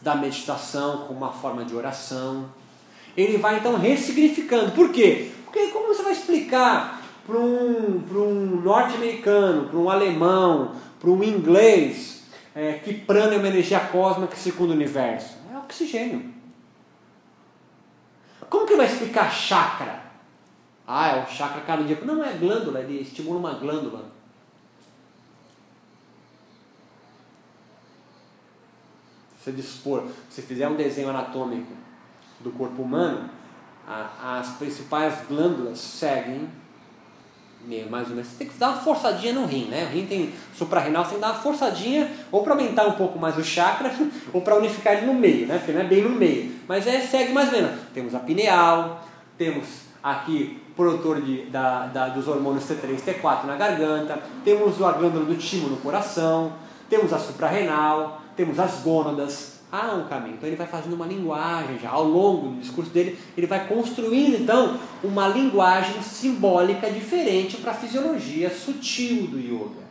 da 0.00 0.14
meditação 0.14 1.06
como 1.06 1.18
uma 1.18 1.32
forma 1.32 1.64
de 1.64 1.74
oração. 1.74 2.46
Ele 3.16 3.38
vai 3.38 3.58
então 3.58 3.76
ressignificando. 3.76 4.72
Por 4.72 4.92
quê? 4.92 5.30
Porque 5.44 5.68
como 5.68 5.88
você 5.88 6.02
vai 6.02 6.12
explicar 6.12 7.02
para 7.26 7.38
um, 7.38 8.02
um 8.14 8.60
norte-americano, 8.62 9.68
para 9.68 9.78
um 9.78 9.90
alemão, 9.90 10.76
para 11.00 11.10
um 11.10 11.22
inglês, 11.24 12.24
é, 12.54 12.74
que 12.74 12.94
prana 12.94 13.34
é 13.34 13.38
uma 13.38 13.48
energia 13.48 13.80
cósmica 13.80 14.36
segundo 14.36 14.70
o 14.70 14.74
universo? 14.74 15.36
É 15.52 15.58
oxigênio. 15.58 16.34
Como 18.48 18.66
que 18.66 18.76
vai 18.76 18.86
explicar 18.86 19.30
chakra? 19.30 20.04
Ah, 20.86 21.16
é 21.16 21.24
o 21.24 21.26
chakra 21.26 21.62
cardíaco. 21.62 22.04
Não, 22.04 22.22
é 22.22 22.32
glândula, 22.32 22.80
ele 22.80 23.00
estimula 23.00 23.38
uma 23.38 23.54
glândula. 23.54 24.15
Você 29.46 29.52
dispor, 29.52 30.02
se 30.28 30.42
fizer 30.42 30.68
um 30.68 30.74
desenho 30.74 31.08
anatômico 31.08 31.72
do 32.40 32.50
corpo 32.50 32.82
humano, 32.82 33.30
as 34.22 34.48
principais 34.56 35.14
glândulas 35.28 35.78
seguem 35.78 36.48
mais 37.90 38.08
ou 38.08 38.14
menos. 38.14 38.30
Você 38.30 38.38
tem 38.38 38.46
que 38.46 38.58
dar 38.58 38.70
uma 38.70 38.78
forçadinha 38.78 39.32
no 39.32 39.44
rim, 39.44 39.66
né? 39.66 39.84
O 39.84 39.94
rim 39.94 40.06
tem 40.06 40.32
suprarrenal, 40.54 41.04
você 41.04 41.10
tem 41.10 41.18
que 41.18 41.24
dar 41.24 41.32
uma 41.32 41.42
forçadinha 41.42 42.10
ou 42.30 42.42
para 42.42 42.52
aumentar 42.52 42.86
um 42.86 42.92
pouco 42.92 43.18
mais 43.18 43.36
o 43.36 43.42
chakra 43.42 43.92
ou 44.32 44.40
para 44.40 44.56
unificar 44.56 44.94
ele 44.94 45.06
no 45.06 45.14
meio, 45.14 45.46
né? 45.46 45.58
Porque 45.58 45.72
não 45.72 45.80
é 45.80 45.84
bem 45.84 46.02
no 46.02 46.10
meio. 46.10 46.52
Mas 46.68 46.86
é, 46.86 47.00
segue 47.00 47.32
mais 47.32 47.52
ou 47.52 47.60
menos. 47.60 47.80
Temos 47.92 48.14
a 48.14 48.20
pineal, 48.20 49.04
temos 49.36 49.66
aqui 50.02 50.62
produtor 50.76 51.20
de, 51.20 51.46
da, 51.46 51.86
da, 51.86 52.08
dos 52.08 52.28
hormônios 52.28 52.64
T3 52.64 52.98
e 52.98 53.12
T4 53.14 53.44
na 53.44 53.56
garganta, 53.56 54.20
temos 54.44 54.80
a 54.82 54.92
glândula 54.92 55.24
do 55.24 55.36
timo 55.36 55.68
no 55.68 55.78
coração, 55.78 56.52
temos 56.88 57.12
a 57.12 57.18
suprarrenal, 57.18 58.20
temos 58.36 58.58
as 58.58 58.80
gônadas, 58.82 59.60
há 59.70 59.94
um 59.94 60.06
caminho. 60.06 60.34
Então 60.34 60.48
ele 60.48 60.56
vai 60.56 60.66
fazendo 60.66 60.92
uma 60.92 61.06
linguagem 61.06 61.78
já 61.78 61.90
ao 61.90 62.04
longo 62.04 62.48
do 62.48 62.60
discurso 62.60 62.90
dele, 62.90 63.18
ele 63.36 63.46
vai 63.46 63.66
construindo 63.66 64.36
então 64.36 64.78
uma 65.02 65.28
linguagem 65.28 66.02
simbólica 66.02 66.90
diferente 66.90 67.56
para 67.56 67.72
a 67.72 67.74
fisiologia 67.74 68.50
sutil 68.50 69.26
do 69.26 69.38
yoga. 69.38 69.86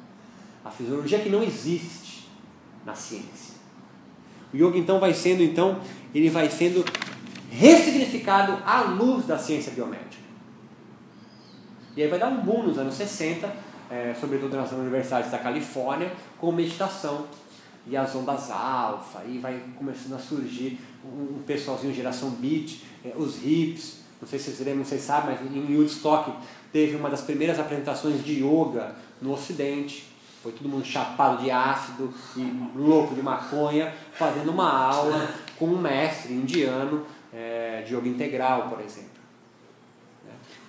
A 0.63 0.69
fisiologia 0.69 1.19
que 1.19 1.29
não 1.29 1.43
existe 1.43 2.27
na 2.85 2.95
ciência. 2.95 3.55
O 4.53 4.57
yoga 4.57 4.77
então 4.77 4.99
vai 4.99 5.13
sendo 5.13 5.43
então, 5.43 5.79
ele 6.13 6.29
vai 6.29 6.49
sendo 6.49 6.85
ressignificado 7.49 8.57
à 8.65 8.81
luz 8.81 9.25
da 9.25 9.37
ciência 9.37 9.71
biomédica. 9.71 10.23
E 11.95 12.03
aí 12.03 12.09
vai 12.09 12.19
dar 12.19 12.27
um 12.27 12.41
boom 12.41 12.63
nos 12.63 12.77
anos 12.77 12.95
60, 12.95 13.49
é, 13.89 14.13
sobretudo 14.19 14.57
nas 14.57 14.71
universidades 14.71 15.31
da 15.31 15.37
Califórnia, 15.37 16.11
com 16.37 16.51
meditação 16.51 17.25
e 17.87 17.95
as 17.95 18.15
ondas 18.15 18.49
alfa, 18.49 19.23
e 19.25 19.37
vai 19.37 19.61
começando 19.77 20.13
a 20.13 20.19
surgir 20.19 20.79
um, 21.03 21.41
pessoalzinho 21.45 21.93
geração 21.93 22.31
beat, 22.31 22.81
é, 23.03 23.13
os 23.15 23.43
hips, 23.43 23.99
não 24.21 24.27
sei 24.27 24.39
se 24.39 24.45
vocês 24.45 24.67
lembram, 24.67 24.83
vocês 24.83 25.01
sabem, 25.01 25.35
mas 25.35 25.55
em 25.55 25.75
Woodstock 25.75 26.31
teve 26.71 26.95
uma 26.95 27.09
das 27.09 27.21
primeiras 27.21 27.59
apresentações 27.59 28.23
de 28.23 28.43
yoga 28.43 28.95
no 29.21 29.33
ocidente, 29.33 30.07
foi 30.41 30.51
todo 30.51 30.69
mundo 30.69 30.85
chapado 30.85 31.43
de 31.43 31.49
ácido 31.49 32.13
e 32.35 32.77
louco 32.77 33.15
de 33.15 33.21
maconha, 33.21 33.93
fazendo 34.13 34.51
uma 34.51 34.71
aula 34.71 35.27
com 35.57 35.65
um 35.65 35.77
mestre 35.77 36.33
indiano 36.33 37.05
é, 37.33 37.83
de 37.85 37.95
yoga 37.95 38.07
integral, 38.07 38.69
por 38.69 38.79
exemplo. 38.79 39.15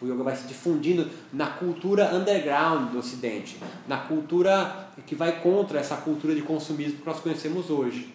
O 0.01 0.07
yoga 0.07 0.23
vai 0.23 0.37
se 0.37 0.47
difundindo 0.47 1.09
na 1.33 1.47
cultura 1.47 2.15
underground 2.15 2.91
do 2.91 2.99
Ocidente, 2.99 3.59
na 3.89 3.97
cultura 3.97 4.86
que 5.03 5.15
vai 5.15 5.41
contra 5.41 5.79
essa 5.79 5.97
cultura 5.97 6.35
de 6.35 6.43
consumismo 6.43 6.99
que 6.99 7.07
nós 7.07 7.21
conhecemos 7.21 7.71
hoje. 7.71 8.15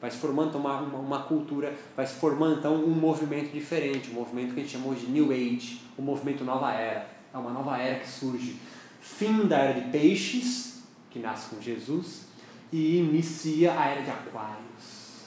Vai 0.00 0.10
se 0.10 0.18
formando 0.18 0.56
uma, 0.56 0.80
uma, 0.80 0.98
uma 0.98 1.22
cultura, 1.22 1.76
vai 1.96 2.06
se 2.06 2.14
formando 2.14 2.58
então 2.58 2.74
um 2.74 2.90
movimento 2.90 3.52
diferente, 3.52 4.10
um 4.10 4.14
movimento 4.14 4.54
que 4.54 4.60
a 4.60 4.62
gente 4.62 4.72
chamou 4.72 4.94
de 4.94 5.06
New 5.06 5.32
Age, 5.32 5.80
o 5.96 6.02
um 6.02 6.04
movimento 6.04 6.44
Nova 6.44 6.72
Era. 6.72 7.18
É 7.32 7.36
uma 7.36 7.50
nova 7.50 7.76
era 7.78 8.00
que 8.00 8.08
surge. 8.08 8.56
Fim 9.00 9.46
da 9.46 9.58
era 9.58 9.80
de 9.80 9.90
peixes, 9.90 10.82
que 11.10 11.18
nasce 11.18 11.54
com 11.54 11.60
Jesus, 11.60 12.26
e 12.72 12.98
inicia 12.98 13.78
a 13.78 13.86
era 13.86 14.02
de 14.02 14.10
Aquários, 14.10 15.24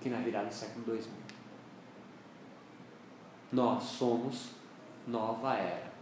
que 0.00 0.08
na 0.08 0.18
virada 0.18 0.46
do 0.46 0.54
século 0.54 0.84
2000. 0.84 1.12
Nós 3.52 3.82
somos 3.84 4.48
nova 5.06 5.54
era. 5.54 5.92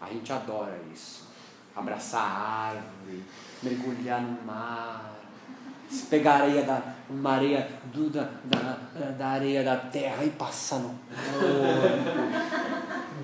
A 0.00 0.08
gente 0.08 0.32
adora 0.32 0.80
isso. 0.92 1.29
Abraçar 1.80 2.20
a 2.20 2.68
árvore, 2.68 3.24
mergulhar 3.62 4.20
no 4.20 4.36
mar, 4.46 5.12
pegar 6.10 6.42
areia 6.42 6.62
da, 6.62 6.82
uma 7.08 7.32
areia 7.32 7.68
do, 7.92 8.10
da, 8.10 8.28
da, 8.44 8.76
da 9.18 9.28
areia 9.28 9.64
da 9.64 9.76
terra 9.76 10.22
e 10.24 10.30
passar 10.30 10.76
no 10.76 10.94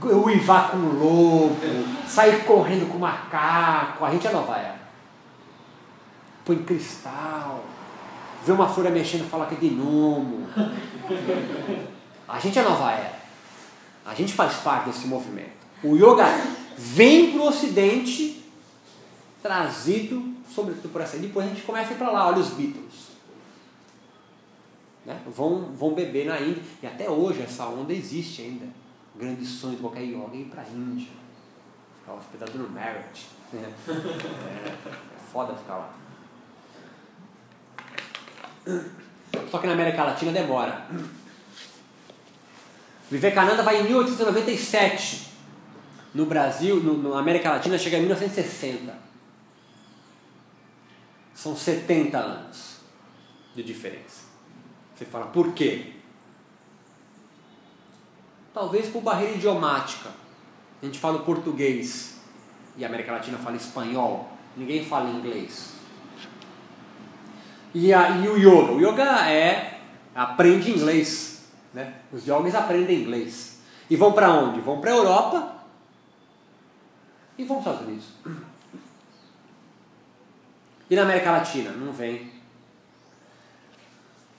corpo, 0.00 0.26
uivar 0.26 0.70
com 0.70 0.78
o 0.78 0.98
lobo, 0.98 1.56
sair 2.08 2.44
correndo 2.44 2.90
com 2.90 2.96
o 2.96 3.00
macaco. 3.00 4.04
A 4.04 4.10
gente 4.10 4.26
é 4.26 4.32
nova 4.32 4.56
era. 4.56 4.76
Põe 6.44 6.56
cristal, 6.62 7.64
vê 8.44 8.52
uma 8.52 8.68
folha 8.68 8.90
mexendo 8.90 9.26
e 9.26 9.28
fala 9.28 9.46
que 9.46 9.54
é 9.54 9.68
gnomo. 9.68 10.46
A 12.28 12.38
gente 12.38 12.58
é 12.58 12.62
nova 12.62 12.90
era. 12.90 13.16
A 14.04 14.14
gente 14.14 14.32
faz 14.32 14.54
parte 14.54 14.86
desse 14.86 15.06
movimento. 15.06 15.66
O 15.82 15.96
yoga 15.96 16.26
vem 16.76 17.32
para 17.32 17.40
o 17.40 17.48
ocidente, 17.48 18.45
trazido 19.46 20.36
sobretudo 20.52 20.88
por 20.90 21.00
essa. 21.00 21.18
Depois 21.18 21.46
a 21.46 21.48
gente 21.48 21.62
começa 21.62 21.90
a 21.90 21.94
ir 21.94 21.98
para 21.98 22.10
lá, 22.10 22.28
olha 22.28 22.38
os 22.38 22.50
Beatles. 22.50 23.06
Né? 25.04 25.20
Vão, 25.26 25.72
vão 25.76 25.94
beber 25.94 26.26
na 26.26 26.40
Índia. 26.40 26.62
E 26.82 26.86
até 26.86 27.08
hoje 27.08 27.42
essa 27.42 27.66
onda 27.66 27.92
existe 27.92 28.42
ainda. 28.42 28.66
Grande 29.14 29.44
sonho 29.44 29.76
de 29.76 29.80
qualquer 29.80 30.02
yoga 30.02 30.34
é 30.34 30.38
ir 30.38 30.46
para 30.46 30.62
a 30.62 30.68
Índia. 30.68 31.08
Ficar 32.00 32.14
hospedado 32.14 32.58
no 32.58 32.68
Marriott. 32.68 33.26
É, 33.54 33.58
é 33.58 33.72
foda 35.32 35.54
ficar 35.54 35.76
lá. 35.76 35.94
Só 39.50 39.58
que 39.58 39.66
na 39.66 39.74
América 39.74 40.02
Latina 40.02 40.32
demora. 40.32 40.86
Vivekananda 43.08 43.62
vai 43.62 43.80
em 43.80 43.84
1897. 43.84 45.34
No 46.12 46.26
Brasil, 46.26 46.82
na 46.82 47.18
América 47.18 47.50
Latina, 47.50 47.78
chega 47.78 47.98
em 47.98 48.00
1960. 48.00 49.05
São 51.36 51.54
70 51.54 52.18
anos 52.18 52.78
de 53.54 53.62
diferença. 53.62 54.24
Você 54.96 55.04
fala, 55.04 55.26
por 55.26 55.52
quê? 55.52 55.92
Talvez 58.52 58.88
por 58.88 59.00
barreira 59.00 59.34
idiomática. 59.34 60.10
A 60.82 60.84
gente 60.84 60.98
fala 60.98 61.20
português 61.20 62.18
e 62.76 62.84
a 62.84 62.88
América 62.88 63.12
Latina 63.12 63.38
fala 63.38 63.54
espanhol. 63.54 64.28
Ninguém 64.56 64.84
fala 64.84 65.08
inglês. 65.08 65.74
E, 67.72 67.94
a, 67.94 68.10
e 68.10 68.28
o 68.28 68.36
yoga? 68.36 68.72
O 68.72 68.80
yoga 68.80 69.30
é 69.30 69.80
aprende 70.14 70.72
inglês 70.72 71.36
né? 71.76 71.92
Os 72.10 72.24
jovens 72.24 72.54
aprendem 72.54 73.02
inglês. 73.02 73.60
E 73.90 73.96
vão 73.96 74.12
para 74.12 74.32
onde? 74.32 74.60
Vão 74.60 74.80
para 74.80 74.92
a 74.92 74.96
Europa 74.96 75.56
e 77.36 77.44
vão 77.44 77.62
para 77.62 77.72
os 77.72 77.80
Estados 77.80 77.86
Unidos. 77.86 78.45
E 80.88 80.96
na 80.96 81.02
América 81.02 81.30
Latina? 81.30 81.70
Não 81.70 81.92
vem. 81.92 82.30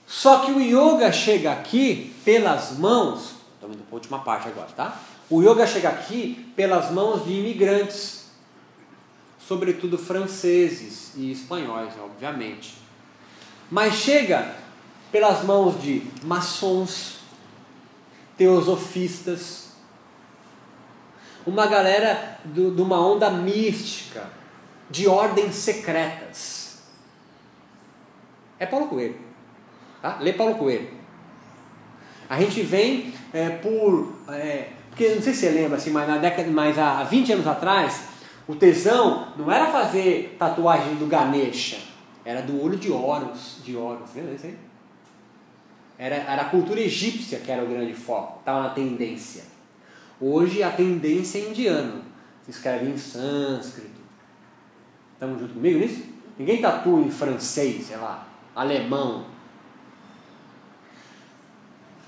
Só 0.06 0.40
que 0.40 0.52
o 0.52 0.60
yoga 0.60 1.12
chega 1.12 1.52
aqui 1.52 2.14
pelas 2.24 2.78
mãos, 2.78 3.34
estamos 3.54 3.76
indo 3.76 3.84
para 3.84 3.92
a 3.92 3.98
última 3.98 4.18
parte 4.20 4.48
agora, 4.48 4.68
tá? 4.74 4.98
O 5.28 5.42
yoga 5.42 5.66
chega 5.66 5.90
aqui 5.90 6.50
pelas 6.56 6.90
mãos 6.90 7.24
de 7.24 7.32
imigrantes, 7.32 8.30
sobretudo 9.38 9.98
franceses 9.98 11.12
e 11.14 11.30
espanhóis, 11.30 11.92
obviamente. 12.02 12.78
Mas 13.70 13.94
chega 13.94 14.54
pelas 15.12 15.44
mãos 15.44 15.80
de 15.80 16.02
maçons, 16.22 17.18
teosofistas, 18.38 19.72
uma 21.46 21.66
galera 21.66 22.38
de 22.44 22.60
uma 22.60 23.00
onda 23.00 23.30
mística, 23.30 24.37
de 24.90 25.06
ordens 25.06 25.54
secretas. 25.54 26.78
É 28.58 28.66
Paulo 28.66 28.88
Coelho. 28.88 29.16
Tá? 30.02 30.18
Lê 30.20 30.32
Paulo 30.32 30.56
Coelho. 30.56 30.88
A 32.28 32.40
gente 32.40 32.62
vem 32.62 33.12
é, 33.32 33.48
por. 33.50 34.14
É, 34.28 34.70
porque 34.90 35.14
não 35.14 35.22
sei 35.22 35.32
se 35.32 35.40
você 35.40 35.50
lembra, 35.50 35.76
assim, 35.76 35.90
mas, 35.90 36.08
na 36.08 36.18
década, 36.18 36.50
mas 36.50 36.78
há 36.78 37.02
20 37.04 37.32
anos 37.34 37.46
atrás, 37.46 38.08
o 38.46 38.54
tesão 38.54 39.28
não 39.36 39.50
era 39.50 39.66
fazer 39.66 40.36
tatuagem 40.38 40.96
do 40.96 41.06
Ganesha, 41.06 41.78
era 42.24 42.42
do 42.42 42.62
olho 42.62 42.76
de 42.76 42.90
Horus. 42.90 43.58
De 43.64 43.76
Horus, 43.76 44.10
lembra? 44.14 44.36
Era, 45.96 46.14
era 46.14 46.42
a 46.42 46.44
cultura 46.46 46.80
egípcia 46.80 47.40
que 47.40 47.50
era 47.50 47.62
o 47.62 47.66
grande 47.66 47.94
foco, 47.94 48.40
estava 48.40 48.62
na 48.62 48.70
tendência. 48.70 49.44
Hoje 50.20 50.62
a 50.62 50.70
tendência 50.70 51.38
é 51.38 51.48
indiano. 51.48 52.02
Se 52.44 52.50
escreve 52.50 52.86
em 52.86 52.96
sânscrito. 52.96 53.98
Estamos 55.18 55.40
junto 55.40 55.54
comigo 55.54 55.80
nisso? 55.80 56.04
Ninguém 56.38 56.60
tatua 56.60 57.00
em 57.00 57.10
francês, 57.10 57.86
sei 57.86 57.96
lá, 57.96 58.28
alemão, 58.54 59.26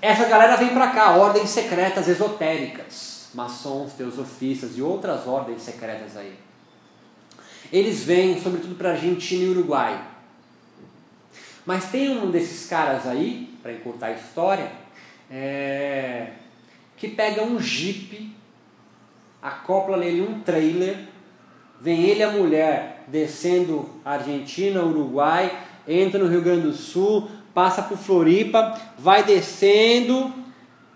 essa 0.01 0.27
galera 0.27 0.55
vem 0.55 0.69
para 0.69 0.87
cá, 0.87 1.11
ordens 1.11 1.51
secretas 1.51 2.07
esotéricas, 2.07 3.29
maçons, 3.35 3.93
teosofistas 3.93 4.75
e 4.75 4.81
outras 4.81 5.27
ordens 5.27 5.61
secretas 5.61 6.17
aí. 6.17 6.33
Eles 7.71 8.03
vêm, 8.03 8.41
sobretudo, 8.41 8.73
para 8.73 8.91
Argentina 8.93 9.43
e 9.43 9.49
Uruguai. 9.49 10.03
Mas 11.63 11.91
tem 11.91 12.17
um 12.17 12.31
desses 12.31 12.67
caras 12.67 13.05
aí, 13.05 13.55
para 13.61 13.73
encurtar 13.73 14.07
a 14.07 14.13
história, 14.13 14.71
é, 15.29 16.31
que 16.97 17.07
pega 17.07 17.43
um 17.43 17.59
jipe, 17.59 18.35
acopla 19.39 19.97
nele 19.97 20.21
um 20.21 20.39
trailer, 20.41 20.97
vem 21.79 22.01
ele 22.01 22.21
e 22.21 22.23
a 22.23 22.31
mulher 22.31 22.90
descendo 23.11 23.89
Argentina, 24.03 24.83
Uruguai, 24.83 25.59
entra 25.87 26.23
no 26.23 26.29
Rio 26.29 26.41
Grande 26.41 26.63
do 26.63 26.73
Sul, 26.73 27.29
passa 27.53 27.81
por 27.83 27.97
Floripa, 27.97 28.79
vai 28.97 29.23
descendo, 29.23 30.33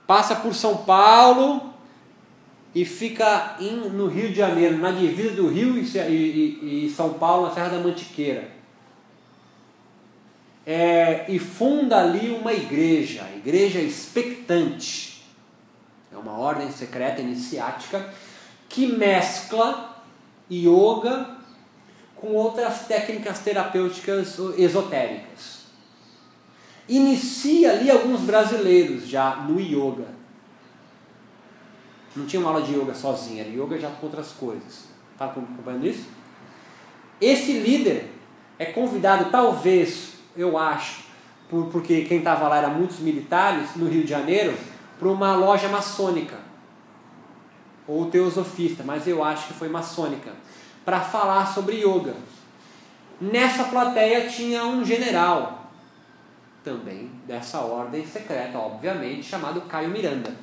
passa 0.07 0.35
por 0.35 0.55
São 0.55 0.77
Paulo 0.77 1.73
e 2.73 2.85
fica 2.85 3.57
no 3.93 4.07
Rio 4.07 4.29
de 4.29 4.35
Janeiro, 4.35 4.77
na 4.77 4.91
divisa 4.91 5.35
do 5.35 5.47
Rio 5.47 5.77
e, 5.77 5.81
e, 5.81 6.85
e 6.85 6.89
São 6.89 7.13
Paulo, 7.13 7.47
na 7.47 7.53
Serra 7.53 7.69
da 7.69 7.79
Mantiqueira. 7.79 8.55
É, 10.65 11.25
e 11.29 11.37
funda 11.37 12.01
ali 12.01 12.31
uma 12.31 12.51
igreja, 12.51 13.23
Igreja 13.35 13.79
Expectante. 13.79 15.23
É 16.11 16.17
uma 16.17 16.39
ordem 16.39 16.71
secreta 16.71 17.21
iniciática 17.21 18.09
que 18.67 18.87
mescla 18.87 19.95
yoga 20.49 21.34
com 22.25 22.33
outras 22.33 22.87
técnicas 22.87 23.39
terapêuticas 23.39 24.39
esotéricas 24.57 25.55
inicia 26.87 27.71
ali 27.71 27.89
alguns 27.89 28.21
brasileiros 28.21 29.07
já 29.07 29.35
no 29.37 29.59
yoga. 29.59 30.07
Não 32.15 32.25
tinha 32.25 32.39
uma 32.39 32.49
aula 32.49 32.61
de 32.61 32.73
yoga 32.73 32.93
sozinha, 32.93 33.43
era 33.43 33.49
yoga 33.49 33.77
já 33.77 33.89
com 33.89 34.05
outras 34.05 34.31
coisas. 34.31 34.85
Está 35.11 35.25
acompanhando 35.25 35.85
isso? 35.85 36.07
Esse 37.19 37.53
líder 37.53 38.11
é 38.57 38.65
convidado, 38.65 39.29
talvez, 39.29 40.13
eu 40.35 40.57
acho, 40.57 41.03
por, 41.49 41.67
porque 41.67 42.03
quem 42.03 42.19
estava 42.19 42.47
lá 42.47 42.57
era 42.57 42.69
muitos 42.69 42.99
militares 42.99 43.75
no 43.75 43.87
Rio 43.87 44.03
de 44.03 44.09
Janeiro, 44.09 44.57
para 44.97 45.09
uma 45.09 45.35
loja 45.35 45.67
maçônica. 45.67 46.37
Ou 47.87 48.09
teosofista, 48.09 48.83
mas 48.83 49.07
eu 49.07 49.23
acho 49.23 49.47
que 49.47 49.53
foi 49.53 49.67
maçônica. 49.67 50.31
Para 50.85 51.01
falar 51.01 51.47
sobre 51.47 51.77
yoga. 51.77 52.13
Nessa 53.19 53.65
plateia 53.65 54.29
tinha 54.29 54.63
um 54.65 54.85
general, 54.85 55.71
também 56.63 57.11
dessa 57.27 57.59
ordem 57.59 58.05
secreta, 58.05 58.57
obviamente, 58.57 59.23
chamado 59.23 59.61
Caio 59.61 59.89
Miranda, 59.89 60.35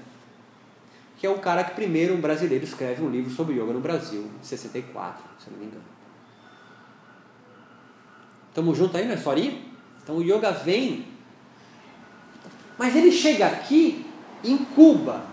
que 1.18 1.26
é 1.26 1.30
o 1.30 1.38
cara 1.38 1.62
que 1.64 1.74
primeiro 1.74 2.14
um 2.14 2.20
brasileiro 2.20 2.64
escreve 2.64 3.02
um 3.02 3.10
livro 3.10 3.30
sobre 3.30 3.54
yoga 3.54 3.72
no 3.72 3.80
Brasil, 3.80 4.30
em 4.40 4.44
64, 4.44 5.22
se 5.38 5.50
não 5.50 5.58
me 5.58 5.66
engano. 5.66 5.84
Estamos 8.48 8.76
juntos 8.76 8.96
aí 8.96 9.06
na 9.06 9.14
historinha? 9.14 9.60
Então 10.02 10.16
o 10.16 10.22
yoga 10.22 10.50
vem, 10.50 11.06
mas 12.78 12.94
ele 12.96 13.12
chega 13.12 13.46
aqui 13.46 14.06
em 14.44 14.58
Cuba, 14.58 15.24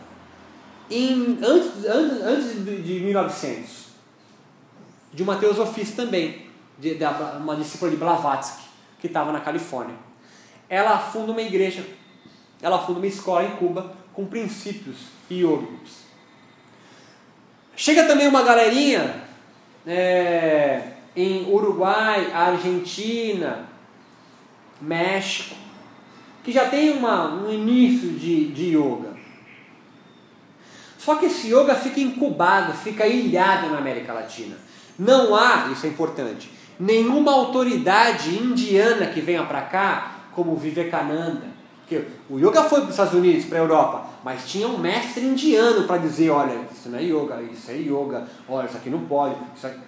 em, 0.90 1.38
antes, 1.44 1.86
antes, 1.86 2.22
antes 2.22 2.66
de 2.86 3.00
1900, 3.02 3.89
de 5.14 5.24
uma 5.24 5.38
teosofista 5.38 6.04
também, 6.04 6.46
de, 6.78 6.96
de, 6.96 7.04
uma 7.40 7.56
discípula 7.56 7.92
de 7.92 7.98
Blavatsky, 7.98 8.64
que 9.00 9.08
estava 9.08 9.32
na 9.32 9.40
Califórnia 9.40 10.10
ela 10.70 11.00
funda 11.00 11.32
uma 11.32 11.42
igreja, 11.42 11.84
ela 12.62 12.78
funda 12.80 13.00
uma 13.00 13.08
escola 13.08 13.44
em 13.44 13.52
Cuba 13.56 13.96
com 14.14 14.26
princípios 14.28 14.98
iogicos. 15.30 16.10
Chega 17.76 18.06
também 18.06 18.28
uma 18.28 18.44
galerinha 18.44 19.24
é, 19.88 20.92
em 21.16 21.52
Uruguai, 21.52 22.32
Argentina, 22.32 23.68
México, 24.80 25.56
que 26.44 26.52
já 26.52 26.70
tem 26.70 26.92
uma, 26.92 27.34
um 27.34 27.52
início 27.52 28.12
de, 28.12 28.50
de 28.50 28.76
yoga. 28.76 29.18
Só 30.98 31.16
que 31.16 31.26
esse 31.26 31.48
yoga 31.48 31.74
fica 31.76 32.00
incubado, 32.00 32.74
fica 32.74 33.08
ilhado 33.08 33.70
na 33.70 33.78
América 33.78 34.14
Latina. 34.14 34.58
Não 35.00 35.34
há, 35.34 35.70
isso 35.72 35.86
é 35.86 35.90
importante, 35.90 36.52
nenhuma 36.78 37.32
autoridade 37.32 38.36
indiana 38.36 39.06
que 39.06 39.22
venha 39.22 39.44
para 39.46 39.62
cá 39.62 40.16
como 40.36 40.58
Vivekananda. 40.58 41.48
Porque 41.80 42.06
o 42.30 42.38
yoga 42.38 42.64
foi 42.64 42.82
para 42.82 42.90
os 42.90 42.92
Estados 42.92 43.14
Unidos, 43.14 43.46
para 43.46 43.58
a 43.58 43.62
Europa, 43.62 44.06
mas 44.24 44.46
tinha 44.46 44.68
um 44.68 44.78
mestre 44.78 45.26
indiano 45.26 45.88
para 45.88 45.98
dizer, 45.98 46.30
olha, 46.30 46.68
isso 46.72 46.90
não 46.90 47.00
é 47.00 47.04
yoga, 47.04 47.42
isso 47.42 47.72
é 47.72 47.76
yoga, 47.76 48.28
olha, 48.48 48.68
isso 48.68 48.78
aqui 48.78 48.90
não 48.90 49.00
pode. 49.06 49.36
Aqui... 49.64 49.80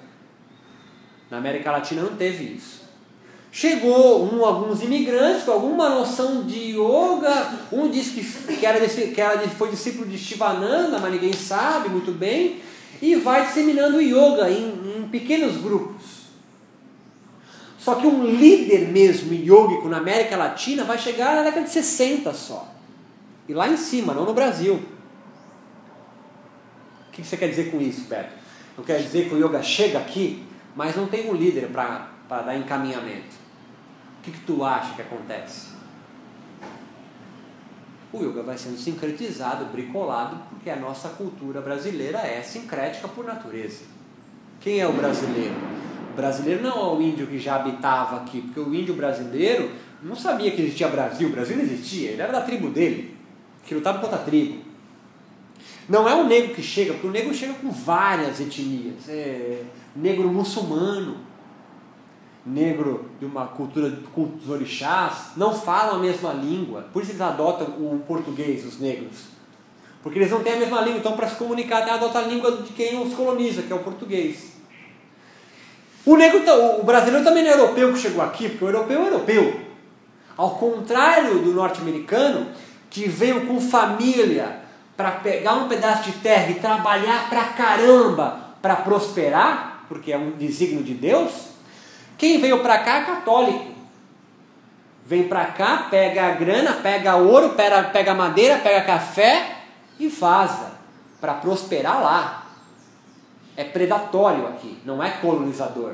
Na 1.30 1.38
América 1.38 1.72
Latina 1.72 2.02
não 2.02 2.16
teve 2.16 2.56
isso. 2.56 2.82
Chegou 3.52 4.26
um, 4.26 4.46
alguns 4.46 4.82
imigrantes 4.82 5.44
com 5.44 5.52
alguma 5.52 5.90
noção 5.90 6.44
de 6.44 6.72
yoga, 6.72 7.52
um 7.72 7.90
disse 7.90 8.12
que, 8.14 8.56
que, 8.56 8.66
era, 8.66 8.80
que 8.88 9.22
era, 9.22 9.48
foi 9.50 9.70
discípulo 9.70 10.08
de 10.08 10.18
Shivananda, 10.18 11.00
mas 11.00 11.12
ninguém 11.12 11.34
sabe 11.34 11.90
muito 11.90 12.12
bem, 12.14 12.62
e 13.02 13.16
vai 13.16 13.48
disseminando 13.48 13.98
o 13.98 14.02
yoga 14.02 14.50
em, 14.50 15.00
em 15.00 15.08
pequenos 15.10 15.58
grupos. 15.58 16.22
Só 17.78 17.96
que 17.96 18.06
um 18.06 18.24
líder 18.24 18.90
mesmo 18.90 19.34
yógico 19.34 19.90
na 19.90 19.98
América 19.98 20.38
Latina 20.38 20.84
vai 20.84 21.00
chegar 21.00 21.36
na 21.36 21.42
década 21.42 21.66
de 21.66 21.72
60 21.72 22.32
só. 22.32 22.72
E 23.50 23.54
lá 23.56 23.68
em 23.68 23.76
cima, 23.76 24.14
não 24.14 24.24
no 24.24 24.36
Brasil. 24.36 24.76
O 27.08 27.12
que 27.12 27.24
você 27.24 27.36
quer 27.36 27.50
dizer 27.50 27.72
com 27.72 27.82
isso, 27.82 28.06
Pedro? 28.08 28.30
Não 28.78 28.84
quer 28.84 29.02
dizer 29.02 29.28
que 29.28 29.34
o 29.34 29.38
yoga 29.38 29.64
chega 29.64 29.98
aqui, 29.98 30.46
mas 30.76 30.96
não 30.96 31.08
tem 31.08 31.28
um 31.28 31.34
líder 31.34 31.70
para 31.70 32.08
dar 32.30 32.56
encaminhamento. 32.56 33.42
O 34.20 34.24
que, 34.24 34.32
que 34.32 34.42
tu 34.42 34.64
acha 34.64 34.94
que 34.94 35.02
acontece? 35.02 35.71
O 38.14 38.24
yoga 38.24 38.44
vai 38.44 38.58
sendo 38.58 38.78
sincretizado, 38.78 39.66
bricolado, 39.66 40.38
porque 40.50 40.70
a 40.70 40.76
nossa 40.76 41.10
cultura 41.10 41.62
brasileira 41.62 42.20
é 42.20 42.42
sincrética 42.42 43.08
por 43.08 43.26
natureza. 43.26 43.84
Quem 44.60 44.80
é 44.80 44.88
o 44.88 44.94
brasileiro? 44.94 45.56
O 46.12 46.16
brasileiro 46.16 46.62
não 46.62 46.72
é 46.72 46.98
o 46.98 47.02
índio 47.02 47.26
que 47.26 47.40
já 47.40 47.56
habitava 47.56 48.18
aqui, 48.18 48.42
porque 48.42 48.60
o 48.60 48.76
índio 48.76 48.96
brasileiro 48.96 49.72
não 50.04 50.16
sabia 50.16 50.52
que 50.52 50.62
existia 50.62 50.90
Brasil, 50.90 51.30
o 51.30 51.32
Brasil 51.32 51.56
não 51.56 51.64
existia, 51.64 52.12
ele 52.12 52.22
era 52.22 52.34
da 52.34 52.42
tribo 52.42 52.70
dele, 52.70 53.16
que 53.66 53.74
lutava 53.74 54.00
contra 54.00 54.18
a 54.18 54.22
tribo. 54.22 54.62
Não 55.88 56.08
é 56.08 56.14
o 56.14 56.26
negro 56.26 56.54
que 56.54 56.62
chega, 56.62 56.94
porque 56.94 57.08
o 57.08 57.12
negro 57.12 57.34
chega 57.34 57.54
com 57.54 57.72
várias 57.72 58.40
etnias. 58.40 59.08
É 59.08 59.64
negro 59.96 60.28
muçulmano, 60.30 61.18
negro 62.46 63.06
de 63.20 63.26
uma 63.26 63.46
cultura 63.48 63.92
com 64.14 64.32
os 64.36 64.50
orixás, 64.50 65.32
não 65.38 65.54
falam 65.54 65.98
a 65.98 66.00
mesma 66.00 66.34
língua, 66.34 66.88
por 66.92 67.02
isso 67.02 67.12
eles 67.12 67.22
adotam 67.22 67.68
o 67.68 68.04
português, 68.08 68.66
os 68.66 68.80
negros. 68.80 69.26
Porque 70.02 70.18
eles 70.18 70.32
não 70.32 70.42
têm 70.42 70.54
a 70.54 70.58
mesma 70.58 70.82
língua, 70.82 71.00
então 71.00 71.16
para 71.16 71.28
se 71.28 71.36
comunicar, 71.36 71.84
até 71.84 71.92
adotam 71.92 72.22
a 72.22 72.26
língua 72.26 72.52
de 72.64 72.74
quem 72.74 73.00
os 73.00 73.14
coloniza, 73.14 73.62
que 73.62 73.72
é 73.72 73.76
o 73.76 73.80
português. 73.80 74.54
O, 76.04 76.18
negro, 76.18 76.42
o 76.80 76.84
brasileiro 76.84 77.24
também 77.24 77.44
não 77.44 77.52
é 77.52 77.54
europeu 77.54 77.94
que 77.94 78.00
chegou 78.00 78.24
aqui, 78.24 78.50
porque 78.50 78.66
o 78.66 78.70
europeu 78.70 79.04
é 79.04 79.08
europeu. 79.08 79.62
Ao 80.36 80.56
contrário 80.56 81.40
do 81.40 81.54
norte-americano, 81.54 82.48
que 82.90 83.08
veio 83.08 83.46
com 83.46 83.62
família 83.62 84.62
para 84.98 85.12
pegar 85.12 85.54
um 85.54 85.68
pedaço 85.68 86.12
de 86.12 86.18
terra 86.18 86.50
e 86.50 86.56
trabalhar 86.56 87.30
pra 87.30 87.46
caramba 87.46 88.40
para 88.62 88.78
prosperar, 88.78 89.86
porque 89.88 90.12
é 90.12 90.18
um 90.18 90.32
desígnio 90.32 90.84
de 90.84 90.96
Deus, 90.96 91.51
quem 92.22 92.40
veio 92.40 92.60
para 92.60 92.78
cá 92.78 92.98
é 92.98 93.06
católico. 93.06 93.72
Vem 95.04 95.28
para 95.28 95.44
cá, 95.46 95.88
pega 95.90 96.28
a 96.28 96.32
grana, 96.36 96.74
pega 96.74 97.16
ouro, 97.16 97.56
pega, 97.56 98.14
madeira, 98.14 98.60
pega 98.60 98.86
café 98.86 99.58
e 100.00 100.08
vaza 100.08 100.72
para 101.20 101.34
prosperar 101.34 102.00
lá. 102.00 102.46
É 103.58 103.64
predatório 103.64 104.46
aqui, 104.46 104.78
não 104.86 105.04
é 105.04 105.10
colonizador. 105.10 105.94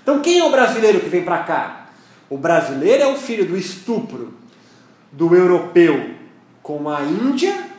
Então 0.00 0.20
quem 0.20 0.38
é 0.38 0.44
o 0.44 0.52
brasileiro 0.52 1.00
que 1.00 1.08
vem 1.08 1.24
para 1.24 1.42
cá? 1.42 1.86
O 2.28 2.38
brasileiro 2.38 3.02
é 3.02 3.06
o 3.08 3.16
filho 3.16 3.44
do 3.44 3.56
estupro 3.56 4.32
do 5.10 5.34
europeu 5.34 6.14
com 6.62 6.88
a 6.88 7.02
Índia, 7.02 7.70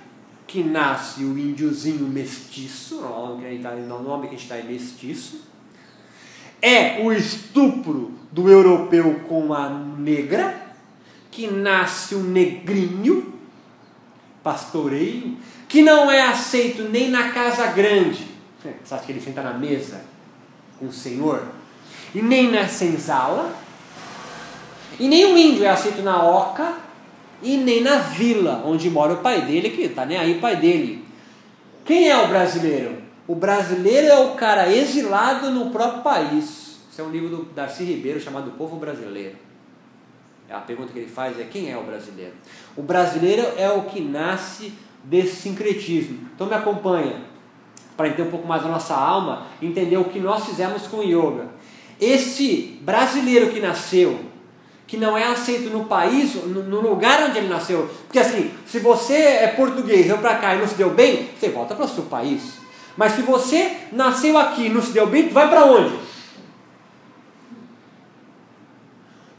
que 0.46 0.62
nasce 0.62 1.24
o 1.24 1.40
índiozinho 1.40 2.06
mestiço, 2.06 3.00
o 3.00 4.04
nome 4.04 4.28
que 4.28 4.36
a 4.36 4.38
gente 4.38 4.50
dá 4.50 4.58
é 4.58 4.64
mestiço. 4.64 5.51
É 6.62 7.02
o 7.02 7.12
estupro 7.12 8.12
do 8.32 8.50
europeu 8.50 9.22
com 9.28 9.54
a 9.54 9.70
negra, 9.70 10.62
que 11.32 11.48
nasce 11.48 12.16
o 12.16 12.20
negrinho, 12.20 13.34
pastoreio, 14.44 15.38
que 15.68 15.82
não 15.82 16.12
é 16.12 16.22
aceito 16.22 16.84
nem 16.84 17.10
na 17.10 17.32
casa 17.32 17.68
grande. 17.68 18.28
Você 18.62 18.94
acha 18.94 19.04
que 19.06 19.12
ele 19.12 19.22
senta 19.22 19.42
na 19.42 19.54
mesa 19.54 20.02
com 20.78 20.86
o 20.88 20.92
Senhor? 20.92 21.44
E 22.14 22.22
nem 22.22 22.52
na 22.52 22.68
senzala. 22.68 23.56
E 25.00 25.08
nem 25.08 25.26
o 25.34 25.38
índio 25.38 25.64
é 25.64 25.70
aceito 25.70 26.02
na 26.02 26.24
oca 26.24 26.76
e 27.42 27.58
nem 27.58 27.82
na 27.82 27.98
vila 27.98 28.62
onde 28.66 28.90
mora 28.90 29.14
o 29.14 29.18
pai 29.18 29.42
dele, 29.42 29.72
que 29.72 29.82
está 29.84 30.06
nem 30.06 30.18
aí 30.18 30.38
o 30.38 30.42
pai 30.42 30.58
dele. 30.58 31.04
Quem 31.86 32.08
é 32.08 32.18
o 32.18 32.28
brasileiro? 32.28 33.01
O 33.32 33.36
brasileiro 33.36 34.08
é 34.08 34.20
o 34.20 34.32
cara 34.32 34.70
exilado 34.70 35.50
no 35.52 35.70
próprio 35.70 36.02
país. 36.02 36.80
Isso 36.92 37.00
é 37.00 37.02
um 37.02 37.10
livro 37.10 37.30
do 37.30 37.44
Darcy 37.54 37.86
Ribeiro 37.86 38.20
chamado 38.20 38.52
Povo 38.58 38.76
Brasileiro. 38.76 39.38
A 40.50 40.60
pergunta 40.60 40.92
que 40.92 41.00
ele 41.00 41.10
faz 41.10 41.40
é 41.40 41.46
quem 41.46 41.72
é 41.72 41.78
o 41.78 41.84
brasileiro? 41.84 42.34
O 42.76 42.82
brasileiro 42.82 43.48
é 43.58 43.72
o 43.72 43.84
que 43.84 44.02
nasce 44.02 44.74
desse 45.06 45.38
sincretismo. 45.38 46.28
Então 46.36 46.46
me 46.46 46.56
acompanha 46.56 47.22
para 47.96 48.10
entender 48.10 48.28
um 48.28 48.32
pouco 48.32 48.46
mais 48.46 48.66
a 48.66 48.68
nossa 48.68 48.96
alma, 48.96 49.48
entender 49.62 49.96
o 49.96 50.04
que 50.04 50.20
nós 50.20 50.46
fizemos 50.46 50.86
com 50.88 50.98
o 50.98 51.02
yoga. 51.02 51.46
Esse 52.02 52.80
brasileiro 52.82 53.50
que 53.52 53.62
nasceu, 53.62 54.20
que 54.86 54.98
não 54.98 55.18
é 55.18 55.28
aceito 55.28 55.70
no 55.70 55.86
país, 55.86 56.36
no 56.36 56.82
lugar 56.82 57.30
onde 57.30 57.38
ele 57.38 57.48
nasceu, 57.48 57.90
porque 58.08 58.20
assim, 58.20 58.52
se 58.66 58.80
você 58.80 59.16
é 59.16 59.48
português, 59.48 60.08
veio 60.08 60.18
para 60.18 60.36
cá 60.36 60.54
e 60.54 60.60
não 60.60 60.68
se 60.68 60.76
deu 60.76 60.90
bem, 60.90 61.30
você 61.40 61.48
volta 61.48 61.74
para 61.74 61.86
o 61.86 61.88
seu 61.88 62.04
país. 62.04 62.60
Mas 62.98 63.14
se 63.14 63.22
você 63.22 63.88
nasceu 63.92 64.38
aqui 64.38 64.66
e 64.66 64.70
não 64.70 64.82
se 64.82 64.92
deu 64.92 65.08
bem, 65.08 65.30
vai 65.30 65.50
para 65.50 65.66
onde? 65.66 66.00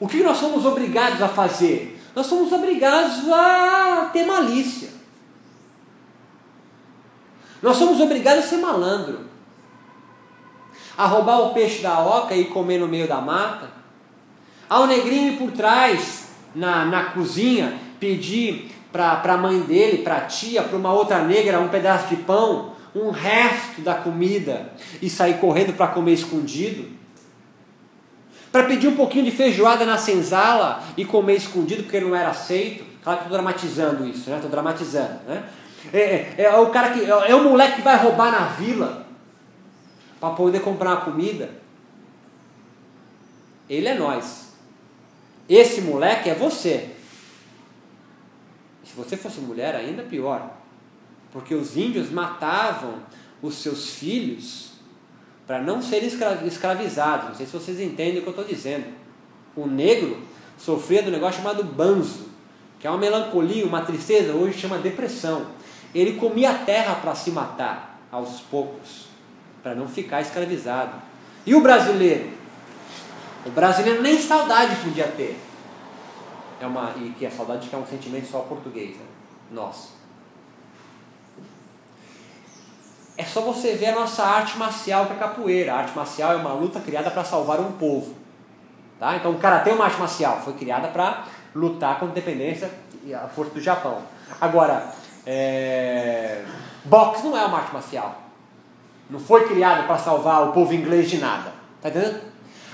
O 0.01 0.09
que 0.09 0.23
nós 0.23 0.39
somos 0.39 0.67
obrigados 0.67 1.23
a 1.23 1.29
fazer? 1.29 2.01
Nós 2.15 2.27
somos 2.27 2.53
obrigados 2.53 3.29
a 3.31 4.11
ter 4.13 4.27
malícia. 4.27 4.91
Nós 7.63 7.77
somos 7.77 8.01
obrigados 8.01 8.45
a 8.45 8.49
ser 8.49 8.57
malandro, 8.57 9.21
a 10.99 11.07
roubar 11.07 11.43
o 11.43 11.55
peixe 11.55 11.81
da 11.81 12.01
oca 12.01 12.35
e 12.35 12.47
comer 12.47 12.79
no 12.79 12.89
meio 12.89 13.07
da 13.07 13.21
mata, 13.21 13.71
ao 14.69 14.89
negrinho 14.89 15.35
ir 15.35 15.39
por 15.39 15.53
trás 15.53 16.31
na, 16.55 16.85
na 16.85 17.05
cozinha 17.11 17.79
pedir 18.01 18.73
para 18.91 19.23
a 19.23 19.37
mãe 19.37 19.61
dele, 19.61 19.99
para 19.99 20.17
a 20.17 20.21
tia, 20.23 20.63
para 20.63 20.77
uma 20.77 20.93
outra 20.93 21.21
negra 21.21 21.61
um 21.61 21.69
pedaço 21.69 22.09
de 22.09 22.17
pão, 22.17 22.72
um 22.95 23.11
resto 23.11 23.81
da 23.81 23.95
comida 23.95 24.73
e 25.01 25.09
sair 25.09 25.39
correndo 25.39 25.75
para 25.75 25.89
comer 25.89 26.13
escondido. 26.13 26.91
Para 28.51 28.65
pedir 28.65 28.89
um 28.89 28.97
pouquinho 28.97 29.25
de 29.25 29.31
feijoada 29.31 29.87
na 29.87 29.97
senzala 29.97 30.83
e 30.97 31.05
comer 31.05 31.37
escondido 31.37 31.85
porque 31.85 32.01
não 32.01 32.15
era 32.15 32.31
aceito. 32.31 32.85
Claro 33.03 33.19
que 33.21 33.25
estou 33.25 33.39
dramatizando 33.39 34.07
isso, 34.07 34.29
né? 34.29 34.37
Estou 34.37 34.51
dramatizando, 34.51 35.21
né? 35.27 35.45
É, 35.93 35.99
é, 35.99 36.35
é, 36.39 36.57
o 36.59 36.71
cara 36.71 36.91
que 36.91 37.01
é, 37.01 37.31
é 37.31 37.35
o 37.35 37.43
moleque 37.43 37.77
que 37.77 37.83
vai 37.83 37.97
roubar 37.97 38.31
na 38.31 38.47
vila 38.49 39.07
para 40.21 40.35
poder 40.35 40.61
comprar 40.61 40.91
uma 40.91 41.01
comida. 41.01 41.51
Ele 43.69 43.89
é 43.89 43.95
nós. 43.95 44.53
Esse 45.49 45.81
moleque 45.81 46.29
é 46.29 46.35
você. 46.35 46.91
Se 48.85 48.95
você 48.95 49.17
fosse 49.17 49.41
mulher, 49.41 49.75
ainda 49.75 50.03
pior. 50.03 50.52
Porque 51.33 51.55
os 51.55 51.77
índios 51.77 52.11
matavam 52.11 52.97
os 53.41 53.57
seus 53.57 53.91
filhos 53.91 54.73
para 55.47 55.61
não 55.61 55.83
serem 55.83 56.09
escravizados. 56.47 57.29
Não 57.31 57.35
sei 57.35 57.47
se 57.47 57.53
vocês 57.53 57.81
entendem 57.81 58.19
o 58.19 58.23
que 58.23 58.29
eu 58.29 58.31
estou 58.31 58.45
dizendo. 58.45 58.87
O 59.57 59.67
negro 59.67 60.19
sofria 60.57 61.03
do 61.03 61.11
negócio 61.11 61.43
chamado 61.43 61.65
banzo, 61.65 62.29
que 62.79 62.87
é 62.87 62.91
uma 62.91 62.99
melancolia, 62.99 63.67
uma 63.67 63.83
tristeza, 63.83 64.33
hoje 64.33 64.59
chama 64.59 64.79
depressão. 64.79 65.47
Ele 65.95 66.15
comia 66.15 66.51
a 66.51 66.59
terra 66.59 66.95
para 66.97 67.15
se 67.15 67.31
matar 67.31 67.99
aos 68.11 68.41
poucos, 68.41 69.07
para 69.63 69.75
não 69.75 69.89
ficar 69.89 70.21
escravizado. 70.21 70.95
E 71.45 71.55
o 71.55 71.61
brasileiro? 71.61 72.31
O 73.45 73.51
brasileiro 73.51 74.03
nem 74.03 74.19
saudade 74.21 74.77
podia 74.77 75.09
ter. 75.09 75.39
É 76.61 76.67
uma, 76.67 76.95
e 76.97 77.11
que 77.19 77.27
a 77.27 77.31
saudade 77.31 77.69
que 77.69 77.75
é 77.75 77.79
um 77.79 77.87
sentimento 77.87 78.29
só 78.29 78.41
português, 78.41 78.97
né? 78.97 79.05
nosso. 79.51 80.02
É 83.23 83.25
só 83.25 83.41
você 83.41 83.75
ver 83.75 83.91
a 83.91 83.95
nossa 83.95 84.25
arte 84.25 84.59
marcial 84.59 85.07
que 85.07 85.13
é 85.13 85.17
a 85.17 85.19
capoeira. 85.21 85.73
A 85.73 85.77
arte 85.77 85.95
marcial 85.95 86.33
é 86.33 86.37
uma 86.37 86.53
luta 86.53 86.81
criada 86.81 87.09
para 87.09 87.23
salvar 87.23 87.61
um 87.61 87.71
povo. 87.71 88.17
Tá? 88.99 89.15
Então 89.15 89.31
o 89.31 89.39
karatê 89.39 89.71
é 89.71 89.75
uma 89.75 89.85
arte 89.85 89.97
marcial, 89.97 90.41
foi 90.45 90.55
criada 90.55 90.89
para 90.89 91.25
lutar 91.55 92.01
contra 92.01 92.07
a 92.07 92.11
independência 92.11 92.69
e 93.05 93.15
a 93.15 93.29
força 93.29 93.55
do 93.55 93.61
Japão. 93.61 93.99
Agora, 94.41 94.93
é... 95.25 96.43
Boxe 96.85 97.25
não 97.25 97.39
é 97.39 97.45
uma 97.45 97.59
arte 97.59 97.73
marcial. 97.73 98.23
Não 99.09 99.21
foi 99.21 99.47
criado 99.47 99.87
para 99.87 99.99
salvar 99.99 100.49
o 100.49 100.53
povo 100.53 100.75
inglês 100.75 101.09
de 101.09 101.19
nada. 101.19 101.53
Tá 101.81 101.91
entendendo? 101.91 102.21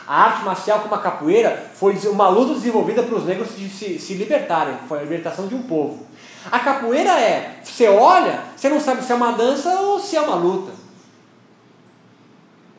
A 0.06 0.24
arte 0.24 0.44
marcial 0.46 0.80
como 0.80 0.94
a 0.94 1.02
capoeira 1.02 1.70
foi 1.74 1.94
uma 2.08 2.28
luta 2.28 2.54
desenvolvida 2.54 3.02
para 3.02 3.16
os 3.16 3.26
negros 3.26 3.50
se, 3.50 3.98
se 3.98 4.14
libertarem. 4.14 4.76
Foi 4.88 4.98
a 4.98 5.02
libertação 5.02 5.46
de 5.46 5.54
um 5.54 5.62
povo. 5.64 6.06
A 6.50 6.58
capoeira 6.60 7.10
é, 7.18 7.60
você 7.62 7.88
olha, 7.88 8.42
você 8.56 8.68
não 8.68 8.80
sabe 8.80 9.02
se 9.02 9.12
é 9.12 9.14
uma 9.14 9.32
dança 9.32 9.68
ou 9.80 9.98
se 9.98 10.16
é 10.16 10.20
uma 10.20 10.36
luta. 10.36 10.72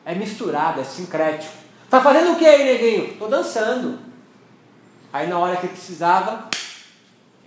É 0.04 0.14
misturado, 0.14 0.80
é 0.80 0.84
sincrético. 0.84 1.52
Tá 1.88 2.00
fazendo 2.00 2.32
o 2.32 2.36
que 2.36 2.46
aí, 2.46 2.64
neguinho? 2.64 3.16
Tô 3.18 3.26
dançando. 3.26 3.98
Aí 5.12 5.26
na 5.28 5.38
hora 5.38 5.56
que 5.56 5.68
precisava, 5.68 6.48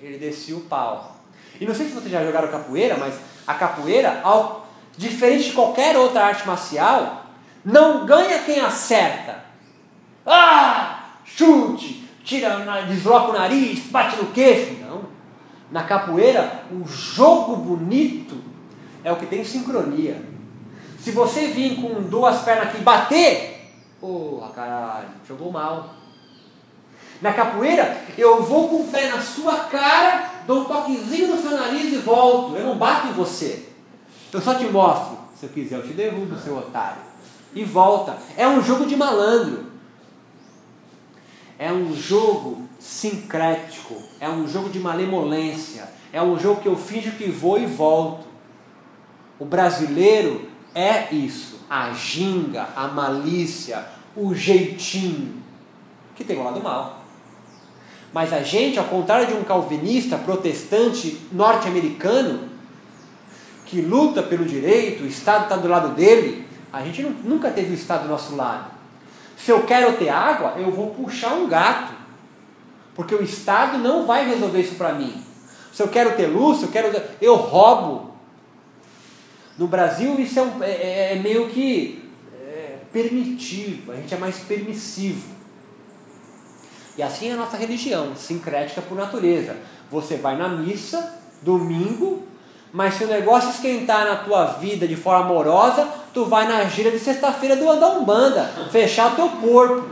ele 0.02 0.18
descia 0.18 0.56
o 0.56 0.61
pau. 0.61 1.15
E 1.60 1.65
não 1.65 1.73
sei 1.73 1.88
se 1.88 1.94
vocês 1.94 2.11
já 2.11 2.23
jogaram 2.23 2.49
capoeira, 2.49 2.98
mas 2.98 3.15
a 3.48 3.53
capoeira, 3.53 4.22
ao, 4.23 4.68
diferente 4.98 5.45
de 5.45 5.53
qualquer 5.53 5.95
outra 5.98 6.26
arte 6.26 6.45
marcial, 6.45 7.26
não 7.64 8.06
ganha 8.06 8.44
quem 8.44 8.60
acerta. 8.60 9.44
Ah! 10.26 10.99
Chute, 11.26 12.10
tira, 12.23 12.60
desloca 12.88 13.30
o 13.30 13.34
nariz, 13.34 13.80
bate 13.88 14.18
no 14.18 14.27
queixo. 14.27 14.73
Não. 14.81 15.02
Na 15.73 15.85
capoeira, 15.85 16.65
o 16.71 16.87
jogo 16.87 17.55
bonito 17.55 18.37
é 19.03 19.11
o 19.11 19.15
que 19.15 19.25
tem 19.25 19.43
sincronia. 19.43 20.23
Se 20.99 21.09
você 21.09 21.47
vir 21.47 21.81
com 21.81 22.03
duas 22.03 22.43
pernas 22.43 22.67
aqui 22.67 22.77
e 22.77 22.83
bater, 22.83 23.73
porra, 23.99 24.49
caralho, 24.49 25.07
jogou 25.27 25.51
mal. 25.51 25.95
Na 27.19 27.33
capoeira, 27.33 27.97
eu 28.15 28.43
vou 28.43 28.69
com 28.69 28.81
o 28.83 28.87
pé 28.89 29.09
na 29.09 29.19
sua 29.19 29.61
cara, 29.61 30.29
dou 30.45 30.61
um 30.61 30.65
toquezinho 30.65 31.29
no 31.29 31.41
seu 31.41 31.57
nariz 31.57 31.91
e 31.91 31.97
volto. 31.97 32.55
Eu 32.55 32.67
não 32.67 32.77
bato 32.77 33.07
em 33.07 33.13
você. 33.13 33.67
Eu 34.31 34.41
só 34.41 34.53
te 34.53 34.65
mostro. 34.65 35.17
Se 35.35 35.47
eu 35.47 35.49
quiser, 35.49 35.77
eu 35.77 35.87
te 35.87 35.93
derrubo, 35.93 36.37
seu 36.37 36.55
otário. 36.55 37.01
E 37.55 37.63
volta. 37.63 38.15
É 38.37 38.47
um 38.47 38.61
jogo 38.61 38.85
de 38.85 38.95
malandro. 38.95 39.72
É 41.64 41.72
um 41.72 41.95
jogo 41.95 42.68
sincrético. 42.77 43.95
É 44.19 44.27
um 44.27 44.45
jogo 44.45 44.68
de 44.68 44.80
malemolência. 44.80 45.90
É 46.11 46.22
um 46.22 46.38
jogo 46.38 46.60
que 46.60 46.68
eu 46.68 46.76
finjo 46.76 47.11
que 47.11 47.31
vou 47.31 47.57
e 47.57 47.65
volto. 47.65 48.27
O 49.40 49.45
brasileiro 49.45 50.49
é 50.76 51.15
isso. 51.15 51.61
A 51.69 51.94
ginga, 51.94 52.68
a 52.76 52.90
malícia, 52.90 53.85
o 54.14 54.35
jeitinho. 54.35 55.41
Que 56.14 56.26
tem 56.26 56.38
o 56.38 56.44
lado 56.44 56.61
mal. 56.61 56.99
Mas 58.11 58.34
a 58.34 58.44
gente, 58.44 58.77
ao 58.77 58.85
contrário 58.85 59.27
de 59.27 59.34
um 59.34 59.45
calvinista 59.45 60.18
protestante 60.18 61.18
norte-americano, 61.31 62.49
que 63.68 63.80
luta 63.80 64.22
pelo 64.22 64.44
direito, 64.44 65.06
o 65.06 65.07
Estado 65.07 65.44
está 65.44 65.56
do 65.56 65.69
lado 65.69 65.95
dele, 65.95 66.45
a 66.73 66.84
gente 66.84 67.02
nunca 67.23 67.49
teve 67.49 67.72
o 67.72 67.73
Estado 67.73 68.03
do 68.03 68.10
nosso 68.10 68.35
lado. 68.35 68.72
Se 69.44 69.52
eu 69.52 69.64
quero 69.64 69.98
ter 69.98 70.07
água, 70.07 70.53
eu 70.57 70.72
vou 70.72 70.91
puxar 70.91 71.34
um 71.34 71.49
gato. 71.49 71.94
Porque 72.95 73.14
o 73.14 73.22
Estado 73.22 73.78
não 73.78 74.06
vai 74.06 74.26
resolver 74.26 74.61
isso 74.61 74.76
para 74.76 74.94
mim. 74.94 75.22
Se 75.74 75.82
eu 75.82 75.90
quero 75.90 76.15
ter 76.15 76.28
luz, 76.28 76.61
eu 76.61 76.70
quero. 76.70 76.90
Eu 77.22 77.36
roubo. 77.36 78.14
No 79.57 79.68
Brasil, 79.68 80.18
isso 80.20 80.40
é, 80.40 80.41
um, 80.44 80.64
é, 80.64 80.72
é, 80.72 81.14
é 81.14 81.20
meio 81.20 81.49
que 81.49 82.10
é, 82.34 82.78
permitivo, 82.91 83.91
a 83.91 83.95
gente 83.95 84.14
é 84.14 84.18
mais 84.18 84.40
permissivo. 84.40 85.34
E 86.98 87.03
assim 87.03 87.30
é 87.30 87.34
a 87.34 87.38
nossa 87.38 87.57
religião, 87.57 88.15
sincrética 88.15 88.82
por 88.82 88.95
natureza. 88.95 89.57
Você 89.91 90.15
vai 90.15 90.38
na 90.38 90.48
missa, 90.48 91.20
domingo, 91.41 92.24
mas 92.73 92.95
se 92.95 93.03
o 93.03 93.07
negócio 93.07 93.51
esquentar 93.51 94.03
na 94.03 94.15
tua 94.15 94.45
vida 94.45 94.87
de 94.87 94.95
forma 94.95 95.25
amorosa, 95.25 95.87
tu 96.11 96.25
vai 96.25 96.47
na 96.47 96.63
gira 96.65 96.89
de 96.89 96.97
sexta-feira 96.97 97.55
do 97.55 97.79
da 97.79 97.89
Umbanda, 97.89 98.51
fechar 98.71 99.13
o 99.13 99.15
teu 99.15 99.29
corpo. 99.29 99.89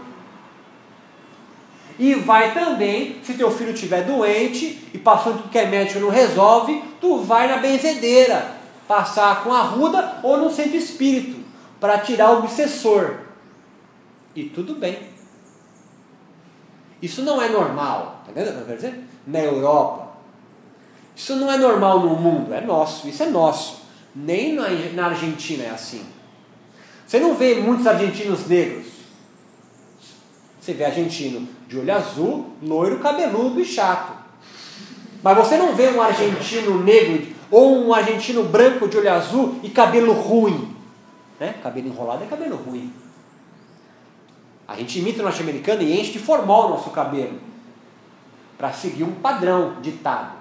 E 2.00 2.16
vai 2.16 2.56
também, 2.56 3.18
se 3.22 3.36
teu 3.36 3.52
filho 3.52 3.72
estiver 3.72 4.04
doente 4.04 4.90
e 4.92 4.98
passando 4.98 5.38
tudo 5.38 5.50
que 5.50 5.60
é 5.60 5.68
médico 5.68 6.00
não 6.00 6.10
resolve, 6.10 6.84
tu 7.00 7.20
vai 7.20 7.48
na 7.48 7.58
benzedeira, 7.58 8.56
passar 8.88 9.44
com 9.44 9.54
a 9.54 9.62
ruda 9.62 10.16
ou 10.24 10.38
no 10.38 10.50
centro 10.50 10.76
espírito, 10.76 11.40
para 11.80 12.00
tirar 12.00 12.32
o 12.32 12.40
obsessor. 12.40 13.18
E 14.36 14.46
tudo 14.46 14.74
bem. 14.74 14.98
Isso 17.00 17.22
não 17.22 17.40
é 17.40 17.48
normal, 17.48 18.24
tá 18.26 18.32
vendo? 18.34 18.66
Quer 18.66 18.76
dizer? 18.76 19.04
Na 19.28 19.40
Europa. 19.40 20.11
Isso 21.22 21.36
não 21.36 21.52
é 21.52 21.56
normal 21.56 22.00
no 22.00 22.16
mundo, 22.16 22.52
é 22.52 22.62
nosso, 22.62 23.08
isso 23.08 23.22
é 23.22 23.28
nosso. 23.28 23.84
Nem 24.16 24.56
na, 24.56 24.68
na 24.96 25.06
Argentina 25.10 25.66
é 25.66 25.70
assim. 25.70 26.04
Você 27.06 27.20
não 27.20 27.36
vê 27.36 27.54
muitos 27.62 27.86
argentinos 27.86 28.48
negros. 28.48 28.88
Você 30.60 30.74
vê 30.74 30.84
argentino 30.84 31.48
de 31.68 31.78
olho 31.78 31.94
azul, 31.94 32.50
loiro, 32.64 32.98
cabeludo 32.98 33.62
e 33.62 33.66
chato. 33.66 34.14
Mas 35.22 35.38
você 35.38 35.58
não 35.58 35.76
vê 35.76 35.90
um 35.90 36.02
argentino 36.02 36.84
negro 36.84 37.28
ou 37.52 37.86
um 37.86 37.94
argentino 37.94 38.42
branco 38.46 38.88
de 38.88 38.98
olho 38.98 39.14
azul 39.14 39.60
e 39.62 39.70
cabelo 39.70 40.14
ruim. 40.14 40.76
Né? 41.40 41.54
Cabelo 41.62 41.88
enrolado 41.88 42.24
é 42.24 42.26
cabelo 42.28 42.56
ruim. 42.56 42.92
A 44.68 44.76
gente 44.76 44.98
imita 44.98 45.20
o 45.20 45.24
norte-americano 45.24 45.84
e 45.84 46.02
enche 46.02 46.14
de 46.14 46.20
formol 46.20 46.66
o 46.66 46.70
nosso 46.70 46.90
cabelo. 46.90 47.40
Para 48.58 48.74
seguir 48.74 49.04
um 49.04 49.14
padrão 49.14 49.76
ditado. 49.84 50.41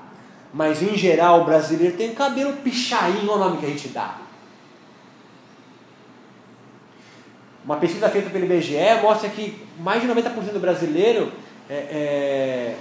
Mas 0.52 0.82
em 0.82 0.96
geral 0.96 1.42
o 1.42 1.44
brasileiro 1.44 1.96
tem 1.96 2.14
cabelo 2.14 2.54
pichain, 2.54 3.26
é 3.26 3.30
o 3.30 3.38
nome 3.38 3.58
que 3.58 3.66
a 3.66 3.68
gente 3.68 3.88
dá. 3.88 4.18
Uma 7.64 7.76
pesquisa 7.76 8.08
feita 8.08 8.30
pelo 8.30 8.44
IBGE 8.46 9.00
mostra 9.02 9.28
que 9.28 9.64
mais 9.78 10.02
de 10.02 10.08
90% 10.08 10.52
do 10.52 10.60
brasileiro 10.60 11.30
é, 11.68 11.74
é, 11.74 12.76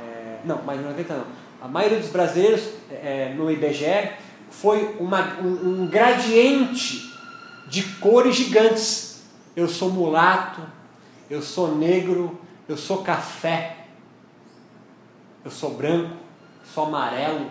é, 0.00 0.38
não, 0.44 0.62
mais 0.62 0.80
de 0.80 0.86
90% 0.86 1.08
não. 1.10 1.42
A 1.60 1.68
maioria 1.68 1.98
dos 1.98 2.08
brasileiros 2.08 2.68
é, 2.90 3.32
no 3.36 3.48
IBGE 3.50 4.10
foi 4.50 4.96
uma, 4.98 5.38
um, 5.40 5.82
um 5.82 5.86
gradiente 5.86 7.12
de 7.68 7.82
cores 8.00 8.34
gigantes. 8.34 9.22
Eu 9.54 9.68
sou 9.68 9.90
mulato, 9.90 10.60
eu 11.30 11.40
sou 11.40 11.76
negro, 11.76 12.40
eu 12.68 12.76
sou 12.76 13.02
café, 13.02 13.76
eu 15.44 15.50
sou 15.50 15.74
branco, 15.74 16.16
sou 16.72 16.84
amarelo. 16.84 17.46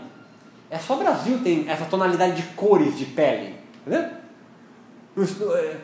É 0.69 0.77
só 0.77 0.95
Brasil 0.95 1.39
tem 1.43 1.69
essa 1.69 1.85
tonalidade 1.85 2.41
de 2.41 2.43
cores 2.53 2.97
de 2.97 3.05
pele. 3.05 3.55
Entendeu? 3.85 4.09
Nos, 5.15 5.41
eh, 5.41 5.77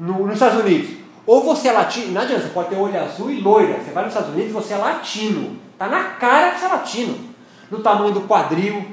no, 0.00 0.26
nos 0.26 0.34
Estados 0.34 0.60
Unidos. 0.60 0.96
Ou 1.26 1.42
você 1.42 1.68
é 1.68 1.72
latino, 1.72 2.12
não 2.12 2.20
adianta, 2.20 2.42
você 2.42 2.48
pode 2.50 2.68
ter 2.68 2.76
olho 2.76 3.02
azul 3.02 3.30
e 3.30 3.40
loira. 3.40 3.78
Você 3.78 3.90
vai 3.90 4.04
nos 4.04 4.12
Estados 4.12 4.34
Unidos 4.34 4.52
você 4.52 4.74
é 4.74 4.76
latino. 4.76 5.58
Tá 5.78 5.88
na 5.88 6.04
cara 6.10 6.52
que 6.52 6.60
você 6.60 6.66
é 6.66 6.68
latino. 6.68 7.34
No 7.70 7.82
tamanho 7.82 8.12
do 8.12 8.22
quadril. 8.22 8.86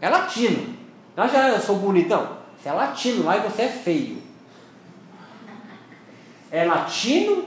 É 0.00 0.08
latino. 0.08 0.76
Não 1.16 1.28
já 1.28 1.50
eu 1.50 1.60
sou 1.60 1.76
bonitão. 1.76 2.38
Você 2.60 2.68
é 2.68 2.72
latino 2.72 3.24
lá 3.24 3.36
e 3.36 3.40
você 3.40 3.62
é 3.62 3.68
feio. 3.68 4.22
É 6.50 6.64
latino, 6.64 7.46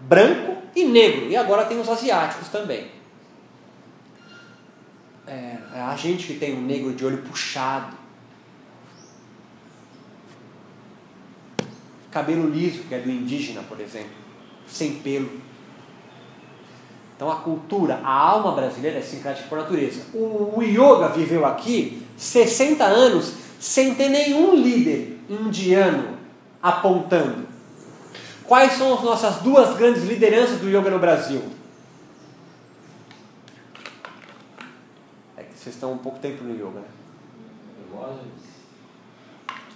branco 0.00 0.56
e 0.74 0.84
negro. 0.84 1.28
E 1.28 1.36
agora 1.36 1.66
tem 1.66 1.78
os 1.78 1.88
asiáticos 1.88 2.48
também. 2.48 2.93
É, 5.26 5.56
é 5.74 5.80
a 5.80 5.96
gente 5.96 6.26
que 6.26 6.34
tem 6.34 6.56
um 6.56 6.62
negro 6.62 6.92
de 6.94 7.04
olho 7.04 7.18
puxado 7.18 8.04
cabelo 12.14 12.48
liso, 12.48 12.84
que 12.84 12.94
é 12.94 13.00
do 13.00 13.10
indígena, 13.10 13.62
por 13.68 13.80
exemplo, 13.80 14.12
sem 14.68 14.92
pelo. 15.00 15.28
Então 17.16 17.28
a 17.28 17.36
cultura, 17.36 18.00
a 18.04 18.12
alma 18.12 18.52
brasileira 18.52 18.98
é 18.98 19.02
sincrética 19.02 19.48
por 19.48 19.58
natureza. 19.58 20.02
O, 20.14 20.54
o 20.56 20.62
yoga 20.62 21.08
viveu 21.08 21.44
aqui 21.44 22.06
60 22.16 22.84
anos 22.84 23.34
sem 23.58 23.96
ter 23.96 24.08
nenhum 24.08 24.54
líder 24.54 25.18
indiano 25.28 26.16
apontando. 26.62 27.48
Quais 28.44 28.74
são 28.74 28.94
as 28.94 29.02
nossas 29.02 29.36
duas 29.36 29.76
grandes 29.76 30.04
lideranças 30.04 30.60
do 30.60 30.68
yoga 30.68 30.90
no 30.90 30.98
Brasil? 31.00 31.42
É 35.36 35.42
que 35.42 35.53
vocês 35.64 35.76
estão 35.76 35.92
um 35.92 35.98
pouco 35.98 36.18
tempo 36.18 36.44
no 36.44 36.54
yoga, 36.54 36.80
né? 36.80 36.86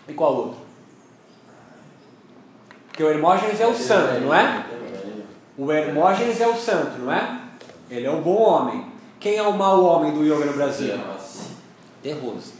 E 0.06 0.12
qual 0.12 0.36
outro? 0.36 0.58
Porque 2.88 3.02
o 3.02 3.08
Hermógenes 3.08 3.58
é 3.58 3.66
o 3.66 3.74
santo, 3.74 4.20
não 4.20 4.34
é? 4.34 4.66
O 5.56 5.72
Hermógenes 5.72 6.42
é 6.42 6.46
o 6.46 6.54
santo, 6.54 6.98
não 6.98 7.10
é? 7.10 7.40
Ele 7.88 8.04
é 8.04 8.10
o 8.10 8.20
bom 8.20 8.36
homem. 8.36 8.84
Quem 9.18 9.36
é 9.36 9.42
o 9.42 9.56
mau 9.56 9.82
homem 9.82 10.12
do 10.12 10.22
yoga 10.22 10.44
no 10.44 10.52
Brasil? 10.52 10.92
De 12.02 12.12
Rose. 12.12 12.52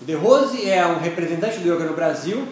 O 0.00 0.04
De 0.04 0.14
Rose 0.14 0.68
é 0.68 0.84
um 0.84 0.98
representante 0.98 1.60
do 1.60 1.72
yoga 1.72 1.84
no 1.84 1.94
Brasil 1.94 2.44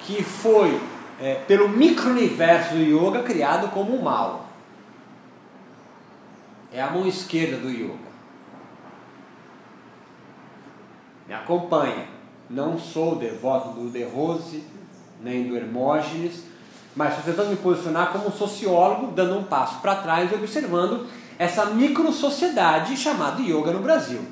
que 0.00 0.22
foi, 0.22 0.78
é, 1.18 1.36
pelo 1.36 1.70
micro-universo 1.70 2.74
do 2.74 2.82
yoga, 2.82 3.22
criado 3.22 3.70
como 3.70 3.96
o 3.96 4.04
mal. 4.04 4.46
É 6.70 6.82
a 6.82 6.90
mão 6.90 7.06
esquerda 7.06 7.56
do 7.56 7.70
yoga. 7.70 8.08
Me 11.28 11.34
acompanha. 11.34 12.06
Não 12.48 12.78
sou 12.78 13.16
devoto 13.16 13.68
do 13.78 13.90
De 13.90 14.02
Rose, 14.02 14.64
nem 15.22 15.46
do 15.46 15.54
Hermógenes, 15.54 16.44
mas 16.96 17.10
estou 17.10 17.24
tentando 17.32 17.50
me 17.50 17.56
posicionar 17.56 18.10
como 18.10 18.28
um 18.28 18.32
sociólogo, 18.32 19.12
dando 19.12 19.38
um 19.38 19.44
passo 19.44 19.78
para 19.80 19.96
trás 19.96 20.32
e 20.32 20.34
observando 20.34 21.06
essa 21.38 21.66
micro-sociedade 21.66 22.96
chamada 22.96 23.42
yoga 23.42 23.72
no 23.72 23.80
Brasil. 23.80 24.22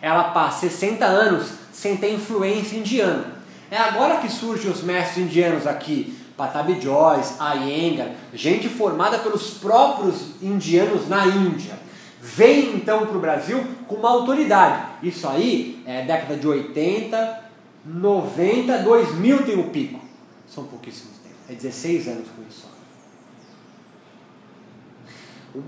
Ela 0.00 0.24
passa 0.30 0.68
60 0.68 1.04
anos 1.04 1.48
sem 1.72 1.96
ter 1.96 2.14
influência 2.14 2.78
indiana. 2.78 3.24
É 3.68 3.76
agora 3.76 4.18
que 4.18 4.30
surgem 4.30 4.70
os 4.70 4.82
mestres 4.82 5.26
indianos 5.26 5.66
aqui, 5.66 6.16
Patabi 6.36 6.80
Joyce, 6.80 7.34
Iyengar, 7.40 8.10
gente 8.32 8.68
formada 8.68 9.18
pelos 9.18 9.54
próprios 9.54 10.40
indianos 10.40 11.08
na 11.08 11.26
Índia. 11.26 11.85
Vem 12.26 12.74
então 12.74 13.06
para 13.06 13.16
o 13.16 13.20
Brasil 13.20 13.64
com 13.86 13.94
uma 13.94 14.10
autoridade. 14.10 14.84
Isso 15.00 15.28
aí 15.28 15.80
é 15.86 16.04
década 16.04 16.36
de 16.36 16.44
80, 16.44 17.44
90, 17.84 18.78
2000 18.78 19.44
tem 19.44 19.60
o 19.60 19.70
pico. 19.70 20.00
São 20.44 20.64
pouquíssimos 20.64 21.18
tempos. 21.18 21.38
É 21.48 21.54
16 21.54 22.08
anos 22.08 22.26
com 22.34 22.42
isso. 22.48 22.66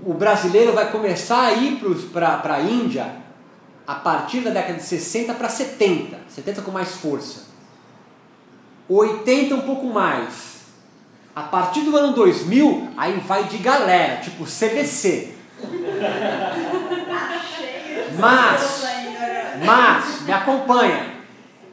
O 0.05 0.13
brasileiro 0.13 0.73
vai 0.73 0.91
começar 0.91 1.45
a 1.45 1.53
ir 1.53 1.79
para 2.11 2.55
a 2.55 2.61
Índia 2.61 3.15
a 3.87 3.95
partir 3.95 4.41
da 4.41 4.49
década 4.49 4.79
de 4.79 4.83
60 4.83 5.33
para 5.35 5.47
70. 5.47 6.19
70 6.27 6.61
com 6.61 6.71
mais 6.71 6.91
força. 6.97 7.45
80 8.89 9.55
um 9.55 9.61
pouco 9.61 9.87
mais. 9.87 10.59
A 11.33 11.43
partir 11.43 11.81
do 11.83 11.95
ano 11.95 12.13
2000, 12.13 12.89
aí 12.97 13.17
vai 13.21 13.45
de 13.45 13.59
galera, 13.59 14.17
tipo 14.17 14.43
CBC. 14.43 15.38
Mas, 18.17 18.83
mas, 19.65 20.21
me 20.21 20.31
acompanha 20.31 21.19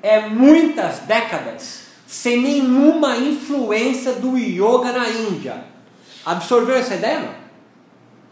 é 0.02 0.28
muitas 0.28 1.00
décadas 1.00 1.86
sem 2.06 2.40
nenhuma 2.40 3.16
influência 3.16 4.12
do 4.12 4.38
yoga 4.38 4.92
na 4.92 5.08
Índia. 5.08 5.64
Absorveu 6.24 6.76
essa 6.76 6.94
ideia? 6.94 7.20
Não? 7.20 7.34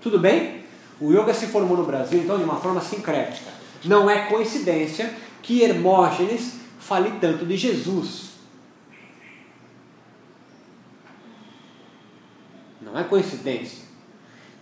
Tudo 0.01 0.19
bem? 0.21 0.65
O 1.01 1.13
yoga 1.13 1.35
se 1.35 1.49
formou 1.49 1.77
no 1.77 1.85
Brasil, 1.85 2.21
então, 2.21 2.39
de 2.39 2.45
uma 2.45 2.57
forma 2.57 2.81
sincrética. 2.81 3.51
Não 3.85 4.09
é 4.09 4.27
coincidência 4.27 5.13
que 5.43 5.63
Hermógenes 5.63 6.61
fale 6.79 7.19
tanto 7.21 7.45
de 7.45 7.57
Jesus. 7.57 8.35
Não 12.81 12.97
é 12.97 13.03
coincidência. 13.03 13.83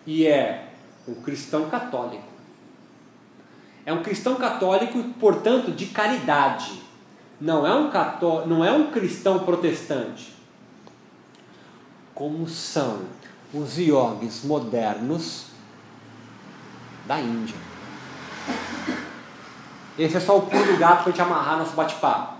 E 0.06 0.26
é 0.26 0.71
um 1.06 1.14
cristão 1.14 1.68
católico. 1.68 2.24
É 3.84 3.92
um 3.92 4.02
cristão 4.02 4.36
católico, 4.36 5.02
portanto, 5.18 5.72
de 5.72 5.86
caridade 5.86 6.82
não 7.42 7.66
é 7.66 7.74
um 7.74 7.90
cató 7.90 8.46
não 8.46 8.64
é 8.64 8.70
um 8.70 8.92
cristão 8.92 9.40
protestante. 9.40 10.32
como 12.14 12.46
são 12.46 13.00
os 13.52 13.78
yogis 13.78 14.44
modernos 14.44 15.46
da 17.06 17.18
Índia. 17.18 17.56
Esse 19.98 20.18
é 20.18 20.20
só 20.20 20.38
o 20.38 20.42
pulo 20.42 20.64
do 20.64 20.76
gato 20.78 21.02
para 21.02 21.08
a 21.08 21.10
gente 21.10 21.20
amarrar 21.20 21.58
nosso 21.58 21.74
bate-papo. 21.74 22.34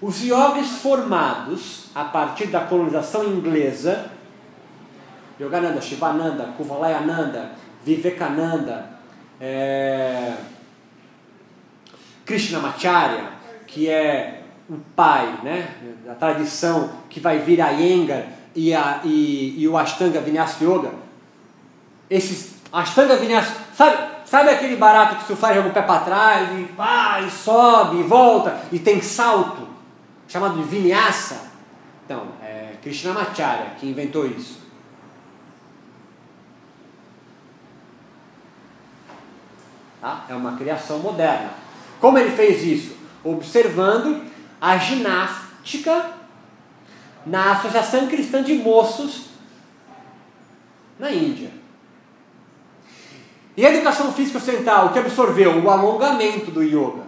Os 0.00 0.20
yogis 0.22 0.78
formados 0.78 1.86
a 1.94 2.04
partir 2.04 2.48
da 2.48 2.60
colonização 2.60 3.24
inglesa, 3.24 4.10
Yogananda, 5.40 5.80
Shivananda, 5.80 6.52
Kuvalayananda, 6.56 7.52
Vivekananda, 7.84 8.90
é, 9.40 10.34
Krishnamacharya, 12.24 13.24
que 13.66 13.88
é 13.88 14.42
o 14.70 14.76
pai 14.94 15.40
né, 15.42 15.68
da 16.06 16.14
tradição 16.14 16.90
que 17.10 17.20
vai 17.20 17.38
vir 17.38 17.60
a 17.60 17.72
Iyengar 17.72 18.24
e, 18.54 18.72
a, 18.72 19.00
e, 19.04 19.60
e 19.60 19.68
o 19.68 19.76
Ashtanga 19.76 20.20
Vinyasa 20.20 20.64
Yoga, 20.64 20.92
esses 22.08 22.54
Ashtanga 22.72 23.16
Vinyasa, 23.16 23.54
sabe, 23.74 23.96
sabe 24.24 24.50
aquele 24.50 24.76
barato 24.76 25.16
que 25.16 25.24
se 25.26 25.36
faz 25.36 25.56
joga 25.56 25.68
o 25.68 25.72
pé 25.72 25.82
para 25.82 26.00
trás 26.00 26.48
e, 26.52 27.30
sobe 27.30 28.02
volta 28.02 28.60
e 28.70 28.78
tem 28.78 29.02
salto, 29.02 29.68
chamado 30.28 30.56
de 30.56 30.62
Vinyasa? 30.62 31.50
Então, 32.04 32.28
é 32.42 32.74
Krishnamacharya 32.82 33.74
que 33.78 33.88
inventou 33.88 34.26
isso. 34.26 34.61
Tá? 40.02 40.26
É 40.28 40.34
uma 40.34 40.56
criação 40.56 40.98
moderna. 40.98 41.50
Como 42.00 42.18
ele 42.18 42.32
fez 42.32 42.64
isso? 42.64 42.96
Observando 43.22 44.26
a 44.60 44.76
ginástica 44.76 46.14
na 47.24 47.52
Associação 47.52 48.08
Cristã 48.08 48.42
de 48.42 48.54
Moços 48.54 49.26
na 50.98 51.12
Índia. 51.12 51.52
E 53.56 53.64
a 53.64 53.72
educação 53.72 54.12
física 54.12 54.38
ocidental, 54.38 54.92
que 54.92 54.98
absorveu 54.98 55.62
o 55.62 55.70
alongamento 55.70 56.50
do 56.50 56.64
yoga. 56.64 57.04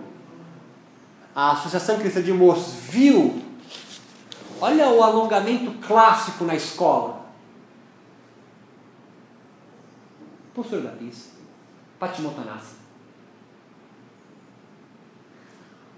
A 1.35 1.51
Associação 1.51 1.99
Cristã 1.99 2.23
de 2.23 2.33
Moços 2.33 2.75
viu, 2.91 3.43
olha 4.61 4.89
o 4.89 5.03
alongamento 5.03 5.73
clássico 5.85 6.45
na 6.45 6.55
escola. 6.55 7.25
Postura 10.55 10.83
da 10.83 10.91
pista, 10.91 11.35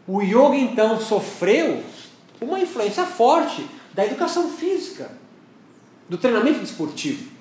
O 0.06 0.22
yoga 0.22 0.56
então 0.56 1.00
sofreu 1.00 1.82
uma 2.40 2.60
influência 2.60 3.04
forte 3.04 3.66
da 3.92 4.04
educação 4.04 4.48
física, 4.50 5.10
do 6.08 6.16
treinamento 6.16 6.62
esportivo. 6.62 7.32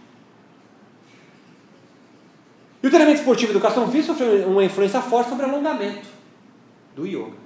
E 2.81 2.87
o 2.87 2.89
treinamento 2.89 3.19
esportivo 3.19 3.51
e 3.51 3.55
educação 3.55 3.91
física 3.91 4.13
sofreu 4.13 4.47
uma 4.47 4.63
influência 4.63 5.01
forte 5.01 5.29
sobre 5.29 5.45
o 5.45 5.49
alongamento 5.49 6.07
do 6.95 7.05
yoga. 7.05 7.37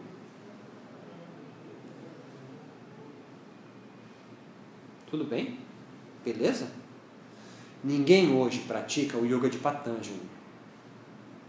Tudo 5.09 5.23
bem? 5.23 5.57
Beleza? 6.23 6.69
Ninguém 7.83 8.35
hoje 8.35 8.59
pratica 8.59 9.17
o 9.17 9.25
yoga 9.25 9.49
de 9.49 9.57
Patanjali. 9.57 10.29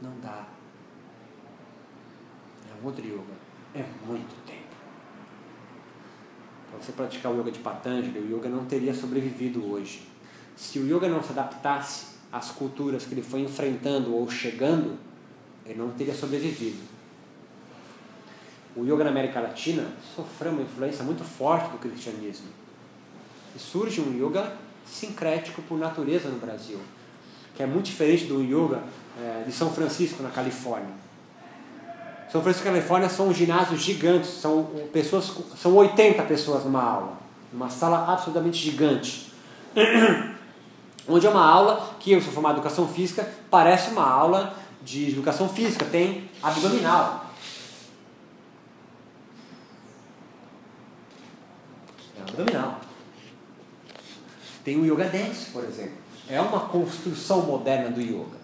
Não 0.01 0.19
dá. 0.21 0.47
É 2.71 2.83
um 2.83 2.87
outro 2.87 3.05
yoga. 3.05 3.40
É 3.75 3.85
muito 4.07 4.35
tempo. 4.45 4.61
Para 6.71 6.81
você 6.81 6.93
praticar 6.93 7.33
o 7.33 7.41
yoga 7.41 7.51
de 7.51 7.61
Patanjali, 7.61 8.19
o 8.19 8.37
yoga 8.37 8.49
não 8.49 8.65
teria 8.65 8.95
sobrevivido 8.95 9.71
hoje. 9.71 10.09
Se 10.57 10.79
o 10.79 10.87
yoga 10.87 11.09
não 11.09 11.23
se 11.23 11.31
adaptasse 11.31 12.17
às 12.33 12.51
culturas 12.51 13.05
que 13.05 13.15
ele 13.15 13.23
foi 13.23 13.41
enfrentando 13.41 14.15
ou 14.15 14.29
chegando, 14.31 14.99
ele 15.65 15.79
não 15.79 15.91
teria 15.91 16.15
sobrevivido. 16.15 16.79
O 18.77 18.85
yoga 18.85 19.05
na 19.05 19.11
América 19.11 19.41
Latina 19.41 19.87
sofreu 20.15 20.53
uma 20.53 20.63
influência 20.63 21.05
muito 21.05 21.25
forte 21.25 21.71
do 21.71 21.79
cristianismo. 21.79 22.49
E 23.55 23.59
surge 23.59 24.01
um 24.01 24.15
yoga 24.15 24.53
sincrético 24.85 25.63
por 25.63 25.79
natureza 25.79 26.29
no 26.29 26.39
Brasil, 26.39 26.79
que 27.55 27.63
é 27.63 27.67
muito 27.67 27.87
diferente 27.87 28.27
do 28.27 28.43
yoga 28.43 28.83
é, 29.19 29.45
de 29.45 29.53
São 29.53 29.73
Francisco, 29.73 30.23
na 30.23 30.31
Califórnia. 30.31 30.95
São 32.31 32.41
Francisco 32.43 32.67
Califórnia 32.67 33.09
são 33.09 33.35
ginásios 33.35 33.81
gigantes, 33.83 34.31
são 34.31 34.65
pessoas, 34.93 35.33
são 35.61 35.75
80 35.75 36.23
pessoas 36.23 36.65
numa 36.65 36.83
aula, 36.83 37.19
uma 37.53 37.69
sala 37.69 38.13
absolutamente 38.13 38.57
gigante. 38.57 39.33
Onde 41.09 41.27
é 41.27 41.31
uma 41.31 41.45
aula 41.45 41.97
que 41.99 42.13
eu 42.13 42.23
sou 42.23 42.33
formado 42.33 42.55
em 42.55 42.61
educação 42.61 42.87
física, 42.87 43.29
parece 43.51 43.91
uma 43.91 44.09
aula 44.09 44.55
de 44.83 45.09
educação 45.11 45.49
física, 45.49 45.85
tem 45.85 46.31
abdominal. 46.41 47.27
É 52.17 52.23
abdominal. 52.23 52.81
Tem 54.63 54.77
o 54.77 54.85
Yoga 54.85 55.09
Dance, 55.09 55.51
por 55.51 55.65
exemplo. 55.65 55.99
É 56.29 56.41
uma 56.41 56.61
construção 56.61 57.43
moderna 57.43 57.91
do 57.91 58.01
yoga. 58.01 58.39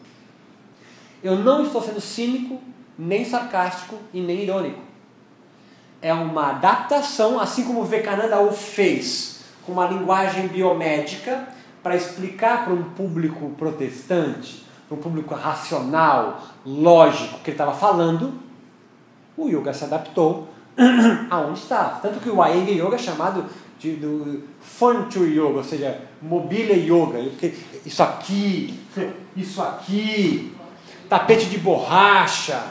Eu 1.23 1.37
não 1.37 1.65
estou 1.65 1.81
sendo 1.81 2.01
cínico 2.01 2.61
nem 2.99 3.25
sarcástico 3.25 3.97
e 4.13 4.21
nem 4.21 4.43
irônico. 4.43 4.81
É 6.01 6.13
uma 6.13 6.51
adaptação, 6.51 7.41
assim 7.41 7.65
como 7.65 7.81
o 7.81 7.85
Vivekananda 7.85 8.41
o 8.41 8.53
fez, 8.53 9.41
com 9.65 9.73
uma 9.73 9.87
linguagem 9.87 10.47
biomédica 10.49 11.49
para 11.83 11.97
explicar 11.97 12.65
para 12.65 12.75
um 12.75 12.83
público 12.83 13.51
protestante, 13.51 14.65
para 14.89 14.97
um 14.97 15.01
público 15.01 15.35
racional, 15.35 16.43
lógico, 16.65 17.39
que 17.41 17.51
ele 17.51 17.55
estava 17.55 17.75
falando, 17.75 18.35
o 19.37 19.49
yoga 19.49 19.73
se 19.73 19.85
adaptou 19.85 20.49
aonde 21.31 21.59
está. 21.61 21.99
Tanto 22.03 22.21
que 22.21 22.31
o 22.31 22.45
Iyengar 22.45 22.87
Yoga 22.87 22.97
é 22.97 22.99
chamado 22.99 23.45
de, 23.79 23.93
do 23.97 24.43
yoga, 25.25 25.59
ou 25.59 25.65
seja, 25.65 26.01
mobília 26.21 26.77
yoga. 26.77 27.19
Isso 27.85 28.03
aqui, 28.03 28.81
isso 29.37 29.63
aqui, 29.63 30.55
tapete 31.09 31.47
de 31.47 31.59
borracha, 31.59 32.63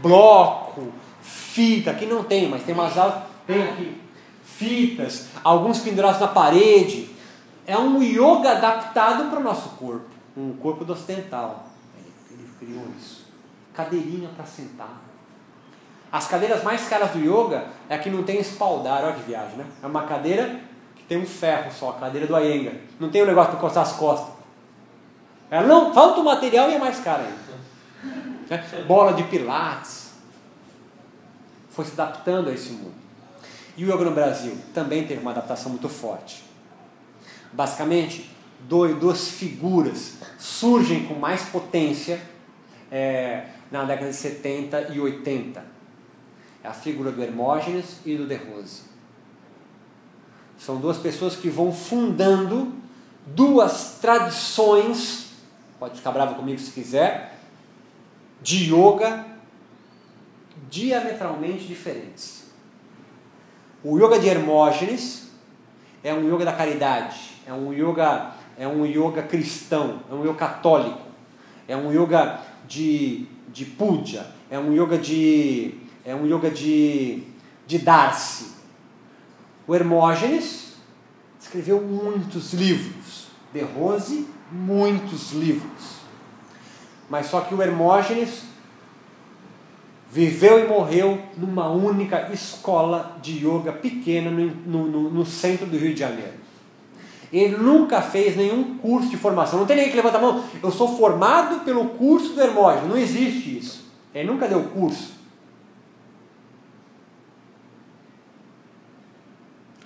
bloco, 0.00 0.92
fita, 1.22 1.90
aqui 1.90 2.06
não 2.06 2.24
tem, 2.24 2.48
mas 2.48 2.62
tem 2.62 2.74
umas 2.74 2.96
aulas, 2.96 3.22
tem 3.46 3.62
aqui, 3.62 4.00
fitas, 4.42 5.28
alguns 5.42 5.80
pendurados 5.80 6.20
na 6.20 6.28
parede. 6.28 7.08
É 7.66 7.76
um 7.78 8.02
yoga 8.02 8.52
adaptado 8.52 9.30
para 9.30 9.38
o 9.38 9.42
nosso 9.42 9.70
corpo, 9.70 10.06
um 10.36 10.52
corpo 10.54 10.84
do 10.84 10.92
ocidental. 10.92 11.66
Ele, 11.96 12.12
ele 12.30 12.48
criou 12.58 12.84
isso. 12.98 13.26
Cadeirinha 13.74 14.28
para 14.34 14.44
sentar. 14.44 15.00
As 16.12 16.26
cadeiras 16.26 16.64
mais 16.64 16.88
caras 16.88 17.10
do 17.12 17.18
yoga 17.18 17.66
é 17.88 17.94
a 17.94 17.98
que 17.98 18.10
não 18.10 18.24
tem 18.24 18.40
espaldar, 18.40 19.04
olha 19.04 19.12
que 19.14 19.22
viagem, 19.22 19.56
né? 19.56 19.66
É 19.80 19.86
uma 19.86 20.02
cadeira 20.02 20.60
que 20.96 21.04
tem 21.04 21.18
um 21.18 21.26
ferro 21.26 21.70
só, 21.70 21.90
a 21.90 21.94
cadeira 21.94 22.26
do 22.26 22.34
Ayenga. 22.34 22.72
Não 22.98 23.10
tem 23.10 23.22
um 23.22 23.26
negócio 23.26 23.50
para 23.50 23.58
encostar 23.58 23.84
as 23.84 23.92
costas. 23.92 24.34
Ela 25.48 25.66
não, 25.66 25.94
falta 25.94 26.20
o 26.20 26.24
material 26.24 26.68
e 26.68 26.74
é 26.74 26.78
mais 26.78 26.98
cara 27.00 27.22
ainda. 27.22 28.29
Né? 28.50 28.84
Bola 28.86 29.14
de 29.14 29.22
pilates. 29.24 30.10
Foi 31.70 31.84
se 31.84 31.92
adaptando 31.92 32.50
a 32.50 32.52
esse 32.52 32.70
mundo. 32.70 32.94
E 33.76 33.84
o 33.84 33.94
yoga 33.94 34.04
no 34.04 34.10
Brasil 34.10 34.58
também 34.74 35.06
teve 35.06 35.20
uma 35.20 35.30
adaptação 35.30 35.70
muito 35.70 35.88
forte. 35.88 36.42
Basicamente, 37.52 38.28
duas 38.68 39.28
figuras 39.28 40.18
surgem 40.38 41.06
com 41.06 41.14
mais 41.14 41.44
potência 41.44 42.20
é, 42.90 43.46
na 43.70 43.84
década 43.84 44.10
de 44.10 44.16
70 44.16 44.92
e 44.92 45.00
80. 45.00 45.64
É 46.62 46.68
a 46.68 46.72
figura 46.72 47.10
do 47.10 47.22
Hermógenes 47.22 48.00
e 48.04 48.16
do 48.16 48.26
De 48.26 48.34
Rose. 48.34 48.82
São 50.58 50.76
duas 50.76 50.98
pessoas 50.98 51.36
que 51.36 51.48
vão 51.48 51.72
fundando 51.72 52.74
duas 53.26 53.98
tradições, 54.00 55.30
pode 55.78 55.96
ficar 55.96 56.12
bravo 56.12 56.34
comigo 56.34 56.58
se 56.58 56.70
quiser, 56.70 57.29
de 58.42 58.72
yoga 58.72 59.26
diametralmente 60.70 61.64
diferentes. 61.64 62.50
O 63.82 63.98
yoga 63.98 64.18
de 64.18 64.28
Hermógenes 64.28 65.30
é 66.04 66.12
um 66.14 66.32
yoga 66.32 66.44
da 66.44 66.52
caridade, 66.52 67.18
é 67.46 67.52
um 67.52 67.72
yoga, 67.72 68.32
é 68.58 68.66
um 68.68 68.84
yoga 68.84 69.22
cristão, 69.22 70.00
é 70.10 70.14
um 70.14 70.22
yoga 70.22 70.34
católico, 70.34 71.00
é 71.66 71.76
um 71.76 71.92
yoga 71.92 72.40
de, 72.68 73.26
de 73.48 73.64
puja, 73.64 74.26
é 74.50 74.58
um 74.58 74.72
yoga 74.72 74.98
de 74.98 75.74
é 76.04 76.14
um 76.14 76.26
yoga 76.26 76.50
de, 76.50 77.22
de 77.66 77.78
dar-se. 77.78 78.52
O 79.66 79.74
Hermógenes 79.74 80.74
escreveu 81.38 81.80
muitos 81.80 82.52
livros, 82.52 83.28
De 83.52 83.60
Rose, 83.60 84.26
muitos 84.50 85.32
livros. 85.32 85.99
Mas 87.10 87.26
só 87.26 87.40
que 87.40 87.54
o 87.54 87.60
Hermógenes 87.60 88.44
viveu 90.10 90.64
e 90.64 90.68
morreu 90.68 91.20
numa 91.36 91.68
única 91.68 92.32
escola 92.32 93.16
de 93.20 93.44
yoga 93.44 93.72
pequena 93.72 94.30
no, 94.30 94.86
no, 94.86 95.10
no 95.10 95.26
centro 95.26 95.66
do 95.66 95.76
Rio 95.76 95.92
de 95.92 96.00
Janeiro. 96.00 96.34
Ele 97.32 97.56
nunca 97.56 98.00
fez 98.00 98.36
nenhum 98.36 98.78
curso 98.78 99.08
de 99.08 99.16
formação. 99.16 99.58
Não 99.58 99.66
tem 99.66 99.76
ninguém 99.76 99.90
que 99.90 99.96
levanta 99.96 100.18
a 100.18 100.20
mão. 100.20 100.44
Eu 100.62 100.70
sou 100.70 100.96
formado 100.96 101.64
pelo 101.64 101.90
curso 101.90 102.32
do 102.32 102.40
Hermógenes. 102.40 102.88
Não 102.88 102.96
existe 102.96 103.58
isso. 103.58 103.84
Ele 104.14 104.28
nunca 104.28 104.48
deu 104.48 104.62
curso. 104.64 105.12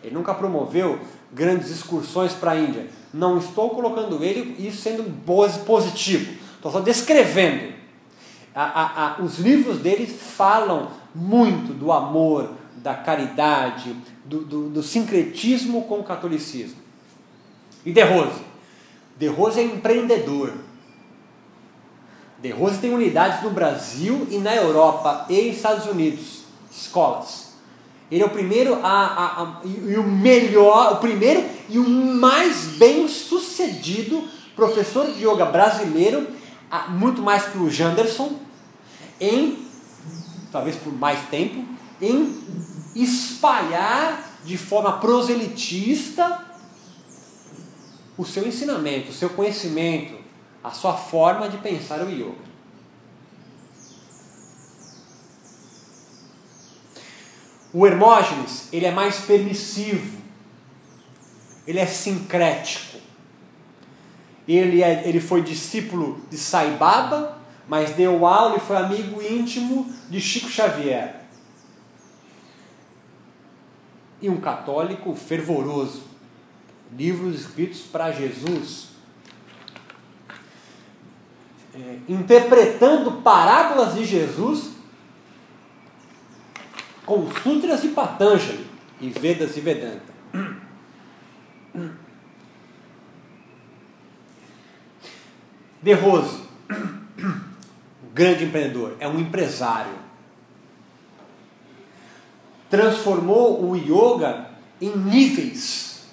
Ele 0.02 0.14
nunca 0.14 0.34
promoveu 0.34 1.00
grandes 1.32 1.70
excursões 1.70 2.32
para 2.32 2.52
a 2.52 2.58
Índia. 2.58 2.86
Não 3.12 3.38
estou 3.38 3.70
colocando 3.70 4.22
ele 4.22 4.54
isso 4.58 4.82
sendo 4.82 5.04
positivo. 5.64 6.43
Estou 6.64 6.72
só 6.72 6.80
descrevendo. 6.80 7.74
A, 8.54 8.62
a, 8.62 9.06
a, 9.06 9.22
os 9.22 9.38
livros 9.38 9.80
dele 9.80 10.06
falam 10.06 10.88
muito 11.14 11.74
do 11.74 11.92
amor, 11.92 12.52
da 12.76 12.94
caridade, 12.94 13.94
do, 14.24 14.40
do, 14.40 14.68
do 14.70 14.82
sincretismo 14.82 15.82
com 15.82 15.98
o 15.98 16.04
catolicismo. 16.04 16.78
E 17.84 17.92
De 17.92 18.00
Rose? 18.00 18.40
De 19.18 19.26
Rose 19.26 19.60
é 19.60 19.62
empreendedor. 19.62 20.54
De 22.40 22.50
Rose 22.50 22.78
tem 22.78 22.94
unidades 22.94 23.42
no 23.42 23.50
Brasil 23.50 24.26
e 24.30 24.38
na 24.38 24.56
Europa 24.56 25.26
e 25.28 25.50
Estados 25.50 25.84
Unidos, 25.84 26.44
escolas. 26.72 27.56
Ele 28.10 28.22
é 28.22 28.26
o 28.26 28.30
primeiro 28.30 28.76
a, 28.82 28.88
a, 28.88 29.42
a, 29.42 29.60
e 29.64 29.98
o 29.98 30.02
melhor, 30.02 30.94
o 30.94 30.96
primeiro 30.96 31.44
e 31.68 31.78
o 31.78 31.86
mais 31.86 32.68
bem 32.78 33.06
sucedido 33.06 34.24
professor 34.56 35.10
de 35.10 35.26
yoga 35.26 35.44
brasileiro, 35.44 36.26
muito 36.88 37.22
mais 37.22 37.46
que 37.46 37.58
o 37.58 37.70
Janderson, 37.70 38.38
em 39.20 39.64
talvez 40.50 40.76
por 40.76 40.92
mais 40.92 41.28
tempo, 41.28 41.64
em 42.00 42.40
espalhar 42.94 44.38
de 44.44 44.56
forma 44.56 44.98
proselitista 44.98 46.44
o 48.16 48.24
seu 48.24 48.46
ensinamento, 48.46 49.10
o 49.10 49.14
seu 49.14 49.30
conhecimento, 49.30 50.16
a 50.62 50.70
sua 50.70 50.94
forma 50.94 51.48
de 51.48 51.58
pensar 51.58 52.00
o 52.02 52.10
yoga. 52.10 52.44
O 57.72 57.84
Hermógenes, 57.84 58.68
ele 58.72 58.86
é 58.86 58.92
mais 58.92 59.18
permissivo, 59.18 60.16
ele 61.66 61.80
é 61.80 61.86
sincrético. 61.86 62.93
Ele, 64.46 64.82
é, 64.82 65.08
ele 65.08 65.20
foi 65.20 65.42
discípulo 65.42 66.20
de 66.30 66.36
Sai 66.36 66.76
Baba, 66.76 67.38
mas 67.66 67.92
deu 67.92 68.26
aula 68.26 68.56
e 68.56 68.60
foi 68.60 68.76
amigo 68.76 69.22
íntimo 69.22 69.90
de 70.10 70.20
Chico 70.20 70.48
Xavier. 70.48 71.22
E 74.20 74.28
um 74.28 74.40
católico 74.40 75.14
fervoroso. 75.14 76.02
Livros 76.96 77.40
escritos 77.40 77.80
para 77.80 78.12
Jesus. 78.12 78.88
É, 81.74 81.98
interpretando 82.08 83.22
parábolas 83.22 83.94
de 83.94 84.04
Jesus 84.04 84.74
com 87.04 87.28
Sutras 87.42 87.82
de 87.82 87.88
Patanjali 87.88 88.66
e 89.00 89.08
Vedas 89.08 89.56
e 89.56 89.60
Vedanta. 89.60 90.13
De 95.84 95.92
Rose, 95.92 96.38
grande 98.14 98.44
empreendedor, 98.44 98.96
é 98.98 99.06
um 99.06 99.20
empresário. 99.20 99.92
Transformou 102.70 103.62
o 103.62 103.76
yoga 103.76 104.46
em 104.80 104.96
níveis. 104.96 106.06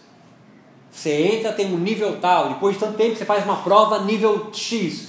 Você 0.92 1.14
entra, 1.14 1.54
tem 1.54 1.74
um 1.74 1.78
nível 1.78 2.20
tal, 2.20 2.50
depois 2.50 2.74
de 2.74 2.82
tanto 2.82 2.98
tempo 2.98 3.16
você 3.16 3.24
faz 3.24 3.46
uma 3.46 3.64
prova 3.64 4.04
nível 4.04 4.52
X. 4.54 5.08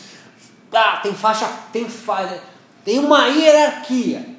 Ah, 0.72 0.98
tem 0.98 1.12
faixa, 1.12 1.48
tem 1.72 1.88
faixa, 1.88 2.40
tem 2.84 3.00
uma 3.00 3.26
hierarquia. 3.26 4.36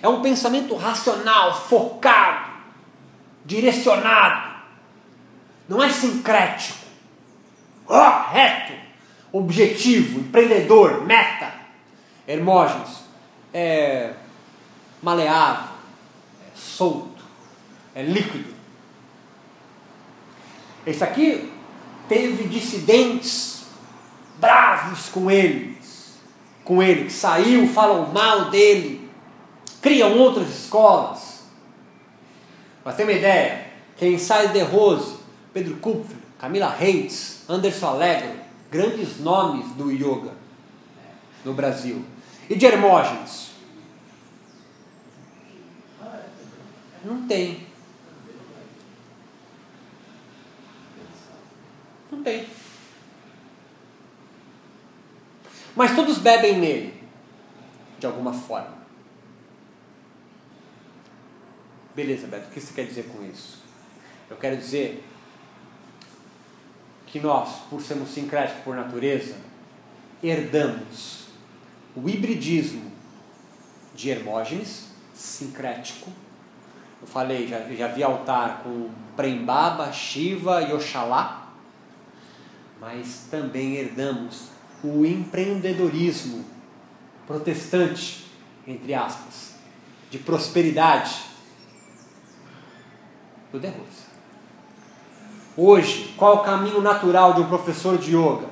É 0.00 0.06
um 0.06 0.22
pensamento 0.22 0.76
racional, 0.76 1.60
focado, 1.66 2.52
direcionado. 3.44 4.48
Não 5.68 5.82
é 5.82 5.90
sincrético. 5.90 6.77
Oh, 7.88 8.30
reto, 8.30 8.74
objetivo, 9.32 10.20
empreendedor, 10.20 11.04
meta. 11.04 11.54
Hermógenes 12.26 13.04
é 13.54 14.12
maleável, 15.02 15.70
é 16.46 16.50
solto, 16.54 17.24
é 17.94 18.02
líquido. 18.02 18.54
Esse 20.86 21.02
aqui 21.02 21.50
teve 22.08 22.44
dissidentes 22.44 23.64
bravos 24.36 25.08
com 25.08 25.30
ele, 25.30 25.78
com 26.64 26.82
ele, 26.82 27.04
que 27.04 27.12
saiu, 27.12 27.66
falam 27.68 28.12
mal 28.12 28.50
dele, 28.50 29.10
criam 29.80 30.18
outras 30.18 30.48
escolas. 30.50 31.44
Mas 32.84 32.96
tem 32.96 33.06
uma 33.06 33.12
ideia, 33.12 33.66
quem 33.96 34.18
sai 34.18 34.48
de 34.48 34.60
Rose, 34.60 35.16
Pedro 35.52 35.76
Kupfer, 35.76 36.27
Camila 36.38 36.68
Reis, 36.68 37.44
Anderson 37.48 37.86
Alegre, 37.86 38.40
grandes 38.70 39.18
nomes 39.18 39.66
do 39.72 39.90
yoga 39.90 40.32
no 41.44 41.52
Brasil. 41.52 42.04
E 42.48 42.54
de 42.54 42.64
Hermógenes? 42.64 43.50
Não 47.04 47.26
tem. 47.26 47.66
Não 52.10 52.22
tem. 52.22 52.46
Mas 55.74 55.94
todos 55.94 56.18
bebem 56.18 56.58
nele, 56.58 57.02
de 57.98 58.06
alguma 58.06 58.32
forma. 58.32 58.78
Beleza, 61.94 62.26
Beto, 62.26 62.48
o 62.48 62.50
que 62.50 62.60
você 62.60 62.72
quer 62.74 62.86
dizer 62.86 63.04
com 63.08 63.24
isso? 63.24 63.58
Eu 64.30 64.36
quero 64.36 64.56
dizer 64.56 65.04
que 67.10 67.20
nós, 67.20 67.60
por 67.70 67.80
sermos 67.80 68.10
sincréticos 68.10 68.62
por 68.62 68.76
natureza, 68.76 69.36
herdamos 70.22 71.28
o 71.94 72.08
hibridismo 72.08 72.90
de 73.94 74.10
Hermógenes, 74.10 74.88
sincrético. 75.14 76.10
Eu 77.00 77.06
falei, 77.06 77.46
já, 77.46 77.60
já 77.74 77.88
vi 77.88 78.02
altar 78.02 78.62
com 78.62 78.90
Prembaba, 79.16 79.92
Shiva 79.92 80.62
e 80.62 80.72
Oxalá, 80.72 81.52
mas 82.80 83.26
também 83.30 83.76
herdamos 83.76 84.48
o 84.82 85.04
empreendedorismo 85.04 86.44
protestante, 87.26 88.26
entre 88.66 88.94
aspas, 88.94 89.54
de 90.10 90.18
prosperidade, 90.18 91.26
do 93.52 93.58
De 93.58 93.68
Rose. 93.68 94.07
Hoje, 95.60 96.14
qual 96.16 96.36
é 96.36 96.36
o 96.36 96.44
caminho 96.44 96.80
natural 96.80 97.32
de 97.34 97.40
um 97.40 97.48
professor 97.48 97.98
de 97.98 98.16
yoga? 98.16 98.46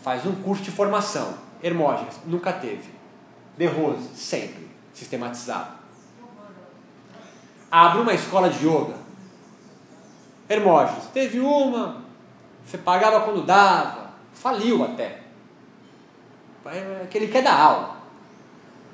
Faz 0.00 0.24
um 0.24 0.32
curso 0.32 0.62
de 0.62 0.70
formação. 0.70 1.34
Hermógenes, 1.60 2.20
nunca 2.24 2.52
teve. 2.52 2.88
De 3.56 3.66
Rose, 3.66 4.10
sempre. 4.14 4.70
Sistematizado. 4.94 5.72
Abre 7.68 8.00
uma 8.00 8.14
escola 8.14 8.48
de 8.48 8.64
yoga. 8.64 8.94
Hermógenes, 10.48 11.06
teve 11.12 11.40
uma, 11.40 11.96
você 12.64 12.78
pagava 12.78 13.22
quando 13.22 13.44
dava, 13.44 14.10
faliu 14.32 14.84
até. 14.84 15.22
É 16.64 17.06
que 17.10 17.18
ele 17.18 17.26
quer 17.26 17.42
dar 17.42 17.58
aula. 17.58 17.96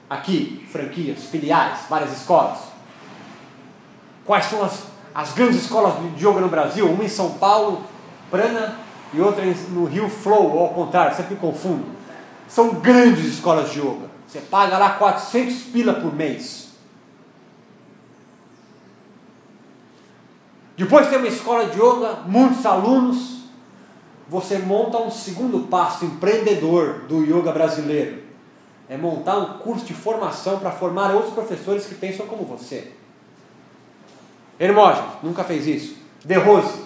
Aqui, 0.08 0.66
franquias, 0.72 1.24
filiais, 1.24 1.80
várias 1.90 2.12
escolas. 2.12 2.60
Quais 4.24 4.46
são 4.46 4.64
as, 4.64 4.93
as 5.14 5.32
grandes 5.32 5.62
escolas 5.62 5.94
de 6.16 6.26
yoga 6.26 6.40
no 6.40 6.48
Brasil? 6.48 6.90
Uma 6.90 7.04
em 7.04 7.08
São 7.08 7.34
Paulo, 7.34 7.84
Prana, 8.30 8.78
e 9.12 9.20
outra 9.20 9.44
no 9.70 9.84
Rio 9.84 10.08
Flow, 10.08 10.58
ao 10.58 10.70
contrário, 10.70 11.16
sempre 11.16 11.36
confundo. 11.36 11.84
São 12.48 12.74
grandes 12.74 13.24
escolas 13.26 13.70
de 13.70 13.78
yoga. 13.78 14.10
Você 14.26 14.40
paga 14.40 14.76
lá 14.76 14.90
400 14.94 15.54
pila 15.64 15.94
por 15.94 16.12
mês. 16.12 16.70
Depois 20.76 21.08
tem 21.08 21.18
uma 21.18 21.28
escola 21.28 21.66
de 21.66 21.78
yoga, 21.78 22.18
muitos 22.26 22.66
alunos. 22.66 23.44
Você 24.28 24.58
monta 24.58 24.98
um 24.98 25.10
segundo 25.10 25.68
passo 25.68 26.04
empreendedor 26.04 27.04
do 27.06 27.22
yoga 27.22 27.52
brasileiro. 27.52 28.24
É 28.88 28.96
montar 28.96 29.38
um 29.38 29.58
curso 29.58 29.84
de 29.84 29.94
formação 29.94 30.58
para 30.58 30.72
formar 30.72 31.14
outros 31.14 31.32
professores 31.32 31.86
que 31.86 31.94
pensam 31.94 32.26
como 32.26 32.44
você. 32.44 32.92
Hermógenes, 34.58 35.10
nunca 35.22 35.44
fez 35.44 35.66
isso. 35.66 35.96
De 36.24 36.34
Rose, 36.34 36.84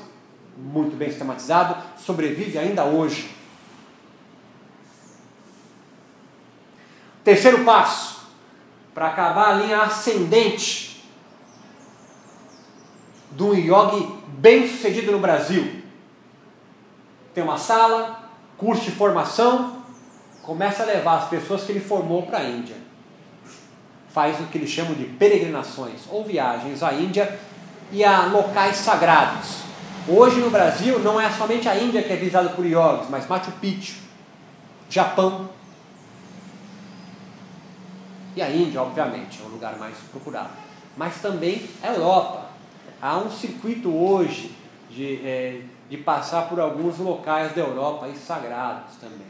muito 0.56 0.96
bem 0.96 1.08
sistematizado, 1.08 1.76
sobrevive 1.96 2.58
ainda 2.58 2.84
hoje. 2.84 3.30
Terceiro 7.22 7.64
passo, 7.64 8.26
para 8.94 9.08
acabar 9.08 9.50
a 9.50 9.54
linha 9.54 9.82
ascendente 9.82 11.04
de 13.30 13.42
um 13.42 13.54
yogi 13.54 14.08
bem 14.28 14.66
sucedido 14.68 15.12
no 15.12 15.18
Brasil? 15.18 15.82
Tem 17.34 17.44
uma 17.44 17.58
sala, 17.58 18.30
curso 18.56 18.82
de 18.82 18.90
formação, 18.90 19.82
começa 20.42 20.82
a 20.82 20.86
levar 20.86 21.18
as 21.18 21.28
pessoas 21.28 21.62
que 21.62 21.70
ele 21.70 21.80
formou 21.80 22.22
para 22.22 22.38
a 22.38 22.44
Índia. 22.44 22.76
Faz 24.08 24.40
o 24.40 24.44
que 24.44 24.58
eles 24.58 24.70
chamam 24.70 24.94
de 24.94 25.04
peregrinações 25.04 26.00
ou 26.10 26.24
viagens 26.24 26.82
à 26.82 26.94
Índia 26.94 27.38
e 27.90 28.04
a 28.04 28.26
locais 28.26 28.76
sagrados. 28.76 29.62
Hoje 30.06 30.40
no 30.40 30.50
Brasil 30.50 30.98
não 31.00 31.20
é 31.20 31.30
somente 31.30 31.68
a 31.68 31.76
Índia 31.76 32.02
que 32.02 32.12
é 32.12 32.16
visitada 32.16 32.50
por 32.50 32.64
yogis, 32.64 33.08
mas 33.10 33.26
Machu 33.26 33.52
Picchu, 33.60 33.96
Japão. 34.88 35.50
E 38.34 38.42
a 38.42 38.50
Índia, 38.50 38.80
obviamente, 38.80 39.40
é 39.42 39.44
o 39.44 39.48
lugar 39.48 39.78
mais 39.78 39.96
procurado. 40.10 40.50
Mas 40.96 41.20
também 41.20 41.68
a 41.82 41.88
Europa. 41.88 42.46
Há 43.00 43.18
um 43.18 43.30
circuito 43.30 43.94
hoje 43.94 44.56
de, 44.90 45.20
é, 45.26 45.60
de 45.88 45.96
passar 45.98 46.48
por 46.48 46.58
alguns 46.58 46.98
locais 46.98 47.54
da 47.54 47.60
Europa 47.60 48.08
e 48.08 48.16
sagrados 48.16 48.96
também. 48.96 49.28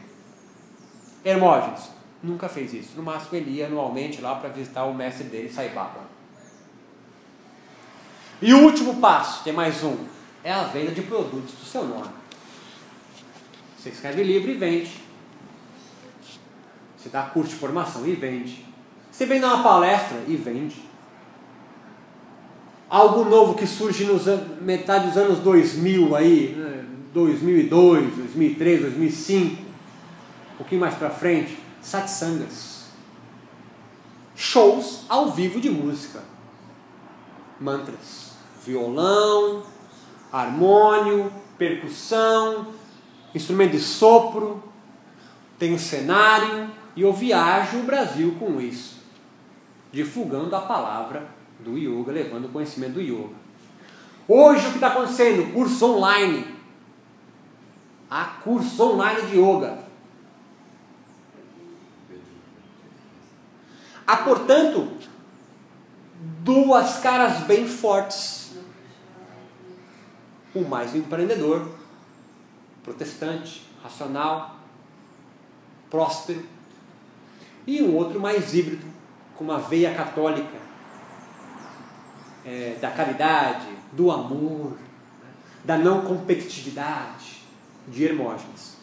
Hermógenes 1.23 1.89
nunca 2.23 2.47
fez 2.47 2.73
isso. 2.73 2.93
No 2.95 3.03
máximo 3.03 3.35
ele 3.35 3.51
ia 3.51 3.67
anualmente 3.67 4.21
lá 4.21 4.35
para 4.35 4.49
visitar 4.49 4.85
o 4.85 4.93
mestre 4.93 5.25
dele, 5.25 5.49
Sai 5.49 5.69
Baba. 5.69 6.18
E 8.41 8.53
o 8.53 8.63
último 8.63 8.95
passo, 8.95 9.43
tem 9.43 9.53
mais 9.53 9.83
um 9.83 9.97
é 10.43 10.51
a 10.51 10.63
venda 10.63 10.91
de 10.91 11.01
produtos 11.01 11.53
do 11.53 11.65
seu 11.65 11.85
nome. 11.85 12.09
Você 13.77 13.89
escreve 13.89 14.23
livro 14.23 14.51
e 14.51 14.55
vende. 14.55 14.91
Você 16.97 17.09
dá 17.09 17.23
curso 17.23 17.51
de 17.51 17.55
formação 17.55 18.05
e 18.05 18.13
vende. 18.13 18.65
Você 19.11 19.25
vem 19.25 19.39
dar 19.39 19.55
uma 19.55 19.63
palestra 19.63 20.21
e 20.27 20.35
vende. 20.35 20.87
Algo 22.89 23.23
novo 23.23 23.53
que 23.53 23.67
surge 23.67 24.05
nos 24.05 24.25
metade 24.61 25.07
dos 25.07 25.17
anos 25.17 25.39
2000 25.39 26.15
aí, 26.15 26.85
2002, 27.13 28.15
2003, 28.15 28.81
2005, 28.81 29.61
um 29.61 30.57
pouquinho 30.57 30.81
mais 30.81 30.95
para 30.95 31.09
frente, 31.09 31.57
satsangas. 31.81 32.87
Shows 34.35 35.05
ao 35.07 35.31
vivo 35.31 35.61
de 35.61 35.69
música. 35.69 36.23
Mantras, 37.59 38.28
violão, 38.69 39.63
harmônio, 40.31 41.31
percussão, 41.57 42.67
instrumento 43.33 43.71
de 43.71 43.79
sopro, 43.79 44.63
tem 45.57 45.73
um 45.73 45.79
cenário 45.79 46.69
e 46.95 47.01
eu 47.01 47.11
viajo 47.11 47.79
o 47.79 47.83
Brasil 47.83 48.35
com 48.39 48.61
isso, 48.61 48.97
divulgando 49.91 50.55
a 50.55 50.61
palavra 50.61 51.27
do 51.59 51.77
yoga, 51.77 52.11
levando 52.11 52.45
o 52.45 52.49
conhecimento 52.49 52.93
do 52.93 53.01
yoga. 53.01 53.35
Hoje 54.27 54.67
o 54.67 54.69
que 54.69 54.75
está 54.75 54.89
acontecendo? 54.89 55.51
Curso 55.51 55.85
online. 55.93 56.45
Há 58.09 58.25
curso 58.43 58.83
online 58.83 59.23
de 59.23 59.39
yoga. 59.39 59.79
Há, 64.05 64.17
portanto, 64.17 64.87
duas 66.43 66.99
caras 66.99 67.43
bem 67.43 67.67
fortes 67.67 68.38
o 70.53 70.61
mais 70.61 70.95
empreendedor, 70.95 71.69
protestante, 72.83 73.65
racional, 73.83 74.57
próspero, 75.89 76.43
e 77.65 77.81
um 77.81 77.95
outro 77.95 78.19
mais 78.19 78.53
híbrido, 78.53 78.85
com 79.35 79.43
uma 79.43 79.59
veia 79.59 79.93
católica, 79.93 80.57
é, 82.45 82.77
da 82.81 82.89
caridade, 82.89 83.67
do 83.91 84.11
amor, 84.11 84.77
da 85.63 85.77
não 85.77 86.01
competitividade, 86.01 87.43
de 87.87 88.05
Hermógenes. 88.05 88.77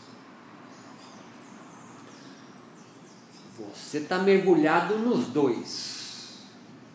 Você 3.58 3.98
está 3.98 4.18
mergulhado 4.18 4.98
nos 4.98 5.26
dois, 5.28 6.38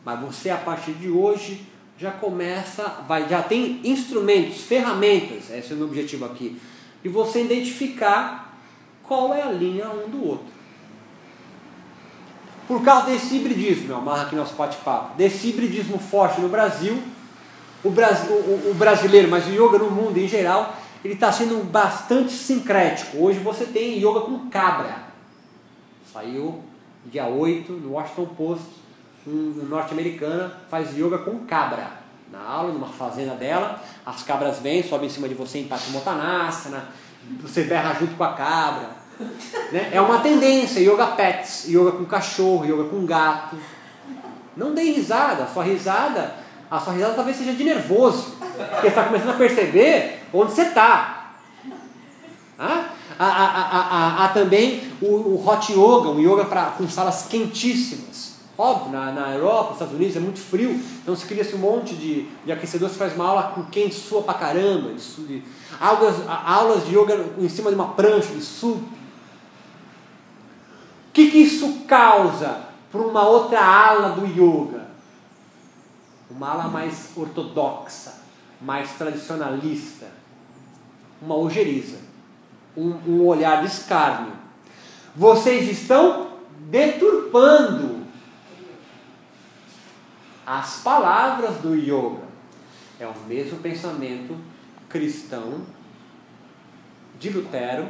mas 0.05 0.19
você 0.19 0.49
a 0.49 0.57
partir 0.57 0.93
de 0.93 1.09
hoje 1.09 1.70
já 2.01 2.09
começa, 2.09 3.03
vai, 3.07 3.29
já 3.29 3.43
tem 3.43 3.79
instrumentos, 3.83 4.61
ferramentas, 4.61 5.51
esse 5.51 5.71
é 5.71 5.75
o 5.75 5.77
meu 5.77 5.85
objetivo 5.85 6.25
aqui, 6.25 6.59
e 7.03 7.07
você 7.07 7.43
identificar 7.43 8.57
qual 9.03 9.31
é 9.31 9.43
a 9.43 9.51
linha 9.51 9.87
um 9.91 10.09
do 10.09 10.27
outro. 10.27 10.47
Por 12.67 12.83
causa 12.83 13.05
desse 13.05 13.35
hibridismo, 13.35 13.93
amarra 13.93 14.23
aqui 14.23 14.35
nosso 14.35 14.55
bate-papo, 14.55 15.15
desse 15.15 15.49
hibridismo 15.49 15.99
forte 15.99 16.41
no 16.41 16.49
Brasil, 16.49 16.99
o, 17.83 17.91
Brasil, 17.91 18.33
o, 18.33 18.71
o 18.71 18.73
brasileiro, 18.73 19.29
mas 19.29 19.45
o 19.45 19.51
yoga 19.51 19.77
no 19.77 19.91
mundo 19.91 20.17
em 20.17 20.27
geral, 20.27 20.75
ele 21.05 21.13
está 21.13 21.31
sendo 21.31 21.63
bastante 21.63 22.31
sincrético. 22.31 23.23
Hoje 23.23 23.39
você 23.39 23.65
tem 23.65 23.97
yoga 23.97 24.21
com 24.21 24.49
cabra. 24.49 25.03
Saiu 26.11 26.63
dia 27.05 27.25
8 27.27 27.71
no 27.73 27.93
Washington 27.93 28.25
Post 28.37 28.80
um 29.27 29.65
norte-americana 29.69 30.51
faz 30.69 30.95
yoga 30.97 31.19
com 31.19 31.39
cabra. 31.45 32.01
Na 32.31 32.39
aula, 32.39 32.71
numa 32.71 32.87
fazenda 32.87 33.35
dela, 33.35 33.81
as 34.05 34.23
cabras 34.23 34.59
vêm, 34.59 34.81
sobem 34.81 35.07
em 35.07 35.11
cima 35.11 35.27
de 35.27 35.35
você 35.35 35.59
em 35.59 35.67
Patimotanasana, 35.67 36.85
você 37.41 37.63
berra 37.63 37.93
junto 37.99 38.15
com 38.15 38.23
a 38.23 38.33
cabra. 38.33 38.89
Né? 39.71 39.89
É 39.91 40.01
uma 40.01 40.19
tendência, 40.19 40.79
yoga 40.79 41.07
pets, 41.07 41.67
yoga 41.67 41.91
com 41.91 42.05
cachorro, 42.05 42.65
yoga 42.65 42.85
com 42.85 43.05
gato. 43.05 43.57
Não 44.55 44.73
dê 44.73 44.83
risada, 44.83 45.47
sua 45.47 45.63
risada, 45.63 46.35
a 46.69 46.79
sua 46.79 46.93
risada 46.93 47.13
talvez 47.13 47.37
seja 47.37 47.53
de 47.53 47.63
nervoso, 47.63 48.37
porque 48.71 48.87
está 48.87 49.03
começando 49.03 49.31
a 49.31 49.33
perceber 49.33 50.23
onde 50.33 50.53
você 50.53 50.63
está. 50.63 51.33
Há, 52.57 52.89
há, 53.19 54.31
também 54.33 54.91
o, 55.01 55.07
o 55.07 55.47
hot 55.47 55.71
yoga, 55.71 56.09
um 56.09 56.19
yoga 56.19 56.45
pra, 56.45 56.65
com 56.77 56.87
salas 56.87 57.27
quentíssimas. 57.27 58.30
Óbvio, 58.61 58.91
na, 58.91 59.11
na 59.11 59.33
Europa, 59.33 59.69
nos 59.69 59.73
Estados 59.73 59.95
Unidos 59.95 60.15
é 60.15 60.19
muito 60.19 60.39
frio, 60.39 60.79
então 61.01 61.15
se 61.15 61.25
cria-se 61.25 61.55
um 61.55 61.57
monte 61.57 61.95
de, 61.95 62.27
de 62.45 62.51
aquecedor, 62.51 62.89
você 62.89 62.95
faz 62.95 63.15
uma 63.15 63.25
aula 63.25 63.43
com 63.55 63.65
quente, 63.65 63.95
sua 63.95 64.21
pra 64.21 64.35
caramba, 64.35 64.93
de, 64.93 65.01
de, 65.25 65.43
aulas, 65.79 66.17
aulas 66.27 66.85
de 66.85 66.95
yoga 66.95 67.25
em 67.39 67.49
cima 67.49 67.71
de 67.71 67.75
uma 67.75 67.87
prancha, 67.95 68.31
de 68.31 68.41
sup. 68.43 68.77
O 68.77 68.83
que, 71.11 71.31
que 71.31 71.39
isso 71.39 71.85
causa 71.87 72.59
para 72.91 73.01
uma 73.01 73.27
outra 73.27 73.65
ala 73.65 74.09
do 74.09 74.27
yoga? 74.27 74.85
Uma 76.29 76.51
ala 76.51 76.67
mais 76.67 77.09
ortodoxa, 77.15 78.13
mais 78.61 78.91
tradicionalista, 78.91 80.05
uma 81.19 81.35
ojeriza, 81.35 81.97
um, 82.77 82.91
um 83.07 83.25
olhar 83.25 83.61
de 83.61 83.69
escárnio. 83.69 84.33
Vocês 85.15 85.67
estão 85.67 86.27
deturpando 86.69 88.00
as 90.51 90.81
palavras 90.81 91.59
do 91.61 91.73
yoga. 91.73 92.23
É 92.99 93.07
o 93.07 93.13
mesmo 93.25 93.59
pensamento 93.59 94.35
cristão 94.89 95.61
de 97.17 97.29
Lutero 97.29 97.87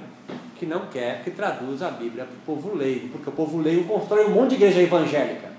que 0.57 0.67
não 0.67 0.85
quer 0.85 1.23
que 1.23 1.31
traduza 1.31 1.87
a 1.87 1.89
Bíblia 1.91 2.23
para 2.23 2.35
o 2.35 2.55
povo 2.55 2.75
leigo, 2.75 3.09
porque 3.09 3.29
o 3.29 3.31
povo 3.31 3.59
leigo 3.59 3.85
constrói 3.85 4.27
um 4.27 4.35
monte 4.35 4.49
de 4.49 4.55
igreja 4.57 4.79
evangélica. 4.79 5.49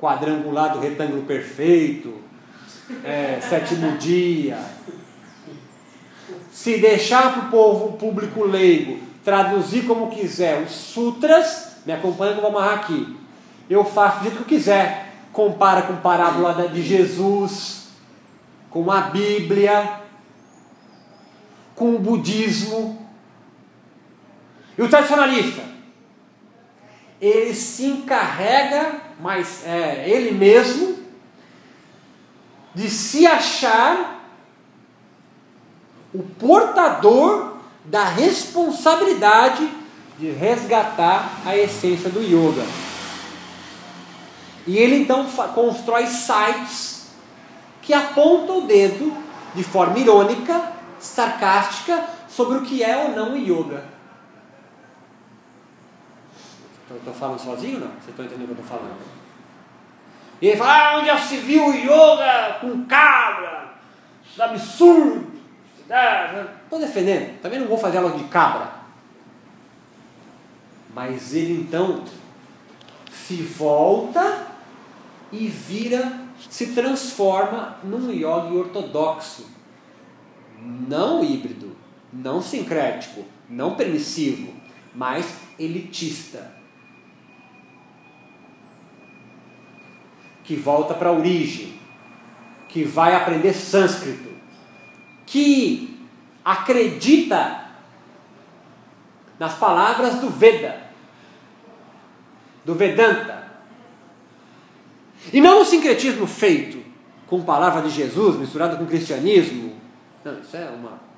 Quadrangular 0.00 0.72
do 0.72 0.80
retângulo 0.80 1.22
perfeito, 1.22 2.12
é, 3.04 3.38
sétimo 3.40 3.96
dia. 3.98 4.58
Se 6.50 6.78
deixar 6.78 7.34
para 7.34 7.46
o 7.46 7.50
povo 7.50 7.96
público 7.96 8.42
leigo 8.42 8.98
traduzir 9.24 9.86
como 9.86 10.10
quiser 10.10 10.60
os 10.60 10.72
sutras, 10.72 11.76
me 11.86 11.92
acompanha 11.92 12.32
que 12.32 12.38
eu 12.38 12.42
vou 12.42 12.50
amarrar 12.50 12.80
aqui. 12.80 13.16
Eu 13.70 13.84
faço 13.84 14.18
do 14.18 14.22
jeito 14.22 14.36
que 14.38 14.42
eu 14.42 14.58
quiser 14.58 15.07
compara 15.38 15.82
com 15.82 15.94
parábola 15.94 16.68
de 16.68 16.82
Jesus, 16.82 17.90
com 18.70 18.90
a 18.90 19.02
Bíblia, 19.02 20.00
com 21.76 21.94
o 21.94 21.98
budismo. 22.00 23.08
E 24.76 24.82
o 24.82 24.88
tradicionalista? 24.88 25.62
Ele 27.20 27.54
se 27.54 27.84
encarrega, 27.84 29.00
mas 29.20 29.64
é, 29.64 30.08
ele 30.08 30.32
mesmo, 30.32 30.98
de 32.74 32.90
se 32.90 33.24
achar 33.24 34.20
o 36.12 36.24
portador 36.24 37.58
da 37.84 38.06
responsabilidade 38.06 39.70
de 40.18 40.32
resgatar 40.32 41.30
a 41.46 41.56
essência 41.56 42.10
do 42.10 42.20
yoga. 42.20 42.87
E 44.68 44.76
ele 44.76 44.96
então 44.96 45.24
constrói 45.54 46.06
sites 46.06 47.08
que 47.80 47.94
apontam 47.94 48.58
o 48.58 48.66
dedo 48.66 49.16
de 49.54 49.64
forma 49.64 49.98
irônica, 49.98 50.72
sarcástica, 51.00 52.04
sobre 52.28 52.58
o 52.58 52.62
que 52.62 52.84
é 52.84 52.94
ou 52.94 53.12
não 53.12 53.34
yoga. 53.34 53.82
Estou 56.94 57.14
falando 57.14 57.38
sozinho 57.38 57.80
não? 57.80 57.88
Vocês 57.88 58.08
estão 58.08 58.26
entendendo 58.26 58.50
o 58.50 58.54
que 58.56 58.60
eu 58.60 58.64
estou 58.64 58.78
falando? 58.78 58.98
E 60.42 60.48
ele 60.48 60.56
fala, 60.58 60.72
ah, 60.72 60.98
onde 60.98 61.06
já 61.06 61.18
se 61.18 61.38
viu 61.38 61.72
yoga 61.72 62.58
com 62.60 62.84
cabra? 62.84 63.72
Isso 64.22 64.42
é 64.42 64.44
absurdo. 64.44 65.32
Estou 66.64 66.78
defendendo, 66.78 67.40
também 67.40 67.58
não 67.58 67.68
vou 67.68 67.78
fazer 67.78 67.96
aula 67.96 68.10
de 68.10 68.24
cabra. 68.24 68.68
Mas 70.94 71.32
ele 71.32 71.62
então 71.62 72.04
se 73.10 73.36
volta 73.36 74.57
e 75.32 75.46
vira, 75.46 76.26
se 76.50 76.74
transforma 76.74 77.78
num 77.84 78.10
yogi 78.10 78.56
ortodoxo, 78.56 79.46
não 80.60 81.22
híbrido, 81.22 81.76
não 82.12 82.40
sincrético, 82.40 83.24
não 83.48 83.74
permissivo, 83.74 84.52
mas 84.94 85.38
elitista. 85.58 86.52
Que 90.44 90.56
volta 90.56 90.94
para 90.94 91.10
a 91.10 91.12
origem, 91.12 91.78
que 92.68 92.84
vai 92.84 93.14
aprender 93.14 93.52
sânscrito, 93.52 94.30
que 95.26 96.06
acredita 96.44 97.68
nas 99.38 99.54
palavras 99.54 100.16
do 100.16 100.30
Veda, 100.30 100.88
do 102.64 102.74
Vedanta. 102.74 103.37
E 105.32 105.40
não 105.40 105.58
no 105.58 105.64
sincretismo 105.64 106.26
feito 106.26 106.82
com 107.26 107.42
palavra 107.42 107.82
de 107.82 107.90
Jesus 107.90 108.36
misturado 108.36 108.76
com 108.76 108.86
cristianismo. 108.86 109.74
Não, 110.24 110.40
isso 110.40 110.56
é 110.56 110.70
uma 110.70 111.08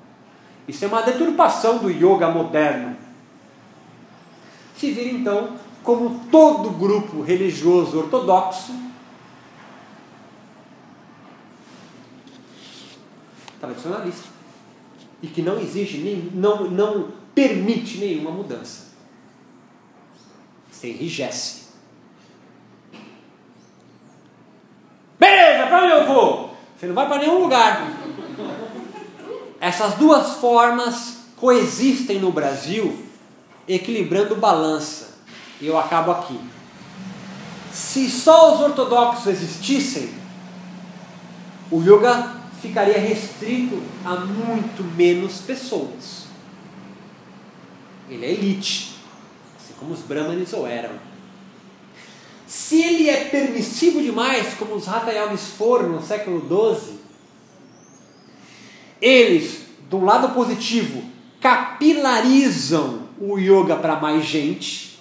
isso 0.67 0.85
é 0.85 0.87
uma 0.87 1.01
deturpação 1.01 1.79
do 1.79 1.89
yoga 1.89 2.29
moderno. 2.29 2.95
Se 4.75 4.91
vira 4.91 5.09
então 5.09 5.55
como 5.83 6.25
todo 6.29 6.69
grupo 6.71 7.21
religioso 7.21 7.97
ortodoxo 7.97 8.73
tradicionalista 13.59 14.29
e 15.21 15.27
que 15.27 15.41
não 15.41 15.59
exige 15.59 15.99
nem 15.99 16.31
não 16.33 16.69
não 16.69 17.11
permite 17.33 17.97
nenhuma 17.97 18.31
mudança. 18.31 18.91
Você 20.69 20.89
enrijece. 20.89 21.60
Beleza, 25.21 25.67
para 25.67 25.83
onde 25.83 25.93
eu 25.93 26.07
vou? 26.07 26.57
Você 26.75 26.87
não 26.87 26.95
vai 26.95 27.07
para 27.07 27.19
nenhum 27.19 27.43
lugar. 27.43 27.87
Essas 29.59 29.93
duas 29.93 30.37
formas 30.37 31.17
coexistem 31.37 32.19
no 32.19 32.31
Brasil, 32.31 33.05
equilibrando 33.67 34.35
balança. 34.35 35.19
E 35.61 35.67
eu 35.67 35.77
acabo 35.77 36.09
aqui. 36.09 36.39
Se 37.71 38.09
só 38.09 38.55
os 38.55 38.61
ortodoxos 38.61 39.27
existissem, 39.27 40.11
o 41.69 41.79
yoga 41.83 42.37
ficaria 42.59 42.97
restrito 42.97 43.79
a 44.03 44.15
muito 44.15 44.83
menos 44.97 45.37
pessoas. 45.41 46.25
Ele 48.09 48.25
é 48.25 48.31
elite, 48.31 48.95
assim 49.55 49.75
como 49.79 49.93
os 49.93 49.99
brahmanes 49.99 50.51
ou 50.51 50.65
eram. 50.65 51.10
Se 52.51 52.81
ele 52.81 53.09
é 53.09 53.29
permissivo 53.29 54.01
demais, 54.01 54.55
como 54.55 54.75
os 54.75 54.85
Hatayamis 54.85 55.51
foram 55.51 55.87
no 55.87 56.03
século 56.03 56.41
XII, 56.41 56.99
eles, 59.01 59.67
do 59.89 60.03
lado 60.03 60.33
positivo, 60.33 61.01
capilarizam 61.39 63.07
o 63.17 63.37
yoga 63.37 63.77
para 63.77 64.01
mais 64.01 64.25
gente 64.25 64.99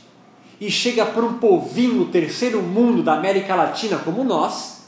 e 0.60 0.70
chega 0.70 1.05
para 1.05 1.24
um 1.24 1.39
povinho 1.39 2.06
terceiro 2.06 2.62
mundo 2.62 3.02
da 3.02 3.14
América 3.14 3.56
Latina 3.56 3.98
como 3.98 4.22
nós. 4.22 4.85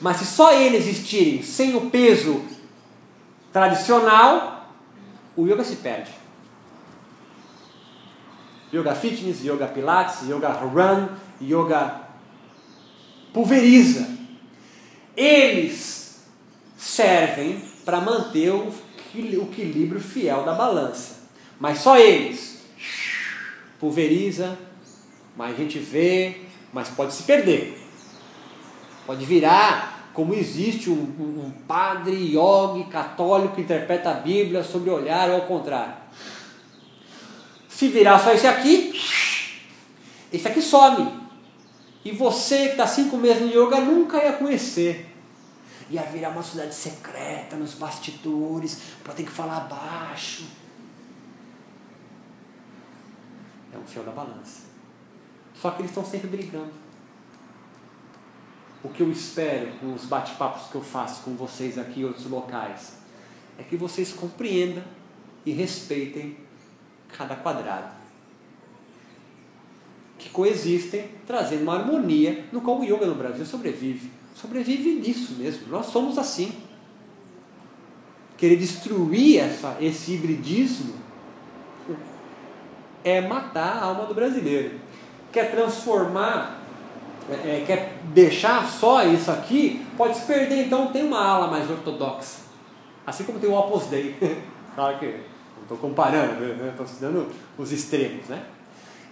Mas 0.00 0.16
se 0.16 0.24
só 0.24 0.54
eles 0.54 0.86
existirem 0.86 1.42
sem 1.42 1.76
o 1.76 1.90
peso 1.90 2.42
tradicional, 3.52 4.72
o 5.36 5.46
yoga 5.46 5.62
se 5.62 5.76
perde. 5.76 6.17
Yoga 8.72 8.94
fitness, 8.94 9.42
yoga 9.44 9.66
pilates, 9.66 10.28
yoga 10.28 10.48
run, 10.48 11.08
yoga 11.40 12.02
pulveriza. 13.32 14.08
Eles 15.16 16.22
servem 16.76 17.62
para 17.84 18.00
manter 18.00 18.50
o 18.50 18.72
equilíbrio 19.14 20.00
fiel 20.00 20.44
da 20.44 20.54
balança. 20.54 21.28
Mas 21.58 21.78
só 21.78 21.98
eles. 21.98 22.62
Pulveriza, 23.80 24.58
mas 25.36 25.54
a 25.54 25.56
gente 25.56 25.78
vê, 25.78 26.42
mas 26.72 26.88
pode 26.88 27.14
se 27.14 27.22
perder. 27.22 27.78
Pode 29.06 29.24
virar 29.24 30.10
como 30.12 30.34
existe 30.34 30.90
um, 30.90 30.94
um, 30.94 31.52
padre 31.66 32.34
yogi 32.34 32.84
católico 32.90 33.54
que 33.54 33.60
interpreta 33.60 34.10
a 34.10 34.14
Bíblia 34.14 34.64
sobre 34.64 34.90
olhar 34.90 35.30
ao 35.30 35.42
contrário. 35.42 35.94
Se 37.78 37.86
virar 37.86 38.18
só 38.18 38.32
esse 38.32 38.44
aqui, 38.44 38.92
esse 40.32 40.48
aqui 40.48 40.60
some. 40.60 41.28
E 42.04 42.10
você 42.10 42.64
que 42.64 42.70
está 42.72 42.88
cinco 42.88 43.16
meses 43.16 43.40
no 43.40 43.48
yoga 43.50 43.80
nunca 43.80 44.16
ia 44.16 44.32
conhecer. 44.32 45.14
Ia 45.88 46.02
virar 46.02 46.30
uma 46.30 46.42
cidade 46.42 46.74
secreta 46.74 47.54
nos 47.54 47.74
bastidores, 47.74 48.80
para 49.04 49.14
ter 49.14 49.22
que 49.22 49.30
falar 49.30 49.60
baixo. 49.60 50.48
É 53.72 53.78
um 53.78 53.86
fiel 53.86 54.02
da 54.02 54.10
balança. 54.10 54.62
Só 55.54 55.70
que 55.70 55.82
eles 55.82 55.92
estão 55.92 56.04
sempre 56.04 56.26
brigando. 56.26 56.72
O 58.82 58.88
que 58.88 59.04
eu 59.04 59.12
espero 59.12 59.70
com 59.74 59.94
os 59.94 60.04
bate-papos 60.04 60.68
que 60.68 60.74
eu 60.74 60.82
faço 60.82 61.22
com 61.22 61.36
vocês 61.36 61.78
aqui 61.78 62.00
em 62.00 62.04
outros 62.06 62.26
locais 62.26 62.94
é 63.56 63.62
que 63.62 63.76
vocês 63.76 64.12
compreendam 64.12 64.82
e 65.46 65.52
respeitem 65.52 66.47
cada 67.16 67.36
quadrado. 67.36 67.96
Que 70.18 70.28
coexistem, 70.30 71.08
trazendo 71.26 71.62
uma 71.62 71.76
harmonia 71.76 72.44
no 72.52 72.60
qual 72.60 72.80
o 72.80 72.84
yoga 72.84 73.06
no 73.06 73.14
Brasil 73.14 73.46
sobrevive. 73.46 74.10
Sobrevive 74.34 74.94
nisso 74.94 75.34
mesmo. 75.34 75.68
Nós 75.68 75.86
somos 75.86 76.18
assim. 76.18 76.52
Querer 78.36 78.56
destruir 78.56 79.40
essa, 79.40 79.76
esse 79.80 80.12
hibridismo 80.12 80.94
é 83.04 83.20
matar 83.20 83.78
a 83.78 83.84
alma 83.84 84.06
do 84.06 84.14
brasileiro. 84.14 84.78
Quer 85.32 85.50
transformar, 85.50 86.60
é, 87.28 87.32
é 87.32 87.64
quer 87.66 87.98
deixar 88.12 88.66
só 88.68 89.04
isso 89.04 89.30
aqui, 89.30 89.84
pode 89.96 90.16
se 90.16 90.24
perder. 90.26 90.66
Então 90.66 90.92
tem 90.92 91.04
uma 91.04 91.24
ala 91.24 91.48
mais 91.48 91.68
ortodoxa. 91.70 92.40
Assim 93.06 93.24
como 93.24 93.38
tem 93.38 93.48
o 93.48 93.54
Opus 93.54 93.86
Dei. 93.86 94.16
claro 94.74 94.98
que 94.98 95.20
estou 95.68 95.76
comparando, 95.76 96.42
estou 96.44 96.86
né? 96.86 96.92
dando 97.00 97.30
os 97.58 97.72
extremos. 97.72 98.26
Né? 98.26 98.42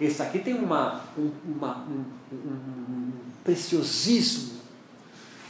Esse 0.01 0.21
aqui 0.23 0.39
tem 0.39 0.55
uma, 0.55 1.01
um, 1.17 1.31
uma, 1.45 1.77
um, 1.87 2.05
um, 2.31 3.11
preciosismo 3.43 4.57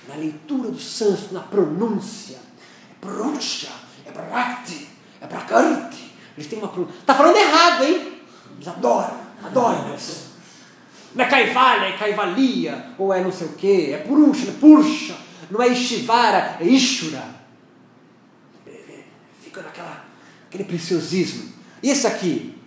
na 0.07 0.15
leitura 0.15 0.69
do 0.69 0.79
sânscrito, 0.79 1.33
na 1.33 1.41
pronúncia. 1.41 2.37
É 2.91 3.05
pronúncia, 3.05 3.69
é 4.05 4.11
prakti, 4.11 4.87
é 5.21 5.27
prakarti. 5.27 6.11
Eles 6.35 6.49
têm 6.49 6.59
uma 6.59 6.67
pronúncia. 6.67 6.99
Está 6.99 7.15
falando 7.15 7.37
errado, 7.37 7.83
hein? 7.83 8.13
Eles 8.55 8.67
adoram, 8.67 9.17
adoram 9.43 9.95
isso. 9.95 10.27
Não 11.15 11.23
é 11.23 11.27
Kaivalya, 11.29 11.85
é 11.87 11.97
Kaivalia, 11.97 12.91
ou 12.97 13.13
é 13.13 13.21
não 13.21 13.31
sei 13.31 13.47
o 13.47 13.53
quê, 13.53 13.91
é 13.93 13.97
Purusha, 13.97 14.49
é 14.49 14.53
Purusha, 14.53 15.15
não 15.49 15.61
é 15.61 15.69
Ishivara, 15.69 16.57
é 16.59 16.65
Ishura. 16.65 17.23
Fica 19.41 19.61
naquela, 19.61 20.06
aquele 20.47 20.63
preciosismo. 20.63 21.51
Esse 21.83 22.07
aqui? 22.07 22.57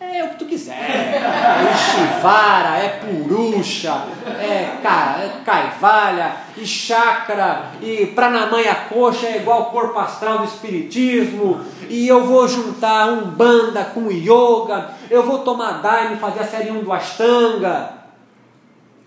É 0.00 0.24
o 0.24 0.30
que 0.30 0.38
tu 0.38 0.46
quiser. 0.46 0.74
É 1.60 1.72
Ishivara, 1.74 2.78
é 2.78 2.88
Purusha, 3.00 4.02
é, 4.26 4.78
é 4.82 5.42
Kaivalya, 5.44 6.36
e 6.56 6.66
Chakra, 6.66 7.72
e 7.82 8.06
Pranamaya 8.06 8.74
Coxa 8.88 9.26
é 9.26 9.36
igual 9.38 9.70
corpo 9.70 9.98
astral 9.98 10.38
do 10.38 10.44
Espiritismo, 10.44 11.60
e 11.88 12.08
eu 12.08 12.24
vou 12.24 12.48
juntar 12.48 13.12
um 13.12 13.30
banda 13.30 13.84
com 13.84 14.10
Yoga, 14.10 14.94
eu 15.10 15.22
vou 15.22 15.40
tomar 15.40 15.82
Daime 15.82 16.16
fazer 16.16 16.40
a 16.40 16.46
série 16.46 16.70
1 16.70 16.82
do 16.82 16.92
Ashtanga. 16.92 17.92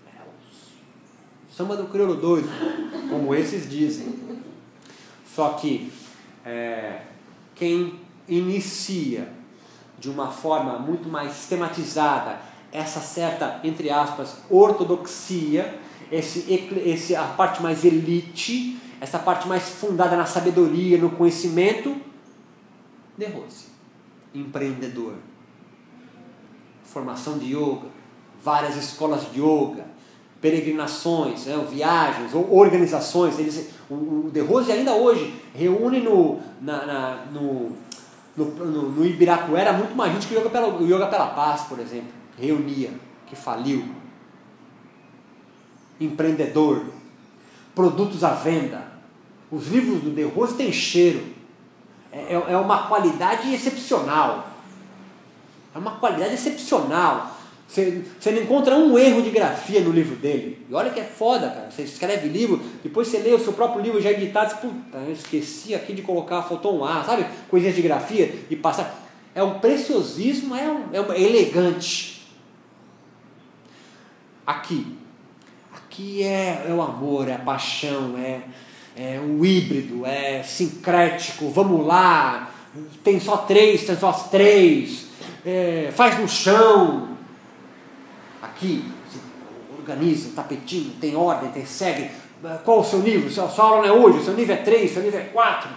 É 0.06 0.20
o 1.50 1.54
samba 1.54 1.76
do 1.76 1.84
crioulo 1.88 2.14
doido, 2.14 2.48
como 3.10 3.34
esses 3.34 3.68
dizem. 3.68 4.14
Só 5.34 5.50
que 5.50 5.92
é, 6.46 7.00
quem 7.54 8.00
inicia 8.28 9.32
de 9.98 10.10
uma 10.10 10.30
forma 10.30 10.78
muito 10.78 11.08
mais 11.08 11.32
sistematizada 11.32 12.38
essa 12.74 13.00
certa, 13.00 13.60
entre 13.62 13.88
aspas, 13.88 14.38
ortodoxia, 14.50 15.78
esse, 16.10 16.52
esse, 16.84 17.14
a 17.14 17.22
parte 17.22 17.62
mais 17.62 17.84
elite, 17.84 18.76
essa 19.00 19.18
parte 19.18 19.46
mais 19.46 19.68
fundada 19.68 20.16
na 20.16 20.26
sabedoria, 20.26 20.98
no 20.98 21.10
conhecimento, 21.10 21.96
derrou-se. 23.16 23.66
Empreendedor. 24.34 25.14
Formação 26.82 27.38
de 27.38 27.54
yoga, 27.56 27.86
várias 28.42 28.76
escolas 28.76 29.30
de 29.32 29.40
yoga, 29.40 29.86
peregrinações, 30.40 31.46
né, 31.46 31.56
viagens 31.70 32.34
ou 32.34 32.56
organizações. 32.56 33.38
Eles, 33.38 33.70
o, 33.90 34.30
De 34.32 34.40
Rose 34.40 34.70
ainda 34.72 34.94
hoje 34.94 35.34
reúne 35.54 36.00
no, 36.00 36.40
na, 36.60 36.86
na, 36.86 37.24
no, 37.32 37.72
no, 38.36 38.44
no, 38.44 38.82
no, 38.90 39.06
Ibirapuera 39.06 39.72
muito 39.72 39.94
mais 39.94 40.12
gente 40.12 40.26
que 40.26 40.34
o 40.34 40.38
Yoga, 40.38 40.50
pela, 40.50 40.68
o 40.68 40.84
Yoga 40.84 41.06
pela 41.06 41.26
Paz, 41.28 41.62
por 41.62 41.78
exemplo. 41.78 42.08
Reunia, 42.38 42.90
que 43.26 43.36
faliu. 43.36 43.84
Empreendedor, 46.00 46.86
produtos 47.74 48.24
à 48.24 48.30
venda. 48.30 48.94
Os 49.50 49.68
livros 49.68 50.02
do 50.02 50.10
De 50.10 50.24
Rose 50.24 50.56
têm 50.56 50.72
cheiro. 50.72 51.22
É, 52.10 52.34
é, 52.34 52.52
é 52.52 52.56
uma 52.56 52.88
qualidade 52.88 53.52
excepcional. 53.52 54.48
É 55.74 55.78
uma 55.78 55.92
qualidade 55.92 56.34
excepcional. 56.34 57.33
Você, 57.66 58.02
você 58.18 58.30
não 58.30 58.42
encontra 58.42 58.76
um 58.76 58.98
erro 58.98 59.22
de 59.22 59.30
grafia 59.30 59.80
no 59.80 59.90
livro 59.90 60.16
dele. 60.16 60.64
E 60.68 60.74
olha 60.74 60.90
que 60.90 61.00
é 61.00 61.04
foda, 61.04 61.48
cara. 61.48 61.70
Você 61.70 61.82
escreve 61.82 62.28
livro, 62.28 62.60
depois 62.82 63.08
você 63.08 63.18
lê 63.18 63.32
o 63.32 63.38
seu 63.38 63.52
próprio 63.52 63.82
livro 63.82 64.00
já 64.00 64.10
editado, 64.10 64.50
você, 64.50 64.56
puta, 64.56 64.98
eu 64.98 65.12
esqueci 65.12 65.74
aqui 65.74 65.92
de 65.92 66.02
colocar, 66.02 66.42
faltou 66.42 66.78
um 66.78 66.84
A, 66.84 67.02
sabe? 67.02 67.26
Coisinhas 67.48 67.74
de 67.74 67.82
grafia 67.82 68.34
e 68.50 68.56
passar. 68.56 69.02
É 69.34 69.42
um 69.42 69.58
preciosismo, 69.58 70.54
é, 70.54 70.70
um, 70.70 70.84
é, 70.92 71.00
um, 71.00 71.12
é 71.12 71.20
elegante. 71.20 72.22
Aqui. 74.46 74.86
Aqui 75.74 76.22
é, 76.22 76.66
é 76.68 76.72
o 76.72 76.82
amor, 76.82 77.28
é 77.28 77.34
a 77.34 77.38
paixão, 77.38 78.16
é, 78.18 78.42
é 78.96 79.18
o 79.18 79.44
híbrido, 79.44 80.04
é 80.04 80.42
sincrético, 80.42 81.48
vamos 81.50 81.86
lá, 81.86 82.52
tem 83.02 83.18
só 83.20 83.38
três, 83.38 83.84
tem 83.84 83.96
só 83.96 84.12
três, 84.12 85.06
é, 85.44 85.90
faz 85.94 86.18
no 86.18 86.28
chão, 86.28 87.13
aqui, 88.54 88.84
organiza, 89.76 90.30
tapetinho, 90.34 90.94
tem 91.00 91.16
ordem, 91.16 91.50
tem 91.50 91.66
segue. 91.66 92.10
Qual 92.64 92.80
o 92.80 92.84
seu 92.84 93.00
nível? 93.00 93.30
Sua, 93.30 93.50
aula 93.64 93.78
não 93.78 93.84
é 93.84 93.92
hoje, 93.92 94.24
seu 94.24 94.34
nível 94.34 94.54
é 94.54 94.58
3, 94.58 94.90
seu 94.90 95.02
nível 95.02 95.20
é 95.20 95.24
4. 95.24 95.70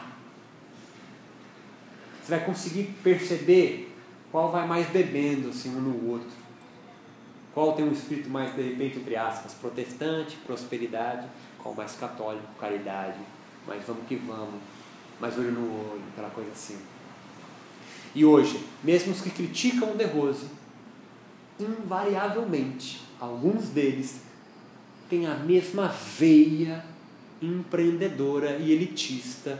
Você 2.21 2.35
vai 2.35 2.45
conseguir 2.45 2.83
perceber 3.03 3.93
qual 4.31 4.51
vai 4.51 4.67
mais 4.67 4.87
bebendo 4.87 5.49
assim 5.49 5.69
um 5.69 5.81
no 5.81 6.11
outro. 6.11 6.29
Qual 7.53 7.73
tem 7.73 7.85
um 7.85 7.91
espírito 7.91 8.29
mais, 8.29 8.53
de 8.53 8.61
repente, 8.61 8.99
entre 8.99 9.15
aspas, 9.15 9.53
protestante, 9.53 10.37
prosperidade, 10.45 11.27
qual 11.57 11.73
mais 11.73 11.95
católico, 11.95 12.45
caridade, 12.59 13.17
mas 13.65 13.83
vamos 13.85 14.05
que 14.07 14.15
vamos, 14.15 14.61
mais 15.19 15.37
olho 15.37 15.51
no 15.51 15.91
olho, 15.91 16.01
aquela 16.11 16.29
coisa 16.29 16.51
assim. 16.51 16.77
E 18.13 18.23
hoje, 18.23 18.63
mesmo 18.83 19.11
os 19.13 19.21
que 19.21 19.29
criticam 19.29 19.91
o 19.91 19.95
De 19.95 20.05
Rose, 20.05 20.45
invariavelmente, 21.59 23.01
alguns 23.19 23.69
deles 23.69 24.21
têm 25.09 25.25
a 25.25 25.35
mesma 25.35 25.87
veia 25.87 26.83
empreendedora 27.41 28.57
e 28.57 28.71
elitista 28.71 29.59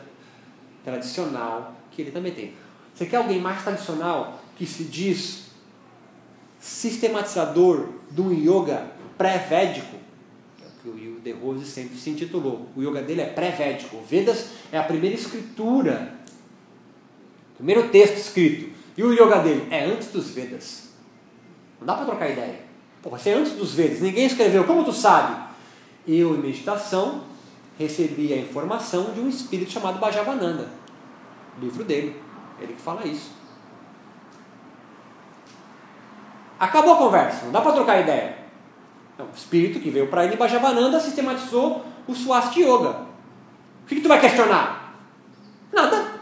tradicional 0.84 1.76
que 1.92 2.02
ele 2.02 2.12
também 2.12 2.34
tem. 2.34 2.54
Você 2.94 3.06
quer 3.06 3.18
alguém 3.18 3.40
mais 3.40 3.64
tradicional 3.64 4.42
que 4.56 4.66
se 4.66 4.84
diz 4.86 5.48
sistematizador 6.60 7.90
do 8.10 8.34
yoga 8.34 8.88
pré-védico? 9.18 9.96
É 10.64 10.66
o 10.66 10.82
que 10.82 11.08
o 11.08 11.20
De 11.20 11.32
Rose 11.32 11.66
sempre 11.66 11.98
se 11.98 12.10
intitulou. 12.10 12.68
O 12.76 12.82
yoga 12.82 13.02
dele 13.02 13.22
é 13.22 13.26
pré-védico. 13.28 14.02
Vedas 14.10 14.48
é 14.72 14.78
a 14.78 14.84
primeira 14.84 15.16
escritura, 15.16 16.16
primeiro 17.56 17.90
texto 17.90 18.18
escrito. 18.18 18.76
E 18.98 19.04
o 19.04 19.14
yoga 19.14 19.40
dele 19.40 19.68
é 19.70 19.86
antes 19.86 20.08
dos 20.08 20.32
Vedas. 20.32 20.87
Dá 21.88 21.94
para 21.94 22.04
trocar 22.04 22.30
ideia. 22.30 22.60
Pô, 23.02 23.10
vai 23.10 23.18
ser 23.18 23.32
antes 23.32 23.54
dos 23.54 23.74
Vedas. 23.74 24.02
Ninguém 24.02 24.26
escreveu. 24.26 24.66
Como 24.66 24.84
tu 24.84 24.92
sabe? 24.92 25.42
Eu, 26.06 26.36
em 26.36 26.40
meditação, 26.40 27.24
recebi 27.80 28.34
a 28.34 28.38
informação 28.38 29.14
de 29.14 29.22
um 29.22 29.30
espírito 29.30 29.72
chamado 29.72 29.98
Bajavananda. 29.98 30.68
Livro 31.62 31.86
dele. 31.86 32.22
Ele 32.60 32.74
que 32.74 32.82
fala 32.82 33.08
isso. 33.08 33.32
Acabou 36.60 36.96
a 36.96 36.98
conversa. 36.98 37.46
Não 37.46 37.54
dá 37.54 37.62
para 37.62 37.72
trocar 37.72 38.02
ideia. 38.02 38.38
Não, 39.18 39.28
o 39.28 39.34
espírito 39.34 39.80
que 39.80 39.90
veio 39.90 40.10
para 40.10 40.26
ele, 40.26 40.36
Bajavananda, 40.36 41.00
sistematizou 41.00 41.86
o 42.06 42.14
Swasti 42.14 42.64
Yoga. 42.64 43.08
O 43.84 43.88
que, 43.88 43.96
que 43.96 44.02
tu 44.02 44.10
vai 44.10 44.20
questionar? 44.20 44.94
Nada. 45.72 46.20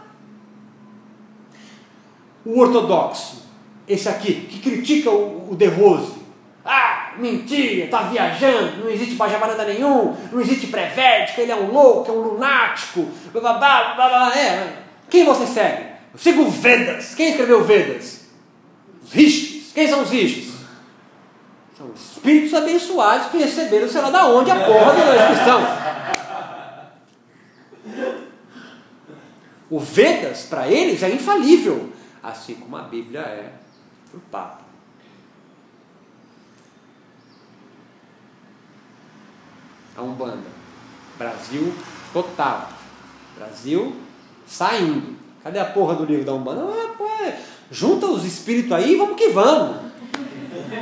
O 2.45 2.59
ortodoxo 2.59 3.44
esse 3.87 4.09
aqui, 4.09 4.47
que 4.49 4.59
critica 4.59 5.09
o, 5.09 5.51
o 5.51 5.55
De 5.55 5.67
Rose. 5.67 6.13
Ah, 6.63 7.13
mentira, 7.17 7.87
tá 7.87 8.03
viajando, 8.03 8.83
não 8.83 8.89
existe 8.89 9.13
bajabaranda 9.13 9.65
nenhum, 9.65 10.15
não 10.31 10.41
existe 10.41 10.67
pré-védico, 10.67 11.39
ele 11.39 11.51
é 11.51 11.55
um 11.55 11.71
louco, 11.71 12.11
é 12.11 12.13
um 12.13 12.21
lunático, 12.21 13.07
blá, 13.31 13.53
blá, 13.53 13.93
blá, 13.93 14.09
blá, 14.09 14.35
é. 14.35 14.77
Quem 15.09 15.23
você 15.23 15.45
segue? 15.45 15.83
Eu 16.11 16.19
sigo 16.19 16.49
Vedas. 16.49 17.13
Quem 17.13 17.29
escreveu 17.29 17.63
Vedas? 17.63 18.21
Os 19.03 19.13
rishis. 19.13 19.71
Quem 19.73 19.87
são 19.87 20.01
os 20.01 20.09
rishis? 20.09 20.55
São 21.77 21.91
espíritos 21.93 22.53
abençoados 22.53 23.27
que 23.27 23.37
receberam, 23.37 23.87
sei 23.87 24.01
lá 24.01 24.09
da 24.09 24.25
onde, 24.27 24.49
a 24.49 24.65
porra 24.65 24.93
da 24.93 25.15
inscrição. 25.15 25.61
O 29.69 29.79
Vedas, 29.79 30.43
para 30.43 30.67
eles, 30.67 31.03
é 31.03 31.09
infalível, 31.09 31.91
assim 32.23 32.55
como 32.55 32.77
a 32.77 32.83
Bíblia 32.83 33.19
é 33.19 33.64
para 34.15 34.17
o 34.17 34.21
Papa. 34.31 34.65
A 39.97 40.01
Umbanda. 40.01 40.47
Brasil 41.17 41.73
total. 42.13 42.69
Brasil 43.37 43.95
saindo. 44.45 45.15
Cadê 45.43 45.59
a 45.59 45.65
porra 45.65 45.95
do 45.95 46.05
livro 46.05 46.25
da 46.25 46.33
Umbanda? 46.33 46.61
Ah, 46.63 46.93
pô, 46.97 47.07
é. 47.07 47.39
junta 47.71 48.07
os 48.07 48.25
espíritos 48.25 48.71
aí 48.71 48.93
e 48.93 48.97
vamos 48.97 49.15
que 49.15 49.29
vamos. 49.29 49.85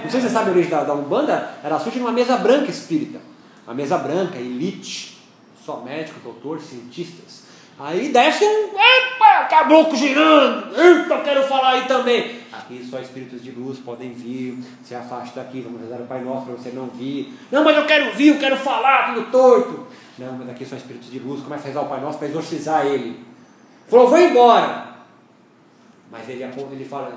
Não 0.03 0.09
sei 0.09 0.21
se 0.21 0.27
você 0.27 0.33
sabe 0.33 0.49
a 0.49 0.53
origem 0.53 0.71
da, 0.71 0.83
da 0.83 0.93
Umbanda, 0.93 1.57
ela 1.63 1.79
surge 1.79 1.99
numa 1.99 2.11
mesa 2.11 2.37
branca 2.37 2.69
espírita. 2.69 3.19
Uma 3.65 3.73
mesa 3.73 3.97
branca, 3.97 4.37
elite, 4.37 5.17
só 5.63 5.81
médico, 5.81 6.19
doutor, 6.21 6.59
cientistas. 6.59 7.43
Aí 7.79 8.09
desce 8.09 8.43
um. 8.43 8.69
Epa, 8.77 9.45
caboclo 9.49 9.95
girando! 9.95 10.75
Eita, 10.77 11.21
quero 11.21 11.43
falar 11.47 11.71
aí 11.71 11.87
também. 11.87 12.42
Aqui 12.63 12.85
só 12.89 12.99
espíritos 12.99 13.43
de 13.43 13.51
luz 13.51 13.79
podem 13.79 14.13
vir. 14.13 14.57
Se 14.83 14.95
afaste 14.95 15.35
daqui, 15.35 15.61
vamos 15.61 15.81
rezar 15.81 16.01
o 16.01 16.07
Pai 16.07 16.23
Nosso 16.23 16.45
para 16.45 16.55
você 16.55 16.69
não 16.69 16.87
vir. 16.87 17.33
Não, 17.51 17.63
mas 17.63 17.75
eu 17.75 17.85
quero 17.85 18.15
vir, 18.15 18.29
eu 18.29 18.39
quero 18.39 18.55
falar, 18.55 19.13
tudo 19.13 19.29
torto. 19.29 19.85
Não, 20.17 20.33
mas 20.33 20.49
aqui 20.49 20.65
só 20.65 20.75
espíritos 20.75 21.11
de 21.11 21.19
luz. 21.19 21.43
Começa 21.43 21.63
a 21.63 21.67
rezar 21.67 21.81
o 21.81 21.89
Pai 21.89 21.99
Nosso 21.99 22.17
para 22.17 22.27
exorcizar 22.29 22.85
ele. 22.85 23.19
Falou, 23.87 24.07
vou 24.07 24.17
embora. 24.17 24.93
Mas 26.09 26.29
ele 26.29 26.43
aponta, 26.43 26.73
ele 26.73 26.85
fala, 26.85 27.13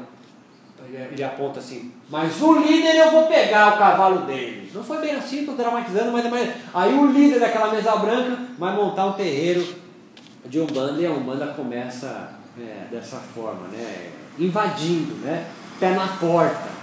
ele 1.12 1.22
aponta 1.22 1.60
assim, 1.60 1.92
mas 2.08 2.40
o 2.40 2.58
líder 2.58 2.96
eu 2.96 3.10
vou 3.10 3.26
pegar 3.26 3.74
o 3.74 3.78
cavalo 3.78 4.26
dele. 4.26 4.70
Não 4.74 4.82
foi 4.82 4.98
bem 4.98 5.14
assim, 5.14 5.40
estou 5.40 5.54
dramatizando, 5.54 6.12
mas 6.12 6.24
é 6.24 6.28
mais. 6.30 6.54
Aí 6.72 6.94
o 6.94 7.06
líder 7.06 7.38
daquela 7.38 7.70
mesa 7.70 7.94
branca 7.96 8.38
vai 8.58 8.74
montar 8.74 9.06
um 9.06 9.12
terreiro 9.12 9.66
de 10.46 10.60
Umbanda 10.60 11.00
e 11.00 11.06
a 11.06 11.10
Umbanda 11.10 11.48
começa 11.48 12.32
é, 12.58 12.86
dessa 12.90 13.18
forma, 13.18 13.68
né? 13.68 14.10
Invadindo, 14.38 15.14
né? 15.24 15.46
pé 15.78 15.90
na 15.90 16.06
porta. 16.06 16.76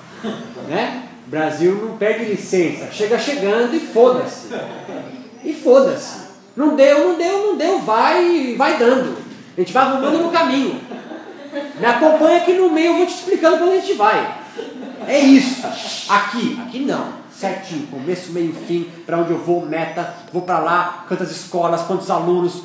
Né? 0.67 1.03
Brasil 1.27 1.75
não 1.75 1.97
perde 1.97 2.25
licença, 2.25 2.91
chega 2.91 3.17
chegando 3.17 3.75
e 3.75 3.80
foda-se. 3.80 4.49
E 5.43 5.53
foda-se. 5.53 6.23
Não 6.55 6.75
deu, 6.75 7.09
não 7.09 7.17
deu, 7.17 7.47
não 7.47 7.57
deu, 7.57 7.80
vai 7.80 8.55
vai 8.55 8.77
dando. 8.77 9.17
A 9.57 9.59
gente 9.59 9.73
vai 9.73 9.84
arrumando 9.84 10.21
no 10.21 10.31
caminho. 10.31 10.80
Me 11.80 11.85
acompanha 11.85 12.38
aqui 12.38 12.53
no 12.53 12.69
meio, 12.69 12.91
eu 12.91 12.97
vou 12.97 13.05
te 13.05 13.15
explicando 13.15 13.57
quando 13.57 13.71
a 13.71 13.75
gente 13.75 13.93
vai. 13.93 14.43
É 15.07 15.19
isso. 15.19 15.65
Aqui, 16.09 16.59
aqui 16.61 16.80
não. 16.80 17.23
Certinho, 17.31 17.88
começo, 17.88 18.31
meio, 18.31 18.53
fim, 18.53 18.89
para 19.05 19.17
onde 19.17 19.31
eu 19.31 19.38
vou, 19.38 19.65
meta, 19.65 20.13
vou 20.31 20.43
para 20.43 20.59
lá, 20.59 21.05
quantas 21.07 21.31
escolas, 21.31 21.81
quantos 21.81 22.09
alunos. 22.09 22.63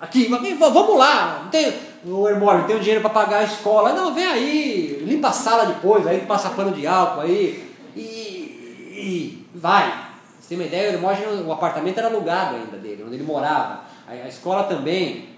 Aqui, 0.00 0.28
vamos 0.28 0.98
lá. 0.98 1.40
Não 1.44 1.50
tem, 1.50 1.74
o 2.06 2.28
Hermório, 2.28 2.66
tem 2.66 2.76
o 2.76 2.80
dinheiro 2.80 3.00
para 3.00 3.10
pagar 3.10 3.38
a 3.38 3.44
escola. 3.44 3.92
Não, 3.92 4.14
vem 4.14 4.26
aí, 4.26 5.04
limpa 5.06 5.28
a 5.28 5.32
sala 5.32 5.66
depois, 5.66 6.06
aí 6.06 6.20
passa 6.20 6.50
pano 6.50 6.72
de 6.72 6.86
álcool 6.86 7.22
aí 7.22 7.72
e, 7.96 8.00
e 8.00 9.46
vai. 9.54 10.04
Você 10.40 10.50
tem 10.50 10.58
uma 10.58 10.66
ideia, 10.66 10.90
o 10.90 10.94
Hermógenes, 10.94 11.46
o 11.46 11.52
apartamento 11.52 11.98
era 11.98 12.08
alugado 12.08 12.56
ainda 12.56 12.76
dele, 12.76 13.02
onde 13.04 13.14
ele 13.14 13.24
morava. 13.24 13.84
A, 14.06 14.12
a 14.12 14.28
escola 14.28 14.64
também. 14.64 15.30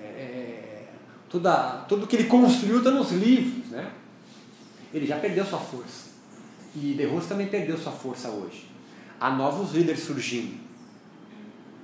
É, 0.00 0.06
é, 0.06 0.84
é 0.84 1.44
tudo 1.88 2.06
que 2.06 2.16
ele 2.16 2.28
construiu 2.28 2.78
está 2.78 2.90
nos 2.90 3.12
livros. 3.12 3.70
Né? 3.70 3.90
Ele 4.94 5.06
já 5.06 5.16
perdeu 5.18 5.44
sua 5.44 5.58
força. 5.58 6.12
E 6.74 6.94
De 6.94 7.04
Rose 7.04 7.28
também 7.28 7.48
perdeu 7.48 7.76
sua 7.76 7.92
força 7.92 8.28
hoje. 8.30 8.70
Há 9.20 9.30
novos 9.30 9.72
líderes 9.72 10.02
surgindo. 10.02 10.61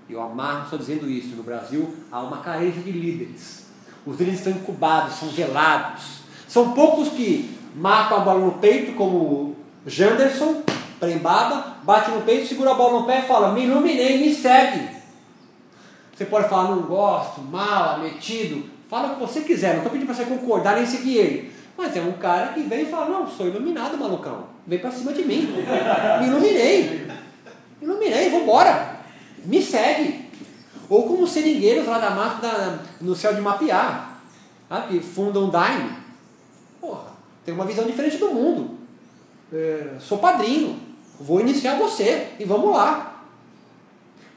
Eu 0.08 0.22
amarro 0.22 0.68
só 0.70 0.76
dizendo 0.76 1.08
isso. 1.08 1.36
No 1.36 1.42
Brasil 1.42 1.94
há 2.10 2.20
uma 2.20 2.38
carência 2.38 2.80
de 2.80 2.90
líderes. 2.90 3.66
Os 4.06 4.18
líderes 4.18 4.40
estão 4.40 4.52
incubados, 4.52 5.14
são 5.16 5.28
velados. 5.28 6.20
São 6.48 6.72
poucos 6.72 7.10
que 7.10 7.58
matam 7.74 8.18
a 8.18 8.20
bola 8.20 8.40
no 8.40 8.52
peito, 8.52 8.92
como 8.92 9.56
Janderson, 9.86 10.62
prembaba, 10.98 11.76
bate 11.82 12.10
no 12.10 12.22
peito, 12.22 12.46
segura 12.46 12.70
a 12.70 12.74
bola 12.74 13.00
no 13.00 13.06
pé 13.06 13.20
e 13.20 13.28
fala: 13.28 13.52
Me 13.52 13.64
iluminei, 13.64 14.18
me 14.18 14.34
segue. 14.34 14.88
Você 16.14 16.24
pode 16.24 16.48
falar: 16.48 16.70
Não 16.70 16.82
gosto, 16.82 17.42
mal, 17.42 18.00
metido. 18.00 18.64
Fala 18.88 19.12
o 19.12 19.14
que 19.14 19.20
você 19.20 19.42
quiser, 19.42 19.70
não 19.70 19.78
estou 19.78 19.92
pedindo 19.92 20.06
para 20.06 20.16
você 20.16 20.24
concordar 20.24 20.76
nem 20.76 20.86
seguir 20.86 21.18
ele. 21.18 21.52
Mas 21.76 21.94
é 21.96 22.00
um 22.00 22.12
cara 22.12 22.54
que 22.54 22.62
vem 22.62 22.82
e 22.82 22.86
fala: 22.86 23.10
Não, 23.10 23.28
sou 23.28 23.46
iluminado, 23.46 23.98
malucão. 23.98 24.46
Vem 24.66 24.78
para 24.78 24.90
cima 24.90 25.12
de 25.12 25.24
mim. 25.24 25.52
Me 26.20 26.26
iluminei. 26.26 27.06
Iluminei, 27.80 28.30
vambora. 28.30 28.97
Me 29.44 29.62
segue. 29.62 30.28
Ou 30.88 31.06
como 31.06 31.26
seringueiros 31.26 31.86
lá 31.86 31.98
da 31.98 32.10
mata 32.10 32.80
no 33.00 33.14
céu 33.14 33.34
de 33.34 33.42
sabe? 33.42 34.88
que 34.88 35.00
fundam 35.00 35.50
Daime. 35.50 35.96
Porra, 36.80 37.12
tem 37.44 37.54
uma 37.54 37.66
visão 37.66 37.84
diferente 37.86 38.16
do 38.16 38.30
mundo. 38.30 38.78
É, 39.52 39.96
sou 39.98 40.18
padrinho, 40.18 40.80
vou 41.20 41.40
iniciar 41.40 41.76
você 41.76 42.34
e 42.38 42.44
vamos 42.44 42.74
lá. 42.74 43.24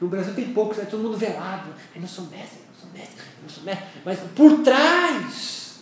No 0.00 0.08
Brasil 0.08 0.34
tem 0.34 0.52
poucos, 0.52 0.78
é 0.78 0.84
todo 0.84 1.02
mundo 1.02 1.16
velado. 1.16 1.70
Eu 1.94 2.00
não 2.00 2.08
sou 2.08 2.24
mestre, 2.24 2.58
eu 2.58 2.66
não 2.72 2.80
sou 2.80 2.90
mestre, 2.92 3.16
eu 3.18 3.42
não 3.42 3.48
sou 3.48 3.64
mestre. 3.64 3.86
Mas 4.04 4.18
por 4.34 4.62
trás, 4.62 5.80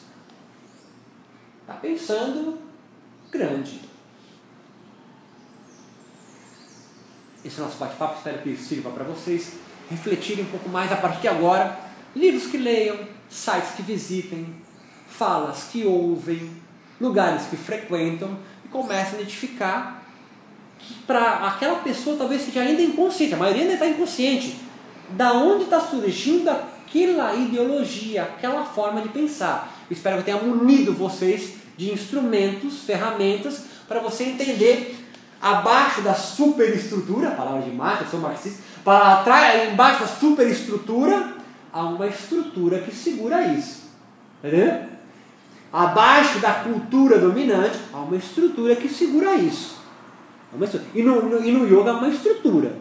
está 1.62 1.74
pensando 1.74 2.58
grande. 3.30 3.89
Esse 7.42 7.58
é 7.58 7.64
nosso 7.64 7.78
bate-papo, 7.78 8.18
espero 8.18 8.38
que 8.42 8.54
sirva 8.54 8.90
para 8.90 9.02
vocês 9.02 9.52
refletirem 9.88 10.44
um 10.44 10.48
pouco 10.48 10.68
mais 10.68 10.92
a 10.92 10.96
partir 10.96 11.22
de 11.22 11.28
agora. 11.28 11.78
Livros 12.14 12.46
que 12.46 12.58
leiam, 12.58 12.98
sites 13.30 13.70
que 13.76 13.82
visitem, 13.82 14.54
falas 15.08 15.68
que 15.72 15.86
ouvem, 15.86 16.50
lugares 17.00 17.46
que 17.46 17.56
frequentam 17.56 18.36
e 18.64 18.68
comecem 18.68 19.18
a 19.18 19.22
identificar 19.22 20.04
que 20.78 20.94
para 21.06 21.46
aquela 21.46 21.76
pessoa 21.76 22.16
talvez 22.16 22.42
seja 22.42 22.60
ainda 22.60 22.82
inconsciente, 22.82 23.34
a 23.34 23.38
maioria 23.38 23.62
ainda 23.62 23.74
está 23.74 23.86
inconsciente, 23.86 24.56
da 25.10 25.32
onde 25.32 25.64
está 25.64 25.80
surgindo 25.80 26.50
aquela 26.50 27.34
ideologia, 27.34 28.24
aquela 28.24 28.66
forma 28.66 29.00
de 29.00 29.08
pensar. 29.08 29.74
Espero 29.90 30.16
que 30.16 30.30
eu 30.30 30.36
tenha 30.36 30.42
munido 30.42 30.92
vocês 30.92 31.54
de 31.76 31.90
instrumentos, 31.90 32.82
ferramentas 32.82 33.64
para 33.88 34.00
você 34.00 34.24
entender 34.24 34.99
abaixo 35.40 36.02
da 36.02 36.14
superestrutura, 36.14 37.30
palavra 37.30 37.62
de 37.62 37.70
marca, 37.70 38.04
sou 38.04 38.20
marxista, 38.20 38.62
para 38.84 39.22
trás, 39.22 39.72
embaixo 39.72 40.00
da 40.00 40.06
superestrutura, 40.06 41.34
há 41.72 41.82
uma 41.82 42.06
estrutura 42.06 42.80
que 42.80 42.94
segura 42.94 43.46
isso. 43.46 43.90
Entendeu? 44.42 44.90
Abaixo 45.72 46.40
da 46.40 46.52
cultura 46.54 47.18
dominante, 47.18 47.78
há 47.92 47.98
uma 47.98 48.16
estrutura 48.16 48.74
que 48.76 48.88
segura 48.88 49.36
isso. 49.36 49.80
E 50.94 51.02
no, 51.02 51.22
no, 51.22 51.44
e 51.44 51.52
no 51.52 51.66
yoga 51.66 51.92
há 51.92 51.96
uma 51.96 52.08
estrutura. 52.08 52.72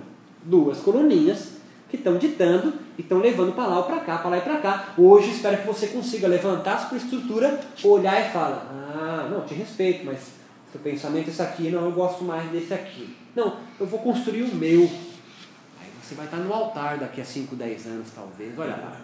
Duas 0.43 0.79
coluninhas 0.79 1.59
que 1.89 1.97
estão 1.97 2.17
ditando 2.17 2.73
e 2.97 3.01
estão 3.01 3.19
levando 3.19 3.53
para 3.53 3.67
lá 3.67 3.77
ou 3.77 3.83
para 3.83 3.99
cá, 3.99 4.17
para 4.17 4.31
lá 4.31 4.37
e 4.37 4.41
para 4.41 4.57
cá. 4.57 4.85
Hoje 4.97 5.31
espero 5.31 5.57
que 5.57 5.67
você 5.67 5.87
consiga 5.87 6.27
levantar 6.27 6.75
a 6.75 6.77
sua 6.79 6.97
estrutura, 6.97 7.59
olhar 7.83 8.27
e 8.27 8.31
falar, 8.31 8.67
ah, 8.71 9.27
não, 9.29 9.41
te 9.41 9.53
respeito, 9.53 10.05
mas 10.05 10.38
seu 10.71 10.81
pensamento 10.81 11.27
é 11.27 11.29
esse 11.31 11.41
aqui, 11.41 11.69
não, 11.69 11.85
eu 11.85 11.91
gosto 11.91 12.23
mais 12.23 12.49
desse 12.51 12.73
aqui. 12.73 13.15
Não, 13.35 13.57
eu 13.79 13.87
vou 13.87 13.99
construir 13.99 14.43
o 14.43 14.55
meu. 14.55 14.81
Aí 14.81 15.89
você 16.01 16.13
vai 16.15 16.25
estar 16.25 16.37
no 16.37 16.53
altar 16.53 16.97
daqui 16.97 17.21
a 17.21 17.25
5, 17.25 17.55
10 17.55 17.85
anos, 17.87 18.09
talvez. 18.13 18.57
Olha 18.57 18.75
lá. 18.75 18.97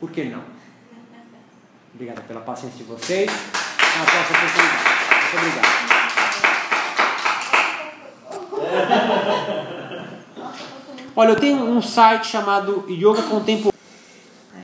Por 0.00 0.10
que 0.10 0.24
não? 0.24 0.42
Obrigado 1.94 2.26
pela 2.26 2.40
paciência 2.40 2.78
de 2.78 2.84
vocês. 2.84 3.30
Até 3.30 4.00
a 4.00 4.04
próxima 4.04 4.38
oportunidade. 4.38 4.98
Muito 5.22 5.36
obrigado. 5.36 5.88
Olha, 11.16 11.30
eu 11.30 11.36
tenho 11.36 11.64
um 11.64 11.82
site 11.82 12.28
chamado 12.28 12.84
Yoga 12.88 13.22
Contemporâneo. 13.22 13.77